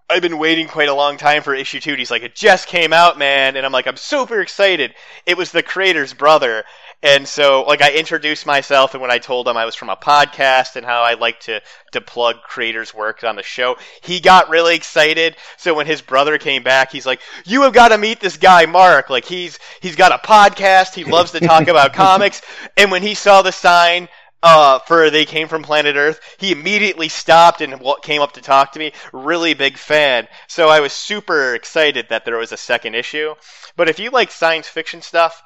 I've 0.09 0.22
been 0.22 0.38
waiting 0.38 0.68
quite 0.68 0.88
a 0.88 0.93
long 0.93 1.18
time 1.18 1.43
for 1.43 1.53
issue 1.53 1.82
two. 1.82 1.89
And 1.91 1.99
he's 1.99 2.11
like, 2.11 2.24
it 2.24 2.34
just 2.34 2.68
came 2.68 2.93
out, 2.93 3.18
man. 3.18 3.57
And 3.57 3.65
I'm 3.65 3.74
like, 3.74 3.88
I'm 3.88 3.97
super 3.97 4.39
excited. 4.39 4.93
It 5.26 5.36
was 5.36 5.51
the 5.51 5.61
creator's 5.61 6.13
brother. 6.13 6.63
And 7.03 7.28
so, 7.28 7.63
like, 7.63 7.84
I 7.84 7.93
introduced 7.93 8.47
myself, 8.47 8.95
and 8.95 9.01
when 9.01 9.11
I 9.11 9.20
told 9.20 9.47
him 9.47 9.55
I 9.55 9.65
was 9.65 9.76
from 9.76 9.89
a 9.89 9.95
podcast 9.95 10.78
and 10.78 10.86
how 10.86 11.03
I 11.03 11.13
like 11.13 11.39
to, 11.41 11.61
to 11.91 12.01
plug 12.01 12.41
creators' 12.41 12.91
work 12.91 13.24
on 13.24 13.36
the 13.36 13.43
show, 13.43 13.78
he 14.01 14.20
got 14.20 14.49
really 14.49 14.76
excited. 14.76 15.36
So 15.57 15.76
when 15.76 15.86
his 15.86 16.01
brother 16.01 16.39
came 16.39 16.63
back, 16.63 16.91
he's 16.91 17.05
like, 17.05 17.22
"You 17.45 17.61
have 17.63 17.74
got 17.74 17.89
to 17.89 17.99
meet 17.99 18.20
this 18.20 18.38
guy, 18.38 18.65
Mark. 18.65 19.11
Like, 19.11 19.26
he's 19.26 19.59
he's 19.80 19.95
got 19.95 20.11
a 20.11 20.28
podcast. 20.28 20.95
He 20.95 21.03
loves 21.03 21.34
to 21.34 21.39
talk 21.39 21.68
about 21.68 21.93
comics." 21.93 22.41
And 22.78 22.89
when 22.89 23.03
he 23.03 23.13
saw 23.13 23.43
the 23.43 23.51
sign 23.51 24.09
uh, 24.44 24.80
for 24.80 25.10
they 25.10 25.26
came 25.26 25.48
from 25.48 25.64
planet 25.64 25.96
Earth, 25.96 26.20
he 26.38 26.52
immediately 26.52 27.10
stopped 27.10 27.62
and 27.62 27.82
came 28.04 28.22
up 28.22 28.34
to 28.34 28.42
talk 28.42 28.72
to 28.74 28.80
me. 28.80 28.92
Really 29.12 29.54
big 29.54 29.78
fan. 29.78 30.28
So 30.48 30.70
I 30.70 30.80
was 30.80 30.94
super 30.94 31.56
excited 31.56 32.08
that 32.10 32.24
there 32.26 32.38
was 32.38 32.52
a 32.52 32.58
second 32.58 32.96
issue. 32.96 33.34
But 33.76 33.90
if 33.90 34.00
you 34.00 34.12
like 34.12 34.32
science 34.32 34.68
fiction 34.68 35.02
stuff, 35.02 35.42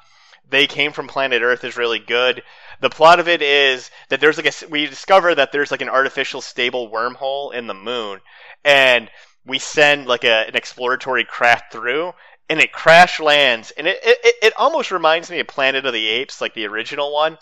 they 0.48 0.66
came 0.66 0.92
from 0.92 1.08
planet 1.08 1.42
Earth 1.42 1.64
is 1.64 1.76
really 1.76 1.98
good. 1.98 2.42
The 2.80 2.90
plot 2.90 3.20
of 3.20 3.28
it 3.28 3.42
is 3.42 3.90
that 4.08 4.20
there's 4.20 4.36
like 4.36 4.46
a 4.62 4.68
we 4.68 4.86
discover 4.86 5.34
that 5.34 5.52
there's 5.52 5.70
like 5.70 5.82
an 5.82 5.88
artificial 5.88 6.40
stable 6.40 6.90
wormhole 6.90 7.54
in 7.54 7.66
the 7.66 7.74
moon, 7.74 8.20
and 8.64 9.10
we 9.46 9.58
send 9.58 10.06
like 10.06 10.24
a, 10.24 10.46
an 10.48 10.56
exploratory 10.56 11.24
craft 11.24 11.72
through, 11.72 12.12
and 12.50 12.60
it 12.60 12.72
crash 12.72 13.20
lands, 13.20 13.70
and 13.72 13.86
it 13.86 13.98
it- 14.02 14.34
it 14.42 14.52
almost 14.56 14.90
reminds 14.90 15.30
me 15.30 15.38
of 15.38 15.46
Planet 15.46 15.86
of 15.86 15.92
the 15.92 16.08
Apes, 16.08 16.40
like 16.40 16.54
the 16.54 16.66
original 16.66 17.12
one. 17.14 17.38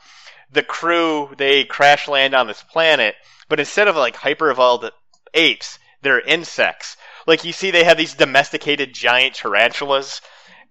The 0.53 0.63
crew 0.63 1.31
they 1.37 1.65
crash 1.65 2.09
land 2.09 2.35
on 2.35 2.47
this 2.47 2.63
planet, 2.63 3.15
but 3.49 3.61
instead 3.61 3.89
of 3.89 3.97
like 3.97 4.17
hyper 4.17 4.51
evolved 4.51 4.91
apes, 5.35 5.79
they're 6.03 6.21
insects. 6.21 6.97
Like 7.27 7.45
you 7.45 7.53
see, 7.53 7.71
they 7.71 7.85
have 7.85 7.97
these 7.99 8.15
domesticated 8.15 8.93
giant 8.95 9.35
tarantulas, 9.35 10.21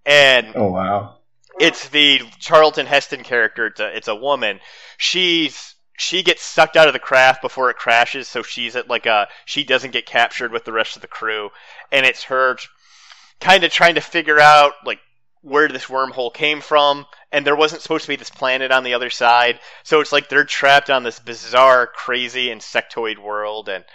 and 0.06 0.54
Oh 0.56 0.72
wow. 0.72 1.18
it's 1.60 1.90
the 1.90 2.22
Charlton 2.40 2.86
Heston 2.88 3.24
character. 3.24 3.68
It's 3.68 3.80
a, 3.80 3.96
it's 3.96 4.08
a 4.08 4.16
woman. 4.16 4.60
She's 4.98 5.76
she 5.98 6.24
gets 6.24 6.42
sucked 6.42 6.78
out 6.78 6.88
of 6.88 6.94
the 6.94 7.00
craft 7.00 7.42
before 7.42 7.70
it 7.70 7.78
crashes, 7.78 8.28
so 8.28 8.42
she's 8.42 8.76
at 8.76 8.90
like 8.90 9.06
a 9.06 9.28
she 9.46 9.64
doesn't 9.64 9.92
get 9.92 10.06
captured 10.06 10.52
with 10.52 10.66
the 10.66 10.74
rest 10.74 10.96
of 10.96 11.02
the 11.02 11.08
crew, 11.08 11.50
and 11.92 12.06
it's 12.06 12.24
her 12.24 12.58
kind 13.40 13.64
of 13.64 13.72
trying 13.72 13.96
to 13.96 14.02
figure 14.02 14.40
out 14.40 14.74
like 14.86 15.00
where 15.42 15.68
this 15.68 15.86
wormhole 15.86 16.34
came 16.34 16.62
from, 16.62 17.06
and 17.32 17.46
there 17.46 17.56
wasn't 17.56 17.82
supposed 17.82 18.04
to 18.04 18.10
be 18.10 18.16
this 18.16 18.30
planet 18.30 18.72
on 18.72 18.84
the 18.84 18.94
other 18.94 19.10
side, 19.10 19.60
so 19.84 20.02
it's 20.02 20.12
like 20.12 20.28
they're 20.28 20.44
trapped 20.44 20.90
on 20.90 21.04
this 21.04 21.20
bizarre, 21.20 21.88
crazy 21.88 22.48
insectoid 22.48 23.18
world, 23.18 23.70
and 23.70 23.86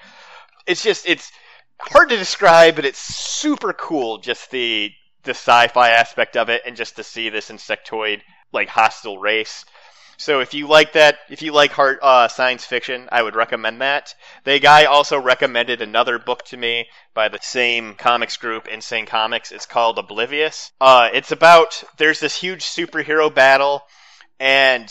it's 0.67 0.83
just 0.83 1.07
it's 1.07 1.31
hard 1.79 2.09
to 2.09 2.17
describe, 2.17 2.77
but 2.77 2.85
it's 2.85 2.99
super 2.99 3.73
cool. 3.73 4.19
Just 4.19 4.51
the 4.51 4.91
the 5.25 5.31
sci-fi 5.31 5.91
aspect 5.91 6.37
of 6.37 6.49
it, 6.49 6.63
and 6.67 6.77
just 6.77 6.97
to 6.97 7.05
see 7.05 7.29
this 7.29 7.51
insectoid 7.51 8.21
like 8.53 8.69
hostile 8.69 9.19
race. 9.19 9.65
So 10.17 10.41
if 10.41 10.55
you 10.55 10.69
like 10.69 10.93
that, 10.93 11.19
if 11.29 11.43
you 11.43 11.53
like 11.53 11.73
hard 11.73 11.99
uh, 12.03 12.29
science 12.29 12.65
fiction, 12.65 13.09
I 13.11 13.23
would 13.23 13.35
recommend 13.35 13.81
that. 13.81 14.15
The 14.45 14.59
guy 14.59 14.85
also 14.85 15.19
recommended 15.19 15.83
another 15.83 16.19
book 16.19 16.45
to 16.47 16.57
me 16.57 16.87
by 17.15 17.29
the 17.29 17.39
same 17.43 17.95
comics 17.95 18.37
group, 18.37 18.69
Insane 18.69 19.07
Comics. 19.07 19.53
It's 19.53 19.67
called 19.67 19.99
Oblivious. 19.99 20.71
Uh, 20.81 21.09
it's 21.13 21.33
about 21.33 21.83
there's 21.97 22.21
this 22.21 22.37
huge 22.37 22.63
superhero 22.63 23.33
battle, 23.33 23.83
and 24.39 24.89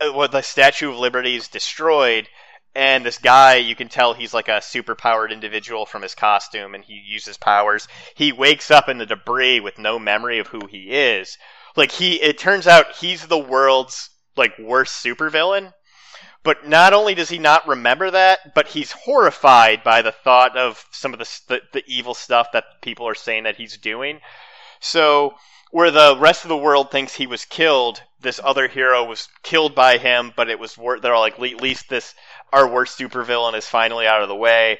uh, 0.00 0.12
well, 0.14 0.28
the 0.28 0.42
Statue 0.42 0.90
of 0.90 0.98
Liberty 0.98 1.36
is 1.36 1.48
destroyed, 1.48 2.28
and 2.74 3.06
this 3.06 3.18
guy, 3.18 3.56
you 3.56 3.74
can 3.74 3.88
tell 3.88 4.12
he's 4.12 4.34
like 4.34 4.48
a 4.48 4.60
superpowered 4.60 5.32
individual 5.32 5.86
from 5.86 6.02
his 6.02 6.14
costume, 6.14 6.74
and 6.74 6.84
he 6.84 7.02
uses 7.06 7.38
powers. 7.38 7.88
He 8.14 8.32
wakes 8.32 8.70
up 8.70 8.88
in 8.88 8.98
the 8.98 9.06
debris 9.06 9.60
with 9.60 9.78
no 9.78 9.98
memory 9.98 10.38
of 10.38 10.48
who 10.48 10.66
he 10.66 10.90
is. 10.90 11.38
Like 11.74 11.90
he, 11.90 12.20
it 12.20 12.38
turns 12.38 12.66
out 12.66 12.96
he's 12.96 13.26
the 13.26 13.38
world's 13.38 14.10
like 14.36 14.58
worst 14.58 15.04
supervillain. 15.04 15.72
But 16.42 16.68
not 16.68 16.92
only 16.92 17.14
does 17.14 17.28
he 17.28 17.38
not 17.38 17.66
remember 17.66 18.10
that, 18.12 18.54
but 18.54 18.68
he's 18.68 18.92
horrified 18.92 19.82
by 19.82 20.02
the 20.02 20.12
thought 20.12 20.56
of 20.56 20.84
some 20.92 21.12
of 21.12 21.18
the, 21.18 21.40
the 21.48 21.60
the 21.72 21.84
evil 21.86 22.14
stuff 22.14 22.52
that 22.52 22.82
people 22.82 23.08
are 23.08 23.16
saying 23.16 23.44
that 23.44 23.56
he's 23.56 23.76
doing. 23.76 24.20
So 24.78 25.34
where 25.72 25.90
the 25.90 26.16
rest 26.18 26.44
of 26.44 26.48
the 26.48 26.56
world 26.56 26.90
thinks 26.90 27.14
he 27.14 27.26
was 27.26 27.44
killed, 27.44 28.00
this 28.20 28.40
other 28.42 28.68
hero 28.68 29.04
was 29.04 29.28
killed 29.42 29.74
by 29.74 29.98
him, 29.98 30.32
but 30.36 30.48
it 30.48 30.58
was 30.58 30.78
wor- 30.78 31.00
they're 31.00 31.14
all 31.14 31.20
like, 31.20 31.40
at 31.40 31.60
least 31.60 31.88
this 31.88 32.14
our 32.52 32.68
worst 32.68 32.98
supervillain 32.98 33.54
is 33.54 33.66
finally 33.66 34.06
out 34.06 34.22
of 34.22 34.28
the 34.28 34.34
way. 34.36 34.78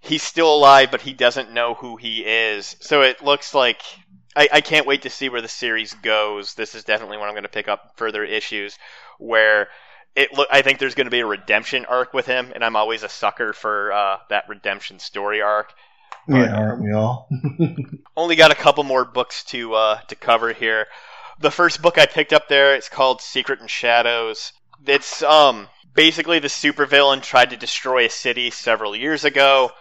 He's 0.00 0.22
still 0.22 0.54
alive, 0.54 0.90
but 0.90 1.02
he 1.02 1.12
doesn't 1.12 1.52
know 1.52 1.74
who 1.74 1.96
he 1.96 2.24
is. 2.24 2.76
So 2.80 3.02
it 3.02 3.22
looks 3.22 3.54
like 3.54 3.82
I, 4.34 4.48
I 4.52 4.60
can't 4.60 4.86
wait 4.86 5.02
to 5.02 5.10
see 5.10 5.28
where 5.28 5.42
the 5.42 5.48
series 5.48 5.94
goes. 5.94 6.54
This 6.54 6.74
is 6.74 6.84
definitely 6.84 7.18
when 7.18 7.28
I'm 7.28 7.34
going 7.34 7.42
to 7.42 7.48
pick 7.48 7.68
up 7.68 7.92
further 7.96 8.24
issues 8.24 8.78
where 9.18 9.68
it 10.14 10.32
look. 10.32 10.48
I 10.50 10.62
think 10.62 10.78
there's 10.78 10.94
going 10.94 11.06
to 11.06 11.10
be 11.10 11.20
a 11.20 11.26
redemption 11.26 11.86
arc 11.86 12.12
with 12.14 12.26
him, 12.26 12.52
and 12.54 12.64
I'm 12.64 12.76
always 12.76 13.02
a 13.02 13.08
sucker 13.08 13.52
for 13.52 13.92
uh, 13.92 14.18
that 14.30 14.48
redemption 14.48 14.98
story 14.98 15.42
arc. 15.42 15.72
Yeah, 16.28 16.54
aren't 16.54 16.82
we 16.82 16.92
all? 16.92 17.28
Only 18.16 18.36
got 18.36 18.52
a 18.52 18.56
couple 18.56 18.84
more 18.84 19.04
books 19.04 19.44
to 19.44 19.74
uh, 19.74 20.00
to 20.02 20.14
cover 20.14 20.52
here. 20.52 20.86
The 21.40 21.50
first 21.50 21.82
book 21.82 21.98
I 21.98 22.06
picked 22.06 22.32
up 22.32 22.48
there, 22.48 22.74
it's 22.74 22.88
called 22.88 23.20
Secret 23.20 23.60
and 23.60 23.70
Shadows. 23.70 24.52
It's 24.86 25.22
um 25.22 25.68
basically 25.94 26.38
the 26.38 26.48
supervillain 26.48 27.22
tried 27.22 27.50
to 27.50 27.56
destroy 27.56 28.06
a 28.06 28.10
city 28.10 28.50
several 28.50 28.94
years 28.94 29.24
ago. 29.24 29.72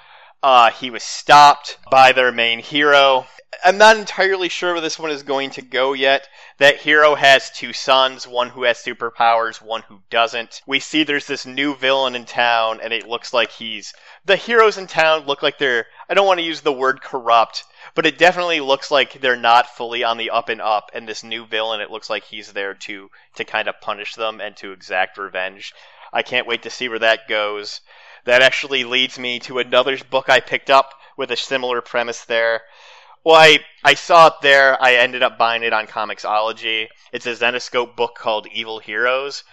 Uh, 0.43 0.71
he 0.71 0.89
was 0.89 1.03
stopped 1.03 1.77
by 1.91 2.11
their 2.11 2.31
main 2.31 2.57
hero. 2.57 3.27
I'm 3.63 3.77
not 3.77 3.97
entirely 3.97 4.49
sure 4.49 4.71
where 4.71 4.81
this 4.81 4.97
one 4.97 5.11
is 5.11 5.21
going 5.21 5.51
to 5.51 5.61
go 5.61 5.93
yet. 5.93 6.27
That 6.57 6.77
hero 6.77 7.13
has 7.13 7.51
two 7.51 7.73
sons, 7.73 8.25
one 8.25 8.49
who 8.49 8.63
has 8.63 8.79
superpowers, 8.79 9.61
one 9.61 9.83
who 9.83 10.01
doesn't. 10.09 10.63
We 10.65 10.79
see 10.79 11.03
there's 11.03 11.27
this 11.27 11.45
new 11.45 11.75
villain 11.75 12.15
in 12.15 12.25
town, 12.25 12.79
and 12.81 12.91
it 12.91 13.07
looks 13.07 13.35
like 13.35 13.51
he's. 13.51 13.93
The 14.25 14.35
heroes 14.35 14.79
in 14.79 14.87
town 14.87 15.27
look 15.27 15.43
like 15.43 15.59
they're. 15.59 15.85
I 16.09 16.15
don't 16.15 16.25
want 16.25 16.39
to 16.39 16.45
use 16.45 16.61
the 16.61 16.73
word 16.73 17.01
corrupt, 17.01 17.63
but 17.93 18.07
it 18.07 18.17
definitely 18.17 18.61
looks 18.61 18.89
like 18.89 19.21
they're 19.21 19.35
not 19.35 19.75
fully 19.75 20.03
on 20.03 20.17
the 20.17 20.31
up 20.31 20.49
and 20.49 20.61
up, 20.61 20.89
and 20.93 21.07
this 21.07 21.23
new 21.23 21.45
villain, 21.45 21.81
it 21.81 21.91
looks 21.91 22.09
like 22.09 22.23
he's 22.23 22.51
there 22.53 22.73
to, 22.73 23.11
to 23.35 23.45
kind 23.45 23.67
of 23.67 23.79
punish 23.79 24.15
them 24.15 24.41
and 24.41 24.57
to 24.57 24.71
exact 24.71 25.19
revenge. 25.19 25.71
I 26.11 26.23
can't 26.23 26.47
wait 26.47 26.63
to 26.63 26.71
see 26.71 26.89
where 26.89 26.99
that 26.99 27.27
goes. 27.27 27.81
That 28.25 28.41
actually 28.41 28.83
leads 28.83 29.17
me 29.17 29.39
to 29.39 29.59
another 29.59 29.97
book 30.09 30.29
I 30.29 30.39
picked 30.39 30.69
up 30.69 30.93
with 31.17 31.31
a 31.31 31.37
similar 31.37 31.81
premise 31.81 32.25
there. 32.25 32.61
Well, 33.23 33.35
I, 33.35 33.59
I 33.83 33.93
saw 33.93 34.27
it 34.27 34.33
there. 34.41 34.81
I 34.81 34.95
ended 34.95 35.21
up 35.23 35.37
buying 35.37 35.63
it 35.63 35.73
on 35.73 35.85
Comixology. 35.87 36.87
It's 37.11 37.27
a 37.27 37.35
Zenescope 37.35 37.95
book 37.95 38.15
called 38.15 38.47
Evil 38.51 38.79
Heroes. 38.79 39.43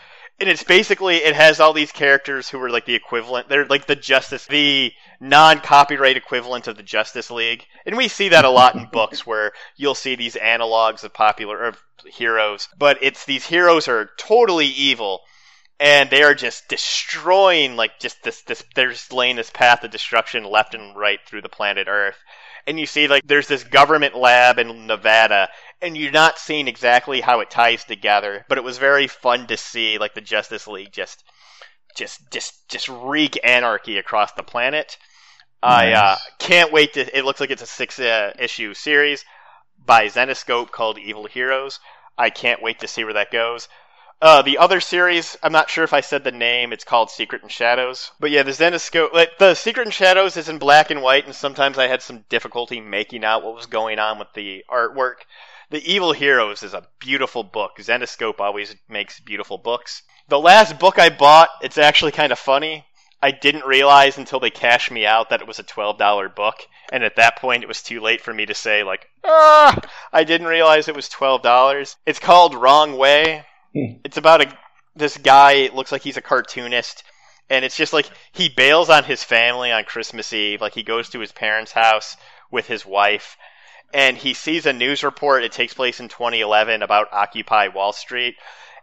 and 0.40 0.48
it's 0.48 0.62
basically 0.62 1.16
it 1.16 1.34
has 1.34 1.58
all 1.58 1.72
these 1.72 1.90
characters 1.92 2.48
who 2.48 2.62
are 2.62 2.70
like 2.70 2.86
the 2.86 2.94
equivalent. 2.94 3.48
They're 3.48 3.66
like 3.66 3.86
the 3.86 3.96
Justice, 3.96 4.46
the 4.46 4.92
non-copyright 5.20 6.16
equivalent 6.16 6.68
of 6.68 6.76
the 6.76 6.82
Justice 6.82 7.30
League, 7.30 7.64
and 7.84 7.96
we 7.96 8.06
see 8.08 8.28
that 8.28 8.44
a 8.44 8.50
lot 8.50 8.76
in 8.76 8.86
books 8.92 9.26
where 9.26 9.52
you'll 9.76 9.96
see 9.96 10.14
these 10.14 10.36
analogs 10.36 11.02
of 11.02 11.12
popular 11.12 11.64
of 11.64 11.82
heroes, 12.06 12.68
but 12.78 12.98
it's 13.02 13.24
these 13.24 13.46
heroes 13.46 13.88
are 13.88 14.10
totally 14.16 14.66
evil. 14.66 15.22
And 15.80 16.10
they 16.10 16.22
are 16.22 16.34
just 16.34 16.68
destroying, 16.68 17.76
like, 17.76 18.00
just 18.00 18.22
this, 18.24 18.42
this, 18.42 18.64
they're 18.74 18.90
just 18.90 19.12
laying 19.12 19.36
this 19.36 19.50
path 19.50 19.84
of 19.84 19.92
destruction 19.92 20.44
left 20.44 20.74
and 20.74 20.96
right 20.96 21.20
through 21.24 21.42
the 21.42 21.48
planet 21.48 21.86
Earth. 21.88 22.18
And 22.66 22.80
you 22.80 22.86
see, 22.86 23.06
like, 23.06 23.22
there's 23.24 23.46
this 23.46 23.62
government 23.62 24.16
lab 24.16 24.58
in 24.58 24.88
Nevada, 24.88 25.48
and 25.80 25.96
you're 25.96 26.12
not 26.12 26.38
seeing 26.38 26.68
exactly 26.68 27.20
how 27.20 27.40
it 27.40 27.50
ties 27.50 27.84
together, 27.84 28.44
but 28.48 28.58
it 28.58 28.64
was 28.64 28.78
very 28.78 29.06
fun 29.06 29.46
to 29.46 29.56
see 29.56 29.98
like 29.98 30.14
the 30.14 30.20
Justice 30.20 30.66
League 30.66 30.92
just 30.92 31.22
just 31.96 32.30
just 32.30 32.68
just 32.68 32.88
wreak 32.88 33.38
anarchy 33.44 33.98
across 33.98 34.32
the 34.32 34.42
planet. 34.42 34.98
I 35.62 35.92
uh, 35.92 36.16
can't 36.38 36.72
wait 36.72 36.94
to 36.94 37.16
it 37.16 37.24
looks 37.24 37.40
like 37.40 37.50
it's 37.50 37.62
a 37.62 37.66
six 37.66 37.98
uh, 37.98 38.32
issue 38.38 38.74
series 38.74 39.24
by 39.84 40.06
Zenescope 40.06 40.70
called 40.70 40.98
Evil 40.98 41.26
Heroes. 41.26 41.80
I 42.16 42.30
can't 42.30 42.62
wait 42.62 42.80
to 42.80 42.88
see 42.88 43.04
where 43.04 43.14
that 43.14 43.30
goes. 43.30 43.68
Uh, 44.20 44.42
the 44.42 44.58
other 44.58 44.80
series, 44.80 45.36
I'm 45.44 45.52
not 45.52 45.70
sure 45.70 45.84
if 45.84 45.92
I 45.92 46.00
said 46.00 46.24
the 46.24 46.32
name. 46.32 46.72
It's 46.72 46.82
called 46.82 47.08
Secret 47.08 47.42
and 47.42 47.52
Shadows. 47.52 48.10
But 48.18 48.32
yeah, 48.32 48.42
the 48.42 48.50
Zenescope, 48.50 49.12
like, 49.12 49.38
the 49.38 49.54
Secret 49.54 49.86
and 49.86 49.94
Shadows 49.94 50.36
is 50.36 50.48
in 50.48 50.58
black 50.58 50.90
and 50.90 51.02
white, 51.02 51.26
and 51.26 51.34
sometimes 51.34 51.78
I 51.78 51.86
had 51.86 52.02
some 52.02 52.24
difficulty 52.28 52.80
making 52.80 53.24
out 53.24 53.44
what 53.44 53.54
was 53.54 53.66
going 53.66 54.00
on 54.00 54.18
with 54.18 54.32
the 54.34 54.64
artwork. 54.68 55.18
The 55.70 55.88
Evil 55.88 56.12
Heroes 56.12 56.64
is 56.64 56.74
a 56.74 56.88
beautiful 56.98 57.44
book. 57.44 57.76
Zenescope 57.78 58.40
always 58.40 58.74
makes 58.88 59.20
beautiful 59.20 59.56
books. 59.56 60.02
The 60.26 60.40
last 60.40 60.80
book 60.80 60.98
I 60.98 61.10
bought, 61.10 61.50
it's 61.62 61.78
actually 61.78 62.12
kind 62.12 62.32
of 62.32 62.40
funny. 62.40 62.86
I 63.22 63.30
didn't 63.30 63.66
realize 63.66 64.18
until 64.18 64.40
they 64.40 64.50
cashed 64.50 64.90
me 64.90 65.06
out 65.06 65.30
that 65.30 65.42
it 65.42 65.46
was 65.46 65.60
a 65.60 65.64
$12 65.64 66.34
book, 66.34 66.56
and 66.90 67.04
at 67.04 67.16
that 67.16 67.36
point 67.36 67.62
it 67.62 67.68
was 67.68 67.82
too 67.82 68.00
late 68.00 68.20
for 68.20 68.34
me 68.34 68.46
to 68.46 68.54
say, 68.54 68.82
like, 68.82 69.08
ah, 69.22 69.80
I 70.12 70.24
didn't 70.24 70.48
realize 70.48 70.88
it 70.88 70.96
was 70.96 71.08
$12. 71.08 71.96
It's 72.04 72.18
called 72.18 72.54
Wrong 72.54 72.96
Way. 72.96 73.44
Hmm. 73.78 74.00
It's 74.04 74.16
about 74.16 74.40
a 74.42 74.58
this 74.96 75.16
guy, 75.16 75.52
it 75.52 75.74
looks 75.74 75.92
like 75.92 76.02
he's 76.02 76.16
a 76.16 76.22
cartoonist, 76.22 77.04
and 77.48 77.64
it's 77.64 77.76
just 77.76 77.92
like 77.92 78.10
he 78.32 78.48
bails 78.48 78.90
on 78.90 79.04
his 79.04 79.22
family 79.22 79.70
on 79.70 79.84
Christmas 79.84 80.32
Eve. 80.32 80.60
Like 80.60 80.74
he 80.74 80.82
goes 80.82 81.10
to 81.10 81.20
his 81.20 81.32
parents' 81.32 81.72
house 81.72 82.16
with 82.50 82.66
his 82.66 82.84
wife, 82.84 83.36
and 83.94 84.16
he 84.16 84.34
sees 84.34 84.66
a 84.66 84.72
news 84.72 85.04
report. 85.04 85.44
It 85.44 85.52
takes 85.52 85.74
place 85.74 86.00
in 86.00 86.08
2011 86.08 86.82
about 86.82 87.12
Occupy 87.12 87.68
Wall 87.68 87.92
Street, 87.92 88.34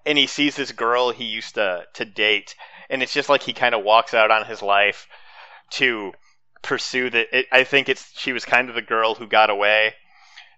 and 0.05 0.17
he 0.17 0.27
sees 0.27 0.55
this 0.55 0.71
girl 0.71 1.11
he 1.11 1.25
used 1.25 1.55
to 1.55 1.85
to 1.95 2.05
date, 2.05 2.55
and 2.89 3.03
it's 3.03 3.13
just 3.13 3.29
like 3.29 3.43
he 3.43 3.53
kind 3.53 3.75
of 3.75 3.83
walks 3.83 4.13
out 4.13 4.31
on 4.31 4.45
his 4.45 4.61
life 4.61 5.07
to 5.71 6.13
pursue 6.61 7.09
that. 7.09 7.27
I 7.51 7.65
think 7.65 7.89
it's 7.89 8.17
she 8.17 8.31
was 8.31 8.45
kind 8.45 8.69
of 8.69 8.75
the 8.75 8.81
girl 8.81 9.15
who 9.15 9.27
got 9.27 9.49
away. 9.49 9.95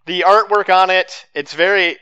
The 0.05 0.21
artwork 0.21 0.69
on 0.73 0.89
it, 0.89 1.25
it's 1.33 1.53
very. 1.53 1.97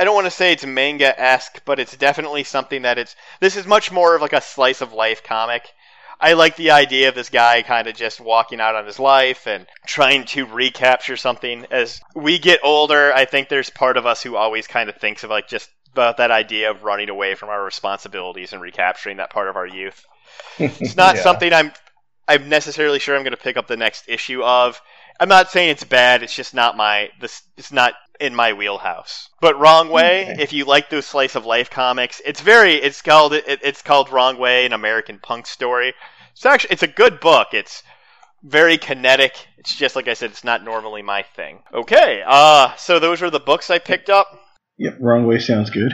I 0.00 0.04
don't 0.04 0.14
want 0.14 0.26
to 0.26 0.30
say 0.32 0.52
it's 0.52 0.64
manga 0.66 1.18
esque, 1.20 1.62
but 1.64 1.78
it's 1.78 1.96
definitely 1.96 2.44
something 2.44 2.82
that 2.82 2.98
it's. 2.98 3.14
This 3.40 3.56
is 3.56 3.66
much 3.66 3.92
more 3.92 4.16
of 4.16 4.22
like 4.22 4.32
a 4.32 4.40
slice 4.40 4.80
of 4.80 4.92
life 4.94 5.22
comic. 5.22 5.70
I 6.20 6.34
like 6.34 6.56
the 6.56 6.72
idea 6.72 7.08
of 7.08 7.14
this 7.14 7.30
guy 7.30 7.62
kind 7.62 7.86
of 7.86 7.94
just 7.96 8.20
walking 8.20 8.60
out 8.60 8.74
on 8.74 8.86
his 8.86 8.98
life 8.98 9.46
and 9.46 9.66
trying 9.86 10.24
to 10.26 10.46
recapture 10.46 11.16
something. 11.16 11.66
As 11.70 12.00
we 12.14 12.38
get 12.38 12.60
older, 12.62 13.12
I 13.14 13.24
think 13.26 13.48
there's 13.48 13.70
part 13.70 13.96
of 13.96 14.06
us 14.06 14.22
who 14.22 14.36
always 14.36 14.66
kind 14.66 14.88
of 14.90 14.96
thinks 14.96 15.24
of 15.24 15.30
like 15.30 15.48
just 15.48 15.70
about 15.92 16.18
that 16.18 16.30
idea 16.30 16.70
of 16.70 16.82
running 16.84 17.08
away 17.10 17.34
from 17.34 17.48
our 17.50 17.62
responsibilities 17.64 18.52
and 18.52 18.62
recapturing 18.62 19.18
that 19.18 19.30
part 19.30 19.48
of 19.48 19.56
our 19.56 19.66
youth. 19.66 20.04
It's 20.80 20.96
not 20.96 21.16
Yeah. 21.16 21.22
something 21.22 21.52
I'm 21.52 21.72
I'm 22.28 22.48
necessarily 22.48 22.98
sure 23.00 23.16
I'm 23.16 23.22
going 23.22 23.32
to 23.32 23.36
pick 23.36 23.56
up 23.56 23.66
the 23.66 23.76
next 23.76 24.08
issue 24.08 24.42
of. 24.42 24.80
I'm 25.18 25.28
not 25.28 25.50
saying 25.50 25.70
it's 25.70 25.84
bad. 25.84 26.22
It's 26.22 26.34
just 26.34 26.54
not 26.54 26.76
my 26.76 27.10
this. 27.20 27.42
It's 27.56 27.72
not 27.72 27.94
in 28.20 28.34
my 28.34 28.52
wheelhouse. 28.52 29.28
But 29.40 29.58
Wrong 29.58 29.88
Way, 29.88 30.36
if 30.38 30.52
you 30.52 30.64
like 30.64 30.90
those 30.90 31.06
slice 31.06 31.34
of 31.34 31.46
life 31.46 31.70
comics, 31.70 32.20
it's 32.24 32.40
very. 32.40 32.74
It's 32.74 33.02
called 33.02 33.32
it, 33.32 33.44
it's 33.46 33.82
called 33.82 34.10
Wrong 34.10 34.38
Way, 34.38 34.66
an 34.66 34.72
American 34.72 35.18
punk 35.18 35.46
story. 35.46 35.94
It's 36.32 36.46
actually 36.46 36.72
it's 36.72 36.82
a 36.82 36.88
good 36.88 37.20
book. 37.20 37.48
It's 37.52 37.82
very 38.42 38.78
kinetic. 38.78 39.34
It's 39.58 39.74
just 39.74 39.96
like 39.96 40.08
I 40.08 40.14
said. 40.14 40.30
It's 40.30 40.44
not 40.44 40.64
normally 40.64 41.02
my 41.02 41.22
thing. 41.22 41.60
Okay. 41.72 42.22
Uh, 42.26 42.74
so 42.76 42.98
those 42.98 43.22
are 43.22 43.30
the 43.30 43.40
books 43.40 43.70
I 43.70 43.78
picked 43.78 44.10
up. 44.10 44.26
Yep, 44.78 44.96
wrong 45.00 45.26
way 45.26 45.38
sounds 45.38 45.70
good. 45.70 45.92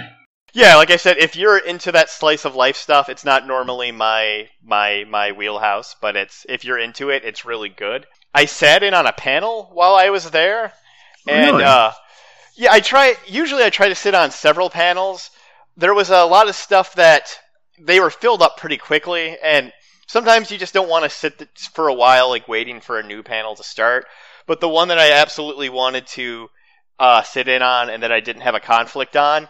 Yeah, 0.52 0.76
like 0.76 0.90
I 0.90 0.96
said, 0.96 1.18
if 1.18 1.36
you're 1.36 1.58
into 1.58 1.92
that 1.92 2.08
slice 2.08 2.44
of 2.46 2.54
life 2.54 2.76
stuff, 2.76 3.08
it's 3.08 3.24
not 3.24 3.46
normally 3.46 3.92
my 3.92 4.48
my 4.64 5.04
my 5.08 5.32
wheelhouse, 5.32 5.96
but 6.00 6.16
it's 6.16 6.46
if 6.48 6.64
you're 6.64 6.78
into 6.78 7.10
it, 7.10 7.24
it's 7.24 7.44
really 7.44 7.68
good. 7.68 8.06
I 8.32 8.46
sat 8.46 8.82
in 8.82 8.94
on 8.94 9.06
a 9.06 9.12
panel 9.12 9.70
while 9.72 9.94
I 9.94 10.10
was 10.10 10.30
there, 10.30 10.72
and 11.28 11.52
Really? 11.52 11.64
uh, 11.64 11.90
yeah, 12.56 12.72
I 12.72 12.80
try. 12.80 13.14
Usually, 13.26 13.62
I 13.62 13.70
try 13.70 13.88
to 13.88 13.94
sit 13.94 14.14
on 14.14 14.30
several 14.30 14.70
panels. 14.70 15.30
There 15.76 15.94
was 15.94 16.10
a 16.10 16.24
lot 16.24 16.48
of 16.48 16.54
stuff 16.54 16.94
that 16.94 17.38
they 17.78 18.00
were 18.00 18.10
filled 18.10 18.42
up 18.42 18.56
pretty 18.56 18.78
quickly, 18.78 19.36
and 19.42 19.72
sometimes 20.06 20.50
you 20.50 20.56
just 20.56 20.74
don't 20.74 20.88
want 20.88 21.04
to 21.04 21.10
sit 21.10 21.48
for 21.72 21.88
a 21.88 21.94
while, 21.94 22.30
like 22.30 22.48
waiting 22.48 22.80
for 22.80 22.98
a 22.98 23.06
new 23.06 23.22
panel 23.22 23.54
to 23.56 23.62
start. 23.62 24.06
But 24.46 24.60
the 24.60 24.68
one 24.68 24.88
that 24.88 24.98
I 24.98 25.12
absolutely 25.12 25.68
wanted 25.68 26.06
to 26.08 26.48
uh, 26.98 27.22
sit 27.22 27.46
in 27.46 27.60
on, 27.60 27.90
and 27.90 28.02
that 28.02 28.12
I 28.12 28.20
didn't 28.20 28.42
have 28.42 28.54
a 28.54 28.60
conflict 28.60 29.16
on, 29.16 29.48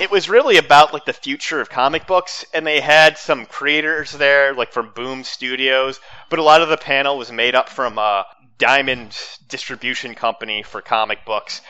it 0.00 0.10
was 0.10 0.28
really 0.28 0.56
about 0.56 0.92
like 0.92 1.04
the 1.04 1.12
future 1.12 1.60
of 1.60 1.68
comic 1.68 2.06
books 2.06 2.44
and 2.54 2.66
they 2.66 2.80
had 2.80 3.18
some 3.18 3.44
creators 3.44 4.12
there 4.12 4.54
like 4.54 4.72
from 4.72 4.92
boom 4.94 5.24
studios 5.24 6.00
but 6.30 6.38
a 6.38 6.42
lot 6.42 6.62
of 6.62 6.68
the 6.68 6.76
panel 6.76 7.18
was 7.18 7.30
made 7.30 7.54
up 7.54 7.68
from 7.68 7.98
uh, 7.98 8.22
diamond 8.56 9.16
distribution 9.48 10.14
company 10.14 10.62
for 10.62 10.80
comic 10.80 11.24
books 11.26 11.60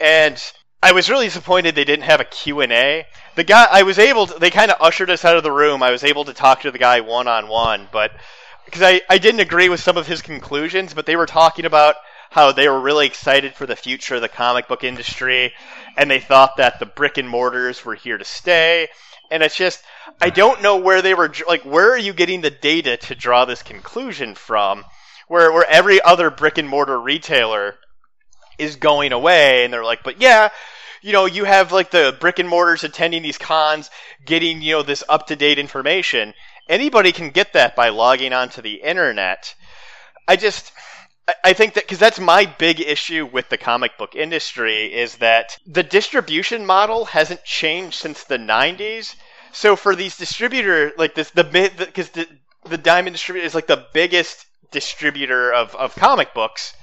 and 0.00 0.52
i 0.82 0.92
was 0.92 1.10
really 1.10 1.26
disappointed 1.26 1.74
they 1.74 1.84
didn't 1.84 2.04
have 2.04 2.20
a 2.20 2.24
q&a 2.24 3.06
the 3.36 3.44
guy 3.44 3.66
i 3.70 3.82
was 3.82 3.98
able 3.98 4.26
to 4.26 4.38
they 4.38 4.50
kind 4.50 4.70
of 4.70 4.80
ushered 4.80 5.10
us 5.10 5.24
out 5.24 5.36
of 5.36 5.42
the 5.42 5.52
room 5.52 5.82
i 5.82 5.90
was 5.90 6.04
able 6.04 6.24
to 6.24 6.32
talk 6.32 6.60
to 6.60 6.70
the 6.70 6.78
guy 6.78 7.00
one-on-one 7.00 7.88
but 7.92 8.12
because 8.64 8.82
I, 8.82 9.02
I 9.10 9.18
didn't 9.18 9.40
agree 9.40 9.68
with 9.68 9.80
some 9.80 9.96
of 9.96 10.06
his 10.06 10.22
conclusions 10.22 10.94
but 10.94 11.06
they 11.06 11.16
were 11.16 11.26
talking 11.26 11.66
about 11.66 11.96
how 12.34 12.50
they 12.50 12.68
were 12.68 12.80
really 12.80 13.06
excited 13.06 13.54
for 13.54 13.64
the 13.64 13.76
future 13.76 14.16
of 14.16 14.20
the 14.20 14.28
comic 14.28 14.66
book 14.66 14.82
industry 14.82 15.52
and 15.96 16.10
they 16.10 16.18
thought 16.18 16.56
that 16.56 16.80
the 16.80 16.86
brick 16.86 17.16
and 17.16 17.28
mortars 17.28 17.84
were 17.84 17.94
here 17.94 18.18
to 18.18 18.24
stay. 18.24 18.88
And 19.30 19.40
it's 19.42 19.56
just, 19.56 19.82
I 20.20 20.30
don't 20.30 20.60
know 20.60 20.76
where 20.76 21.00
they 21.00 21.14
were, 21.14 21.32
like, 21.46 21.62
where 21.62 21.92
are 21.92 21.98
you 21.98 22.12
getting 22.12 22.40
the 22.40 22.50
data 22.50 22.96
to 22.96 23.14
draw 23.14 23.44
this 23.44 23.62
conclusion 23.62 24.34
from? 24.34 24.84
Where, 25.28 25.52
where 25.52 25.68
every 25.68 26.02
other 26.02 26.28
brick 26.28 26.58
and 26.58 26.68
mortar 26.68 27.00
retailer 27.00 27.76
is 28.58 28.76
going 28.76 29.12
away, 29.12 29.64
and 29.64 29.72
they're 29.72 29.84
like, 29.84 30.02
but 30.02 30.20
yeah, 30.20 30.50
you 31.02 31.12
know, 31.12 31.26
you 31.26 31.44
have 31.44 31.72
like 31.72 31.90
the 31.90 32.16
brick 32.18 32.38
and 32.38 32.48
mortars 32.48 32.82
attending 32.82 33.22
these 33.22 33.38
cons, 33.38 33.90
getting, 34.24 34.62
you 34.62 34.72
know, 34.72 34.82
this 34.82 35.04
up 35.08 35.26
to 35.26 35.36
date 35.36 35.58
information. 35.58 36.32
Anybody 36.68 37.12
can 37.12 37.30
get 37.30 37.52
that 37.52 37.76
by 37.76 37.90
logging 37.90 38.32
onto 38.32 38.62
the 38.62 38.76
internet. 38.76 39.54
I 40.26 40.36
just, 40.36 40.72
I- 41.44 41.52
think 41.52 41.74
that 41.74 41.84
because 41.84 41.98
that's 41.98 42.18
my 42.18 42.46
big 42.46 42.80
issue 42.80 43.28
with 43.30 43.50
the 43.50 43.58
comic 43.58 43.98
book 43.98 44.14
industry 44.14 44.94
is 44.94 45.16
that 45.16 45.58
the 45.66 45.82
distribution 45.82 46.64
model 46.64 47.04
hasn't 47.04 47.44
changed 47.44 47.98
since 47.98 48.24
the 48.24 48.38
90s. 48.38 49.14
So 49.52 49.76
for 49.76 49.94
these 49.94 50.16
distributor 50.16 50.92
like 50.96 51.14
this, 51.14 51.30
the 51.30 51.44
because 51.44 52.10
the, 52.10 52.26
the 52.64 52.78
Diamond 52.78 53.14
distributor 53.14 53.46
is 53.46 53.54
like 53.54 53.66
the 53.66 53.86
biggest 53.92 54.46
distributor 54.70 55.52
of, 55.52 55.74
of 55.76 55.94
comic 55.94 56.34
books, 56.34 56.74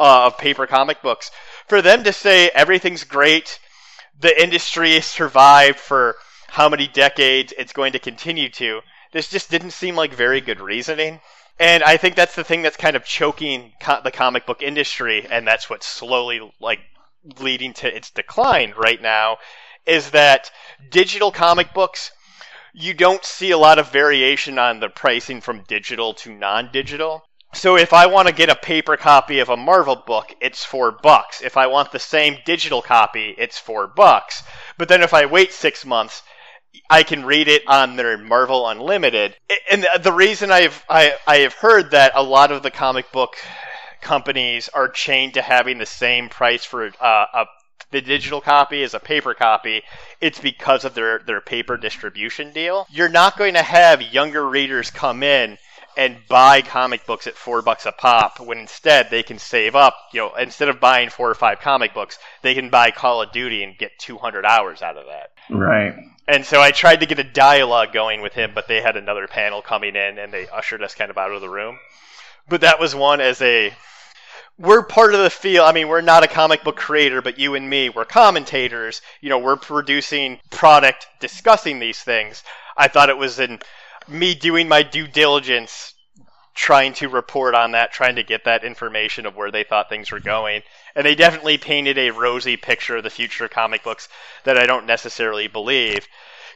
uh, 0.00 0.26
of 0.26 0.38
paper 0.38 0.66
comic 0.66 1.02
books. 1.02 1.30
For 1.68 1.82
them 1.82 2.02
to 2.04 2.12
say 2.12 2.48
everything's 2.48 3.04
great, 3.04 3.60
the 4.18 4.42
industry 4.42 4.94
has 4.94 5.04
survived 5.04 5.78
for 5.78 6.16
how 6.48 6.68
many 6.68 6.88
decades, 6.88 7.52
it's 7.56 7.72
going 7.72 7.92
to 7.92 7.98
continue 7.98 8.48
to. 8.48 8.80
This 9.12 9.28
just 9.28 9.50
didn't 9.50 9.72
seem 9.72 9.94
like 9.94 10.14
very 10.14 10.40
good 10.40 10.60
reasoning. 10.60 11.20
And 11.58 11.82
I 11.84 11.98
think 11.98 12.16
that's 12.16 12.34
the 12.34 12.44
thing 12.44 12.62
that's 12.62 12.78
kind 12.78 12.96
of 12.96 13.04
choking 13.04 13.72
co- 13.80 14.00
the 14.02 14.10
comic 14.10 14.46
book 14.46 14.62
industry, 14.62 15.26
and 15.30 15.46
that's 15.46 15.68
what's 15.68 15.86
slowly 15.86 16.40
like 16.60 16.80
leading 17.38 17.74
to 17.74 17.94
its 17.94 18.10
decline 18.10 18.72
right 18.76 19.00
now. 19.00 19.36
Is 19.84 20.10
that 20.12 20.50
digital 20.90 21.30
comic 21.30 21.74
books? 21.74 22.10
You 22.72 22.94
don't 22.94 23.24
see 23.24 23.50
a 23.50 23.58
lot 23.58 23.78
of 23.78 23.92
variation 23.92 24.58
on 24.58 24.80
the 24.80 24.88
pricing 24.88 25.42
from 25.42 25.64
digital 25.68 26.14
to 26.14 26.32
non-digital. 26.32 27.22
So 27.52 27.76
if 27.76 27.92
I 27.92 28.06
want 28.06 28.28
to 28.28 28.34
get 28.34 28.48
a 28.48 28.54
paper 28.54 28.96
copy 28.96 29.40
of 29.40 29.48
a 29.48 29.56
Marvel 29.56 29.96
book, 29.96 30.34
it's 30.40 30.64
four 30.64 30.92
bucks. 30.92 31.42
If 31.42 31.56
I 31.56 31.66
want 31.66 31.90
the 31.90 31.98
same 31.98 32.38
digital 32.44 32.80
copy, 32.80 33.34
it's 33.36 33.58
four 33.58 33.86
bucks. 33.86 34.42
But 34.78 34.88
then 34.88 35.02
if 35.02 35.12
I 35.12 35.26
wait 35.26 35.52
six 35.52 35.84
months, 35.84 36.22
I 36.88 37.02
can 37.02 37.24
read 37.24 37.48
it 37.48 37.62
on 37.66 37.96
their 37.96 38.16
Marvel 38.16 38.68
Unlimited. 38.68 39.36
And 39.70 39.86
the- 40.00 40.12
reason 40.12 40.50
I've 40.50 40.84
I, 40.88 41.14
I 41.26 41.38
have 41.38 41.54
heard 41.54 41.90
that 41.90 42.12
a 42.14 42.22
lot 42.22 42.52
of 42.52 42.62
the 42.62 42.70
comic 42.70 43.10
book 43.10 43.36
companies 44.00 44.68
are 44.68 44.88
chained 44.88 45.34
to 45.34 45.42
having 45.42 45.78
the 45.78 45.86
same 45.86 46.28
price 46.28 46.64
for 46.64 46.90
uh, 47.00 47.26
a 47.34 47.46
the 47.90 48.00
digital 48.00 48.40
copy 48.40 48.84
as 48.84 48.94
a 48.94 49.00
paper 49.00 49.34
copy, 49.34 49.82
it's 50.20 50.38
because 50.38 50.84
of 50.84 50.94
their, 50.94 51.18
their 51.26 51.40
paper 51.40 51.76
distribution 51.76 52.52
deal. 52.52 52.86
You're 52.88 53.08
not 53.08 53.36
going 53.36 53.54
to 53.54 53.62
have 53.62 54.00
younger 54.00 54.48
readers 54.48 54.92
come 54.92 55.24
in 55.24 55.58
and 56.00 56.16
buy 56.28 56.62
comic 56.62 57.04
books 57.04 57.26
at 57.26 57.36
four 57.36 57.60
bucks 57.60 57.84
a 57.84 57.92
pop 57.92 58.40
when 58.40 58.56
instead 58.56 59.10
they 59.10 59.22
can 59.22 59.38
save 59.38 59.76
up, 59.76 59.94
you 60.14 60.20
know, 60.20 60.34
instead 60.34 60.70
of 60.70 60.80
buying 60.80 61.10
four 61.10 61.28
or 61.28 61.34
five 61.34 61.60
comic 61.60 61.92
books, 61.92 62.18
they 62.40 62.54
can 62.54 62.70
buy 62.70 62.90
Call 62.90 63.20
of 63.20 63.32
Duty 63.32 63.62
and 63.62 63.76
get 63.76 63.98
200 63.98 64.46
hours 64.46 64.80
out 64.80 64.96
of 64.96 65.04
that. 65.08 65.32
Right. 65.54 65.94
And 66.26 66.46
so 66.46 66.58
I 66.58 66.70
tried 66.70 67.00
to 67.00 67.06
get 67.06 67.18
a 67.18 67.24
dialogue 67.24 67.92
going 67.92 68.22
with 68.22 68.32
him, 68.32 68.52
but 68.54 68.66
they 68.66 68.80
had 68.80 68.96
another 68.96 69.28
panel 69.28 69.60
coming 69.60 69.94
in 69.94 70.18
and 70.18 70.32
they 70.32 70.48
ushered 70.48 70.82
us 70.82 70.94
kind 70.94 71.10
of 71.10 71.18
out 71.18 71.32
of 71.32 71.42
the 71.42 71.50
room. 71.50 71.78
But 72.48 72.62
that 72.62 72.80
was 72.80 72.94
one 72.94 73.20
as 73.20 73.42
a 73.42 73.74
we're 74.58 74.82
part 74.82 75.12
of 75.12 75.20
the 75.20 75.28
field. 75.28 75.66
I 75.66 75.72
mean, 75.72 75.88
we're 75.88 76.00
not 76.00 76.24
a 76.24 76.28
comic 76.28 76.64
book 76.64 76.76
creator, 76.76 77.20
but 77.20 77.38
you 77.38 77.56
and 77.56 77.68
me, 77.68 77.90
we're 77.90 78.06
commentators. 78.06 79.02
You 79.20 79.28
know, 79.28 79.38
we're 79.38 79.56
producing 79.56 80.38
product 80.48 81.08
discussing 81.20 81.78
these 81.78 82.00
things. 82.00 82.42
I 82.74 82.88
thought 82.88 83.10
it 83.10 83.18
was 83.18 83.38
in 83.38 83.60
me 84.08 84.34
doing 84.34 84.68
my 84.68 84.82
due 84.82 85.06
diligence 85.06 85.94
trying 86.54 86.92
to 86.92 87.08
report 87.08 87.54
on 87.54 87.72
that, 87.72 87.92
trying 87.92 88.16
to 88.16 88.22
get 88.22 88.44
that 88.44 88.64
information 88.64 89.24
of 89.24 89.36
where 89.36 89.50
they 89.50 89.64
thought 89.64 89.88
things 89.88 90.10
were 90.10 90.20
going. 90.20 90.62
And 90.94 91.06
they 91.06 91.14
definitely 91.14 91.58
painted 91.58 91.96
a 91.96 92.10
rosy 92.10 92.56
picture 92.56 92.96
of 92.96 93.02
the 93.02 93.10
future 93.10 93.44
of 93.44 93.50
comic 93.50 93.82
books 93.82 94.08
that 94.44 94.58
I 94.58 94.66
don't 94.66 94.86
necessarily 94.86 95.46
believe. 95.46 96.06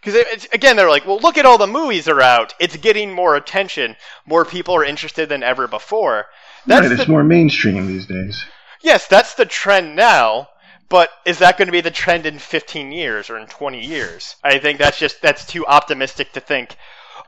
Because 0.02 0.46
again, 0.52 0.76
they're 0.76 0.90
like, 0.90 1.06
well, 1.06 1.20
look 1.20 1.38
at 1.38 1.46
all 1.46 1.56
the 1.56 1.66
movies 1.66 2.08
are 2.08 2.20
out. 2.20 2.54
It's 2.60 2.76
getting 2.76 3.12
more 3.12 3.36
attention. 3.36 3.96
More 4.26 4.44
people 4.44 4.74
are 4.74 4.84
interested 4.84 5.28
than 5.28 5.42
ever 5.42 5.66
before. 5.66 6.26
That's 6.66 6.88
right, 6.88 6.94
the, 6.94 7.02
it's 7.02 7.08
more 7.08 7.24
mainstream 7.24 7.86
these 7.86 8.06
days. 8.06 8.44
yes, 8.82 9.06
that's 9.06 9.34
the 9.34 9.46
trend 9.46 9.96
now. 9.96 10.48
But 10.90 11.08
is 11.24 11.38
that 11.38 11.56
going 11.56 11.68
to 11.68 11.72
be 11.72 11.80
the 11.80 11.90
trend 11.90 12.26
in 12.26 12.38
15 12.38 12.92
years 12.92 13.30
or 13.30 13.38
in 13.38 13.46
20 13.46 13.84
years? 13.84 14.36
I 14.44 14.58
think 14.58 14.78
that's 14.78 14.98
just 14.98 15.22
that's 15.22 15.46
too 15.46 15.66
optimistic 15.66 16.32
to 16.32 16.40
think. 16.40 16.76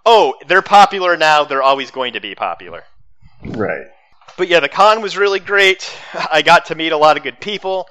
Oh, 0.08 0.34
they're 0.46 0.62
popular 0.62 1.16
now. 1.16 1.42
They're 1.44 1.64
always 1.64 1.90
going 1.90 2.12
to 2.12 2.20
be 2.20 2.36
popular. 2.36 2.84
Right. 3.44 3.88
But 4.38 4.46
yeah, 4.46 4.60
the 4.60 4.68
con 4.68 5.02
was 5.02 5.16
really 5.16 5.40
great. 5.40 5.92
I 6.30 6.42
got 6.42 6.66
to 6.66 6.76
meet 6.76 6.92
a 6.92 6.96
lot 6.96 7.16
of 7.16 7.24
good 7.24 7.40
people. 7.40 7.88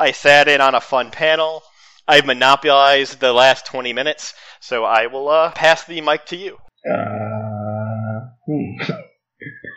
I 0.00 0.12
sat 0.12 0.48
in 0.48 0.62
on 0.62 0.74
a 0.74 0.80
fun 0.80 1.10
panel. 1.10 1.62
I 2.08 2.22
monopolized 2.22 3.20
the 3.20 3.34
last 3.34 3.66
20 3.66 3.92
minutes, 3.92 4.32
so 4.60 4.84
I 4.84 5.08
will 5.08 5.28
uh, 5.28 5.50
pass 5.52 5.84
the 5.84 6.00
mic 6.00 6.24
to 6.26 6.36
you. 6.36 6.56
Uh, 6.90 8.20
hmm. 8.46 8.80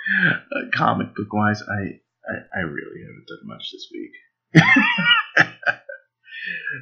Uh, 0.07 0.69
comic 0.77 1.15
book 1.15 1.33
wise, 1.33 1.63
I, 1.63 1.99
I 2.29 2.35
I 2.55 2.59
really 2.59 3.01
haven't 3.01 3.25
done 3.27 3.39
much 3.45 3.71
this 3.71 3.89
week. 3.91 4.11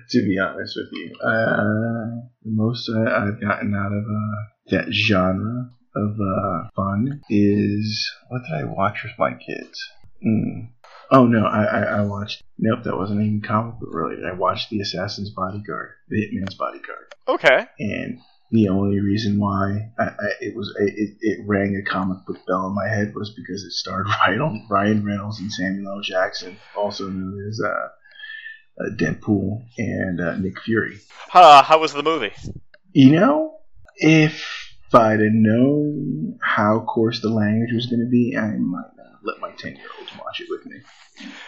to 0.10 0.26
be 0.26 0.38
honest 0.38 0.76
with 0.76 0.92
you, 0.92 1.16
uh, 1.24 2.28
the 2.44 2.52
most 2.52 2.90
I, 2.90 3.24
I've 3.24 3.40
gotten 3.40 3.74
out 3.74 3.94
of 3.94 4.04
uh, 4.04 4.53
that 4.68 4.92
genre 4.92 5.70
of 5.96 6.12
uh, 6.20 6.70
fun 6.76 7.22
is 7.30 8.12
what 8.30 8.42
did 8.44 8.54
I 8.62 8.64
watch 8.64 9.04
with 9.04 9.14
my 9.20 9.34
kids? 9.34 9.90
Hmm. 10.22 10.66
Oh 11.12 11.28
no, 11.28 11.46
I, 11.46 11.64
I, 11.64 11.82
I 11.82 12.02
watched. 12.06 12.42
Nope, 12.58 12.84
that 12.86 12.96
wasn't 12.98 13.22
even 13.22 13.42
comic 13.42 13.80
book 13.80 13.90
related. 13.94 14.26
I 14.26 14.34
watched 14.34 14.70
The 14.70 14.80
Assassin's 14.80 15.30
Bodyguard, 15.32 15.92
The 16.10 16.16
Hitman's 16.18 16.56
Bodyguard 16.56 17.14
Okay. 17.28 17.68
and 17.80 18.20
the 18.52 18.70
only 18.70 19.00
reason 19.00 19.40
why 19.40 19.90
I, 20.00 20.04
I, 20.04 20.14
it 20.40 20.56
was 20.56 20.74
it, 20.80 21.18
it 21.22 21.40
rang 21.48 21.76
a 21.76 21.90
comic 21.90 22.26
book 22.26 22.38
bell 22.48 22.68
in 22.68 22.76
my 22.76 22.88
head 22.88 23.14
was 23.16 23.34
because 23.36 23.64
it 23.64 23.72
starred 23.72 24.08
Ryan, 24.28 24.66
Ryan 24.70 25.06
Reynolds 25.06 25.40
and 25.40 25.52
Samuel 25.52 25.94
L. 25.98 26.02
Jackson, 26.02 26.58
also 26.76 27.10
known 27.10 27.48
as 27.50 27.60
uh, 27.64 27.88
uh, 28.80 28.96
Deadpool 28.96 29.66
and 29.78 30.22
uh, 30.22 30.36
Nick 30.38 30.60
Fury. 30.62 31.00
Uh, 31.34 31.64
how 31.64 31.80
was 31.80 31.94
the 31.94 32.04
movie? 32.04 32.32
You 32.92 33.12
know, 33.12 33.53
if 33.96 34.44
I'd 34.94 35.20
have 35.20 35.32
known 35.32 36.38
how 36.42 36.86
coarse 36.88 37.22
the 37.22 37.30
language 37.30 37.74
was 37.74 37.88
going 37.88 38.02
to 38.02 38.10
be, 38.10 38.38
I 38.38 38.52
might 38.58 38.92
not 38.98 39.20
let 39.24 39.40
my 39.40 39.52
ten 39.52 39.76
year 39.76 39.88
olds 40.00 40.12
watch 40.18 40.42
it 40.42 40.48
with 40.50 40.66
me. 40.66 40.80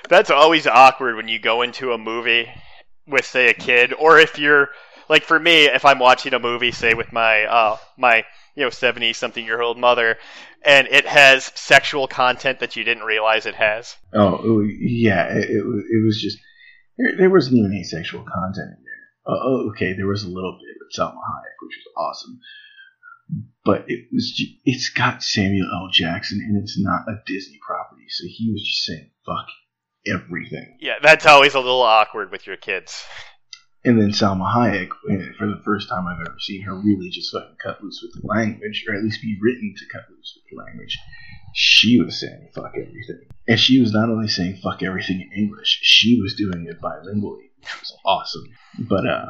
That's 0.10 0.32
always 0.32 0.68
awkward 0.68 1.16
when 1.16 1.28
you 1.28 1.40
go 1.40 1.62
into 1.62 1.92
a 1.92 1.98
movie 1.98 2.48
with, 3.08 3.26
say, 3.26 3.50
a 3.50 3.54
kid, 3.54 3.94
or 3.94 4.20
if 4.20 4.40
you're 4.40 4.70
like 5.10 5.24
for 5.24 5.40
me, 5.40 5.66
if 5.66 5.86
I'm 5.86 6.00
watching 6.00 6.34
a 6.34 6.40
movie, 6.40 6.72
say 6.72 6.94
with 6.94 7.12
my 7.12 7.46
uh, 7.46 7.78
my 7.98 8.26
you 8.56 8.64
know 8.64 8.70
seventy 8.70 9.14
something 9.14 9.46
year 9.46 9.62
old 9.62 9.78
mother, 9.78 10.18
and 10.64 10.88
it 10.88 11.06
has 11.06 11.52
sexual 11.56 12.08
content 12.08 12.60
that 12.60 12.76
you 12.76 12.84
didn't 12.84 13.04
realize 13.04 13.46
it 13.46 13.56
has. 13.56 13.96
Oh, 14.14 14.62
yeah, 14.62 15.26
it, 15.26 15.50
it, 15.50 15.66
was, 15.66 15.84
it 15.84 16.06
was 16.06 16.22
just 16.22 16.40
there, 16.98 17.18
there 17.18 17.30
wasn't 17.30 17.58
even 17.58 17.72
any 17.72 17.84
sexual 17.84 18.24
content 18.24 18.78
oh, 19.28 19.70
okay, 19.72 19.94
there 19.94 20.08
was 20.08 20.24
a 20.24 20.30
little 20.30 20.54
bit 20.54 20.76
with 20.80 20.96
Salma 20.98 21.18
Hayek, 21.18 21.58
which 21.62 21.78
was 21.78 21.94
awesome, 21.98 22.40
but 23.64 23.86
it 23.88 24.08
was 24.12 24.42
it's 24.66 24.90
got 24.90 25.24
Samuel 25.24 25.68
L. 25.74 25.90
Jackson, 25.92 26.40
and 26.48 26.62
it's 26.62 26.80
not 26.80 27.08
a 27.08 27.22
Disney 27.26 27.60
property, 27.66 28.06
so 28.10 28.26
he 28.28 28.52
was 28.52 28.64
just 28.64 28.86
saying 28.86 29.12
fuck 29.26 29.48
everything. 30.08 30.78
Yeah, 30.80 31.00
that's 31.02 31.26
always 31.26 31.56
a 31.56 31.60
little 31.60 31.82
awkward 31.82 32.32
with 32.32 32.46
your 32.46 32.58
kids. 32.58 33.04
And 33.84 34.02
then 34.02 34.10
Salma 34.10 34.52
Hayek, 34.52 34.90
eh, 35.12 35.32
for 35.38 35.46
the 35.46 35.62
first 35.64 35.90
time 35.90 36.08
I've 36.08 36.20
ever 36.20 36.38
seen 36.40 36.64
her 36.64 36.74
really 36.74 37.10
just 37.12 37.32
fucking 37.32 37.58
cut 37.64 37.84
loose 37.84 38.02
with 38.02 38.20
the 38.20 38.28
language, 38.28 38.84
or 38.90 38.96
at 38.96 39.04
least 39.04 39.22
be 39.22 39.38
written 39.40 39.76
to 39.78 39.86
cut 39.92 40.10
loose 40.10 40.34
with 40.36 40.46
the 40.50 40.64
language. 40.64 40.98
She 41.54 42.02
was 42.02 42.20
saying 42.20 42.50
fuck 42.54 42.72
everything. 42.76 43.28
And 43.48 43.60
she 43.60 43.80
was 43.80 43.94
not 43.94 44.10
only 44.10 44.28
saying 44.28 44.58
fuck 44.58 44.82
everything 44.82 45.22
in 45.22 45.38
English, 45.38 45.80
she 45.84 46.20
was 46.20 46.36
doing 46.36 46.66
it 46.68 46.82
bilingually, 46.82 47.52
which 47.66 47.82
was 47.82 47.98
awesome. 48.06 48.46
But, 48.88 49.08
uh, 49.08 49.26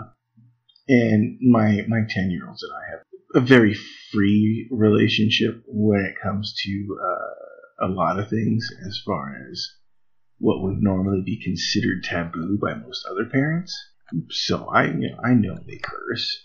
and 0.88 1.40
my, 1.42 1.82
my 1.88 2.02
10 2.08 2.32
year 2.32 2.48
olds 2.48 2.64
and 2.64 2.72
I 2.72 2.92
have 2.92 3.44
a 3.44 3.46
very 3.46 3.76
free 4.12 4.68
relationship 4.72 5.64
when 5.68 6.06
it 6.06 6.16
comes 6.22 6.54
to, 6.64 6.98
uh, 7.02 7.88
a 7.88 7.88
lot 7.88 8.20
of 8.20 8.30
things 8.30 8.70
as 8.88 9.02
far 9.06 9.36
as 9.52 9.70
what 10.38 10.62
would 10.62 10.82
normally 10.82 11.22
be 11.26 11.42
considered 11.42 12.04
taboo 12.04 12.58
by 12.62 12.74
most 12.74 13.06
other 13.10 13.26
parents. 13.26 13.78
So 14.30 14.68
I, 14.68 14.86
you 14.86 15.10
know, 15.12 15.18
I 15.24 15.34
know 15.34 15.56
they 15.56 15.80
curse. 15.82 16.44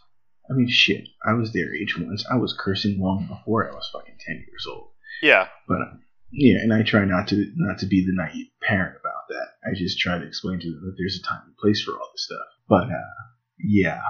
I 0.50 0.54
mean, 0.54 0.68
shit. 0.68 1.08
I 1.24 1.34
was 1.34 1.52
their 1.52 1.74
age 1.74 1.96
once. 1.98 2.24
I 2.30 2.36
was 2.36 2.56
cursing 2.58 2.98
long 3.00 3.26
before 3.28 3.70
I 3.70 3.74
was 3.74 3.88
fucking 3.92 4.16
ten 4.26 4.36
years 4.36 4.66
old. 4.68 4.90
Yeah, 5.22 5.48
But 5.68 5.82
um, 5.82 6.00
yeah, 6.32 6.58
and 6.62 6.72
I 6.72 6.82
try 6.82 7.04
not 7.04 7.28
to 7.28 7.46
not 7.56 7.78
to 7.80 7.86
be 7.86 8.04
the 8.04 8.12
naive 8.14 8.46
parent 8.62 8.96
about 9.00 9.28
that. 9.28 9.46
I 9.68 9.74
just 9.76 9.98
try 9.98 10.18
to 10.18 10.26
explain 10.26 10.60
to 10.60 10.66
them 10.70 10.82
that 10.84 10.94
there's 10.98 11.18
a 11.22 11.28
time 11.28 11.42
and 11.46 11.56
place 11.56 11.82
for 11.82 11.92
all 11.92 12.08
this 12.12 12.24
stuff. 12.24 12.46
But 12.68 12.84
uh, 12.84 13.22
yeah, 13.58 14.02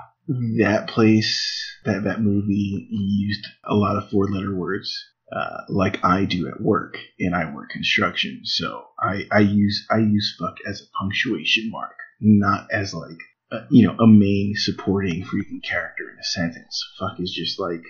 that 0.59 0.89
place, 0.89 1.77
that 1.85 2.05
that 2.05 2.21
movie 2.21 2.87
used 2.91 3.47
a 3.65 3.75
lot 3.75 3.97
of 3.97 4.11
four 4.11 4.27
letter 4.29 4.55
words. 4.55 4.93
Uh, 5.35 5.63
like 5.69 6.05
I 6.05 6.25
do 6.25 6.49
at 6.49 6.61
work, 6.61 6.97
and 7.21 7.37
I 7.37 7.55
work 7.55 7.71
construction, 7.71 8.41
so 8.45 8.85
I, 9.01 9.27
I 9.31 9.39
use 9.39 9.87
I 9.89 9.99
use 9.99 10.37
fuck 10.39 10.57
as 10.69 10.81
a 10.83 10.99
punctuation 10.99 11.71
mark, 11.71 11.95
not 12.21 12.67
as 12.73 12.93
like 12.93 13.19
uh, 13.53 13.61
you 13.71 13.87
know 13.87 13.95
a 13.97 14.09
main 14.09 14.55
supporting 14.57 15.23
freaking 15.23 15.63
character 15.63 16.11
in 16.13 16.19
a 16.19 16.25
sentence. 16.25 16.83
Fuck 16.99 17.21
is 17.21 17.33
just 17.33 17.61
like 17.61 17.83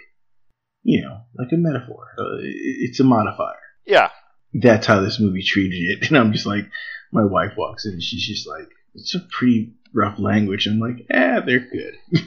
you 0.82 1.00
know 1.02 1.22
like 1.38 1.48
a 1.52 1.56
metaphor. 1.56 2.08
Uh, 2.18 2.40
it- 2.42 2.90
it's 2.90 3.00
a 3.00 3.04
modifier 3.04 3.56
yeah. 3.86 4.10
That's 4.52 4.86
how 4.86 5.00
this 5.00 5.20
movie 5.20 5.42
treated 5.42 5.98
it. 6.02 6.08
And 6.08 6.18
I'm 6.18 6.32
just 6.32 6.46
like, 6.46 6.66
my 7.12 7.24
wife 7.24 7.52
walks 7.56 7.86
in 7.86 7.92
and 7.92 8.02
she's 8.02 8.26
just 8.26 8.48
like, 8.48 8.68
it's 8.94 9.14
a 9.14 9.20
pretty 9.20 9.74
rough 9.92 10.18
language. 10.18 10.66
I'm 10.66 10.78
like, 10.78 11.06
eh, 11.10 11.40
they're 11.40 11.60
good. 11.60 11.94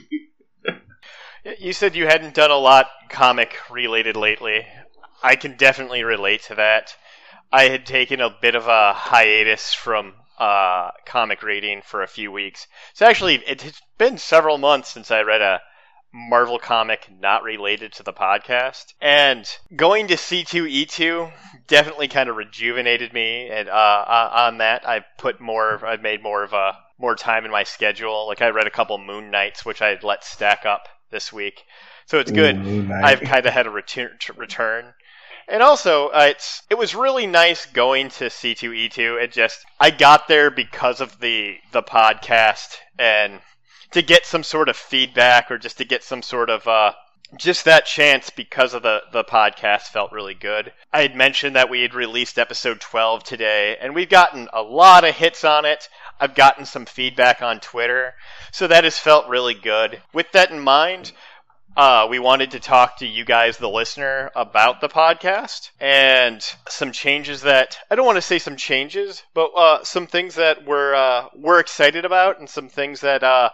You 1.60 1.74
said 1.74 1.98
you 1.98 2.06
hadn't 2.06 2.36
done 2.36 2.52
a 2.52 2.58
lot 2.58 2.88
comic 3.10 3.58
related 3.70 4.16
lately. 4.16 4.66
I 5.22 5.36
can 5.36 5.58
definitely 5.58 6.04
relate 6.04 6.44
to 6.44 6.56
that. 6.56 6.96
I 7.52 7.64
had 7.66 7.86
taken 7.86 8.22
a 8.22 8.30
bit 8.30 8.56
of 8.56 8.68
a 8.68 8.94
hiatus 8.94 9.74
from 9.74 10.14
uh, 10.40 10.92
comic 11.06 11.44
reading 11.44 11.82
for 11.84 12.02
a 12.02 12.08
few 12.08 12.32
weeks. 12.32 12.68
So 12.94 13.06
actually, 13.06 13.44
it's 13.46 13.82
been 13.98 14.18
several 14.18 14.58
months 14.58 14.90
since 14.90 15.12
I 15.12 15.24
read 15.24 15.42
a 15.42 15.62
Marvel 16.14 16.60
comic 16.60 17.10
not 17.20 17.44
related 17.44 17.92
to 17.94 18.04
the 18.04 18.14
podcast. 18.14 18.94
And 19.02 19.46
going 19.76 20.08
to 20.08 20.16
C2E2 20.16 21.32
definitely 21.68 22.08
kind 22.08 22.30
of 22.30 22.36
rejuvenated 22.36 23.14
me. 23.14 23.50
And 23.50 23.70
uh, 23.70 23.72
uh, 23.72 24.30
on 24.34 24.58
that, 24.60 24.88
I've 24.88 25.06
put 25.18 25.42
more. 25.42 25.86
I've 25.86 26.02
made 26.02 26.24
more 26.24 26.44
of 26.44 26.54
a 26.54 26.78
more 26.98 27.16
time 27.16 27.46
in 27.46 27.52
my 27.52 27.64
schedule. 27.64 28.28
Like 28.28 28.42
I 28.42 28.50
read 28.50 28.68
a 28.68 28.72
couple 28.72 28.98
Moon 28.98 29.32
Knights, 29.32 29.66
which 29.66 29.82
I 29.82 29.90
had 29.90 30.04
let 30.04 30.24
stack 30.24 30.66
up 30.66 30.88
this 31.12 31.32
week. 31.34 31.64
So 32.06 32.20
it's 32.20 32.32
good. 32.32 32.58
Knight. 32.58 33.04
I've 33.04 33.22
kind 33.22 33.46
of 33.46 33.54
had 33.54 33.68
a 33.68 33.72
return. 33.72 34.12
return. 34.36 34.94
And 35.48 35.62
also, 35.62 36.08
uh, 36.08 36.28
it's 36.30 36.64
it 36.70 36.78
was 36.78 36.96
really 36.96 37.28
nice 37.28 37.66
going 37.66 38.10
to 38.10 38.26
C2E2. 38.26 39.22
It 39.22 39.32
just 39.32 39.66
I 39.80 39.92
got 39.92 40.28
there 40.28 40.50
because 40.50 41.02
of 41.02 41.20
the 41.20 41.58
the 41.72 41.84
podcast 41.84 42.78
and 42.98 43.42
to 43.92 44.02
get 44.02 44.26
some 44.26 44.44
sort 44.44 44.70
of 44.70 44.76
feedback 44.78 45.52
or 45.52 45.58
just 45.58 45.78
to 45.78 45.86
get 45.86 46.04
some 46.04 46.22
sort 46.22 46.50
of 46.50 46.68
uh, 46.68 46.94
just 47.38 47.66
that 47.66 47.86
chance 47.86 48.30
because 48.30 48.74
of 48.74 48.84
the 48.84 49.02
the 49.12 49.24
podcast 49.24 49.88
felt 49.88 50.12
really 50.12 50.34
good. 50.34 50.72
I 50.92 51.02
had 51.02 51.16
mentioned 51.16 51.56
that 51.56 51.70
we 51.70 51.82
had 51.82 51.94
released 51.94 52.38
episode 52.38 52.80
12 52.80 53.24
today, 53.24 53.78
and 53.80 53.96
we've 53.96 54.10
gotten 54.10 54.50
a 54.54 54.62
lot 54.62 55.04
of 55.04 55.16
hits 55.16 55.44
on 55.44 55.66
it. 55.66 55.90
I've 56.20 56.36
gotten 56.36 56.66
some 56.66 56.86
feedback 56.86 57.42
on 57.42 57.60
Twitter, 57.60 58.14
so 58.52 58.68
that 58.68 58.84
has 58.84 59.00
felt 59.00 59.28
really 59.28 59.56
good. 59.56 60.02
With 60.14 60.32
that 60.34 60.52
in 60.52 60.60
mind, 60.60 61.12
uh, 61.76 62.06
we 62.08 62.20
wanted 62.20 62.52
to 62.52 62.60
talk 62.60 62.98
to 62.98 63.08
you 63.08 63.26
guys, 63.26 63.58
the 63.58 63.70
listener, 63.70 64.30
about 64.36 64.80
the 64.80 64.90
podcast 64.90 65.72
and 65.80 66.40
some 66.70 66.92
changes 66.92 67.42
that 67.42 67.80
I 67.90 67.96
don't 67.96 68.06
want 68.06 68.18
to 68.18 68.22
say 68.22 68.38
some 68.38 68.58
changes, 68.58 69.24
but 69.34 69.48
uh, 69.56 69.84
some 69.84 70.06
things 70.06 70.36
that 70.36 70.66
we're 70.66 70.94
uh, 70.94 71.30
we're 71.36 71.60
excited 71.60 72.06
about 72.06 72.40
and 72.40 72.48
some 72.50 72.70
things 72.70 73.02
that 73.02 73.24
uh, 73.24 73.50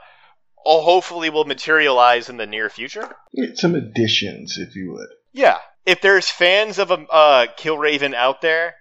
all 0.66 0.84
hopefully 0.84 1.30
will 1.30 1.46
materialize 1.46 2.30
in 2.30 2.38
the 2.38 2.46
near 2.46 2.70
future. 2.70 3.16
Some 3.56 3.76
additions, 3.76 4.58
if 4.58 4.76
you 4.76 4.92
would. 4.94 5.10
Yeah, 5.32 5.60
if 5.86 6.02
there's 6.02 6.30
fans 6.30 6.80
of 6.80 6.92
a 6.92 7.06
uh, 7.10 7.48
Killraven 7.58 8.14
out 8.14 8.42
there, 8.42 8.76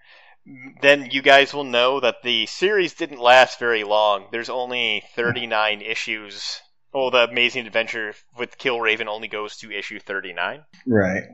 then 0.81 1.11
you 1.11 1.23
guys 1.23 1.53
will 1.53 1.65
know 1.65 2.01
that 2.01 2.23
the 2.23 2.47
series 2.47 2.95
didn't 2.95 3.21
last 3.21 3.59
very 3.59 3.85
long. 3.85 4.29
There's 4.33 4.49
only 4.49 5.03
39 5.15 5.83
issues. 5.83 6.61
Oh, 6.95 7.11
the 7.11 7.29
Amazing 7.29 7.67
Adventure 7.67 8.15
with 8.37 8.59
Killraven 8.59 9.07
only 9.07 9.29
goes 9.29 9.57
to 9.59 9.71
issue 9.71 10.01
39. 10.01 10.65
Right. 10.87 11.25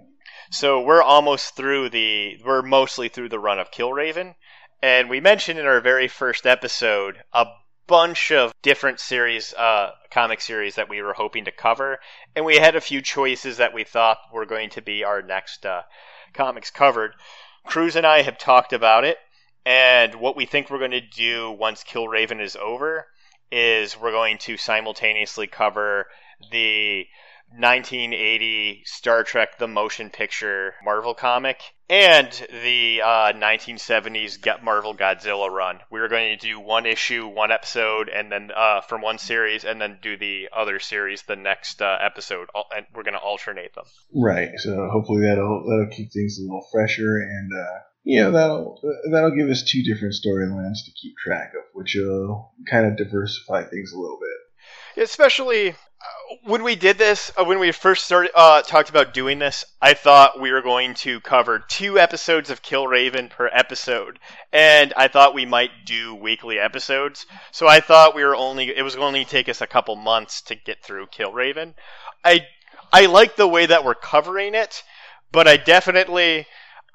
So 0.51 0.83
we're 0.83 1.03
almost 1.03 1.57
through 1.57 1.91
the. 1.91 2.39
We're 2.45 2.63
mostly 2.63 3.09
through 3.09 3.29
the 3.29 3.39
run 3.39 3.59
of 3.59 3.71
Killraven, 3.71 4.35
and 4.83 5.09
we 5.09 5.21
mentioned 5.21 5.59
in 5.59 5.67
our 5.67 5.81
very 5.81 6.09
first 6.09 6.47
episode 6.47 7.23
a 7.33 7.47
bunch 7.87 8.31
of 8.31 8.53
different 8.63 9.01
series, 9.01 9.53
uh, 9.55 9.91
comic 10.11 10.41
series 10.41 10.77
that 10.77 10.89
we 10.89 11.03
were 11.03 11.13
hoping 11.13 11.45
to 11.45 11.53
cover, 11.53 11.99
and 12.35 12.45
we 12.45 12.57
had 12.57 12.77
a 12.77 12.81
few 12.81 13.03
choices 13.03 13.59
that 13.59 13.75
we 13.75 13.85
thought 13.85 14.19
were 14.33 14.47
going 14.47 14.71
to 14.71 14.83
be 14.83 15.05
our 15.05 15.23
next 15.23 15.67
uh, 15.67 15.83
comics 16.33 16.71
covered. 16.71 17.15
Cruz 17.67 17.97
and 17.97 18.07
I 18.07 18.23
have 18.23 18.39
talked 18.39 18.73
about 18.73 19.05
it, 19.05 19.19
and 19.65 20.15
what 20.15 20.37
we 20.37 20.47
think 20.47 20.71
we're 20.71 20.79
going 20.79 20.91
to 20.91 21.01
do 21.01 21.51
once 21.51 21.85
Killraven 21.85 22.41
is 22.41 22.57
over 22.57 23.07
is 23.51 23.97
we're 23.97 24.11
going 24.11 24.39
to 24.39 24.57
simultaneously 24.57 25.47
cover 25.47 26.07
the 26.51 27.07
1980 27.57 28.83
Star 28.85 29.23
Trek 29.23 29.59
The 29.59 29.69
Motion 29.69 30.11
Picture 30.11 30.75
Marvel 30.85 31.15
comic 31.15 31.63
and 31.89 32.31
the 32.51 33.03
uh, 33.03 33.33
1970s 33.33 34.41
Get 34.41 34.65
Marvel 34.65 34.95
Godzilla 34.95 35.51
run. 35.51 35.79
We 35.91 36.01
were 36.01 36.09
going 36.09 36.37
to 36.37 36.47
do 36.47 36.59
one 36.59 36.87
issue, 36.87 37.27
one 37.29 37.53
episode, 37.53 38.09
and 38.09 38.33
then 38.33 38.51
uh, 38.55 38.81
from 38.81 39.03
one 39.03 39.19
series, 39.19 39.65
and 39.65 39.81
then 39.81 39.99
do 40.03 40.17
the 40.17 40.49
other 40.57 40.81
series 40.81 41.23
the 41.23 41.37
next 41.37 41.81
uh, 41.81 41.99
episode, 42.01 42.49
and 42.75 42.87
we're 42.95 43.03
going 43.03 43.15
to 43.15 43.21
alternate 43.21 43.75
them. 43.75 43.85
Right. 44.15 44.51
So 44.57 44.89
hopefully 44.91 45.23
that'll 45.23 45.65
that'll 45.69 45.95
keep 45.95 46.13
things 46.13 46.39
a 46.39 46.43
little 46.43 46.67
fresher, 46.73 47.19
and 47.19 47.51
uh, 47.53 47.79
you 48.03 48.23
know 48.23 48.33
that'll 48.33 48.81
that'll 49.13 49.37
give 49.37 49.49
us 49.49 49.63
two 49.63 49.83
different 49.83 50.15
storylines 50.15 50.85
to 50.87 50.93
keep 51.01 51.17
track 51.17 51.53
of, 51.55 51.65
which 51.75 51.95
will 51.97 52.53
kind 52.69 52.87
of 52.87 52.97
diversify 52.97 53.65
things 53.65 53.93
a 53.93 53.99
little 53.99 54.19
bit. 54.19 55.03
especially 55.03 55.75
when 56.45 56.63
we 56.63 56.75
did 56.75 56.99
this 56.99 57.31
uh, 57.37 57.45
when 57.45 57.59
we 57.59 57.73
first 57.73 58.05
started 58.05 58.31
uh, 58.35 58.63
talked 58.63 58.91
about 58.91 59.15
doing 59.15 59.39
this 59.39 59.65
i 59.81 59.95
thought 59.95 60.41
we 60.41 60.53
were 60.53 60.63
going 60.63 60.95
to 60.95 61.21
cover 61.21 61.59
two 61.59 61.99
episodes 61.99 62.51
of 62.51 62.63
Killraven 62.63 63.31
per 63.31 63.49
episode. 63.53 64.19
And 64.53 64.93
i 64.97 65.09
thought 65.09 65.35
we 65.35 65.47
might 65.47 65.71
do 65.85 66.15
weekly 66.15 66.59
episodes. 66.59 67.27
So 67.53 67.67
i 67.67 67.81
thought 67.81 68.15
we 68.15 68.25
were 68.25 68.37
only 68.37 68.77
it 68.77 68.83
was 68.83 68.97
going 68.97 69.15
to 69.25 69.31
take 69.31 69.49
us 69.49 69.61
a 69.61 69.67
couple 69.67 69.97
months 69.97 70.43
to 70.43 70.55
get 70.55 70.83
through 70.83 71.07
Killraven 71.07 71.75
i 72.25 72.47
i 72.93 73.07
like 73.07 73.37
the 73.37 73.49
way 73.49 73.67
that 73.67 73.85
we're 73.85 73.95
covering 73.95 74.55
it 74.55 74.83
but 75.33 75.47
i 75.49 75.57
definitely 75.57 76.47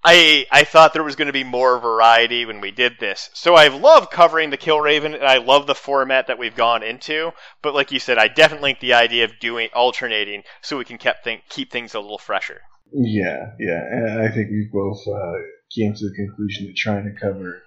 I 0.04 0.46
I 0.52 0.64
thought 0.64 0.94
there 0.94 1.04
was 1.04 1.16
going 1.16 1.28
to 1.28 1.34
be 1.34 1.44
more 1.44 1.80
variety 1.80 2.46
when 2.46 2.62
we 2.62 2.72
did 2.72 3.00
this. 3.00 3.30
So 3.34 3.56
I 3.56 3.68
love 3.68 4.10
covering 4.10 4.50
the 4.50 4.58
Killraven 4.58 5.14
and 5.14 5.24
I 5.24 5.38
love 5.38 5.68
the 5.68 5.76
format 5.76 6.28
that 6.28 6.40
we've 6.40 6.56
gone 6.56 6.84
into. 6.84 7.32
But 7.62 7.74
like 7.74 7.92
you 7.92 8.00
said, 8.00 8.18
I 8.18 8.28
definitely 8.28 8.72
like 8.72 8.80
the 8.80 8.94
idea 8.94 9.26
of 9.26 9.40
doing 9.40 9.70
alternating 9.74 10.44
so 10.62 10.78
we 10.78 10.86
can 10.86 10.98
keep 10.98 11.16
think, 11.24 11.44
keep 11.50 11.72
things 11.72 11.96
a 11.96 12.00
little 12.00 12.18
fresher. 12.18 12.62
Yeah, 12.92 13.52
yeah, 13.60 13.82
and 13.92 14.22
I 14.22 14.30
think 14.30 14.50
we 14.50 14.68
both 14.72 15.08
uh, 15.08 15.34
came 15.76 15.94
to 15.94 16.10
the 16.10 16.16
conclusion 16.16 16.66
that 16.66 16.76
trying 16.76 17.06
to 17.06 17.20
cover 17.20 17.62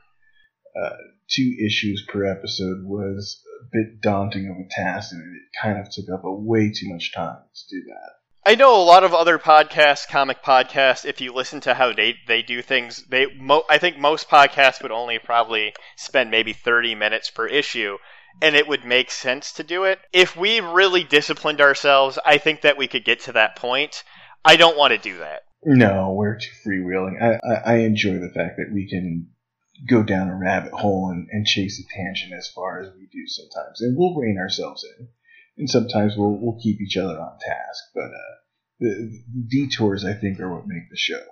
uh, 0.74 0.96
two 1.28 1.54
issues 1.64 2.04
per 2.09 2.24
episode 2.24 2.84
was 2.84 3.42
a 3.60 3.64
bit 3.72 4.00
daunting 4.00 4.48
of 4.48 4.56
a 4.56 4.68
task, 4.68 5.12
and 5.12 5.22
it 5.22 5.42
kind 5.60 5.78
of 5.78 5.90
took 5.90 6.06
up 6.12 6.24
a 6.24 6.32
way 6.32 6.72
too 6.72 6.88
much 6.88 7.12
time 7.14 7.38
to 7.54 7.76
do 7.76 7.84
that. 7.86 8.21
I 8.44 8.56
know 8.56 8.74
a 8.74 8.82
lot 8.82 9.05
of 9.05 9.14
other 9.14 9.39
podcasts, 9.39 10.09
comic 10.09 10.43
podcasts. 10.43 11.05
If 11.05 11.20
you 11.20 11.32
listen 11.32 11.60
to 11.60 11.74
how 11.74 11.93
they 11.93 12.16
they 12.27 12.43
do 12.43 12.60
things, 12.60 13.05
they 13.09 13.27
mo- 13.27 13.64
I 13.70 13.78
think 13.78 13.98
most 13.98 14.28
podcasts 14.28 14.82
would 14.82 14.90
only 14.90 15.19
probably 15.20 15.74
spend 15.97 16.31
maybe 16.31 16.52
thirty 16.52 16.97
minutes 16.97 17.31
per 17.31 17.47
issue, 17.47 17.98
and 18.40 18.56
it 18.56 18.66
would 18.66 18.85
make 18.85 19.12
sense 19.12 19.52
to 19.52 19.62
do 19.62 19.85
it. 19.85 20.01
If 20.12 20.36
we 20.36 20.60
really 20.60 21.05
disciplined 21.05 21.60
ourselves, 21.60 22.19
I 22.24 22.39
think 22.39 22.62
that 22.62 22.77
we 22.77 22.89
could 22.89 23.05
get 23.05 23.20
to 23.20 23.32
that 23.32 23.55
point. 23.56 24.02
I 24.44 24.56
don't 24.56 24.77
want 24.77 24.93
to 24.93 24.98
do 24.98 25.19
that. 25.19 25.43
No, 25.64 26.12
we're 26.12 26.39
too 26.39 26.51
freewheeling. 26.66 27.23
I, 27.23 27.39
I, 27.48 27.74
I 27.74 27.78
enjoy 27.78 28.19
the 28.19 28.32
fact 28.35 28.56
that 28.56 28.73
we 28.73 28.89
can 28.89 29.28
go 29.89 30.02
down 30.02 30.28
a 30.28 30.36
rabbit 30.36 30.73
hole 30.73 31.10
and, 31.10 31.28
and 31.31 31.47
chase 31.47 31.81
a 31.81 31.94
tangent 31.94 32.32
as 32.32 32.48
far 32.48 32.81
as 32.81 32.93
we 32.94 33.06
do 33.06 33.27
sometimes, 33.28 33.81
and 33.81 33.97
we'll 33.97 34.16
rein 34.16 34.39
ourselves 34.39 34.85
in. 34.98 35.09
And 35.62 35.70
sometimes 35.70 36.14
we'll 36.16 36.36
we'll 36.40 36.59
keep 36.60 36.80
each 36.80 36.97
other 36.97 37.20
on 37.20 37.39
task, 37.39 37.84
but 37.94 38.06
uh, 38.06 38.34
the, 38.80 39.12
the 39.32 39.47
detours 39.48 40.05
I 40.05 40.12
think 40.12 40.40
are 40.40 40.52
what 40.52 40.66
make 40.66 40.90
the 40.90 40.97
show. 40.97 41.22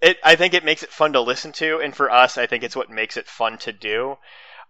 It 0.00 0.16
I 0.22 0.36
think 0.36 0.54
it 0.54 0.64
makes 0.64 0.84
it 0.84 0.90
fun 0.90 1.14
to 1.14 1.20
listen 1.20 1.50
to, 1.54 1.80
and 1.80 1.92
for 1.92 2.08
us, 2.08 2.38
I 2.38 2.46
think 2.46 2.62
it's 2.62 2.76
what 2.76 2.88
makes 2.88 3.16
it 3.16 3.26
fun 3.26 3.58
to 3.58 3.72
do. 3.72 4.14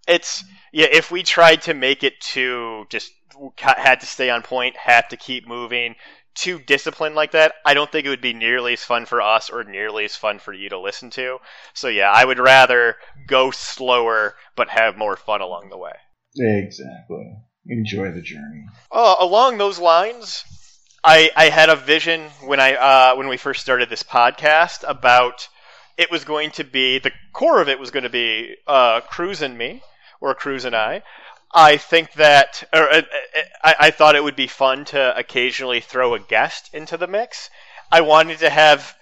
It's 0.08 0.42
yeah. 0.72 0.86
If 0.90 1.10
we 1.10 1.22
tried 1.22 1.60
to 1.62 1.74
make 1.74 2.02
it 2.02 2.18
too 2.18 2.86
just 2.88 3.12
had 3.58 4.00
to 4.00 4.06
stay 4.06 4.30
on 4.30 4.40
point, 4.40 4.74
had 4.78 5.10
to 5.10 5.18
keep 5.18 5.46
moving, 5.46 5.96
too 6.34 6.58
disciplined 6.58 7.14
like 7.14 7.32
that, 7.32 7.52
I 7.66 7.74
don't 7.74 7.92
think 7.92 8.06
it 8.06 8.08
would 8.08 8.22
be 8.22 8.32
nearly 8.32 8.72
as 8.72 8.82
fun 8.82 9.04
for 9.04 9.20
us 9.20 9.50
or 9.50 9.64
nearly 9.64 10.06
as 10.06 10.16
fun 10.16 10.38
for 10.38 10.54
you 10.54 10.70
to 10.70 10.80
listen 10.80 11.10
to. 11.10 11.40
So 11.74 11.88
yeah, 11.88 12.10
I 12.10 12.24
would 12.24 12.38
rather 12.38 12.96
go 13.26 13.50
slower 13.50 14.34
but 14.56 14.70
have 14.70 14.96
more 14.96 15.18
fun 15.18 15.42
along 15.42 15.68
the 15.68 15.76
way. 15.76 15.92
Exactly. 16.38 17.36
Enjoy 17.70 18.10
the 18.10 18.20
journey. 18.20 18.66
Uh, 18.90 19.14
along 19.20 19.58
those 19.58 19.78
lines, 19.78 20.44
I 21.04 21.30
I 21.36 21.50
had 21.50 21.68
a 21.68 21.76
vision 21.76 22.28
when 22.42 22.58
I 22.58 22.74
uh, 22.74 23.16
when 23.16 23.28
we 23.28 23.36
first 23.36 23.62
started 23.62 23.88
this 23.88 24.02
podcast 24.02 24.82
about 24.86 25.48
it 25.96 26.10
was 26.10 26.24
going 26.24 26.50
to 26.52 26.64
be 26.64 26.98
the 26.98 27.12
core 27.32 27.60
of 27.62 27.68
it 27.68 27.78
was 27.78 27.92
going 27.92 28.02
to 28.02 28.10
be 28.10 28.56
uh, 28.66 29.02
Cruz 29.02 29.40
and 29.40 29.56
me 29.56 29.82
or 30.20 30.34
Cruz 30.34 30.64
and 30.64 30.74
I. 30.74 31.02
I 31.52 31.76
think 31.76 32.12
that 32.14 32.64
or, 32.72 32.90
uh, 32.90 32.98
uh, 32.98 33.02
I, 33.62 33.74
I 33.78 33.90
thought 33.92 34.16
it 34.16 34.24
would 34.24 34.36
be 34.36 34.48
fun 34.48 34.84
to 34.86 35.16
occasionally 35.16 35.80
throw 35.80 36.14
a 36.14 36.18
guest 36.18 36.70
into 36.74 36.96
the 36.96 37.06
mix. 37.06 37.50
I 37.92 38.00
wanted 38.00 38.38
to 38.40 38.50
have 38.50 38.96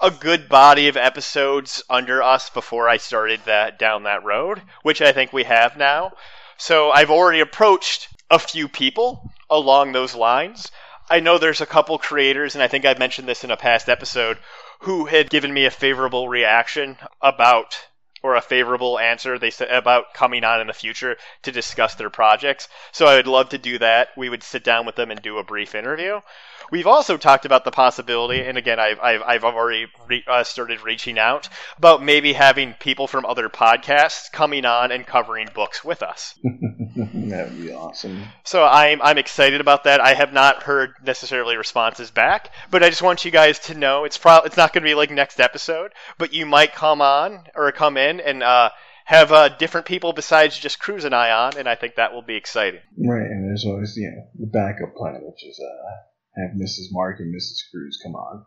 a 0.00 0.10
good 0.10 0.48
body 0.48 0.88
of 0.88 0.96
episodes 0.96 1.82
under 1.90 2.22
us 2.22 2.48
before 2.48 2.88
I 2.88 2.96
started 2.96 3.40
that 3.44 3.78
down 3.78 4.04
that 4.04 4.24
road, 4.24 4.62
which 4.82 5.02
I 5.02 5.12
think 5.12 5.32
we 5.32 5.44
have 5.44 5.76
now. 5.76 6.12
So 6.58 6.90
I've 6.90 7.10
already 7.10 7.40
approached 7.40 8.08
a 8.30 8.38
few 8.38 8.68
people 8.68 9.32
along 9.48 9.92
those 9.92 10.14
lines. 10.14 10.70
I 11.08 11.20
know 11.20 11.38
there's 11.38 11.60
a 11.60 11.66
couple 11.66 11.96
creators, 11.98 12.54
and 12.54 12.62
I 12.62 12.68
think 12.68 12.84
I've 12.84 12.98
mentioned 12.98 13.28
this 13.28 13.44
in 13.44 13.50
a 13.50 13.56
past 13.56 13.88
episode, 13.88 14.38
who 14.80 15.06
had 15.06 15.30
given 15.30 15.54
me 15.54 15.64
a 15.64 15.70
favorable 15.70 16.28
reaction 16.28 16.98
about 17.22 17.78
or 18.22 18.34
a 18.34 18.40
favorable 18.40 18.98
answer 18.98 19.38
they 19.38 19.50
said 19.50 19.70
about 19.70 20.12
coming 20.12 20.42
on 20.42 20.60
in 20.60 20.66
the 20.66 20.72
future 20.72 21.16
to 21.42 21.52
discuss 21.52 21.94
their 21.94 22.10
projects. 22.10 22.68
So 22.90 23.06
I 23.06 23.14
would 23.14 23.28
love 23.28 23.50
to 23.50 23.58
do 23.58 23.78
that. 23.78 24.08
We 24.16 24.28
would 24.28 24.42
sit 24.42 24.64
down 24.64 24.84
with 24.84 24.96
them 24.96 25.12
and 25.12 25.22
do 25.22 25.38
a 25.38 25.44
brief 25.44 25.76
interview. 25.76 26.20
We've 26.70 26.86
also 26.86 27.16
talked 27.16 27.44
about 27.44 27.64
the 27.64 27.70
possibility, 27.70 28.40
and 28.40 28.58
again, 28.58 28.78
I've 28.78 29.00
I've, 29.00 29.22
I've 29.22 29.44
already 29.44 29.86
re- 30.08 30.24
uh, 30.26 30.44
started 30.44 30.82
reaching 30.82 31.18
out 31.18 31.48
about 31.78 32.02
maybe 32.02 32.32
having 32.32 32.74
people 32.74 33.06
from 33.06 33.24
other 33.24 33.48
podcasts 33.48 34.30
coming 34.30 34.64
on 34.64 34.92
and 34.92 35.06
covering 35.06 35.48
books 35.54 35.84
with 35.84 36.02
us. 36.02 36.34
that 36.44 37.50
would 37.50 37.62
be 37.62 37.72
awesome. 37.72 38.22
So 38.44 38.64
I'm 38.64 39.00
I'm 39.02 39.18
excited 39.18 39.60
about 39.60 39.84
that. 39.84 40.00
I 40.00 40.14
have 40.14 40.32
not 40.32 40.62
heard 40.62 40.94
necessarily 41.04 41.56
responses 41.56 42.10
back, 42.10 42.52
but 42.70 42.82
I 42.82 42.90
just 42.90 43.02
want 43.02 43.24
you 43.24 43.30
guys 43.30 43.58
to 43.60 43.74
know 43.74 44.04
it's 44.04 44.18
pro- 44.18 44.42
it's 44.42 44.56
not 44.56 44.72
going 44.72 44.82
to 44.82 44.88
be 44.88 44.94
like 44.94 45.10
next 45.10 45.40
episode, 45.40 45.92
but 46.18 46.32
you 46.34 46.46
might 46.46 46.74
come 46.74 47.00
on 47.00 47.44
or 47.54 47.72
come 47.72 47.96
in 47.96 48.20
and 48.20 48.42
uh, 48.42 48.70
have 49.08 49.32
uh, 49.32 49.48
different 49.48 49.86
people 49.86 50.12
besides 50.12 50.58
just 50.58 50.78
Cruz 50.78 51.04
and 51.04 51.14
I 51.14 51.30
on, 51.30 51.56
and 51.56 51.66
I 51.66 51.76
think 51.76 51.94
that 51.94 52.12
will 52.12 52.20
be 52.20 52.36
exciting. 52.36 52.80
Right, 52.98 53.22
and 53.22 53.48
there's 53.48 53.64
always 53.64 53.96
you 53.96 54.10
know 54.10 54.28
the 54.38 54.46
backup 54.46 54.94
plan, 54.94 55.20
which 55.22 55.44
is 55.46 55.58
uh, 55.58 56.07
have 56.40 56.56
Mrs. 56.56 56.86
Mark 56.90 57.20
and 57.20 57.34
Mrs. 57.34 57.58
Cruz 57.70 58.00
come 58.02 58.14
on. 58.14 58.44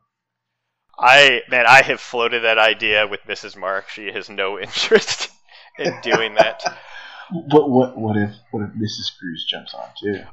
I 0.98 1.42
man, 1.50 1.66
I 1.68 1.82
have 1.82 2.00
floated 2.00 2.44
that 2.44 2.58
idea 2.58 3.08
with 3.08 3.22
Mrs. 3.28 3.58
Mark. 3.58 3.90
She 3.90 4.12
has 4.12 4.30
no 4.30 4.60
interest 4.66 5.30
in 5.80 5.94
doing 6.02 6.36
that. 6.36 6.62
What 7.32 7.70
what 7.70 7.98
what 7.98 8.18
if 8.18 8.32
what 8.52 8.64
if 8.64 8.70
Mrs. 8.70 9.18
Cruz 9.20 9.46
jumps 9.50 9.74
on 9.74 9.88
too? 10.02 10.24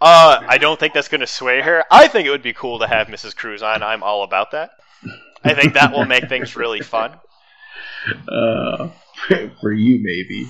Uh, 0.00 0.42
I 0.48 0.58
don't 0.58 0.80
think 0.80 0.94
that's 0.94 1.06
going 1.06 1.20
to 1.20 1.28
sway 1.28 1.60
her. 1.60 1.84
I 1.88 2.08
think 2.08 2.26
it 2.26 2.30
would 2.30 2.42
be 2.42 2.52
cool 2.52 2.80
to 2.80 2.88
have 2.88 3.06
Mrs. 3.06 3.36
Cruz 3.36 3.62
on. 3.62 3.84
I'm 3.84 4.02
all 4.02 4.24
about 4.24 4.50
that. 4.50 4.72
I 5.44 5.54
think 5.54 5.74
that 5.74 5.92
will 5.92 6.06
make 6.06 6.28
things 6.28 6.56
really 6.56 6.80
fun. 6.80 7.14
Uh, 8.28 8.88
for 9.60 9.72
you 9.72 10.00
maybe. 10.02 10.48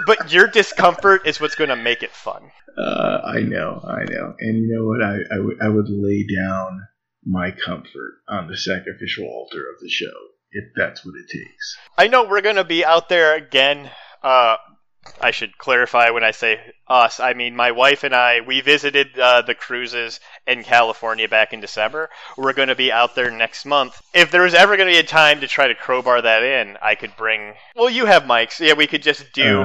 but 0.06 0.32
your 0.32 0.46
discomfort 0.46 1.26
is 1.26 1.40
what's 1.40 1.54
going 1.54 1.70
to 1.70 1.76
make 1.76 2.02
it 2.02 2.10
fun. 2.10 2.50
Uh, 2.76 3.20
I 3.24 3.40
know, 3.40 3.80
I 3.84 4.04
know. 4.04 4.34
And 4.38 4.58
you 4.58 4.74
know 4.74 4.86
what? 4.86 5.02
I, 5.02 5.18
I, 5.34 5.38
would, 5.38 5.58
would 5.74 5.88
lay 5.88 6.26
down 6.26 6.86
my 7.24 7.50
comfort 7.50 8.14
on 8.28 8.48
the 8.48 8.56
sacrificial 8.56 9.24
altar 9.26 9.60
of 9.60 9.80
the 9.80 9.88
show 9.88 10.12
if 10.50 10.64
that's 10.76 11.04
what 11.04 11.14
it 11.16 11.28
takes. 11.28 11.76
I 11.98 12.08
know 12.08 12.24
we're 12.24 12.40
going 12.40 12.56
to 12.56 12.64
be 12.64 12.84
out 12.84 13.08
there 13.08 13.34
again. 13.34 13.90
Uh, 14.22 14.56
I 15.20 15.30
should 15.30 15.56
clarify 15.58 16.10
when 16.10 16.24
I 16.24 16.30
say 16.32 16.60
us. 16.88 17.20
I 17.20 17.34
mean 17.34 17.56
my 17.56 17.70
wife 17.70 18.04
and 18.04 18.14
I. 18.14 18.40
We 18.40 18.60
visited 18.60 19.18
uh, 19.18 19.42
the 19.42 19.54
cruises 19.54 20.20
in 20.46 20.62
California 20.64 21.28
back 21.28 21.52
in 21.52 21.60
December. 21.60 22.10
We're 22.36 22.52
going 22.52 22.68
to 22.68 22.74
be 22.74 22.92
out 22.92 23.14
there 23.14 23.30
next 23.30 23.64
month. 23.64 24.00
If 24.12 24.30
there 24.30 24.42
was 24.42 24.54
ever 24.54 24.76
going 24.76 24.88
to 24.88 24.94
be 24.94 24.98
a 24.98 25.02
time 25.02 25.40
to 25.40 25.48
try 25.48 25.68
to 25.68 25.74
crowbar 25.74 26.22
that 26.22 26.42
in, 26.42 26.76
I 26.82 26.94
could 26.94 27.16
bring. 27.16 27.54
Well, 27.76 27.90
you 27.90 28.06
have 28.06 28.24
mics. 28.24 28.60
Yeah, 28.60 28.74
we 28.74 28.86
could 28.86 29.02
just 29.02 29.32
do. 29.32 29.62
Uh, 29.62 29.64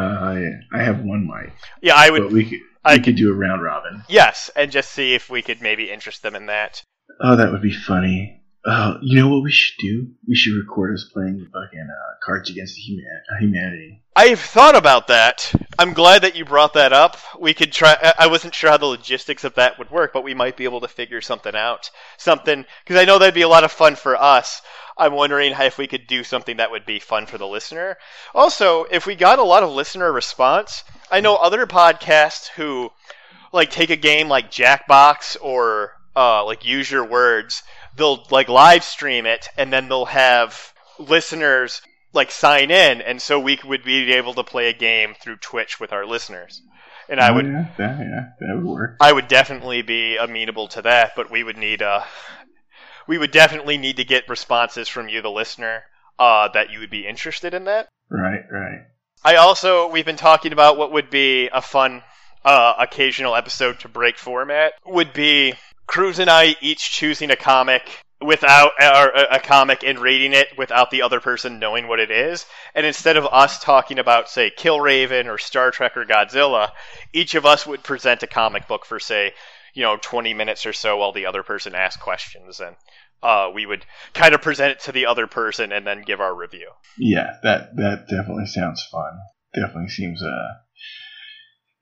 I, 0.71 0.77
I 0.77 0.83
have 0.83 1.01
one 1.01 1.27
mic, 1.27 1.53
yeah, 1.81 1.95
I 1.95 2.09
would. 2.09 2.23
but 2.23 2.31
we 2.31 2.45
could, 2.49 2.59
I 2.85 2.95
we 2.95 3.03
could 3.03 3.15
do 3.15 3.31
a 3.31 3.35
round 3.35 3.61
robin. 3.61 4.03
Yes, 4.07 4.49
and 4.55 4.71
just 4.71 4.91
see 4.91 5.13
if 5.13 5.29
we 5.29 5.41
could 5.41 5.61
maybe 5.61 5.91
interest 5.91 6.21
them 6.23 6.35
in 6.35 6.45
that. 6.47 6.81
Oh, 7.21 7.35
that 7.35 7.51
would 7.51 7.61
be 7.61 7.73
funny. 7.73 8.38
Oh, 8.65 8.97
you 9.01 9.19
know 9.19 9.29
what 9.29 9.43
we 9.43 9.51
should 9.51 9.77
do? 9.79 10.07
We 10.27 10.35
should 10.35 10.57
record 10.57 10.93
us 10.93 11.09
playing 11.13 11.47
fucking 11.53 11.87
uh, 11.89 12.15
Cards 12.23 12.49
Against 12.49 12.77
Humanity. 12.77 14.03
I've 14.15 14.41
thought 14.41 14.75
about 14.75 15.07
that. 15.07 15.49
I'm 15.77 15.93
glad 15.93 16.23
that 16.23 16.35
you 16.35 16.43
brought 16.43 16.73
that 16.73 16.91
up. 16.91 17.17
We 17.39 17.53
could 17.53 17.71
try. 17.71 17.95
I 18.19 18.27
wasn't 18.27 18.53
sure 18.53 18.69
how 18.69 18.75
the 18.75 18.85
logistics 18.85 19.45
of 19.45 19.55
that 19.55 19.79
would 19.79 19.89
work, 19.89 20.11
but 20.11 20.25
we 20.25 20.33
might 20.33 20.57
be 20.57 20.65
able 20.65 20.81
to 20.81 20.89
figure 20.89 21.21
something 21.21 21.55
out. 21.55 21.89
Something 22.17 22.65
because 22.83 23.01
I 23.01 23.05
know 23.05 23.17
that'd 23.17 23.33
be 23.33 23.43
a 23.43 23.47
lot 23.47 23.63
of 23.63 23.71
fun 23.71 23.95
for 23.95 24.17
us. 24.17 24.61
I'm 24.97 25.13
wondering 25.13 25.53
if 25.57 25.77
we 25.77 25.87
could 25.87 26.05
do 26.07 26.25
something 26.25 26.57
that 26.57 26.71
would 26.71 26.85
be 26.85 26.99
fun 26.99 27.27
for 27.27 27.37
the 27.37 27.47
listener. 27.47 27.97
Also, 28.35 28.83
if 28.83 29.05
we 29.05 29.15
got 29.15 29.39
a 29.39 29.43
lot 29.43 29.63
of 29.63 29.71
listener 29.71 30.11
response, 30.11 30.83
I 31.09 31.21
know 31.21 31.35
other 31.37 31.65
podcasts 31.65 32.49
who 32.49 32.91
like 33.53 33.71
take 33.71 33.89
a 33.89 33.95
game 33.95 34.27
like 34.27 34.51
Jackbox 34.51 35.37
or 35.41 35.93
uh, 36.17 36.43
like 36.43 36.65
Use 36.65 36.91
Your 36.91 37.05
Words. 37.05 37.63
They'll 37.99 38.25
like 38.31 38.49
live 38.49 38.83
stream 38.83 39.27
it, 39.27 39.47
and 39.57 39.71
then 39.71 39.87
they'll 39.89 40.05
have 40.05 40.73
listeners 40.97 41.81
like 42.13 42.31
sign 42.31 42.71
in, 42.71 43.01
and 43.01 43.21
so 43.21 43.39
we 43.39 43.59
would 43.63 43.83
be 43.83 44.11
able 44.13 44.33
to 44.33 44.43
play 44.43 44.69
a 44.69 44.73
game 44.73 45.13
through 45.21 45.37
Twitch 45.37 45.79
with 45.79 45.93
our 45.93 46.05
listeners. 46.05 46.61
And 47.07 47.19
I 47.19 47.29
Oh, 47.29 47.35
would, 47.35 47.45
yeah, 47.45 47.67
that, 47.77 47.99
yeah, 47.99 48.25
that 48.39 48.55
would 48.55 48.65
work. 48.65 48.97
I 48.99 49.11
would 49.11 49.27
definitely 49.27 49.81
be 49.83 50.17
amenable 50.17 50.67
to 50.69 50.81
that, 50.83 51.11
but 51.15 51.29
we 51.31 51.43
would 51.43 51.57
need 51.57 51.81
uh, 51.83 52.03
we 53.07 53.17
would 53.17 53.31
definitely 53.31 53.77
need 53.77 53.97
to 53.97 54.03
get 54.03 54.29
responses 54.29 54.87
from 54.87 55.09
you, 55.09 55.21
the 55.21 55.29
listener, 55.31 55.83
uh, 56.17 56.47
that 56.49 56.69
you 56.71 56.79
would 56.79 56.89
be 56.91 57.07
interested 57.07 57.53
in 57.53 57.65
that. 57.65 57.89
Right, 58.09 58.41
right. 58.51 58.81
I 59.23 59.35
also 59.35 59.87
we've 59.89 60.05
been 60.05 60.15
talking 60.15 60.53
about 60.53 60.77
what 60.77 60.91
would 60.91 61.09
be 61.09 61.49
a 61.51 61.61
fun 61.61 62.03
uh, 62.45 62.73
occasional 62.79 63.35
episode 63.35 63.79
to 63.81 63.89
break 63.89 64.17
format 64.17 64.73
would 64.85 65.11
be 65.13 65.53
Cruz 65.89 66.19
and 66.19 66.29
I 66.29 66.55
each 66.61 66.91
choosing 66.91 67.31
a 67.31 67.35
comic 67.35 67.81
without 68.21 68.73
or 68.79 69.09
a 69.31 69.39
comic 69.39 69.83
and 69.83 69.97
reading 69.97 70.33
it 70.33 70.47
without 70.55 70.91
the 70.91 71.01
other 71.01 71.19
person 71.19 71.57
knowing 71.57 71.87
what 71.87 71.99
it 71.99 72.11
is. 72.11 72.45
And 72.75 72.85
instead 72.85 73.17
of 73.17 73.25
us 73.25 73.57
talking 73.57 73.97
about 73.97 74.29
say 74.29 74.51
Killraven 74.55 75.25
or 75.25 75.39
Star 75.39 75.71
Trek 75.71 75.97
or 75.97 76.05
Godzilla 76.05 76.69
each 77.11 77.33
of 77.33 77.47
us 77.47 77.65
would 77.65 77.81
present 77.81 78.21
a 78.21 78.27
comic 78.27 78.67
book 78.67 78.85
for 78.85 78.99
say 78.99 79.33
you 79.73 79.81
know 79.81 79.97
20 79.99 80.35
minutes 80.35 80.67
or 80.67 80.73
so 80.73 80.97
while 80.97 81.11
the 81.11 81.25
other 81.25 81.41
person 81.41 81.73
asked 81.73 82.01
questions. 82.01 82.59
And 82.59 82.75
uh, 83.23 83.49
we 83.51 83.65
would 83.65 83.83
kind 84.13 84.35
of 84.35 84.43
present 84.43 84.73
it 84.73 84.79
to 84.81 84.91
the 84.91 85.07
other 85.07 85.25
person 85.25 85.71
and 85.71 85.87
then 85.87 86.03
give 86.03 86.21
our 86.21 86.35
review. 86.35 86.69
Yeah, 86.99 87.37
that 87.41 87.75
that 87.77 88.07
definitely 88.07 88.45
sounds 88.45 88.85
fun. 88.91 89.17
Definitely 89.55 89.89
seems 89.89 90.21
uh, 90.21 90.53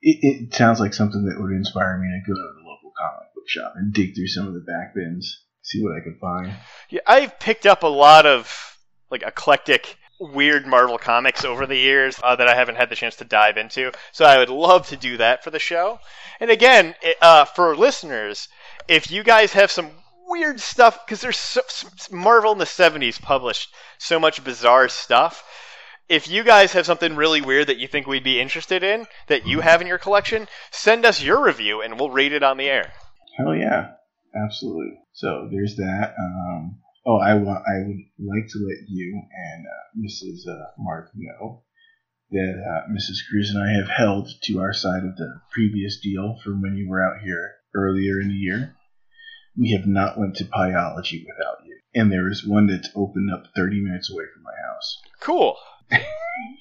it, 0.00 0.18
it 0.22 0.54
sounds 0.54 0.80
like 0.80 0.94
something 0.94 1.26
that 1.26 1.38
would 1.38 1.52
inspire 1.52 1.98
me 1.98 2.08
to 2.08 2.26
go 2.26 2.34
to 2.34 2.40
the 2.40 2.66
local 2.66 2.92
comic 2.98 3.27
book 3.48 3.62
shop 3.62 3.74
and 3.76 3.92
dig 3.92 4.14
through 4.14 4.28
some 4.28 4.46
of 4.46 4.54
the 4.54 4.60
back 4.60 4.94
bins, 4.94 5.44
see 5.62 5.82
what 5.82 5.96
I 5.96 6.04
could 6.04 6.18
find. 6.20 6.52
Yeah, 6.90 7.00
I've 7.06 7.38
picked 7.38 7.66
up 7.66 7.82
a 7.82 7.86
lot 7.86 8.26
of 8.26 8.76
like 9.10 9.22
eclectic, 9.22 9.96
weird 10.20 10.66
Marvel 10.66 10.98
comics 10.98 11.44
over 11.44 11.66
the 11.66 11.76
years 11.76 12.18
uh, 12.22 12.36
that 12.36 12.48
I 12.48 12.54
haven't 12.54 12.76
had 12.76 12.90
the 12.90 12.96
chance 12.96 13.16
to 13.16 13.24
dive 13.24 13.56
into. 13.56 13.92
So 14.12 14.24
I 14.24 14.38
would 14.38 14.50
love 14.50 14.88
to 14.88 14.96
do 14.96 15.16
that 15.16 15.44
for 15.44 15.50
the 15.50 15.58
show. 15.58 15.98
And 16.40 16.50
again, 16.50 16.94
it, 17.02 17.16
uh, 17.22 17.44
for 17.46 17.76
listeners, 17.76 18.48
if 18.86 19.10
you 19.10 19.22
guys 19.22 19.52
have 19.52 19.70
some 19.70 19.90
weird 20.26 20.60
stuff, 20.60 21.06
because 21.06 21.20
there's 21.20 21.38
so, 21.38 21.62
Marvel 22.10 22.52
in 22.52 22.58
the 22.58 22.64
'70s 22.64 23.20
published 23.20 23.74
so 23.98 24.20
much 24.20 24.44
bizarre 24.44 24.88
stuff. 24.88 25.44
If 26.08 26.26
you 26.26 26.42
guys 26.42 26.72
have 26.72 26.86
something 26.86 27.16
really 27.16 27.42
weird 27.42 27.66
that 27.66 27.76
you 27.76 27.86
think 27.86 28.06
we'd 28.06 28.24
be 28.24 28.40
interested 28.40 28.82
in 28.82 29.06
that 29.26 29.46
you 29.46 29.60
have 29.60 29.82
in 29.82 29.86
your 29.86 29.98
collection, 29.98 30.48
send 30.70 31.04
us 31.04 31.22
your 31.22 31.44
review 31.44 31.82
and 31.82 32.00
we'll 32.00 32.08
read 32.08 32.32
it 32.32 32.42
on 32.42 32.56
the 32.56 32.70
air. 32.70 32.92
Hell 33.38 33.54
yeah, 33.54 33.92
absolutely. 34.34 34.98
So 35.12 35.48
there's 35.50 35.76
that. 35.76 36.14
Um, 36.18 36.80
oh, 37.06 37.18
I 37.18 37.34
want 37.34 37.62
I 37.66 37.86
would 37.86 38.02
like 38.18 38.48
to 38.48 38.58
let 38.58 38.88
you 38.88 39.22
and 39.32 39.64
uh, 39.66 40.06
Mrs. 40.06 40.48
Uh, 40.48 40.66
Mark 40.76 41.10
know 41.14 41.62
that 42.30 42.54
uh, 42.58 42.92
Mrs. 42.92 43.18
Cruz 43.30 43.50
and 43.54 43.62
I 43.62 43.78
have 43.78 43.88
held 43.88 44.28
to 44.44 44.58
our 44.58 44.72
side 44.72 45.04
of 45.04 45.16
the 45.16 45.40
previous 45.52 46.00
deal 46.00 46.36
from 46.44 46.60
when 46.60 46.76
you 46.76 46.88
were 46.88 47.02
out 47.02 47.22
here 47.22 47.52
earlier 47.74 48.20
in 48.20 48.28
the 48.28 48.34
year. 48.34 48.74
We 49.56 49.72
have 49.72 49.86
not 49.86 50.18
went 50.18 50.36
to 50.36 50.44
Pieology 50.44 51.24
without 51.26 51.64
you, 51.64 51.78
and 51.94 52.12
there 52.12 52.28
is 52.28 52.46
one 52.46 52.66
that's 52.66 52.90
opened 52.94 53.32
up 53.32 53.44
30 53.56 53.80
minutes 53.80 54.10
away 54.10 54.24
from 54.32 54.42
my 54.42 54.52
house. 54.68 54.98
Cool. 55.20 55.56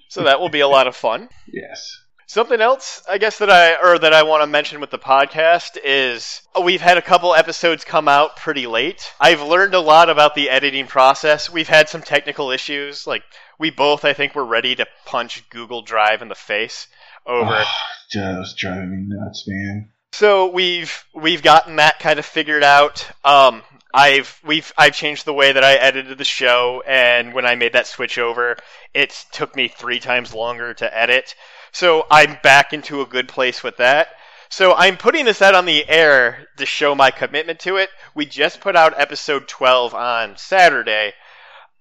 so 0.10 0.24
that 0.24 0.40
will 0.40 0.50
be 0.50 0.62
a 0.62 0.68
lot 0.68 0.88
of 0.88 0.96
fun. 0.96 1.30
Yes. 1.52 1.92
Something 2.30 2.60
else, 2.60 3.04
I 3.10 3.20
guess 3.20 3.38
that 3.38 3.50
I 3.50 3.76
or 3.76 3.98
that 4.00 4.14
I 4.14 4.24
want 4.24 4.44
to 4.44 4.48
mention 4.48 4.82
with 4.82 4.90
the 4.90 5.00
podcast 5.00 5.78
is 5.82 6.42
we've 6.62 6.82
had 6.82 6.98
a 6.98 7.02
couple 7.02 7.34
episodes 7.34 7.86
come 7.86 8.10
out 8.10 8.36
pretty 8.36 8.68
late. 8.68 9.10
I've 9.18 9.42
learned 9.42 9.74
a 9.74 9.80
lot 9.80 10.10
about 10.10 10.36
the 10.36 10.50
editing 10.50 10.88
process. 10.88 11.50
We've 11.50 11.70
had 11.70 11.88
some 11.88 12.02
technical 12.02 12.52
issues, 12.52 13.08
like 13.08 13.24
we 13.58 13.70
both 13.70 14.04
I 14.04 14.12
think 14.12 14.36
were 14.36 14.46
ready 14.46 14.76
to 14.76 14.86
punch 15.06 15.50
Google 15.50 15.84
Drive 15.84 16.22
in 16.22 16.28
the 16.28 16.36
face 16.36 16.88
over. 17.26 17.64
Oh, 17.64 17.66
just 18.12 18.58
driving 18.58 18.92
me 18.92 19.16
nuts, 19.16 19.46
man. 19.48 19.90
So 20.12 20.50
we've 20.50 21.06
we've 21.14 21.42
gotten 21.42 21.78
that 21.78 22.00
kind 22.00 22.20
of 22.20 22.26
figured 22.26 22.64
out. 22.64 23.10
Um, 23.24 23.64
I've 23.98 24.40
we've 24.46 24.72
I've 24.78 24.94
changed 24.94 25.26
the 25.26 25.34
way 25.34 25.52
that 25.52 25.64
I 25.64 25.74
edited 25.74 26.20
the 26.20 26.24
show, 26.24 26.84
and 26.86 27.34
when 27.34 27.48
I 27.48 27.56
made 27.56 27.74
that 27.74 27.88
switch 27.88 28.20
over, 28.20 28.56
it 28.94 29.26
took 29.32 29.56
me 29.56 29.68
three 29.68 30.00
times 30.00 30.36
longer 30.36 30.76
to 30.76 30.96
edit. 30.96 31.34
So 31.72 32.06
I'm 32.12 32.38
back 32.44 32.74
into 32.74 33.02
a 33.02 33.08
good 33.08 33.28
place 33.28 33.64
with 33.64 33.78
that. 33.78 34.10
So 34.50 34.76
I'm 34.76 34.98
putting 34.98 35.26
this 35.26 35.42
out 35.42 35.56
on 35.56 35.66
the 35.66 35.90
air 35.90 36.46
to 36.58 36.66
show 36.68 36.94
my 36.94 37.10
commitment 37.10 37.60
to 37.62 37.78
it. 37.78 37.90
We 38.14 38.28
just 38.28 38.62
put 38.62 38.76
out 38.76 39.00
episode 39.00 39.48
12 39.48 39.96
on 39.96 40.38
Saturday. 40.38 41.14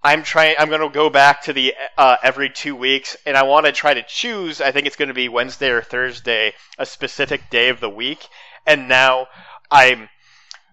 I'm 0.03 0.23
trying. 0.23 0.57
I'm 0.59 0.71
going 0.71 0.81
to 0.81 0.89
go 0.89 1.11
back 1.11 1.43
to 1.43 1.53
the 1.53 1.75
uh, 1.99 2.17
every 2.23 2.49
two 2.49 2.75
weeks, 2.75 3.19
and 3.27 3.37
I 3.37 3.43
want 3.43 3.67
to 3.67 3.73
try 3.73 3.93
to 3.93 4.03
choose. 4.03 4.63
I 4.63 4.73
think 4.73 4.87
it's 4.87 4.97
going 4.97 5.09
to 5.09 5.15
be 5.15 5.29
Wednesday 5.29 5.69
or 5.69 5.83
Thursday, 5.83 6.55
a 6.79 6.87
specific 6.87 7.51
day 7.51 7.69
of 7.69 7.81
the 7.81 7.91
week. 7.91 8.27
And 8.67 8.89
now 8.89 9.27
I'm 9.71 10.09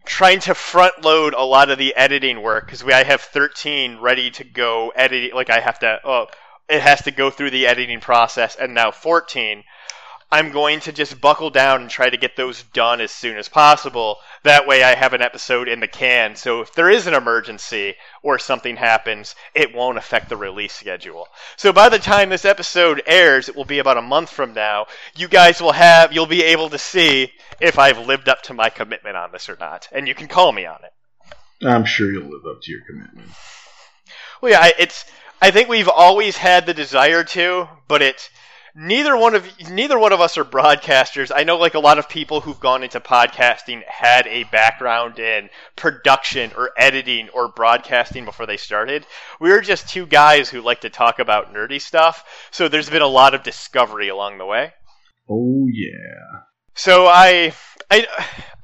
trying 0.06 0.40
to 0.42 0.54
front 0.54 1.04
load 1.04 1.34
a 1.34 1.44
lot 1.44 1.70
of 1.70 1.78
the 1.78 1.96
editing 1.96 2.42
work 2.42 2.66
because 2.66 2.84
I 2.84 3.04
have 3.04 3.22
13 3.22 4.00
ready 4.00 4.32
to 4.32 4.44
go 4.44 4.92
editing. 4.96 5.36
Like 5.36 5.50
I 5.50 5.60
have 5.60 5.80
to. 5.80 6.00
Oh, 6.04 6.28
it 6.70 6.82
has 6.82 7.02
to 7.04 7.12
go 7.12 7.30
through 7.30 7.52
the 7.52 7.68
editing 7.68 8.00
process, 8.00 8.56
and 8.56 8.74
now 8.74 8.92
14. 8.92 9.64
I'm 10.34 10.52
going 10.52 10.80
to 10.80 10.92
just 10.92 11.22
buckle 11.22 11.52
down 11.52 11.82
and 11.82 11.90
try 11.92 12.10
to 12.10 12.18
get 12.18 12.36
those 12.36 12.64
done 12.74 13.02
as 13.02 13.12
soon 13.12 13.38
as 13.38 13.48
possible. 13.48 14.18
That 14.42 14.66
way, 14.66 14.82
I 14.82 14.96
have 14.96 15.14
an 15.14 15.22
episode 15.22 15.68
in 15.68 15.80
the 15.80 15.88
can. 15.88 16.36
So 16.36 16.62
if 16.62 16.74
there 16.74 16.90
is 16.90 17.06
an 17.06 17.14
emergency 17.14 17.94
or 18.24 18.40
something 18.40 18.76
happens, 18.76 19.36
it 19.54 19.76
won't 19.76 20.00
affect 20.00 20.30
the 20.30 20.36
release 20.36 20.74
schedule. 20.74 21.28
So 21.56 21.72
by 21.72 21.90
the 21.90 22.00
time 22.00 22.30
this 22.30 22.46
episode 22.46 23.04
airs, 23.06 23.48
it 23.48 23.56
will 23.56 23.64
be 23.64 23.78
about 23.78 24.00
a 24.00 24.02
month 24.02 24.32
from 24.32 24.56
now. 24.56 24.88
You 25.16 25.28
guys 25.28 25.62
will 25.62 25.72
have, 25.72 26.14
you'll 26.14 26.26
be 26.26 26.42
able 26.42 26.72
to 26.72 26.80
see 26.80 27.32
if 27.64 27.80
I've 27.80 28.06
lived 28.06 28.30
up 28.30 28.42
to 28.44 28.54
my 28.54 28.70
commitment 28.70 29.16
on 29.18 29.32
this 29.32 29.50
or 29.50 29.58
not, 29.60 29.88
and 29.92 30.08
you 30.08 30.14
can 30.14 30.28
call 30.28 30.52
me 30.52 30.66
on 30.66 30.80
it. 30.84 31.66
I'm 31.66 31.86
sure 31.86 32.12
you'll 32.12 32.30
live 32.30 32.46
up 32.46 32.62
to 32.62 32.72
your 32.72 32.82
commitment. 32.86 33.30
Well, 34.42 34.52
yeah, 34.52 34.60
I- 34.62 34.74
it's. 34.78 35.06
I 35.42 35.52
think 35.52 35.68
we've 35.68 35.90
always 35.90 36.38
had 36.38 36.66
the 36.66 36.74
desire 36.74 37.24
to, 37.26 37.68
but 37.90 38.02
it's 38.02 38.30
neither 38.76 39.16
one 39.18 39.36
of 39.36 39.46
neither 39.70 40.00
one 40.00 40.14
of 40.14 40.22
us 40.22 40.38
are 40.38 40.46
broadcasters. 40.46 41.32
I 41.36 41.44
know, 41.44 41.58
like 41.58 41.74
a 41.74 41.80
lot 41.80 42.00
of 42.00 42.08
people 42.08 42.40
who've 42.42 42.60
gone 42.60 42.84
into 42.84 43.00
podcasting 43.00 43.84
had 43.86 44.26
a 44.28 44.44
background 44.46 45.20
in 45.20 45.50
production 45.76 46.52
or 46.58 46.72
editing 46.78 47.30
or 47.30 47.50
broadcasting 47.50 48.24
before 48.26 48.46
they 48.46 48.58
started. 48.58 49.06
We 49.40 49.50
were 49.52 49.62
just 49.62 49.90
two 49.90 50.06
guys 50.06 50.50
who 50.50 50.62
like 50.62 50.82
to 50.82 50.90
talk 50.90 51.20
about 51.20 51.54
nerdy 51.54 51.82
stuff, 51.82 52.24
so 52.52 52.68
there's 52.68 52.90
been 52.90 53.02
a 53.02 53.08
lot 53.08 53.34
of 53.34 53.44
discovery 53.44 54.08
along 54.10 54.38
the 54.38 54.46
way. 54.46 54.74
Oh 55.30 55.68
yeah. 55.72 56.42
So 56.76 57.06
I, 57.08 57.54
I, 57.90 58.08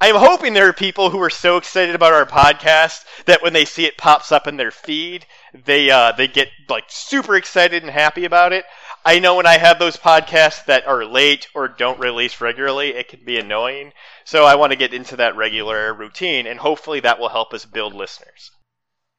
I'm 0.02 0.16
hoping 0.16 0.54
there 0.54 0.70
are 0.70 0.74
people 0.74 1.10
who 1.10 1.22
are 1.22 1.30
so 1.30 1.58
excited 1.58 1.94
about 1.94 2.14
our 2.14 2.26
podcast 2.26 3.04
that 3.26 3.42
when 3.44 3.54
they 3.54 3.66
see 3.66 3.86
it 3.86 3.98
pops 3.98 4.32
up 4.32 4.48
in 4.48 4.58
their 4.58 4.72
feed, 4.72 5.26
they 5.54 5.90
uh, 5.92 6.12
they 6.14 6.28
get 6.28 6.50
like 6.70 6.86
super 6.88 7.36
excited 7.36 7.84
and 7.84 7.92
happy 7.92 8.26
about 8.26 8.54
it. 8.54 8.66
I 9.06 9.20
know 9.20 9.36
when 9.36 9.46
I 9.46 9.58
have 9.58 9.80
those 9.80 9.98
podcasts 9.98 10.66
that 10.66 10.86
are 10.88 11.06
late 11.06 11.48
or 11.56 11.68
don't 11.68 12.00
release 12.00 12.42
regularly, 12.42 12.90
it 12.90 13.08
can 13.08 13.24
be 13.26 13.38
annoying. 13.38 13.94
So 14.26 14.46
I 14.46 14.56
want 14.56 14.72
to 14.72 14.78
get 14.78 14.94
into 14.94 15.16
that 15.18 15.36
regular 15.36 15.94
routine, 15.94 16.48
and 16.48 16.60
hopefully 16.60 17.00
that 17.02 17.20
will 17.20 17.30
help 17.30 17.54
us 17.54 17.66
build 17.66 17.94
listeners. 17.94 18.52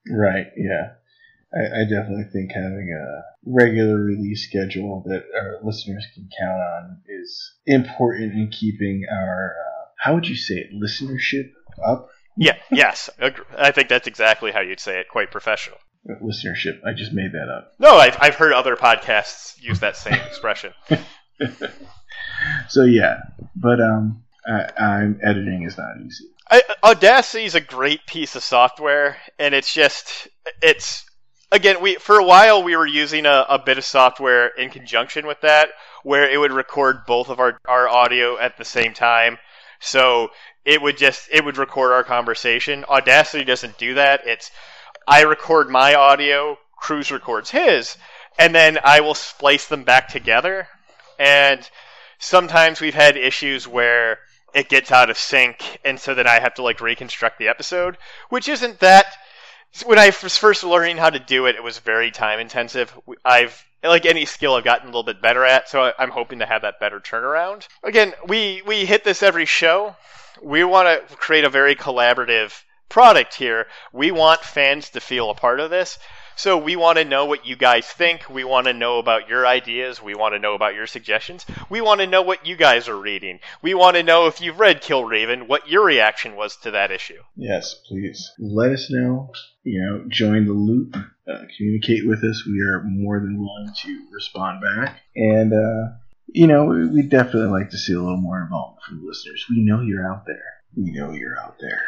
Right. 0.09 0.47
Yeah. 0.57 0.95
I, 1.53 1.81
I 1.81 1.85
definitely 1.85 2.25
think 2.33 2.53
having 2.53 2.97
a 2.97 3.23
regular 3.45 3.99
release 3.99 4.47
schedule 4.47 5.03
that 5.07 5.25
our 5.35 5.59
listeners 5.63 6.07
can 6.15 6.29
count 6.39 6.61
on 6.61 7.01
is 7.09 7.55
important 7.67 8.33
in 8.35 8.51
keeping 8.51 9.05
our 9.11 9.55
uh, 9.59 9.89
how 9.99 10.15
would 10.15 10.29
you 10.29 10.37
say 10.37 10.55
it 10.55 10.71
listenership 10.73 11.53
up. 11.85 12.09
Yeah, 12.37 12.57
yes, 12.71 13.11
I 13.59 13.71
think 13.73 13.89
that's 13.89 14.07
exactly 14.07 14.53
how 14.53 14.61
you'd 14.61 14.81
say 14.81 15.01
it. 15.01 15.09
Quite 15.09 15.31
professional. 15.31 15.79
Listenership. 16.23 16.81
I 16.87 16.95
just 16.95 17.13
made 17.13 17.33
that 17.33 17.53
up. 17.55 17.73
No, 17.79 17.97
I've, 17.97 18.17
I've 18.19 18.37
heard 18.37 18.53
other 18.55 18.77
podcasts 18.77 19.61
use 19.61 19.81
that 19.81 19.97
same 19.97 20.15
expression. 20.15 20.73
So 22.69 22.85
yeah, 22.85 23.21
but 23.57 23.81
um, 23.81 24.23
I, 24.47 24.71
I'm 24.79 25.21
editing 25.23 25.65
is 25.65 25.77
not 25.77 26.01
easy. 26.05 26.25
I, 26.51 26.63
Audacity 26.83 27.45
is 27.45 27.55
a 27.55 27.61
great 27.61 28.07
piece 28.07 28.35
of 28.35 28.43
software, 28.43 29.17
and 29.39 29.55
it's 29.55 29.73
just 29.73 30.29
it's 30.63 31.05
again 31.53 31.81
we 31.81 31.97
for 31.97 32.19
a 32.19 32.25
while 32.25 32.63
we 32.63 32.77
were 32.77 32.87
using 32.87 33.27
a, 33.27 33.47
a 33.49 33.59
bit 33.59 33.79
of 33.79 33.85
software 33.85 34.49
in 34.49 34.71
conjunction 34.71 35.27
with 35.27 35.41
that 35.41 35.71
where 36.03 36.29
it 36.31 36.39
would 36.39 36.53
record 36.53 37.05
both 37.07 37.29
of 37.29 37.41
our, 37.41 37.61
our 37.67 37.89
audio 37.89 38.39
at 38.39 38.57
the 38.57 38.65
same 38.65 38.95
time. 38.95 39.39
So 39.81 40.31
it 40.65 40.81
would 40.81 40.97
just 40.97 41.29
it 41.33 41.45
would 41.45 41.57
record 41.57 41.93
our 41.93 42.05
conversation. 42.05 42.85
Audacity 42.85 43.45
doesn't 43.45 43.79
do 43.79 43.95
that. 43.95 44.27
It's 44.27 44.51
I 45.07 45.23
record 45.23 45.71
my 45.71 45.95
audio, 45.95 46.59
Cruz 46.77 47.11
records 47.11 47.51
his, 47.51 47.97
and 48.39 48.55
then 48.55 48.79
I 48.85 49.01
will 49.01 49.15
splice 49.15 49.67
them 49.67 49.85
back 49.85 50.09
together. 50.09 50.69
And 51.19 51.69
sometimes 52.19 52.81
we've 52.81 52.95
had 52.95 53.17
issues 53.17 53.67
where 53.67 54.19
it 54.55 54.69
gets 54.69 54.91
out 54.91 55.11
of 55.11 55.19
sync, 55.19 55.79
and 55.85 55.99
so 55.99 56.15
then 56.15 56.27
I 56.27 56.41
have 56.41 56.55
to 56.55 56.63
like 56.63 56.81
reconstruct 56.81 57.39
the 57.39 57.49
episode, 57.49 57.97
which 58.29 58.49
isn't 58.49 58.81
that. 58.81 59.07
When 59.85 59.99
I 59.99 60.13
was 60.23 60.37
first 60.37 60.65
learning 60.65 60.97
how 60.97 61.11
to 61.11 61.19
do 61.19 61.47
it, 61.47 61.57
it 61.57 61.63
was 61.63 61.79
very 61.79 62.11
time 62.11 62.41
intensive. 62.41 62.93
I've 63.25 63.65
like 63.83 64.05
any 64.05 64.27
skill 64.27 64.55
I've 64.55 64.65
gotten 64.65 64.87
a 64.87 64.91
little 64.91 65.03
bit 65.03 65.23
better 65.23 65.45
at, 65.45 65.69
so 65.69 65.93
I'm 65.99 66.11
hoping 66.11 66.41
to 66.41 66.47
have 66.47 66.63
that 66.63 66.81
better 66.81 67.01
turnaround. 67.01 67.67
Again, 67.83 68.13
we 68.27 68.63
we 68.67 68.85
hit 68.85 69.05
this 69.05 69.23
every 69.23 69.47
show. 69.47 69.97
We 70.43 70.65
want 70.65 71.09
to 71.09 71.17
create 71.17 71.45
a 71.45 71.51
very 71.51 71.75
collaborative 71.75 72.63
product 72.89 73.35
here. 73.35 73.67
We 73.93 74.11
want 74.11 74.41
fans 74.43 74.91
to 74.91 75.01
feel 75.01 75.31
a 75.31 75.35
part 75.35 75.61
of 75.61 75.71
this. 75.71 75.99
So 76.37 76.57
we 76.57 76.77
want 76.77 76.99
to 76.99 77.05
know 77.05 77.25
what 77.25 77.47
you 77.47 77.57
guys 77.57 77.87
think. 77.87 78.29
We 78.29 78.45
want 78.45 78.67
to 78.67 78.73
know 78.73 78.99
about 78.99 79.29
your 79.29 79.47
ideas. 79.47 80.03
We 80.03 80.15
want 80.15 80.35
to 80.35 80.39
know 80.39 80.55
about 80.55 80.75
your 80.75 80.87
suggestions. 80.87 81.45
We 81.69 81.81
want 81.81 82.01
to 82.01 82.07
know 82.07 82.23
what 82.23 82.47
you 82.47 82.57
guys 82.57 82.89
are 82.89 82.99
reading. 82.99 83.41
We 83.63 83.75
want 83.75 83.97
to 83.97 84.03
know 84.03 84.27
if 84.27 84.41
you've 84.41 84.61
read 84.61 84.83
Killraven, 84.83 85.49
what 85.49 85.69
your 85.69 85.85
reaction 85.85 86.37
was 86.37 86.57
to 86.59 86.71
that 86.73 86.91
issue. 86.91 87.23
Yes, 87.37 87.75
please 87.89 88.33
let 88.39 88.73
us 88.73 88.91
know. 88.91 89.33
You 89.65 89.81
know, 89.83 90.05
join 90.09 90.47
the 90.47 90.53
loop. 90.53 90.97
Uh, 90.97 91.45
communicate 91.57 92.09
with 92.09 92.25
us. 92.25 92.45
We 92.47 92.61
are 92.61 92.83
more 92.83 93.21
than 93.21 93.39
willing 93.39 93.73
to 93.83 94.07
respond 94.11 94.63
back. 94.63 95.01
And 95.15 95.53
uh, 95.53 95.93
you 96.33 96.47
know, 96.47 96.65
we 96.65 97.03
definitely 97.03 97.51
like 97.51 97.71
to 97.71 97.79
see 97.79 97.93
a 97.93 98.01
little 98.01 98.17
more 98.17 98.43
involvement 98.43 98.83
from 98.83 99.01
the 99.01 99.07
listeners. 99.07 99.45
We 99.51 99.63
know 99.63 99.81
you're 99.81 100.11
out 100.11 100.27
there. 100.27 100.60
We 100.77 100.93
know 100.93 101.13
you're 101.13 101.39
out 101.39 101.59
there. 101.59 101.81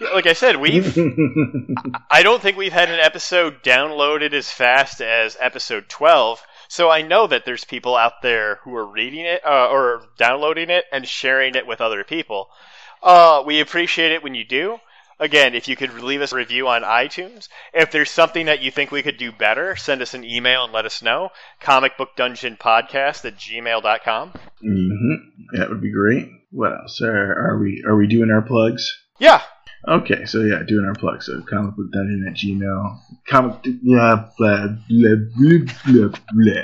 Yeah, 0.00 0.08
Like 0.10 0.26
I 0.26 0.34
said, 0.34 0.56
we've 0.56 0.96
I 2.10 2.22
don't 2.22 2.42
think 2.42 2.56
we've 2.56 2.72
had 2.72 2.90
an 2.90 3.00
episode 3.00 3.62
downloaded 3.62 4.32
as 4.32 4.50
fast 4.50 5.00
as 5.00 5.36
episode 5.40 5.88
12. 5.88 6.42
So 6.68 6.90
I 6.90 7.02
know 7.02 7.26
that 7.26 7.44
there's 7.44 7.64
people 7.64 7.96
out 7.96 8.22
there 8.22 8.56
who 8.64 8.74
are 8.76 8.86
reading 8.86 9.24
it 9.24 9.44
uh, 9.44 9.68
or 9.68 10.02
downloading 10.18 10.70
it 10.70 10.84
and 10.92 11.06
sharing 11.06 11.54
it 11.54 11.66
with 11.66 11.80
other 11.80 12.04
people. 12.04 12.48
Uh, 13.02 13.42
we 13.44 13.60
appreciate 13.60 14.12
it 14.12 14.22
when 14.22 14.34
you 14.34 14.44
do. 14.44 14.78
Again, 15.18 15.54
if 15.54 15.68
you 15.68 15.76
could 15.76 15.92
leave 16.02 16.20
us 16.20 16.32
a 16.32 16.36
review 16.36 16.66
on 16.68 16.82
iTunes. 16.82 17.48
If 17.72 17.92
there's 17.92 18.10
something 18.10 18.46
that 18.46 18.60
you 18.60 18.70
think 18.70 18.90
we 18.90 19.02
could 19.02 19.18
do 19.18 19.30
better, 19.30 19.76
send 19.76 20.02
us 20.02 20.14
an 20.14 20.24
email 20.24 20.64
and 20.64 20.72
let 20.72 20.84
us 20.86 21.02
know. 21.02 21.30
Comicbookdungeonpodcast 21.62 21.96
Book 21.96 22.16
Dungeon 22.16 22.56
Podcast 22.56 23.24
at 23.24 23.36
gmail.com. 23.36 24.32
hmm 24.60 25.14
That 25.56 25.70
would 25.70 25.80
be 25.80 25.92
great. 25.92 26.28
What 26.52 26.72
else? 26.72 27.00
Are, 27.02 27.50
are 27.50 27.58
we 27.58 27.82
are 27.86 27.96
we 27.96 28.06
doing 28.06 28.30
our 28.30 28.42
plugs? 28.42 28.86
Yeah, 29.18 29.42
Okay, 29.88 30.26
so 30.26 30.42
yeah, 30.42 30.62
doing 30.66 30.84
our 30.86 30.94
plugs. 30.94 31.26
So 31.26 31.42
comic 31.42 31.74
book 31.74 31.90
dungeon 31.92 32.24
at 32.28 32.36
Gmail. 32.36 33.00
Comic 33.26 33.62
blah 33.82 34.28
blah 34.38 34.68
blah 34.88 35.16
blah 35.34 35.58
blah 35.86 36.08
blah. 36.32 36.62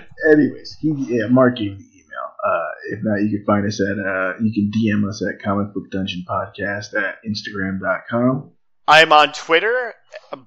Anyways, 0.32 0.76
he, 0.80 0.94
yeah, 1.08 1.26
Mark 1.28 1.56
gave 1.58 1.76
the 1.78 1.84
email. 1.84 2.32
Uh, 2.42 2.70
if 2.90 3.00
not, 3.02 3.20
you 3.20 3.36
can 3.36 3.44
find 3.44 3.66
us 3.66 3.80
at 3.80 3.98
uh, 3.98 4.32
you 4.40 4.50
can 4.52 4.70
DM 4.74 5.06
us 5.06 5.22
at 5.22 5.42
comic 5.42 5.74
book 5.74 5.90
dungeon 5.90 6.24
podcast 6.26 6.94
at 6.96 7.16
instagram.com. 7.28 8.52
I'm 8.88 9.12
on 9.12 9.34
Twitter, 9.34 9.94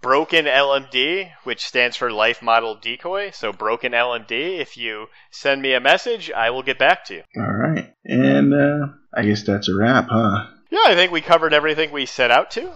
Broken 0.01 0.45
LMD, 0.45 1.30
which 1.43 1.63
stands 1.63 1.95
for 1.95 2.11
Life 2.11 2.41
Model 2.41 2.76
Decoy. 2.76 3.30
So 3.30 3.53
Broken 3.53 3.91
LMD. 3.91 4.59
If 4.59 4.77
you 4.77 5.09
send 5.30 5.61
me 5.61 5.73
a 5.76 5.80
message, 5.80 6.31
I 6.31 6.49
will 6.49 6.63
get 6.63 6.80
back 6.80 7.05
to 7.05 7.13
you. 7.18 7.23
All 7.38 7.53
right, 7.53 7.93
and 8.03 8.51
uh, 8.51 8.88
I 9.15 9.26
guess 9.26 9.43
that's 9.43 9.69
a 9.69 9.76
wrap, 9.76 10.07
huh? 10.09 10.47
Yeah, 10.72 10.85
I 10.85 10.95
think 10.95 11.11
we 11.11 11.22
covered 11.22 11.53
everything 11.53 11.91
we 11.91 12.07
set 12.07 12.31
out 12.31 12.49
to. 12.51 12.73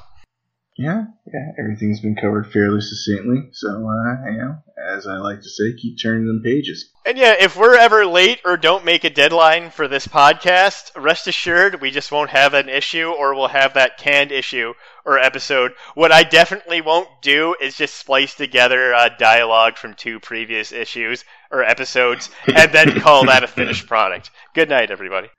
Yeah, 0.78 1.06
yeah, 1.26 1.52
everything's 1.58 2.02
been 2.02 2.18
covered 2.18 2.52
fairly 2.52 2.82
succinctly. 2.82 3.50
So, 3.54 3.70
uh, 3.70 4.30
you 4.30 4.38
know, 4.38 4.58
as 4.78 5.08
I 5.08 5.16
like 5.18 5.42
to 5.42 5.50
say, 5.50 5.74
keep 5.82 5.98
turning 6.02 6.28
them 6.28 6.42
pages. 6.44 6.92
And 7.06 7.18
yeah, 7.18 7.36
if 7.40 7.56
we're 7.56 7.78
ever 7.78 8.06
late 8.06 8.42
or 8.44 8.58
don't 8.58 8.84
make 8.84 9.06
a 9.06 9.10
deadline 9.10 9.70
for 9.70 9.88
this 9.88 10.06
podcast, 10.06 10.92
rest 11.02 11.28
assured 11.28 11.82
we 11.82 11.92
just 11.92 12.12
won't 12.12 12.32
have 12.32 12.54
an 12.54 12.68
issue 12.68 13.08
or 13.08 13.34
we'll 13.34 13.48
have 13.48 13.76
that 13.76 13.98
canned 13.98 14.34
issue 14.34 14.74
or 15.06 15.20
episode. 15.20 15.74
What 15.94 16.12
I 16.12 16.24
definitely 16.24 16.82
won't 16.82 17.10
do 17.22 17.56
is 17.62 17.78
just 17.78 17.96
splice 17.96 18.36
together 18.36 18.94
uh, 18.94 19.10
dialogue 19.18 19.78
from 19.78 19.94
two 19.94 20.20
previous 20.20 20.72
issues 20.72 21.24
or 21.52 21.64
episodes 21.64 22.30
and 22.48 22.72
then 22.72 23.00
call 23.02 23.26
that 23.26 23.44
a 23.44 23.48
finished 23.48 23.88
product. 23.88 24.32
Good 24.54 24.70
night, 24.70 24.92
everybody. 24.92 25.30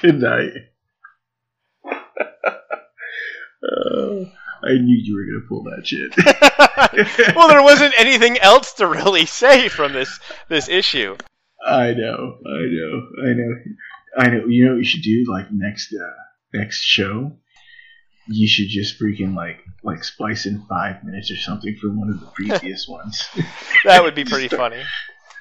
Good 0.00 0.20
night. 0.20 0.52
Oh, 3.64 4.26
I 4.64 4.72
knew 4.72 4.96
you 5.00 5.14
were 5.14 5.26
gonna 5.26 5.48
pull 5.48 5.62
that 5.64 5.86
shit. 5.86 7.36
well, 7.36 7.48
there 7.48 7.62
wasn't 7.62 7.94
anything 7.98 8.38
else 8.38 8.72
to 8.74 8.86
really 8.86 9.26
say 9.26 9.68
from 9.68 9.92
this 9.92 10.18
this 10.48 10.68
issue. 10.68 11.16
I 11.64 11.92
know, 11.92 12.38
I 12.44 12.62
know, 12.70 13.08
I 13.22 13.32
know, 13.34 13.54
I 14.18 14.30
know. 14.30 14.46
You 14.48 14.64
know 14.64 14.72
what 14.72 14.78
you 14.78 14.84
should 14.84 15.02
do? 15.02 15.24
Like 15.28 15.46
next, 15.52 15.94
uh, 15.94 16.58
next 16.58 16.82
show, 16.82 17.38
you 18.34 18.48
should 18.48 18.68
just 18.68 18.98
freaking 19.00 19.34
like 19.34 19.60
like 19.82 20.04
splice 20.04 20.46
in 20.46 20.64
five 20.68 21.02
minutes 21.04 21.30
or 21.30 21.36
something 21.36 21.76
from 21.76 21.98
one 21.98 22.10
of 22.10 22.20
the 22.20 22.26
previous 22.34 22.86
ones. 22.88 23.22
That 23.84 24.02
would 24.02 24.14
be 24.14 24.24
pretty 24.24 24.48
funny. 24.48 24.82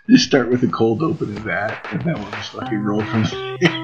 just 0.10 0.26
start 0.26 0.50
with 0.50 0.64
a 0.64 0.68
cold 0.68 1.02
open 1.02 1.36
of 1.38 1.44
that, 1.46 1.86
and 1.92 2.02
then 2.02 2.16
we'll 2.16 2.32
just 2.32 2.52
fucking 2.52 2.80
roll 2.80 3.04
from 3.04 3.24
there. 3.24 3.78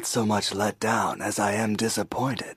not 0.00 0.06
so 0.06 0.24
much 0.24 0.54
let 0.54 0.80
down 0.80 1.20
as 1.20 1.38
I 1.38 1.52
am 1.52 1.76
disappointed. 1.76 2.56